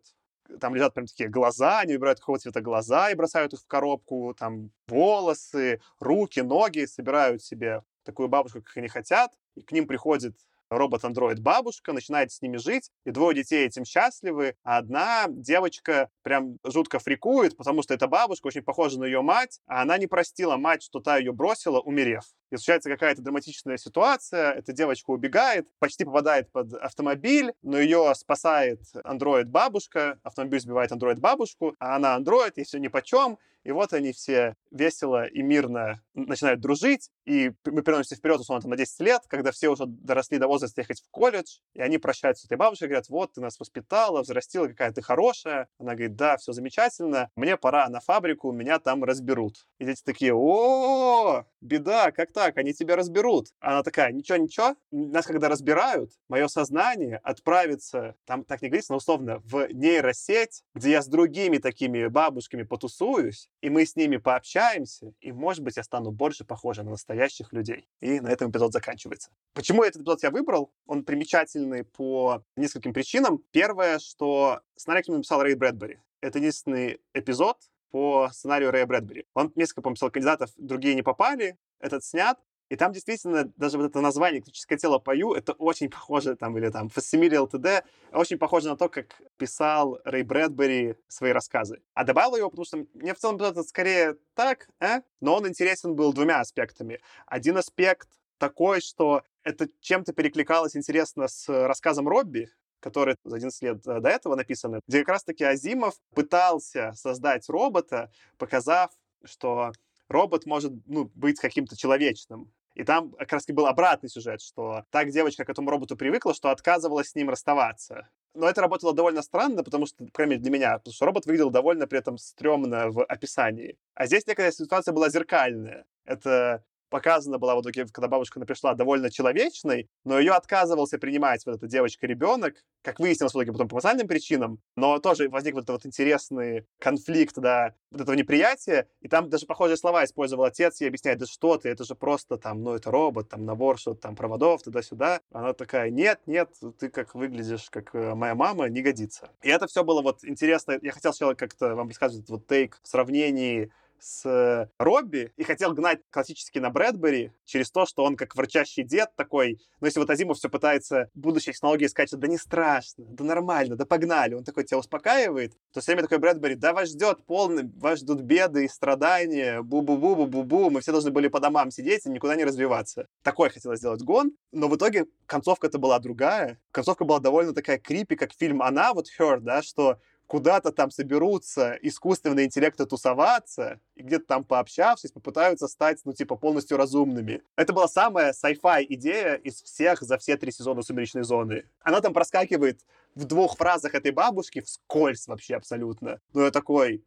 там 0.60 0.74
лежат 0.74 0.94
прям 0.94 1.06
такие 1.06 1.30
глаза, 1.30 1.80
они 1.80 1.94
выбирают 1.94 2.20
какого 2.20 2.40
цвета 2.40 2.62
глаза 2.62 3.12
и 3.12 3.16
бросают 3.16 3.54
их 3.54 3.62
в 3.62 3.68
коробку, 3.68 4.36
там 4.38 4.72
волосы, 4.88 5.80
руки, 6.00 6.40
ноги, 6.40 6.86
собирают 6.86 7.44
себе 7.44 7.84
такую 8.04 8.30
бабушку, 8.30 8.62
как 8.62 8.78
они 8.78 8.88
хотят, 8.88 9.38
и 9.56 9.62
к 9.62 9.72
ним 9.72 9.86
приходит 9.86 10.36
робот-андроид 10.70 11.40
бабушка, 11.40 11.94
начинает 11.94 12.32
с 12.32 12.42
ними 12.42 12.58
жить, 12.58 12.92
и 13.06 13.12
двое 13.12 13.36
детей 13.36 13.66
этим 13.66 13.86
счастливы, 13.86 14.56
а 14.64 14.78
одна 14.78 15.26
девочка 15.28 16.10
прям 16.24 16.58
жутко 16.64 17.00
фрикует, 17.00 17.58
потому 17.58 17.84
что 17.84 17.94
эта 17.94 18.08
бабушка 18.08 18.48
очень 18.48 18.62
похожа 18.62 19.00
на 19.00 19.06
ее 19.06 19.22
мать, 19.22 19.60
а 19.68 19.82
она 19.82 19.98
не 19.98 20.08
простила 20.08 20.58
мать, 20.58 20.84
что 20.84 21.00
та 21.00 21.18
ее 21.18 21.32
бросила, 21.32 21.80
умерев. 21.80 22.24
И 22.52 22.58
случается 22.58 22.90
какая-то 22.90 23.22
драматичная 23.22 23.78
ситуация, 23.78 24.52
эта 24.52 24.74
девочка 24.74 25.12
убегает, 25.12 25.68
почти 25.80 26.06
попадает 26.06 26.52
под 26.52 26.74
автомобиль, 26.74 27.54
но 27.62 27.78
ее 27.80 28.14
спасает 28.16 28.82
андроид-бабушка, 29.04 30.20
автомобиль 30.24 30.60
сбивает 30.60 30.92
андроид-бабушку, 30.92 31.76
а 31.80 31.96
она 31.96 32.16
андроид, 32.16 32.58
ей 32.58 32.64
все 32.64 32.80
нипочем, 32.80 33.38
и 33.64 33.72
вот 33.72 33.94
они 33.94 34.14
все 34.14 34.56
весело 34.72 35.26
и 35.26 35.42
мирно 35.42 36.02
начинают 36.14 36.60
дружить, 36.62 37.10
и 37.30 37.52
мы 37.66 37.84
переносимся 37.84 38.16
вперед, 38.16 38.40
условно, 38.40 38.64
там, 38.64 38.72
на 38.72 38.78
10 38.78 39.00
лет, 39.02 39.22
когда 39.28 39.52
все 39.52 39.70
уже 39.70 39.86
доросли 39.86 40.40
до 40.40 40.48
возраста 40.48 40.82
ехать 40.82 41.02
в 41.02 41.12
колледж, 41.12 41.60
и 41.76 41.82
они 41.82 42.00
прощаются 42.00 42.42
с 42.42 42.46
этой 42.46 42.58
бабушкой, 42.58 42.88
говорят, 42.88 43.08
вот, 43.10 43.34
ты 43.34 43.42
нас 43.42 43.60
воспитала, 43.60 44.24
взрастила, 44.24 44.68
какая 44.68 44.92
ты 44.92 45.04
хорошая. 45.04 45.68
Она 45.78 45.94
говорит, 45.94 46.16
да, 46.16 46.38
все 46.38 46.54
замечательно, 46.54 47.30
мне 47.36 47.56
пора 47.56 47.88
на 47.90 48.00
фабрику, 48.00 48.52
меня 48.52 48.80
там 48.80 49.04
разберут. 49.04 49.68
И 49.78 49.86
дети 49.86 50.02
такие, 50.04 50.34
о, 50.34 51.46
беда, 51.62 52.12
как 52.12 52.32
так, 52.32 52.58
они 52.58 52.74
тебя 52.74 52.96
разберут. 52.96 53.50
Она 53.60 53.84
такая, 53.84 54.12
ничего-ничего, 54.12 54.76
нас 54.90 55.28
когда 55.28 55.50
разбирают, 55.50 56.12
мое 56.30 56.48
сознание 56.48 57.18
отправится, 57.18 58.16
там 58.26 58.44
так 58.44 58.64
не 58.64 58.70
говорится, 58.70 58.94
но 58.94 58.98
условно, 58.98 59.40
в 59.46 59.68
нейросеть, 59.72 60.64
где 60.74 60.92
я 60.92 61.04
с 61.04 61.08
другими 61.08 61.60
такими 61.60 62.08
бабушками 62.08 62.64
потусуюсь, 62.64 63.50
и 63.62 63.70
мы 63.70 63.86
с 63.86 63.96
ними 63.96 64.18
пообщаемся, 64.18 65.14
и, 65.22 65.32
может 65.32 65.64
быть, 65.64 65.78
я 65.78 65.84
стану 65.84 66.12
больше 66.12 66.44
похожа 66.44 66.82
на 66.82 66.92
настоящих 67.20 67.54
людей. 67.54 67.88
И 68.00 68.20
на 68.22 68.30
этом 68.30 68.50
эпизод 68.50 68.72
заканчивается. 68.72 69.30
Почему 69.54 69.84
этот 69.84 70.02
эпизод 70.02 70.24
я 70.24 70.32
выбрал? 70.32 70.72
Он 70.86 71.04
примечательный 71.04 71.84
по 71.84 72.44
нескольким 72.56 72.94
причинам. 72.94 73.44
Первое, 73.52 74.00
что 74.00 74.62
сценарий 74.76 75.04
к 75.04 75.08
нему 75.08 75.18
написал 75.18 75.44
Рэй 75.44 75.56
Брэдбери. 75.56 76.00
Это 76.22 76.40
единственный 76.40 77.00
эпизод, 77.14 77.58
по 77.92 78.30
сценарию 78.32 78.72
Рэя 78.72 78.86
Брэдбери. 78.86 79.26
Он 79.34 79.52
несколько, 79.56 79.82
по 79.82 79.92
писал 79.92 80.12
кандидатов, 80.12 80.52
другие 80.58 80.94
не 80.94 81.02
попали, 81.02 81.58
этот 81.80 82.04
снят, 82.04 82.38
и 82.70 82.76
там 82.76 82.92
действительно 82.92 83.52
даже 83.58 83.78
вот 83.78 83.86
это 83.86 84.00
название 84.00 84.38
«Электрическое 84.38 84.78
тело 84.78 85.00
пою» 85.00 85.34
это 85.34 85.54
очень 85.54 85.90
похоже, 85.90 86.36
там, 86.36 86.58
или 86.58 86.70
там 86.70 86.88
«Facsimile 86.88 87.48
LTD», 87.48 87.84
очень 88.14 88.38
похоже 88.38 88.70
на 88.70 88.78
то, 88.78 88.90
как 88.90 89.22
писал 89.38 90.00
Рэй 90.06 90.24
Брэдбери 90.24 90.96
свои 91.08 91.32
рассказы. 91.32 91.82
А 91.94 92.04
добавил 92.04 92.38
его, 92.38 92.50
потому 92.50 92.66
что 92.66 92.86
мне 92.94 93.14
в 93.14 93.18
целом 93.18 93.38
это 93.38 93.64
скорее 93.64 94.18
так, 94.36 94.70
э? 94.80 95.02
но 95.20 95.36
он 95.36 95.48
интересен 95.48 95.96
был 95.96 96.14
двумя 96.14 96.40
аспектами. 96.40 97.00
Один 97.26 97.58
аспект 97.58 98.08
такой, 98.38 98.82
что 98.82 99.24
это 99.44 99.68
чем-то 99.82 100.14
перекликалось 100.14 100.76
интересно 100.76 101.28
с 101.28 101.48
рассказом 101.50 102.08
Робби, 102.08 102.50
который 102.80 103.16
за 103.24 103.38
11 103.38 103.62
лет 103.64 103.88
э, 103.88 104.00
до 104.00 104.10
этого 104.10 104.36
написаны, 104.36 104.82
где 104.88 105.00
как 105.00 105.10
раз-таки 105.10 105.44
Азимов 105.44 105.96
пытался 106.14 106.94
создать 106.96 107.50
робота, 107.50 108.12
показав, 108.38 108.92
что 109.26 109.72
робот 110.08 110.46
может 110.46 110.74
ну, 110.86 111.12
быть 111.16 111.40
каким-то 111.40 111.76
человечным. 111.78 112.52
И 112.76 112.84
там 112.84 113.12
как 113.12 113.34
раз 113.34 113.46
был 113.48 113.66
обратный 113.66 114.10
сюжет, 114.10 114.42
что 114.42 114.84
так 114.90 115.10
девочка 115.10 115.44
к 115.44 115.50
этому 115.50 115.70
роботу 115.70 115.96
привыкла, 115.96 116.34
что 116.34 116.50
отказывалась 116.50 117.10
с 117.10 117.16
ним 117.16 117.30
расставаться. 117.30 118.08
Но 118.36 118.48
это 118.48 118.62
работало 118.62 118.94
довольно 118.94 119.22
странно, 119.22 119.64
потому 119.64 119.86
что, 119.86 120.06
по 120.06 120.12
крайней 120.12 120.32
мере, 120.32 120.44
для 120.44 120.52
меня, 120.52 120.78
потому 120.78 120.94
что 120.94 121.06
робот 121.06 121.26
выглядел 121.26 121.50
довольно 121.50 121.88
при 121.88 122.00
этом 122.00 122.18
стрёмно 122.18 122.90
в 122.90 123.04
описании. 123.04 123.78
А 123.96 124.06
здесь 124.06 124.28
некая 124.28 124.52
ситуация 124.52 124.94
была 124.94 125.10
зеркальная. 125.10 125.86
Это 126.06 126.64
показана 126.90 127.38
была 127.38 127.56
в 127.56 127.62
итоге, 127.62 127.86
когда 127.92 128.08
бабушка 128.08 128.40
пришла, 128.40 128.74
довольно 128.74 129.10
человечной, 129.10 129.90
но 130.04 130.20
ее 130.20 130.34
отказывался 130.34 130.98
принимать 130.98 131.46
вот 131.46 131.58
эта 131.58 131.68
девочка-ребенок, 131.68 132.56
как 132.82 133.00
выяснилось 133.00 133.34
в 133.34 133.38
итоге 133.38 133.52
потом 133.52 133.68
по 133.68 133.76
эмоциональным 133.76 134.08
причинам, 134.08 134.60
но 134.76 135.00
тоже 135.00 135.30
возник 135.30 135.56
вот 135.56 135.64
этот 135.64 135.70
вот 135.70 135.86
интересный 135.86 136.66
конфликт, 136.80 137.36
да, 137.38 137.74
вот 137.92 138.02
этого 138.02 138.16
неприятия, 138.16 138.88
и 139.02 139.08
там 139.08 139.30
даже 139.30 139.46
похожие 139.46 139.78
слова 139.78 140.04
использовал 140.06 140.46
отец 140.46 140.82
и 140.82 140.88
объясняет, 140.88 141.20
да 141.20 141.26
что 141.26 141.58
ты, 141.58 141.70
это 141.70 141.84
же 141.84 141.96
просто 141.96 142.38
там, 142.38 142.64
ну, 142.64 142.74
это 142.74 142.92
робот, 142.92 143.30
там, 143.30 143.46
набор 143.46 143.78
что-то 143.78 144.02
там 144.02 144.16
проводов, 144.16 144.64
туда-сюда. 144.64 145.22
Она 145.32 145.54
такая, 145.54 145.90
нет, 145.90 146.20
нет, 146.26 146.50
ты 146.80 146.90
как 146.90 147.16
выглядишь, 147.16 147.70
как 147.70 147.94
э, 147.96 148.16
моя 148.16 148.36
мама, 148.36 148.70
не 148.70 148.82
годится. 148.82 149.30
И 149.42 149.50
это 149.50 149.68
все 149.68 149.84
было 149.84 150.02
вот 150.02 150.24
интересно, 150.24 150.78
я 150.82 150.92
хотел 150.92 151.14
сначала 151.14 151.34
как-то 151.34 151.76
вам 151.76 151.88
рассказывать 151.88 152.30
вот 152.30 152.48
тейк 152.48 152.80
в 152.82 152.88
сравнении 152.88 153.72
с 154.02 154.70
Робби 154.78 155.32
и 155.38 155.44
хотел 155.44 155.74
гнать 155.74 156.00
классически 156.10 156.60
на 156.60 156.70
Брэдбери 156.70 157.32
через 157.46 157.72
то, 157.72 157.86
что 157.86 158.04
он 158.04 158.16
как 158.16 158.36
врачащий 158.36 158.84
дед 158.84 159.10
такой, 159.16 159.60
ну, 159.80 159.88
если 159.88 160.00
вот 160.00 160.10
Азимов 160.10 160.38
все 160.38 160.50
пытается 160.50 161.10
будущие 161.14 161.54
технологии 161.54 161.88
сказать, 161.88 162.12
да 162.12 162.28
не 162.28 162.38
страшно, 162.38 163.06
да 163.06 163.24
нормально, 163.24 163.76
да 163.76 163.86
погнали, 163.86 164.34
он 164.34 164.44
такой 164.44 164.64
тебя 164.64 164.78
успокаивает, 164.78 165.54
то 165.74 165.82
все 165.82 165.92
время 165.92 166.04
такой 166.04 166.20
Брэдбери, 166.20 166.56
да 166.56 166.74
вас 166.74 166.90
ждет 166.90 167.26
полный, 167.26 167.70
вас 167.78 168.00
ждут 168.00 168.22
беды 168.22 168.66
и 168.66 168.68
страдания, 168.68 169.62
бу-бу-бу-бу-бу-бу, 169.62 170.70
мы 170.70 170.82
все 170.82 170.92
должны 170.92 171.12
были 171.12 171.28
по 171.28 171.40
домам 171.40 171.72
сидеть 171.72 172.06
и 172.06 172.10
никуда 172.10 172.36
не 172.36 172.46
развиваться. 172.46 173.08
Такой 173.24 173.50
хотел 173.50 173.76
сделать 173.76 174.02
гон, 174.04 174.32
но 174.52 174.68
в 174.68 174.76
итоге 174.76 175.06
концовка-то 175.26 175.78
была 175.78 176.00
другая. 176.00 176.60
Концовка 176.72 177.06
была 177.06 177.20
довольно 177.20 177.54
такая 177.54 177.78
крипи, 177.78 178.16
как 178.16 178.34
фильм 178.34 178.62
«Она», 178.62 178.94
вот 178.94 179.08
Her, 179.20 179.40
да, 179.40 179.62
что 179.62 180.00
куда-то 180.30 180.72
там 180.72 180.92
соберутся 180.92 181.76
искусственные 181.82 182.46
интеллекты 182.46 182.86
тусоваться, 182.86 183.80
и 183.96 184.04
где-то 184.04 184.28
там 184.28 184.44
пообщавшись, 184.44 185.12
попытаются 185.12 185.68
стать, 185.68 186.02
ну, 186.06 186.14
типа, 186.14 186.36
полностью 186.36 186.78
разумными. 186.78 187.42
Это 187.56 187.74
была 187.74 187.88
самая 187.88 188.32
sci-fi 188.32 188.86
идея 188.90 189.34
из 189.34 189.64
всех 189.64 190.02
за 190.02 190.20
все 190.20 190.38
три 190.38 190.52
сезона 190.52 190.84
«Сумеречной 190.84 191.24
зоны». 191.24 191.66
Она 191.82 192.00
там 192.00 192.14
проскакивает 192.14 192.80
в 193.16 193.26
двух 193.26 193.58
фразах 193.58 193.96
этой 193.96 194.12
бабушки 194.12 194.62
вскользь 194.62 195.28
вообще 195.28 195.56
абсолютно. 195.56 196.20
Ну, 196.34 196.42
я 196.44 196.52
такой, 196.52 197.04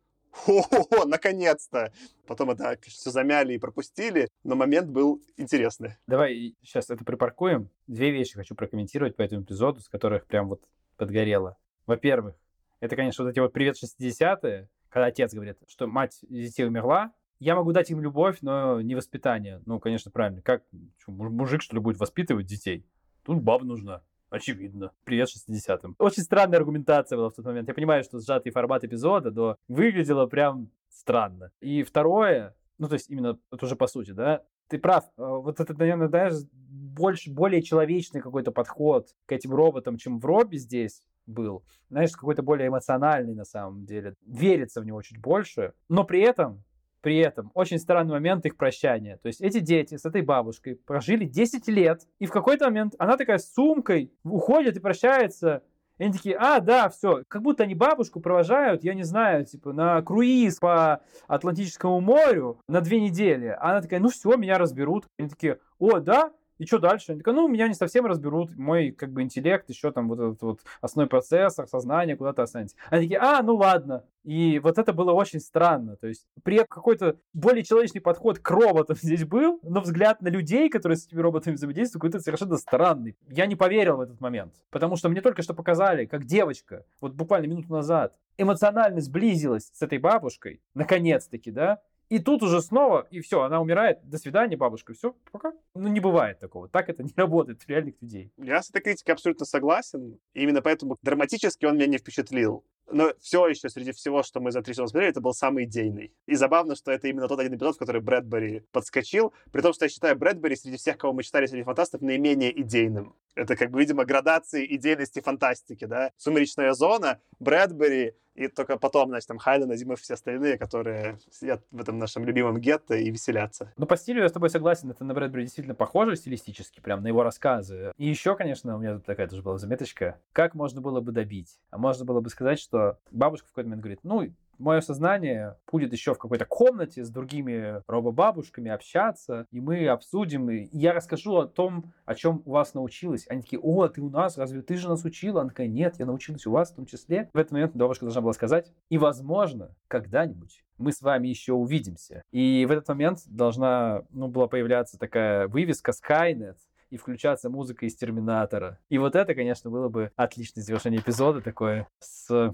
о, 0.48 1.04
наконец-то! 1.06 1.92
Потом 2.26 2.50
это 2.50 2.76
все 2.82 3.10
замяли 3.10 3.54
и 3.54 3.58
пропустили, 3.58 4.30
но 4.42 4.56
момент 4.56 4.88
был 4.88 5.22
интересный. 5.36 5.96
Давай 6.08 6.56
сейчас 6.62 6.90
это 6.90 7.04
припаркуем. 7.04 7.70
Две 7.86 8.10
вещи 8.10 8.34
хочу 8.34 8.56
прокомментировать 8.56 9.14
по 9.14 9.22
этому 9.22 9.42
эпизоду, 9.42 9.80
с 9.80 9.88
которых 9.88 10.26
прям 10.26 10.48
вот 10.48 10.64
подгорело. 10.96 11.56
Во-первых, 11.86 12.34
это, 12.82 12.96
конечно, 12.96 13.24
вот 13.24 13.30
эти 13.30 13.38
вот 13.38 13.52
«Привет, 13.52 13.76
60-е», 13.76 14.68
когда 14.88 15.06
отец 15.06 15.32
говорит, 15.32 15.56
что 15.68 15.86
мать 15.86 16.18
детей 16.28 16.66
умерла, 16.66 17.12
я 17.38 17.54
могу 17.54 17.70
дать 17.70 17.92
им 17.92 18.00
любовь, 18.00 18.38
но 18.40 18.80
не 18.80 18.96
воспитание. 18.96 19.62
Ну, 19.66 19.78
конечно, 19.78 20.10
правильно. 20.10 20.42
Как 20.42 20.64
что, 20.98 21.12
мужик, 21.12 21.62
что 21.62 21.76
ли, 21.76 21.80
будет 21.80 22.00
воспитывать 22.00 22.46
детей? 22.46 22.84
Тут 23.22 23.40
баба 23.40 23.64
нужна. 23.64 24.02
Очевидно. 24.30 24.90
Привет 25.04 25.28
60-м. 25.28 25.94
Очень 26.00 26.24
странная 26.24 26.58
аргументация 26.58 27.16
была 27.16 27.30
в 27.30 27.34
тот 27.34 27.44
момент. 27.44 27.68
Я 27.68 27.74
понимаю, 27.74 28.02
что 28.02 28.18
сжатый 28.18 28.50
формат 28.50 28.82
эпизода, 28.82 29.30
но 29.30 29.56
выглядело 29.68 30.26
прям 30.26 30.68
странно. 30.90 31.52
И 31.60 31.84
второе, 31.84 32.56
ну, 32.78 32.88
то 32.88 32.94
есть 32.94 33.08
именно, 33.10 33.38
это 33.52 33.64
уже 33.64 33.76
по 33.76 33.86
сути, 33.86 34.10
да, 34.10 34.42
ты 34.66 34.80
прав. 34.80 35.04
Э, 35.16 35.22
вот 35.24 35.60
это, 35.60 35.72
наверное, 35.78 36.08
знаешь, 36.08 36.34
больше, 36.52 37.30
более 37.30 37.62
человечный 37.62 38.20
какой-то 38.20 38.50
подход 38.50 39.14
к 39.26 39.30
этим 39.30 39.54
роботам, 39.54 39.98
чем 39.98 40.18
в 40.18 40.24
Робби 40.24 40.56
здесь 40.56 41.00
был. 41.26 41.64
Знаешь, 41.90 42.12
какой-то 42.12 42.42
более 42.42 42.68
эмоциональный 42.68 43.34
на 43.34 43.44
самом 43.44 43.84
деле. 43.84 44.14
Верится 44.26 44.80
в 44.80 44.86
него 44.86 45.02
чуть 45.02 45.18
больше. 45.18 45.72
Но 45.88 46.04
при 46.04 46.20
этом, 46.20 46.64
при 47.00 47.18
этом, 47.18 47.50
очень 47.54 47.78
странный 47.78 48.12
момент 48.12 48.46
их 48.46 48.56
прощания. 48.56 49.18
То 49.18 49.26
есть 49.26 49.40
эти 49.40 49.60
дети 49.60 49.96
с 49.96 50.04
этой 50.04 50.22
бабушкой 50.22 50.76
прожили 50.76 51.24
10 51.24 51.68
лет, 51.68 52.06
и 52.18 52.26
в 52.26 52.30
какой-то 52.30 52.66
момент 52.66 52.94
она 52.98 53.16
такая 53.16 53.38
с 53.38 53.52
сумкой 53.52 54.12
уходит 54.24 54.76
и 54.76 54.80
прощается. 54.80 55.62
И 55.98 56.04
они 56.04 56.12
такие, 56.12 56.36
а, 56.36 56.60
да, 56.60 56.88
все. 56.88 57.22
Как 57.28 57.42
будто 57.42 57.64
они 57.64 57.74
бабушку 57.74 58.20
провожают, 58.20 58.82
я 58.82 58.94
не 58.94 59.02
знаю, 59.02 59.44
типа, 59.44 59.72
на 59.72 60.00
круиз 60.02 60.58
по 60.58 61.02
Атлантическому 61.28 62.00
морю 62.00 62.58
на 62.66 62.80
две 62.80 63.00
недели. 63.00 63.46
А 63.46 63.70
она 63.70 63.82
такая, 63.82 64.00
ну 64.00 64.08
все, 64.08 64.36
меня 64.36 64.58
разберут. 64.58 65.04
И 65.18 65.22
они 65.22 65.28
такие, 65.28 65.58
о, 65.78 66.00
да? 66.00 66.32
И 66.62 66.64
что 66.64 66.78
дальше? 66.78 67.10
Они 67.10 67.18
такая, 67.18 67.34
ну, 67.34 67.48
меня 67.48 67.66
не 67.66 67.74
совсем 67.74 68.06
разберут, 68.06 68.56
мой, 68.56 68.92
как 68.92 69.10
бы, 69.10 69.22
интеллект, 69.22 69.68
еще 69.68 69.90
там 69.90 70.08
вот 70.08 70.20
этот 70.20 70.42
вот 70.42 70.60
основной 70.80 71.08
процессор, 71.08 71.66
сознание 71.66 72.16
куда-то 72.16 72.44
останется. 72.44 72.76
Они 72.88 73.06
такие, 73.06 73.18
а, 73.18 73.42
ну 73.42 73.56
ладно. 73.56 74.04
И 74.22 74.60
вот 74.60 74.78
это 74.78 74.92
было 74.92 75.10
очень 75.10 75.40
странно. 75.40 75.96
То 75.96 76.06
есть 76.06 76.24
при 76.44 76.58
какой-то 76.58 77.16
более 77.32 77.64
человечный 77.64 78.00
подход 78.00 78.38
к 78.38 78.48
роботам 78.48 78.94
здесь 78.94 79.24
был, 79.24 79.58
но 79.64 79.80
взгляд 79.80 80.22
на 80.22 80.28
людей, 80.28 80.68
которые 80.68 80.98
с 80.98 81.04
этими 81.04 81.18
роботами 81.18 81.54
взаимодействуют, 81.54 82.00
какой-то 82.00 82.20
совершенно 82.20 82.56
странный. 82.58 83.16
Я 83.28 83.46
не 83.46 83.56
поверил 83.56 83.96
в 83.96 84.02
этот 84.02 84.20
момент, 84.20 84.54
потому 84.70 84.94
что 84.94 85.08
мне 85.08 85.20
только 85.20 85.42
что 85.42 85.54
показали, 85.54 86.06
как 86.06 86.26
девочка, 86.26 86.84
вот 87.00 87.14
буквально 87.14 87.46
минуту 87.46 87.72
назад, 87.72 88.14
эмоционально 88.38 89.00
сблизилась 89.00 89.70
с 89.74 89.82
этой 89.82 89.98
бабушкой, 89.98 90.62
наконец-таки, 90.74 91.50
да, 91.50 91.80
и 92.12 92.18
тут 92.18 92.42
уже 92.42 92.60
снова, 92.60 93.06
и 93.10 93.20
все, 93.20 93.40
она 93.40 93.58
умирает. 93.58 94.00
До 94.04 94.18
свидания, 94.18 94.54
бабушка. 94.54 94.92
Все, 94.92 95.16
пока. 95.30 95.54
Ну, 95.74 95.88
не 95.88 95.98
бывает 95.98 96.38
такого. 96.38 96.68
Так 96.68 96.90
это 96.90 97.02
не 97.02 97.10
работает 97.16 97.62
в 97.62 97.68
реальных 97.70 97.94
людей. 98.02 98.30
Я 98.36 98.62
с 98.62 98.68
этой 98.68 98.82
критикой 98.82 99.14
абсолютно 99.14 99.46
согласен. 99.46 100.18
Именно 100.34 100.60
поэтому 100.60 100.98
драматически 101.00 101.64
он 101.64 101.76
меня 101.76 101.86
не 101.86 101.96
впечатлил. 101.96 102.66
Но 102.90 103.14
все 103.18 103.48
еще 103.48 103.70
среди 103.70 103.92
всего, 103.92 104.22
что 104.22 104.40
мы 104.40 104.52
за 104.52 104.60
три 104.60 104.74
сезона 104.74 104.88
смотрели, 104.88 105.10
это 105.10 105.22
был 105.22 105.32
самый 105.32 105.64
идейный. 105.64 106.12
И 106.26 106.34
забавно, 106.34 106.76
что 106.76 106.92
это 106.92 107.08
именно 107.08 107.28
тот 107.28 107.40
один 107.40 107.54
эпизод, 107.54 107.76
в 107.76 107.78
который 107.78 108.02
Брэдбери 108.02 108.66
подскочил. 108.72 109.32
При 109.50 109.62
том, 109.62 109.72
что 109.72 109.86
я 109.86 109.88
считаю 109.88 110.14
Брэдбери 110.14 110.54
среди 110.54 110.76
всех, 110.76 110.98
кого 110.98 111.14
мы 111.14 111.22
читали 111.22 111.46
среди 111.46 111.62
фантастов, 111.62 112.02
наименее 112.02 112.60
идейным. 112.60 113.16
Это, 113.34 113.56
как 113.56 113.70
бы, 113.70 113.80
видимо, 113.80 114.04
градации 114.04 114.66
идейности 114.76 115.20
фантастики, 115.20 115.86
да. 115.86 116.10
«Сумеречная 116.18 116.74
зона», 116.74 117.22
Брэдбери, 117.38 118.12
и 118.34 118.48
только 118.48 118.78
потом, 118.78 119.10
значит, 119.10 119.28
там 119.28 119.38
Хайден, 119.38 119.70
Азимов 119.70 120.00
и 120.00 120.02
все 120.02 120.14
остальные, 120.14 120.58
которые 120.58 121.18
сидят 121.30 121.62
в 121.70 121.80
этом 121.80 121.98
нашем 121.98 122.24
любимом 122.24 122.58
гетто 122.58 122.94
и 122.94 123.10
веселятся. 123.10 123.72
Ну, 123.76 123.86
по 123.86 123.96
стилю 123.96 124.22
я 124.22 124.28
с 124.28 124.32
тобой 124.32 124.50
согласен, 124.50 124.90
это 124.90 125.04
на 125.04 125.14
Брэдбери 125.14 125.44
действительно 125.44 125.74
похоже 125.74 126.16
стилистически, 126.16 126.80
прям 126.80 127.02
на 127.02 127.08
его 127.08 127.22
рассказы. 127.22 127.92
И 127.96 128.08
еще, 128.08 128.36
конечно, 128.36 128.76
у 128.76 128.78
меня 128.78 128.94
тут 128.94 129.04
такая 129.04 129.28
тоже 129.28 129.42
была 129.42 129.58
заметочка, 129.58 130.18
как 130.32 130.54
можно 130.54 130.80
было 130.80 131.00
бы 131.00 131.12
добить? 131.12 131.58
А 131.70 131.78
можно 131.78 132.04
было 132.04 132.20
бы 132.20 132.30
сказать, 132.30 132.58
что 132.58 132.98
бабушка 133.10 133.46
в 133.46 133.50
какой-то 133.50 133.68
момент 133.68 133.82
говорит, 133.82 134.00
ну, 134.02 134.32
мое 134.62 134.80
сознание 134.80 135.56
будет 135.70 135.92
еще 135.92 136.14
в 136.14 136.18
какой-то 136.18 136.46
комнате 136.46 137.04
с 137.04 137.10
другими 137.10 137.82
робобабушками 137.86 138.70
общаться, 138.70 139.46
и 139.50 139.60
мы 139.60 139.86
обсудим, 139.88 140.50
и 140.50 140.68
я 140.72 140.92
расскажу 140.92 141.36
о 141.36 141.46
том, 141.46 141.92
о 142.04 142.14
чем 142.14 142.42
у 142.44 142.52
вас 142.52 142.74
научилась. 142.74 143.26
Они 143.28 143.42
такие, 143.42 143.60
о, 143.60 143.88
ты 143.88 144.00
у 144.00 144.08
нас, 144.08 144.38
разве 144.38 144.62
ты 144.62 144.76
же 144.76 144.88
нас 144.88 145.04
учила? 145.04 145.40
Она 145.40 145.50
такая, 145.50 145.66
нет, 145.66 145.96
я 145.98 146.06
научилась 146.06 146.46
у 146.46 146.52
вас 146.52 146.72
в 146.72 146.76
том 146.76 146.86
числе. 146.86 147.28
В 147.32 147.38
этот 147.38 147.52
момент 147.52 147.74
бабушка 147.74 148.04
должна 148.04 148.20
была 148.22 148.32
сказать, 148.32 148.72
и, 148.88 148.98
возможно, 148.98 149.74
когда-нибудь 149.88 150.64
мы 150.78 150.92
с 150.92 151.02
вами 151.02 151.28
еще 151.28 151.52
увидимся. 151.52 152.22
И 152.30 152.64
в 152.66 152.72
этот 152.72 152.88
момент 152.88 153.20
должна, 153.26 154.02
ну, 154.10 154.28
была 154.28 154.46
появляться 154.46 154.98
такая 154.98 155.48
вывеска 155.48 155.92
Skynet, 155.92 156.56
и 156.92 156.98
включаться 156.98 157.48
музыка 157.48 157.86
из 157.86 157.96
Терминатора. 157.96 158.78
И 158.90 158.98
вот 158.98 159.16
это, 159.16 159.34
конечно, 159.34 159.70
было 159.70 159.88
бы 159.88 160.12
отличное 160.14 160.62
завершение 160.62 161.00
эпизода, 161.00 161.40
такое 161.40 161.88
с 162.00 162.52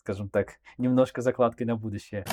скажем 0.00 0.28
так, 0.28 0.58
немножко 0.78 1.22
закладкой 1.22 1.66
на 1.66 1.76
будущее. 1.76 2.24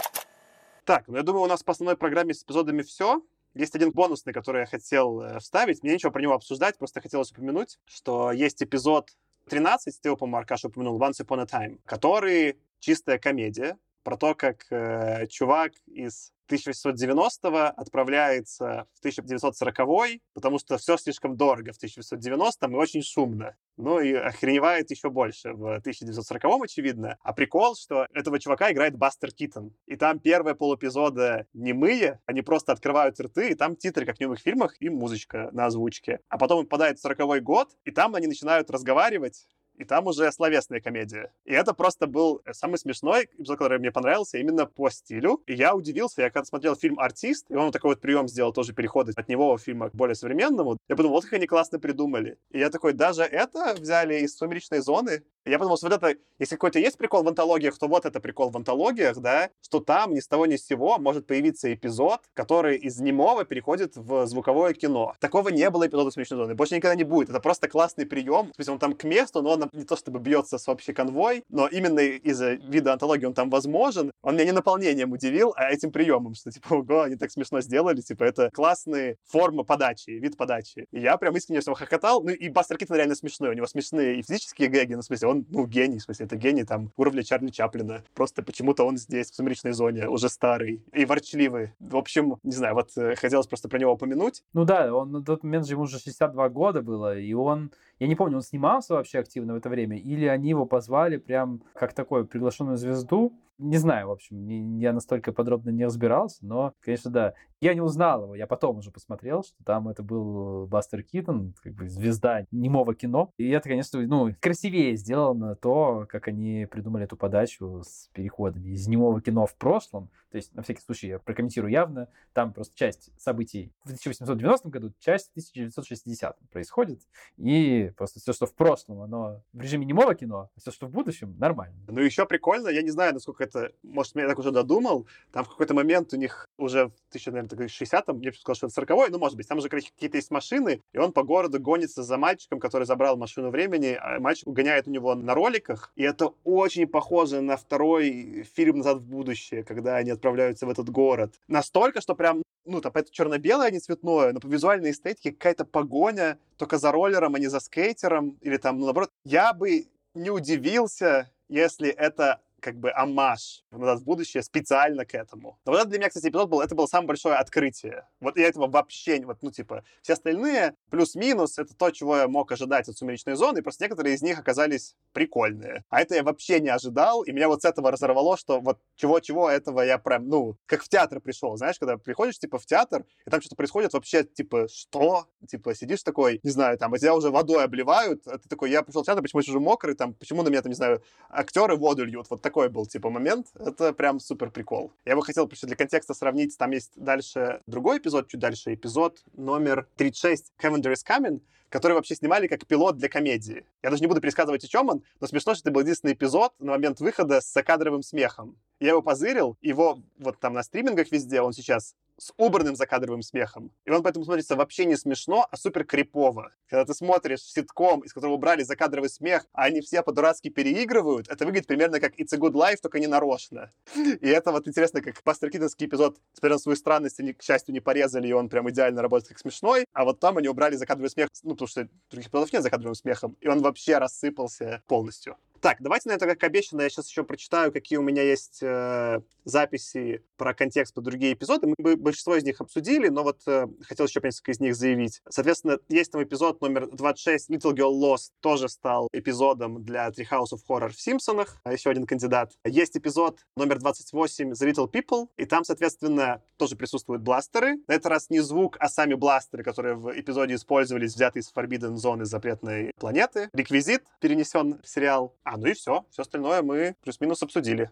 Так, 0.83 1.07
ну 1.07 1.17
я 1.17 1.23
думаю, 1.23 1.43
у 1.43 1.47
нас 1.47 1.63
по 1.63 1.71
основной 1.71 1.97
программе 1.97 2.33
с 2.33 2.43
эпизодами 2.43 2.81
все. 2.81 3.21
Есть 3.53 3.75
один 3.75 3.91
бонусный, 3.91 4.33
который 4.33 4.61
я 4.61 4.65
хотел 4.65 5.21
э, 5.21 5.39
вставить. 5.39 5.83
Мне 5.83 5.93
нечего 5.93 6.11
про 6.11 6.21
него 6.21 6.33
обсуждать, 6.33 6.77
просто 6.77 7.01
хотелось 7.01 7.31
упомянуть, 7.31 7.79
что 7.85 8.31
есть 8.31 8.61
эпизод 8.63 9.09
13, 9.49 10.01
ты 10.01 10.09
его, 10.09 10.15
по-моему, 10.15 10.37
Аркаш 10.37 10.65
упомянул, 10.65 10.99
Once 10.99 11.21
Upon 11.21 11.41
a 11.41 11.45
Time, 11.45 11.79
который 11.85 12.57
чистая 12.79 13.17
комедия 13.17 13.77
про 14.07 14.15
то, 14.15 14.35
как 14.35 14.65
э, 14.71 15.27
чувак 15.27 15.73
из 15.85 16.31
1890 16.45 17.69
отправляется 17.71 18.87
в 18.93 18.99
1940 18.99 20.21
потому 20.33 20.59
что 20.59 20.77
все 20.77 20.95
слишком 20.95 21.35
дорого 21.35 21.73
в 21.73 21.75
1890 21.75 22.67
и 22.67 22.73
очень 22.73 23.01
шумно. 23.01 23.57
Ну 23.75 23.99
и 23.99 24.13
охреневает 24.13 24.91
еще 24.91 25.09
больше 25.09 25.51
в 25.51 25.75
1940 25.79 26.63
очевидно. 26.63 27.17
А 27.21 27.33
прикол, 27.33 27.75
что 27.75 28.07
этого 28.13 28.39
чувака 28.39 28.71
играет 28.71 28.95
Бастер 28.95 29.33
Китон. 29.33 29.73
И 29.87 29.97
там 29.97 30.21
первые 30.21 30.55
полэпизода 30.55 31.45
немые, 31.51 32.21
они 32.25 32.41
просто 32.43 32.71
открывают 32.71 33.19
рты, 33.19 33.49
и 33.49 33.55
там 33.55 33.75
титры, 33.75 34.05
как 34.05 34.15
в 34.15 34.21
немых 34.21 34.39
фильмах, 34.39 34.77
и 34.79 34.87
музычка 34.87 35.49
на 35.51 35.65
озвучке. 35.65 36.21
А 36.29 36.37
потом 36.37 36.59
он 36.59 36.65
попадает 36.67 36.97
в 36.97 37.01
40 37.01 37.43
год, 37.43 37.75
и 37.83 37.91
там 37.91 38.15
они 38.15 38.27
начинают 38.27 38.71
разговаривать, 38.71 39.49
и 39.77 39.85
там 39.85 40.07
уже 40.07 40.31
словесная 40.31 40.81
комедия. 40.81 41.31
И 41.45 41.53
это 41.53 41.73
просто 41.73 42.07
был 42.07 42.41
самый 42.51 42.77
смешной 42.77 43.29
эпизод, 43.37 43.57
который 43.57 43.79
мне 43.79 43.91
понравился 43.91 44.37
именно 44.37 44.65
по 44.65 44.89
стилю. 44.89 45.41
И 45.45 45.53
я 45.53 45.75
удивился, 45.75 46.21
я 46.21 46.29
когда 46.29 46.45
смотрел 46.45 46.75
фильм 46.75 46.99
«Артист», 46.99 47.45
и 47.49 47.55
он 47.55 47.71
такой 47.71 47.91
вот 47.91 48.01
прием 48.01 48.27
сделал, 48.27 48.51
тоже 48.53 48.73
переходы 48.73 49.13
от 49.15 49.27
него 49.29 49.57
фильма 49.57 49.89
к 49.89 49.95
более 49.95 50.15
современному, 50.15 50.77
я 50.87 50.95
подумал, 50.95 51.15
вот 51.15 51.25
как 51.25 51.33
они 51.33 51.47
классно 51.47 51.79
придумали. 51.79 52.37
И 52.51 52.59
я 52.59 52.69
такой, 52.69 52.93
даже 52.93 53.23
это 53.23 53.75
взяли 53.75 54.21
из 54.21 54.35
«Сумеречной 54.35 54.79
зоны», 54.79 55.23
я 55.47 55.57
подумал, 55.57 55.77
что 55.77 55.87
вот 55.87 55.95
это, 55.95 56.19
если 56.39 56.55
какой-то 56.55 56.79
есть 56.79 56.97
прикол 56.97 57.23
в 57.23 57.27
антологиях, 57.27 57.77
то 57.77 57.87
вот 57.87 58.05
это 58.05 58.19
прикол 58.19 58.49
в 58.49 58.57
антологиях, 58.57 59.17
да, 59.17 59.49
что 59.61 59.79
там 59.79 60.13
ни 60.13 60.19
с 60.19 60.27
того 60.27 60.45
ни 60.45 60.55
с 60.55 60.65
сего 60.65 60.97
может 60.97 61.27
появиться 61.27 61.73
эпизод, 61.73 62.21
который 62.33 62.77
из 62.77 62.99
немого 62.99 63.45
переходит 63.45 63.95
в 63.95 64.27
звуковое 64.27 64.73
кино. 64.73 65.13
Такого 65.19 65.49
не 65.49 65.69
было 65.69 65.87
эпизода 65.87 66.11
«Смешной 66.11 66.39
зоны». 66.39 66.55
Больше 66.55 66.75
никогда 66.75 66.95
не 66.95 67.03
будет. 67.03 67.29
Это 67.29 67.39
просто 67.39 67.67
классный 67.67 68.05
прием. 68.05 68.47
То 68.47 68.59
есть 68.59 68.69
он 68.69 68.79
там 68.79 68.93
к 68.93 69.03
месту, 69.03 69.41
но 69.41 69.51
он 69.51 69.69
не 69.73 69.83
то 69.83 69.95
чтобы 69.95 70.19
бьется 70.19 70.57
с 70.57 70.67
общий 70.67 70.93
конвой, 70.93 71.43
но 71.49 71.67
именно 71.67 71.99
из-за 71.99 72.53
вида 72.53 72.93
антологии 72.93 73.25
он 73.25 73.33
там 73.33 73.49
возможен. 73.49 74.11
Он 74.21 74.35
меня 74.35 74.45
не 74.45 74.51
наполнением 74.51 75.11
удивил, 75.11 75.53
а 75.55 75.71
этим 75.71 75.91
приемом, 75.91 76.35
что 76.35 76.51
типа, 76.51 76.75
ого, 76.75 77.01
они 77.01 77.15
так 77.15 77.31
смешно 77.31 77.61
сделали, 77.61 78.01
типа, 78.01 78.23
это 78.23 78.49
классная 78.53 79.17
форма 79.25 79.63
подачи, 79.63 80.11
вид 80.11 80.37
подачи. 80.37 80.85
И 80.91 80.99
я 80.99 81.17
прям 81.17 81.35
искренне 81.35 81.61
всего 81.61 81.75
хохотал. 81.75 82.23
Ну 82.23 82.31
и 82.31 82.49
Бастер 82.49 82.77
Киттон 82.77 82.97
реально 82.97 83.15
смешной. 83.15 83.51
У 83.51 83.53
него 83.53 83.67
смешные 83.67 84.19
и 84.19 84.21
физические 84.21 84.69
гэги, 84.69 84.93
ну, 84.93 85.01
в 85.01 85.05
смысле, 85.05 85.27
он 85.27 85.36
он, 85.37 85.45
ну, 85.49 85.65
гений, 85.65 85.99
в 85.99 86.03
смысле, 86.03 86.25
это 86.25 86.35
гений 86.35 86.63
там 86.63 86.91
уровня 86.97 87.23
Чарли 87.23 87.49
Чаплина. 87.49 88.03
Просто 88.13 88.41
почему-то 88.43 88.85
он 88.85 88.97
здесь, 88.97 89.31
в 89.31 89.35
«Сумеречной 89.35 89.73
зоне», 89.73 90.07
уже 90.07 90.29
старый 90.29 90.83
и 90.93 91.05
ворчливый. 91.05 91.73
В 91.79 91.95
общем, 91.95 92.37
не 92.43 92.51
знаю, 92.51 92.75
вот 92.75 92.91
э, 92.97 93.15
хотелось 93.15 93.47
просто 93.47 93.69
про 93.69 93.79
него 93.79 93.93
упомянуть. 93.93 94.43
Ну 94.53 94.65
да, 94.65 94.93
он 94.93 95.11
на 95.11 95.23
тот 95.23 95.43
момент 95.43 95.65
же 95.65 95.73
ему 95.73 95.83
уже 95.83 95.99
62 95.99 96.49
года 96.49 96.81
было, 96.81 97.17
и 97.17 97.33
он 97.33 97.71
я 97.99 98.07
не 98.07 98.15
помню, 98.15 98.37
он 98.37 98.41
снимался 98.41 98.93
вообще 98.93 99.19
активно 99.19 99.53
в 99.53 99.57
это 99.57 99.69
время, 99.69 99.97
или 99.97 100.25
они 100.25 100.49
его 100.49 100.65
позвали 100.65 101.17
прям 101.17 101.63
как 101.73 101.93
такой 101.93 102.25
приглашенную 102.25 102.77
звезду. 102.77 103.33
Не 103.57 103.77
знаю, 103.77 104.09
в 104.09 104.11
общем, 104.11 104.45
не, 104.45 104.79
я 104.79 104.93
настолько 104.93 105.31
подробно 105.31 105.71
не 105.71 105.83
разбирался, 105.83 106.45
но, 106.45 106.73
конечно, 106.79 107.09
да. 107.09 107.33
Я 107.59 107.73
не 107.73 107.81
узнал 107.81 108.25
его, 108.25 108.35
я 108.35 108.45
потом 108.45 108.77
уже 108.77 108.91
посмотрел, 108.91 109.43
что 109.43 109.63
там 109.63 109.87
это 109.87 110.03
был 110.03 110.67
Бастер 110.67 111.01
Китон, 111.01 111.55
как 111.63 111.73
бы 111.73 111.89
звезда 111.89 112.45
немого 112.51 112.93
кино. 112.93 113.31
И 113.37 113.49
это, 113.49 113.67
конечно, 113.67 113.99
ну, 113.99 114.29
красивее 114.39 114.95
сделано 114.95 115.55
то, 115.55 116.05
как 116.07 116.27
они 116.27 116.67
придумали 116.69 117.05
эту 117.05 117.17
подачу 117.17 117.81
с 117.83 118.09
переходами 118.13 118.69
из 118.69 118.87
немого 118.87 119.21
кино 119.21 119.47
в 119.47 119.55
прошлом. 119.55 120.11
То 120.29 120.37
есть, 120.37 120.53
на 120.53 120.61
всякий 120.61 120.81
случай, 120.81 121.07
я 121.07 121.19
прокомментирую 121.19 121.71
явно, 121.71 122.09
там 122.33 122.53
просто 122.53 122.75
часть 122.75 123.11
событий 123.19 123.71
в 123.79 123.85
1890 123.85 124.69
году, 124.69 124.93
часть 124.99 125.29
в 125.29 125.31
1960 125.31 126.37
происходит, 126.51 127.01
и 127.37 127.86
Просто 127.91 128.19
все, 128.19 128.33
что 128.33 128.45
в 128.45 128.53
прошлом, 128.53 129.01
оно 129.01 129.41
в 129.53 129.61
режиме 129.61 129.85
немого 129.85 130.15
кино, 130.15 130.49
а 130.55 130.59
все, 130.59 130.71
что 130.71 130.87
в 130.87 130.91
будущем, 130.91 131.35
нормально. 131.37 131.75
Ну, 131.87 132.01
еще 132.01 132.25
прикольно, 132.25 132.69
я 132.69 132.81
не 132.81 132.91
знаю, 132.91 133.13
насколько 133.13 133.43
это, 133.43 133.71
может, 133.83 134.15
я 134.15 134.27
так 134.27 134.39
уже 134.39 134.51
додумал, 134.51 135.07
там 135.31 135.43
в 135.43 135.49
какой-то 135.49 135.73
момент 135.73 136.13
у 136.13 136.17
них 136.17 136.47
уже 136.57 136.87
в 136.87 137.15
1960-м, 137.15 138.21
я 138.21 138.31
бы 138.31 138.37
сказал, 138.37 138.55
что 138.55 138.67
это 138.67 138.75
40 138.75 139.11
ну, 139.11 139.19
может 139.19 139.37
быть, 139.37 139.47
там 139.47 139.57
уже 139.57 139.69
какие-то 139.69 140.17
есть 140.17 140.31
машины, 140.31 140.81
и 140.93 140.97
он 140.97 141.11
по 141.11 141.23
городу 141.23 141.59
гонится 141.59 142.03
за 142.03 142.17
мальчиком, 142.17 142.59
который 142.59 142.85
забрал 142.85 143.17
машину 143.17 143.49
времени, 143.49 143.97
а 143.99 144.19
мальчик 144.19 144.47
гоняет 144.47 144.87
у 144.87 144.91
него 144.91 145.15
на 145.15 145.33
роликах, 145.33 145.91
и 145.95 146.03
это 146.03 146.33
очень 146.43 146.87
похоже 146.87 147.41
на 147.41 147.57
второй 147.57 148.43
фильм 148.55 148.77
«Назад 148.77 148.97
в 148.97 149.05
будущее», 149.05 149.63
когда 149.63 149.97
они 149.97 150.11
отправляются 150.11 150.65
в 150.65 150.69
этот 150.69 150.89
город. 150.89 151.35
Настолько, 151.47 152.01
что 152.01 152.15
прям, 152.15 152.43
ну, 152.65 152.81
там, 152.81 152.91
это 152.95 153.11
черно-белое, 153.11 153.67
а 153.67 153.71
не 153.71 153.79
цветное, 153.79 154.33
но 154.33 154.39
по 154.39 154.47
визуальной 154.47 154.91
эстетике 154.91 155.31
какая-то 155.31 155.65
погоня, 155.65 156.37
только 156.57 156.77
за 156.77 156.91
роллером, 156.91 157.35
а 157.35 157.39
не 157.39 157.47
за 157.47 157.59
скейтером, 157.59 158.37
или 158.41 158.57
там, 158.57 158.79
ну, 158.79 158.85
наоборот, 158.85 159.11
я 159.23 159.53
бы 159.53 159.87
не 160.13 160.29
удивился, 160.29 161.31
если 161.47 161.89
это 161.89 162.41
как 162.59 162.77
бы 162.77 162.91
амаш 162.91 163.63
назад 163.71 163.99
в 163.99 164.03
будущее 164.03 164.43
специально 164.43 165.05
к 165.05 165.13
этому. 165.13 165.59
Но 165.65 165.71
вот 165.71 165.81
это 165.81 165.89
для 165.89 165.99
меня, 165.99 166.09
кстати, 166.09 166.27
эпизод 166.27 166.49
был, 166.49 166.61
это 166.61 166.75
было 166.75 166.87
самое 166.87 167.07
большое 167.07 167.35
открытие. 167.35 168.07
Вот 168.19 168.37
я 168.37 168.47
этого 168.47 168.67
вообще, 168.67 169.23
вот, 169.25 169.37
ну, 169.41 169.51
типа, 169.51 169.83
все 170.01 170.13
остальные 170.13 170.75
плюс-минус, 170.89 171.59
это 171.59 171.75
то, 171.75 171.91
чего 171.91 172.17
я 172.17 172.27
мог 172.27 172.51
ожидать 172.51 172.89
от 172.89 172.97
«Сумеречной 172.97 173.35
зоны», 173.35 173.59
и 173.59 173.61
просто 173.61 173.83
некоторые 173.83 174.15
из 174.15 174.21
них 174.21 174.39
оказались 174.39 174.95
прикольные. 175.13 175.83
А 175.89 176.01
это 176.01 176.15
я 176.15 176.23
вообще 176.23 176.59
не 176.59 176.69
ожидал, 176.69 177.23
и 177.23 177.31
меня 177.31 177.47
вот 177.47 177.61
с 177.61 177.65
этого 177.65 177.91
разорвало, 177.91 178.37
что 178.37 178.59
вот 178.59 178.79
чего-чего 178.95 179.49
этого 179.49 179.81
я 179.81 179.97
прям, 179.97 180.27
ну, 180.27 180.57
как 180.65 180.83
в 180.83 180.89
театр 180.89 181.19
пришел, 181.21 181.55
знаешь, 181.57 181.77
когда 181.79 181.97
приходишь, 181.97 182.39
типа, 182.39 182.57
в 182.57 182.65
театр, 182.65 183.05
и 183.25 183.29
там 183.29 183.41
что-то 183.41 183.55
происходит 183.55 183.93
вообще, 183.93 184.23
типа, 184.23 184.67
что? 184.67 185.25
Типа, 185.47 185.75
сидишь 185.75 186.03
такой, 186.03 186.39
не 186.43 186.49
знаю, 186.49 186.77
там, 186.77 186.93
а 186.93 186.97
тебя 186.97 187.15
уже 187.15 187.29
водой 187.29 187.63
обливают, 187.63 188.27
а 188.27 188.37
ты 188.37 188.49
такой, 188.49 188.71
я 188.71 188.81
пришел 188.81 189.03
в 189.03 189.05
театр, 189.05 189.21
почему 189.21 189.41
я 189.41 189.51
уже 189.51 189.59
мокрый, 189.59 189.95
там, 189.95 190.13
почему 190.13 190.43
на 190.43 190.49
меня, 190.49 190.61
там, 190.61 190.71
не 190.71 190.75
знаю, 190.75 191.03
актеры 191.29 191.75
воду 191.75 192.03
льют, 192.03 192.27
вот 192.29 192.41
такой 192.47 192.69
был, 192.69 192.85
типа, 192.85 193.09
момент. 193.09 193.47
Это 193.55 193.91
прям 193.91 194.21
супер 194.21 194.51
прикол. 194.51 194.93
Я 195.03 195.17
бы 195.17 195.21
хотел, 195.21 195.47
просто 195.47 195.67
для 195.67 195.75
контекста 195.75 196.13
сравнить, 196.13 196.57
там 196.57 196.71
есть 196.71 196.93
дальше 196.95 197.61
другой 197.67 197.97
эпизод, 197.97 198.29
чуть 198.29 198.39
дальше, 198.39 198.73
эпизод 198.73 199.21
номер 199.33 199.85
36, 199.97 200.53
Cavender 200.57 200.93
is 200.93 201.05
Coming, 201.05 201.41
который 201.67 201.91
вообще 201.91 202.15
снимали 202.15 202.47
как 202.47 202.65
пилот 202.65 202.95
для 202.95 203.09
комедии. 203.09 203.65
Я 203.83 203.89
даже 203.89 204.01
не 204.01 204.07
буду 204.07 204.21
пересказывать, 204.21 204.63
о 204.63 204.67
чем 204.69 204.87
он, 204.87 205.03
но 205.19 205.27
смешно, 205.27 205.55
что 205.55 205.63
это 205.63 205.71
был 205.71 205.81
единственный 205.81 206.13
эпизод 206.13 206.53
на 206.59 206.71
момент 206.71 207.01
выхода 207.01 207.41
с 207.41 207.51
закадровым 207.51 208.01
смехом. 208.01 208.55
Я 208.79 208.91
его 208.91 209.01
позырил, 209.01 209.57
его 209.61 210.01
вот 210.17 210.39
там 210.39 210.53
на 210.53 210.63
стримингах 210.63 211.11
везде, 211.11 211.41
он 211.41 211.51
сейчас 211.51 211.95
с 212.17 212.33
убранным 212.37 212.75
закадровым 212.75 213.21
смехом. 213.21 213.71
И 213.85 213.91
он 213.91 214.03
поэтому 214.03 214.25
смотрится 214.25 214.55
вообще 214.55 214.85
не 214.85 214.95
смешно, 214.95 215.47
а 215.49 215.57
супер 215.57 215.83
крипово. 215.85 216.51
Когда 216.67 216.85
ты 216.85 216.93
смотришь 216.93 217.41
ситком, 217.41 218.01
из 218.01 218.13
которого 218.13 218.35
убрали 218.35 218.63
закадровый 218.63 219.09
смех, 219.09 219.45
а 219.53 219.63
они 219.63 219.81
все 219.81 220.01
по-дурацки 220.01 220.49
переигрывают, 220.49 221.27
это 221.27 221.45
выглядит 221.45 221.67
примерно 221.67 221.99
как 221.99 222.19
It's 222.19 222.33
a 222.33 222.37
Good 222.37 222.53
Life, 222.53 222.77
только 222.81 222.99
не 222.99 223.07
нарочно. 223.07 223.71
И 223.95 224.27
это 224.27 224.51
вот 224.51 224.67
интересно, 224.67 225.01
как 225.01 225.21
Пастор 225.23 225.49
Китонский 225.49 225.87
эпизод, 225.87 226.17
несмотря 226.33 226.55
на 226.55 226.59
свою 226.59 226.75
странность, 226.75 227.19
они, 227.19 227.33
к 227.33 227.41
счастью, 227.41 227.73
не 227.73 227.79
порезали, 227.79 228.27
и 228.27 228.33
он 228.33 228.49
прям 228.49 228.69
идеально 228.69 229.01
работает 229.01 229.29
как 229.29 229.39
смешной, 229.39 229.85
а 229.93 230.03
вот 230.03 230.19
там 230.19 230.37
они 230.37 230.47
убрали 230.47 230.75
закадровый 230.75 231.09
смех, 231.09 231.29
ну, 231.43 231.51
потому 231.51 231.67
что 231.67 231.87
других 232.09 232.29
эпизодов 232.29 232.53
нет 232.53 232.63
закадровым 232.63 232.95
смехом, 232.95 233.37
и 233.41 233.47
он 233.47 233.61
вообще 233.61 233.97
рассыпался 233.97 234.81
полностью. 234.87 235.37
Так, 235.67 235.81
давайте 235.81 236.07
на 236.07 236.13
это, 236.13 236.25
как 236.25 236.41
обещано, 236.45 236.83
я 236.83 236.89
сейчас 236.89 237.09
еще 237.09 237.25
прочитаю, 237.25 237.73
какие 237.73 237.99
у 237.99 238.01
меня 238.01 238.23
есть 238.23 238.59
э, 238.61 239.19
записи 239.43 240.23
про 240.37 240.53
контекст 240.53 240.93
по 240.93 241.01
другие 241.01 241.33
эпизоды. 241.33 241.73
Мы 241.77 241.97
большинство 241.97 242.37
из 242.37 242.45
них 242.45 242.61
обсудили, 242.61 243.09
но 243.09 243.23
вот 243.23 243.41
э, 243.47 243.67
хотел 243.81 244.05
еще 244.05 244.21
несколько 244.23 244.51
из 244.51 244.61
них 244.61 244.77
заявить. 244.77 245.21
Соответственно, 245.27 245.77
есть 245.89 246.13
там 246.13 246.23
эпизод 246.23 246.61
номер 246.61 246.87
26, 246.87 247.49
Little 247.49 247.73
Girl 247.73 247.91
Lost, 247.91 248.31
тоже 248.39 248.69
стал 248.69 249.09
эпизодом 249.11 249.83
для 249.83 250.07
Three 250.07 250.25
House 250.31 250.53
of 250.53 250.59
Horror 250.69 250.87
в 250.87 251.01
Симпсонах, 251.01 251.57
а 251.65 251.73
еще 251.73 251.89
один 251.89 252.05
кандидат. 252.05 252.53
Есть 252.63 252.95
эпизод 252.95 253.39
номер 253.57 253.79
28, 253.79 254.51
The 254.51 254.71
Little 254.71 254.89
People, 254.89 255.27
и 255.35 255.43
там, 255.43 255.65
соответственно, 255.65 256.41
тоже 256.55 256.77
присутствуют 256.77 257.23
бластеры. 257.23 257.75
На 257.89 257.95
этот 257.95 258.05
раз 258.05 258.29
не 258.29 258.39
звук, 258.39 258.77
а 258.79 258.87
сами 258.87 259.15
бластеры, 259.15 259.65
которые 259.65 259.95
в 259.95 260.17
эпизоде 260.17 260.55
использовались, 260.55 261.13
взятые 261.13 261.41
из 261.41 261.51
Forbidden 261.53 261.95
Zone 261.95 262.23
из 262.23 262.29
запретной 262.29 262.91
планеты. 262.97 263.49
Реквизит 263.51 264.03
перенесен 264.21 264.79
в 264.81 264.87
сериал. 264.87 265.35
А, 265.43 265.56
ну 265.57 265.67
и 265.67 265.73
все. 265.73 266.05
Все 266.11 266.21
остальное 266.21 266.61
мы 266.61 266.95
плюс-минус 267.03 267.43
обсудили. 267.43 267.89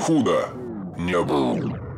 Худо 0.00 0.48
не 0.96 1.20
было. 1.22 1.92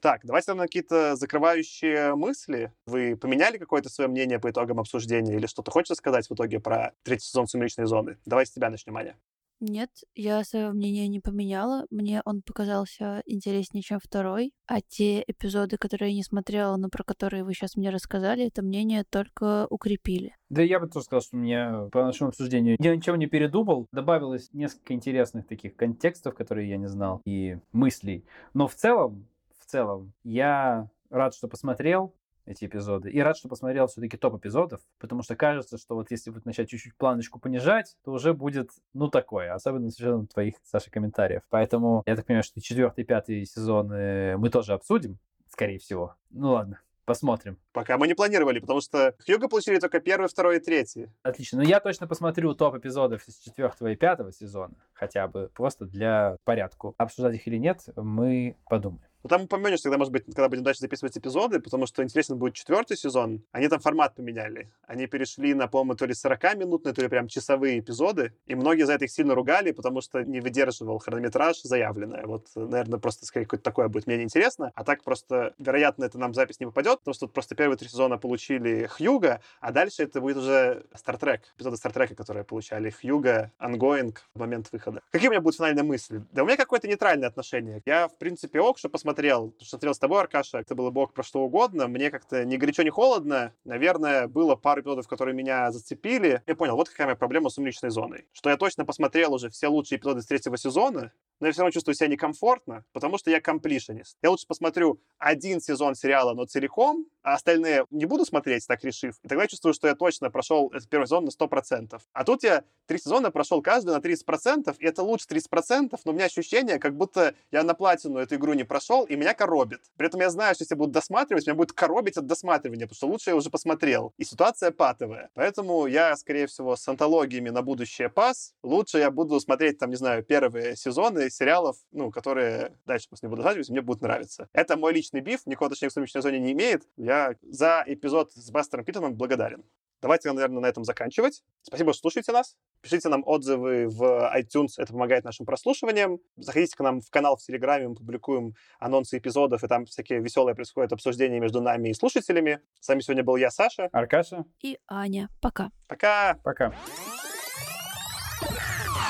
Так, 0.00 0.22
давайте 0.24 0.54
на 0.54 0.62
какие-то 0.62 1.14
закрывающие 1.14 2.14
мысли. 2.14 2.72
Вы 2.86 3.16
поменяли 3.16 3.58
какое-то 3.58 3.90
свое 3.90 4.08
мнение 4.08 4.38
по 4.38 4.50
итогам 4.50 4.80
обсуждения 4.80 5.34
или 5.34 5.46
что-то 5.46 5.70
хочется 5.70 5.94
сказать 5.94 6.28
в 6.28 6.34
итоге 6.34 6.58
про 6.58 6.92
третий 7.02 7.26
сезон 7.26 7.46
«Сумеречной 7.46 7.84
зоны»? 7.84 8.16
Давайте 8.24 8.50
с 8.50 8.54
тебя 8.54 8.70
начнем, 8.70 8.96
Аня. 8.96 9.16
Нет, 9.60 9.90
я 10.14 10.42
свое 10.42 10.70
мнение 10.72 11.06
не 11.08 11.20
поменяла. 11.20 11.86
Мне 11.90 12.22
он 12.24 12.40
показался 12.40 13.22
интереснее, 13.26 13.82
чем 13.82 13.98
второй. 14.02 14.52
А 14.66 14.80
те 14.80 15.22
эпизоды, 15.26 15.76
которые 15.76 16.10
я 16.10 16.16
не 16.16 16.22
смотрела, 16.22 16.76
но 16.76 16.88
про 16.88 17.04
которые 17.04 17.44
вы 17.44 17.52
сейчас 17.52 17.76
мне 17.76 17.90
рассказали, 17.90 18.46
это 18.46 18.62
мнение 18.62 19.04
только 19.04 19.66
укрепили. 19.68 20.34
Да 20.48 20.62
я 20.62 20.80
бы 20.80 20.88
тоже 20.88 21.04
сказал, 21.04 21.20
что 21.20 21.36
мне 21.36 21.88
по 21.92 22.02
нашему 22.02 22.30
обсуждению 22.30 22.76
я 22.80 22.96
ничего 22.96 23.16
не 23.16 23.26
передумал. 23.26 23.86
Добавилось 23.92 24.48
несколько 24.54 24.94
интересных 24.94 25.46
таких 25.46 25.76
контекстов, 25.76 26.34
которые 26.34 26.68
я 26.68 26.78
не 26.78 26.88
знал, 26.88 27.20
и 27.26 27.58
мыслей. 27.72 28.24
Но 28.54 28.66
в 28.66 28.74
целом, 28.74 29.26
в 29.58 29.66
целом, 29.66 30.12
я 30.24 30.88
рад, 31.10 31.34
что 31.34 31.48
посмотрел 31.48 32.14
эти 32.50 32.64
эпизоды. 32.64 33.10
И 33.10 33.20
рад, 33.20 33.36
что 33.36 33.48
посмотрел 33.48 33.86
все-таки 33.86 34.16
топ 34.16 34.36
эпизодов, 34.36 34.80
потому 34.98 35.22
что 35.22 35.36
кажется, 35.36 35.78
что 35.78 35.94
вот 35.94 36.10
если 36.10 36.30
вот 36.30 36.44
начать 36.44 36.68
чуть-чуть 36.68 36.96
планочку 36.96 37.38
понижать, 37.38 37.96
то 38.04 38.12
уже 38.12 38.34
будет, 38.34 38.70
ну, 38.92 39.08
такое, 39.08 39.54
особенно 39.54 39.90
с 39.90 39.96
учетом 39.96 40.26
твоих, 40.26 40.56
Саша, 40.64 40.90
комментариев. 40.90 41.42
Поэтому 41.48 42.02
я 42.06 42.16
так 42.16 42.26
понимаю, 42.26 42.42
что 42.42 42.60
четвертый, 42.60 43.04
пятый 43.04 43.44
сезоны 43.44 44.36
мы 44.36 44.50
тоже 44.50 44.72
обсудим, 44.72 45.18
скорее 45.48 45.78
всего. 45.78 46.16
Ну, 46.30 46.50
ладно. 46.52 46.80
Посмотрим. 47.06 47.58
Пока 47.72 47.98
мы 47.98 48.06
не 48.06 48.14
планировали, 48.14 48.60
потому 48.60 48.80
что 48.80 49.16
Хьюго 49.26 49.48
получили 49.48 49.80
только 49.80 49.98
первый, 49.98 50.28
второй 50.28 50.58
и 50.58 50.60
третий. 50.60 51.08
Отлично. 51.24 51.58
Но 51.58 51.64
я 51.64 51.80
точно 51.80 52.06
посмотрю 52.06 52.54
топ 52.54 52.76
эпизодов 52.76 53.26
из 53.26 53.36
четвертого 53.38 53.88
и 53.88 53.96
пятого 53.96 54.32
сезона, 54.32 54.76
хотя 54.92 55.26
бы 55.26 55.50
просто 55.52 55.86
для 55.86 56.36
порядку. 56.44 56.94
Обсуждать 56.98 57.34
их 57.34 57.48
или 57.48 57.56
нет, 57.56 57.80
мы 57.96 58.56
подумаем. 58.68 59.09
Ну, 59.22 59.28
там 59.28 59.42
упомянешь 59.42 59.82
тогда, 59.82 59.98
может 59.98 60.12
быть, 60.12 60.24
когда 60.24 60.48
будем 60.48 60.62
дальше 60.62 60.80
записывать 60.80 61.16
эпизоды, 61.16 61.60
потому 61.60 61.86
что 61.86 62.02
интересен 62.02 62.38
будет 62.38 62.54
четвертый 62.54 62.96
сезон. 62.96 63.42
Они 63.52 63.68
там 63.68 63.78
формат 63.78 64.14
поменяли. 64.14 64.70
Они 64.86 65.06
перешли 65.06 65.52
на, 65.52 65.68
по-моему, 65.68 65.94
то 65.94 66.06
ли 66.06 66.14
40-минутные, 66.14 66.94
то 66.94 67.02
ли 67.02 67.08
прям 67.08 67.28
часовые 67.28 67.80
эпизоды. 67.80 68.32
И 68.46 68.54
многие 68.54 68.84
за 68.84 68.94
это 68.94 69.04
их 69.04 69.10
сильно 69.10 69.34
ругали, 69.34 69.72
потому 69.72 70.00
что 70.00 70.22
не 70.22 70.40
выдерживал 70.40 70.98
хронометраж 70.98 71.60
заявленное. 71.62 72.24
Вот, 72.24 72.46
наверное, 72.54 72.98
просто, 72.98 73.26
скорее, 73.26 73.44
какое-то 73.44 73.64
такое 73.64 73.88
будет 73.88 74.06
мне 74.06 74.16
неинтересно. 74.16 74.72
А 74.74 74.84
так 74.84 75.04
просто, 75.04 75.54
вероятно, 75.58 76.04
это 76.04 76.18
нам 76.18 76.32
запись 76.32 76.58
не 76.58 76.66
попадет, 76.66 77.00
потому 77.00 77.14
что 77.14 77.26
тут 77.26 77.34
просто 77.34 77.54
первые 77.54 77.76
три 77.76 77.88
сезона 77.88 78.16
получили 78.16 78.86
Хьюго, 78.86 79.40
а 79.60 79.70
дальше 79.70 80.02
это 80.02 80.20
будет 80.22 80.38
уже 80.38 80.84
Стартрек, 80.94 81.42
эпизоды 81.56 81.76
Стартрека, 81.76 82.14
которые 82.14 82.44
получали 82.44 82.88
Хьюго, 82.90 83.52
ongoing 83.58 84.22
в 84.34 84.38
момент 84.38 84.68
выхода. 84.72 85.02
Какие 85.10 85.28
у 85.28 85.30
меня 85.32 85.42
будут 85.42 85.56
финальные 85.56 85.84
мысли? 85.84 86.24
Да 86.32 86.42
у 86.42 86.46
меня 86.46 86.56
какое-то 86.56 86.88
нейтральное 86.88 87.28
отношение. 87.28 87.82
Я, 87.84 88.08
в 88.08 88.16
принципе, 88.16 88.60
ок, 88.60 88.78
что 88.78 88.88
посмотреть 88.88 89.09
смотрел, 89.10 89.52
смотрел 89.60 89.92
с 89.92 89.98
тобой, 89.98 90.20
Аркаша, 90.20 90.58
это 90.58 90.76
было 90.76 90.90
бог 90.90 91.12
про 91.12 91.24
что 91.24 91.40
угодно. 91.40 91.88
Мне 91.88 92.10
как-то 92.10 92.44
ни 92.44 92.56
горячо, 92.56 92.84
ни 92.84 92.90
холодно. 92.90 93.52
Наверное, 93.64 94.28
было 94.28 94.54
пару 94.54 94.82
эпизодов, 94.82 95.08
которые 95.08 95.34
меня 95.34 95.72
зацепили. 95.72 96.42
Я 96.46 96.54
понял, 96.54 96.76
вот 96.76 96.88
какая 96.88 97.08
моя 97.08 97.16
проблема 97.16 97.50
с 97.50 97.54
«Сумеречной 97.54 97.90
зоной». 97.90 98.26
Что 98.32 98.50
я 98.50 98.56
точно 98.56 98.84
посмотрел 98.84 99.34
уже 99.34 99.50
все 99.50 99.66
лучшие 99.66 99.98
эпизоды 99.98 100.22
с 100.22 100.26
третьего 100.26 100.56
сезона, 100.56 101.12
но 101.40 101.46
я 101.46 101.52
все 101.52 101.62
равно 101.62 101.72
чувствую 101.72 101.94
себя 101.94 102.08
некомфортно, 102.08 102.84
потому 102.92 103.18
что 103.18 103.30
я 103.30 103.40
комплишенист. 103.40 104.16
Я 104.22 104.30
лучше 104.30 104.46
посмотрю 104.46 105.00
один 105.18 105.60
сезон 105.60 105.94
сериала, 105.94 106.34
но 106.34 106.44
целиком, 106.44 107.06
а 107.22 107.34
остальные 107.34 107.86
не 107.90 108.04
буду 108.04 108.24
смотреть, 108.24 108.66
так 108.66 108.84
решив. 108.84 109.16
И 109.22 109.28
тогда 109.28 109.44
я 109.44 109.48
чувствую, 109.48 109.74
что 109.74 109.88
я 109.88 109.94
точно 109.94 110.30
прошел 110.30 110.72
первый 110.90 111.06
сезон 111.06 111.24
на 111.24 111.30
100%. 111.30 112.00
А 112.12 112.24
тут 112.24 112.42
я 112.44 112.64
три 112.86 112.98
сезона 112.98 113.30
прошел 113.30 113.62
каждый 113.62 113.90
на 113.90 113.98
30%, 113.98 114.76
и 114.78 114.86
это 114.86 115.02
лучше 115.02 115.26
30%, 115.28 115.98
но 116.04 116.12
у 116.12 116.14
меня 116.14 116.26
ощущение, 116.26 116.78
как 116.78 116.96
будто 116.96 117.34
я 117.50 117.62
на 117.62 117.74
платину 117.74 118.18
эту 118.18 118.36
игру 118.36 118.52
не 118.54 118.64
прошел, 118.64 119.04
и 119.04 119.16
меня 119.16 119.34
коробит. 119.34 119.80
При 119.96 120.06
этом 120.06 120.20
я 120.20 120.30
знаю, 120.30 120.54
что 120.54 120.62
если 120.62 120.74
я 120.74 120.78
буду 120.78 120.92
досматривать, 120.92 121.46
меня 121.46 121.54
будет 121.54 121.72
коробить 121.72 122.16
от 122.16 122.26
досматривания, 122.26 122.86
потому 122.86 122.96
что 122.96 123.06
лучше 123.08 123.30
я 123.30 123.36
уже 123.36 123.50
посмотрел. 123.50 124.12
И 124.18 124.24
ситуация 124.24 124.70
патовая. 124.70 125.30
Поэтому 125.34 125.86
я, 125.86 126.16
скорее 126.16 126.46
всего, 126.46 126.76
с 126.76 126.86
антологиями 126.88 127.50
на 127.50 127.62
будущее 127.62 128.08
пас. 128.08 128.54
Лучше 128.62 128.98
я 128.98 129.10
буду 129.10 129.40
смотреть, 129.40 129.78
там, 129.78 129.90
не 129.90 129.96
знаю, 129.96 130.22
первые 130.22 130.76
сезоны 130.76 131.29
сериалов, 131.30 131.76
ну, 131.92 132.10
которые 132.10 132.76
дальше 132.86 133.08
после 133.08 133.26
не 133.26 133.30
буду 133.30 133.42
рассматривать, 133.42 133.70
мне 133.70 133.80
будут 133.80 134.02
нравиться. 134.02 134.48
Это 134.52 134.76
мой 134.76 134.92
личный 134.92 135.20
биф, 135.20 135.46
никакого 135.46 135.66
отношения 135.66 135.90
к 135.90 135.92
«Сумеречной 135.92 136.22
зоне» 136.22 136.38
не 136.38 136.52
имеет. 136.52 136.86
Я 136.96 137.34
за 137.42 137.82
эпизод 137.86 138.32
с 138.32 138.50
Бастером 138.50 138.84
Питоном 138.84 139.14
благодарен. 139.14 139.64
Давайте, 140.02 140.32
наверное, 140.32 140.60
на 140.60 140.66
этом 140.66 140.84
заканчивать. 140.84 141.42
Спасибо, 141.62 141.92
что 141.92 142.00
слушаете 142.00 142.32
нас. 142.32 142.56
Пишите 142.80 143.10
нам 143.10 143.22
отзывы 143.26 143.86
в 143.88 144.32
iTunes, 144.34 144.70
это 144.78 144.92
помогает 144.92 145.24
нашим 145.24 145.44
прослушиваниям. 145.44 146.20
Заходите 146.36 146.74
к 146.74 146.80
нам 146.80 147.02
в 147.02 147.10
канал 147.10 147.36
в 147.36 147.42
Телеграме, 147.42 147.88
мы 147.88 147.94
публикуем 147.94 148.54
анонсы 148.78 149.18
эпизодов, 149.18 149.62
и 149.62 149.68
там 149.68 149.84
всякие 149.84 150.20
веселые 150.20 150.54
происходят 150.54 150.92
обсуждения 150.92 151.38
между 151.38 151.60
нами 151.60 151.90
и 151.90 151.94
слушателями. 151.94 152.60
С 152.80 152.88
вами 152.88 153.00
сегодня 153.00 153.22
был 153.22 153.36
я, 153.36 153.50
Саша. 153.50 153.90
Аркаша. 153.92 154.46
И 154.62 154.78
Аня. 154.88 155.28
Пока. 155.42 155.70
Пока. 155.86 156.38
Пока. 156.42 156.74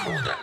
Худо 0.04 0.34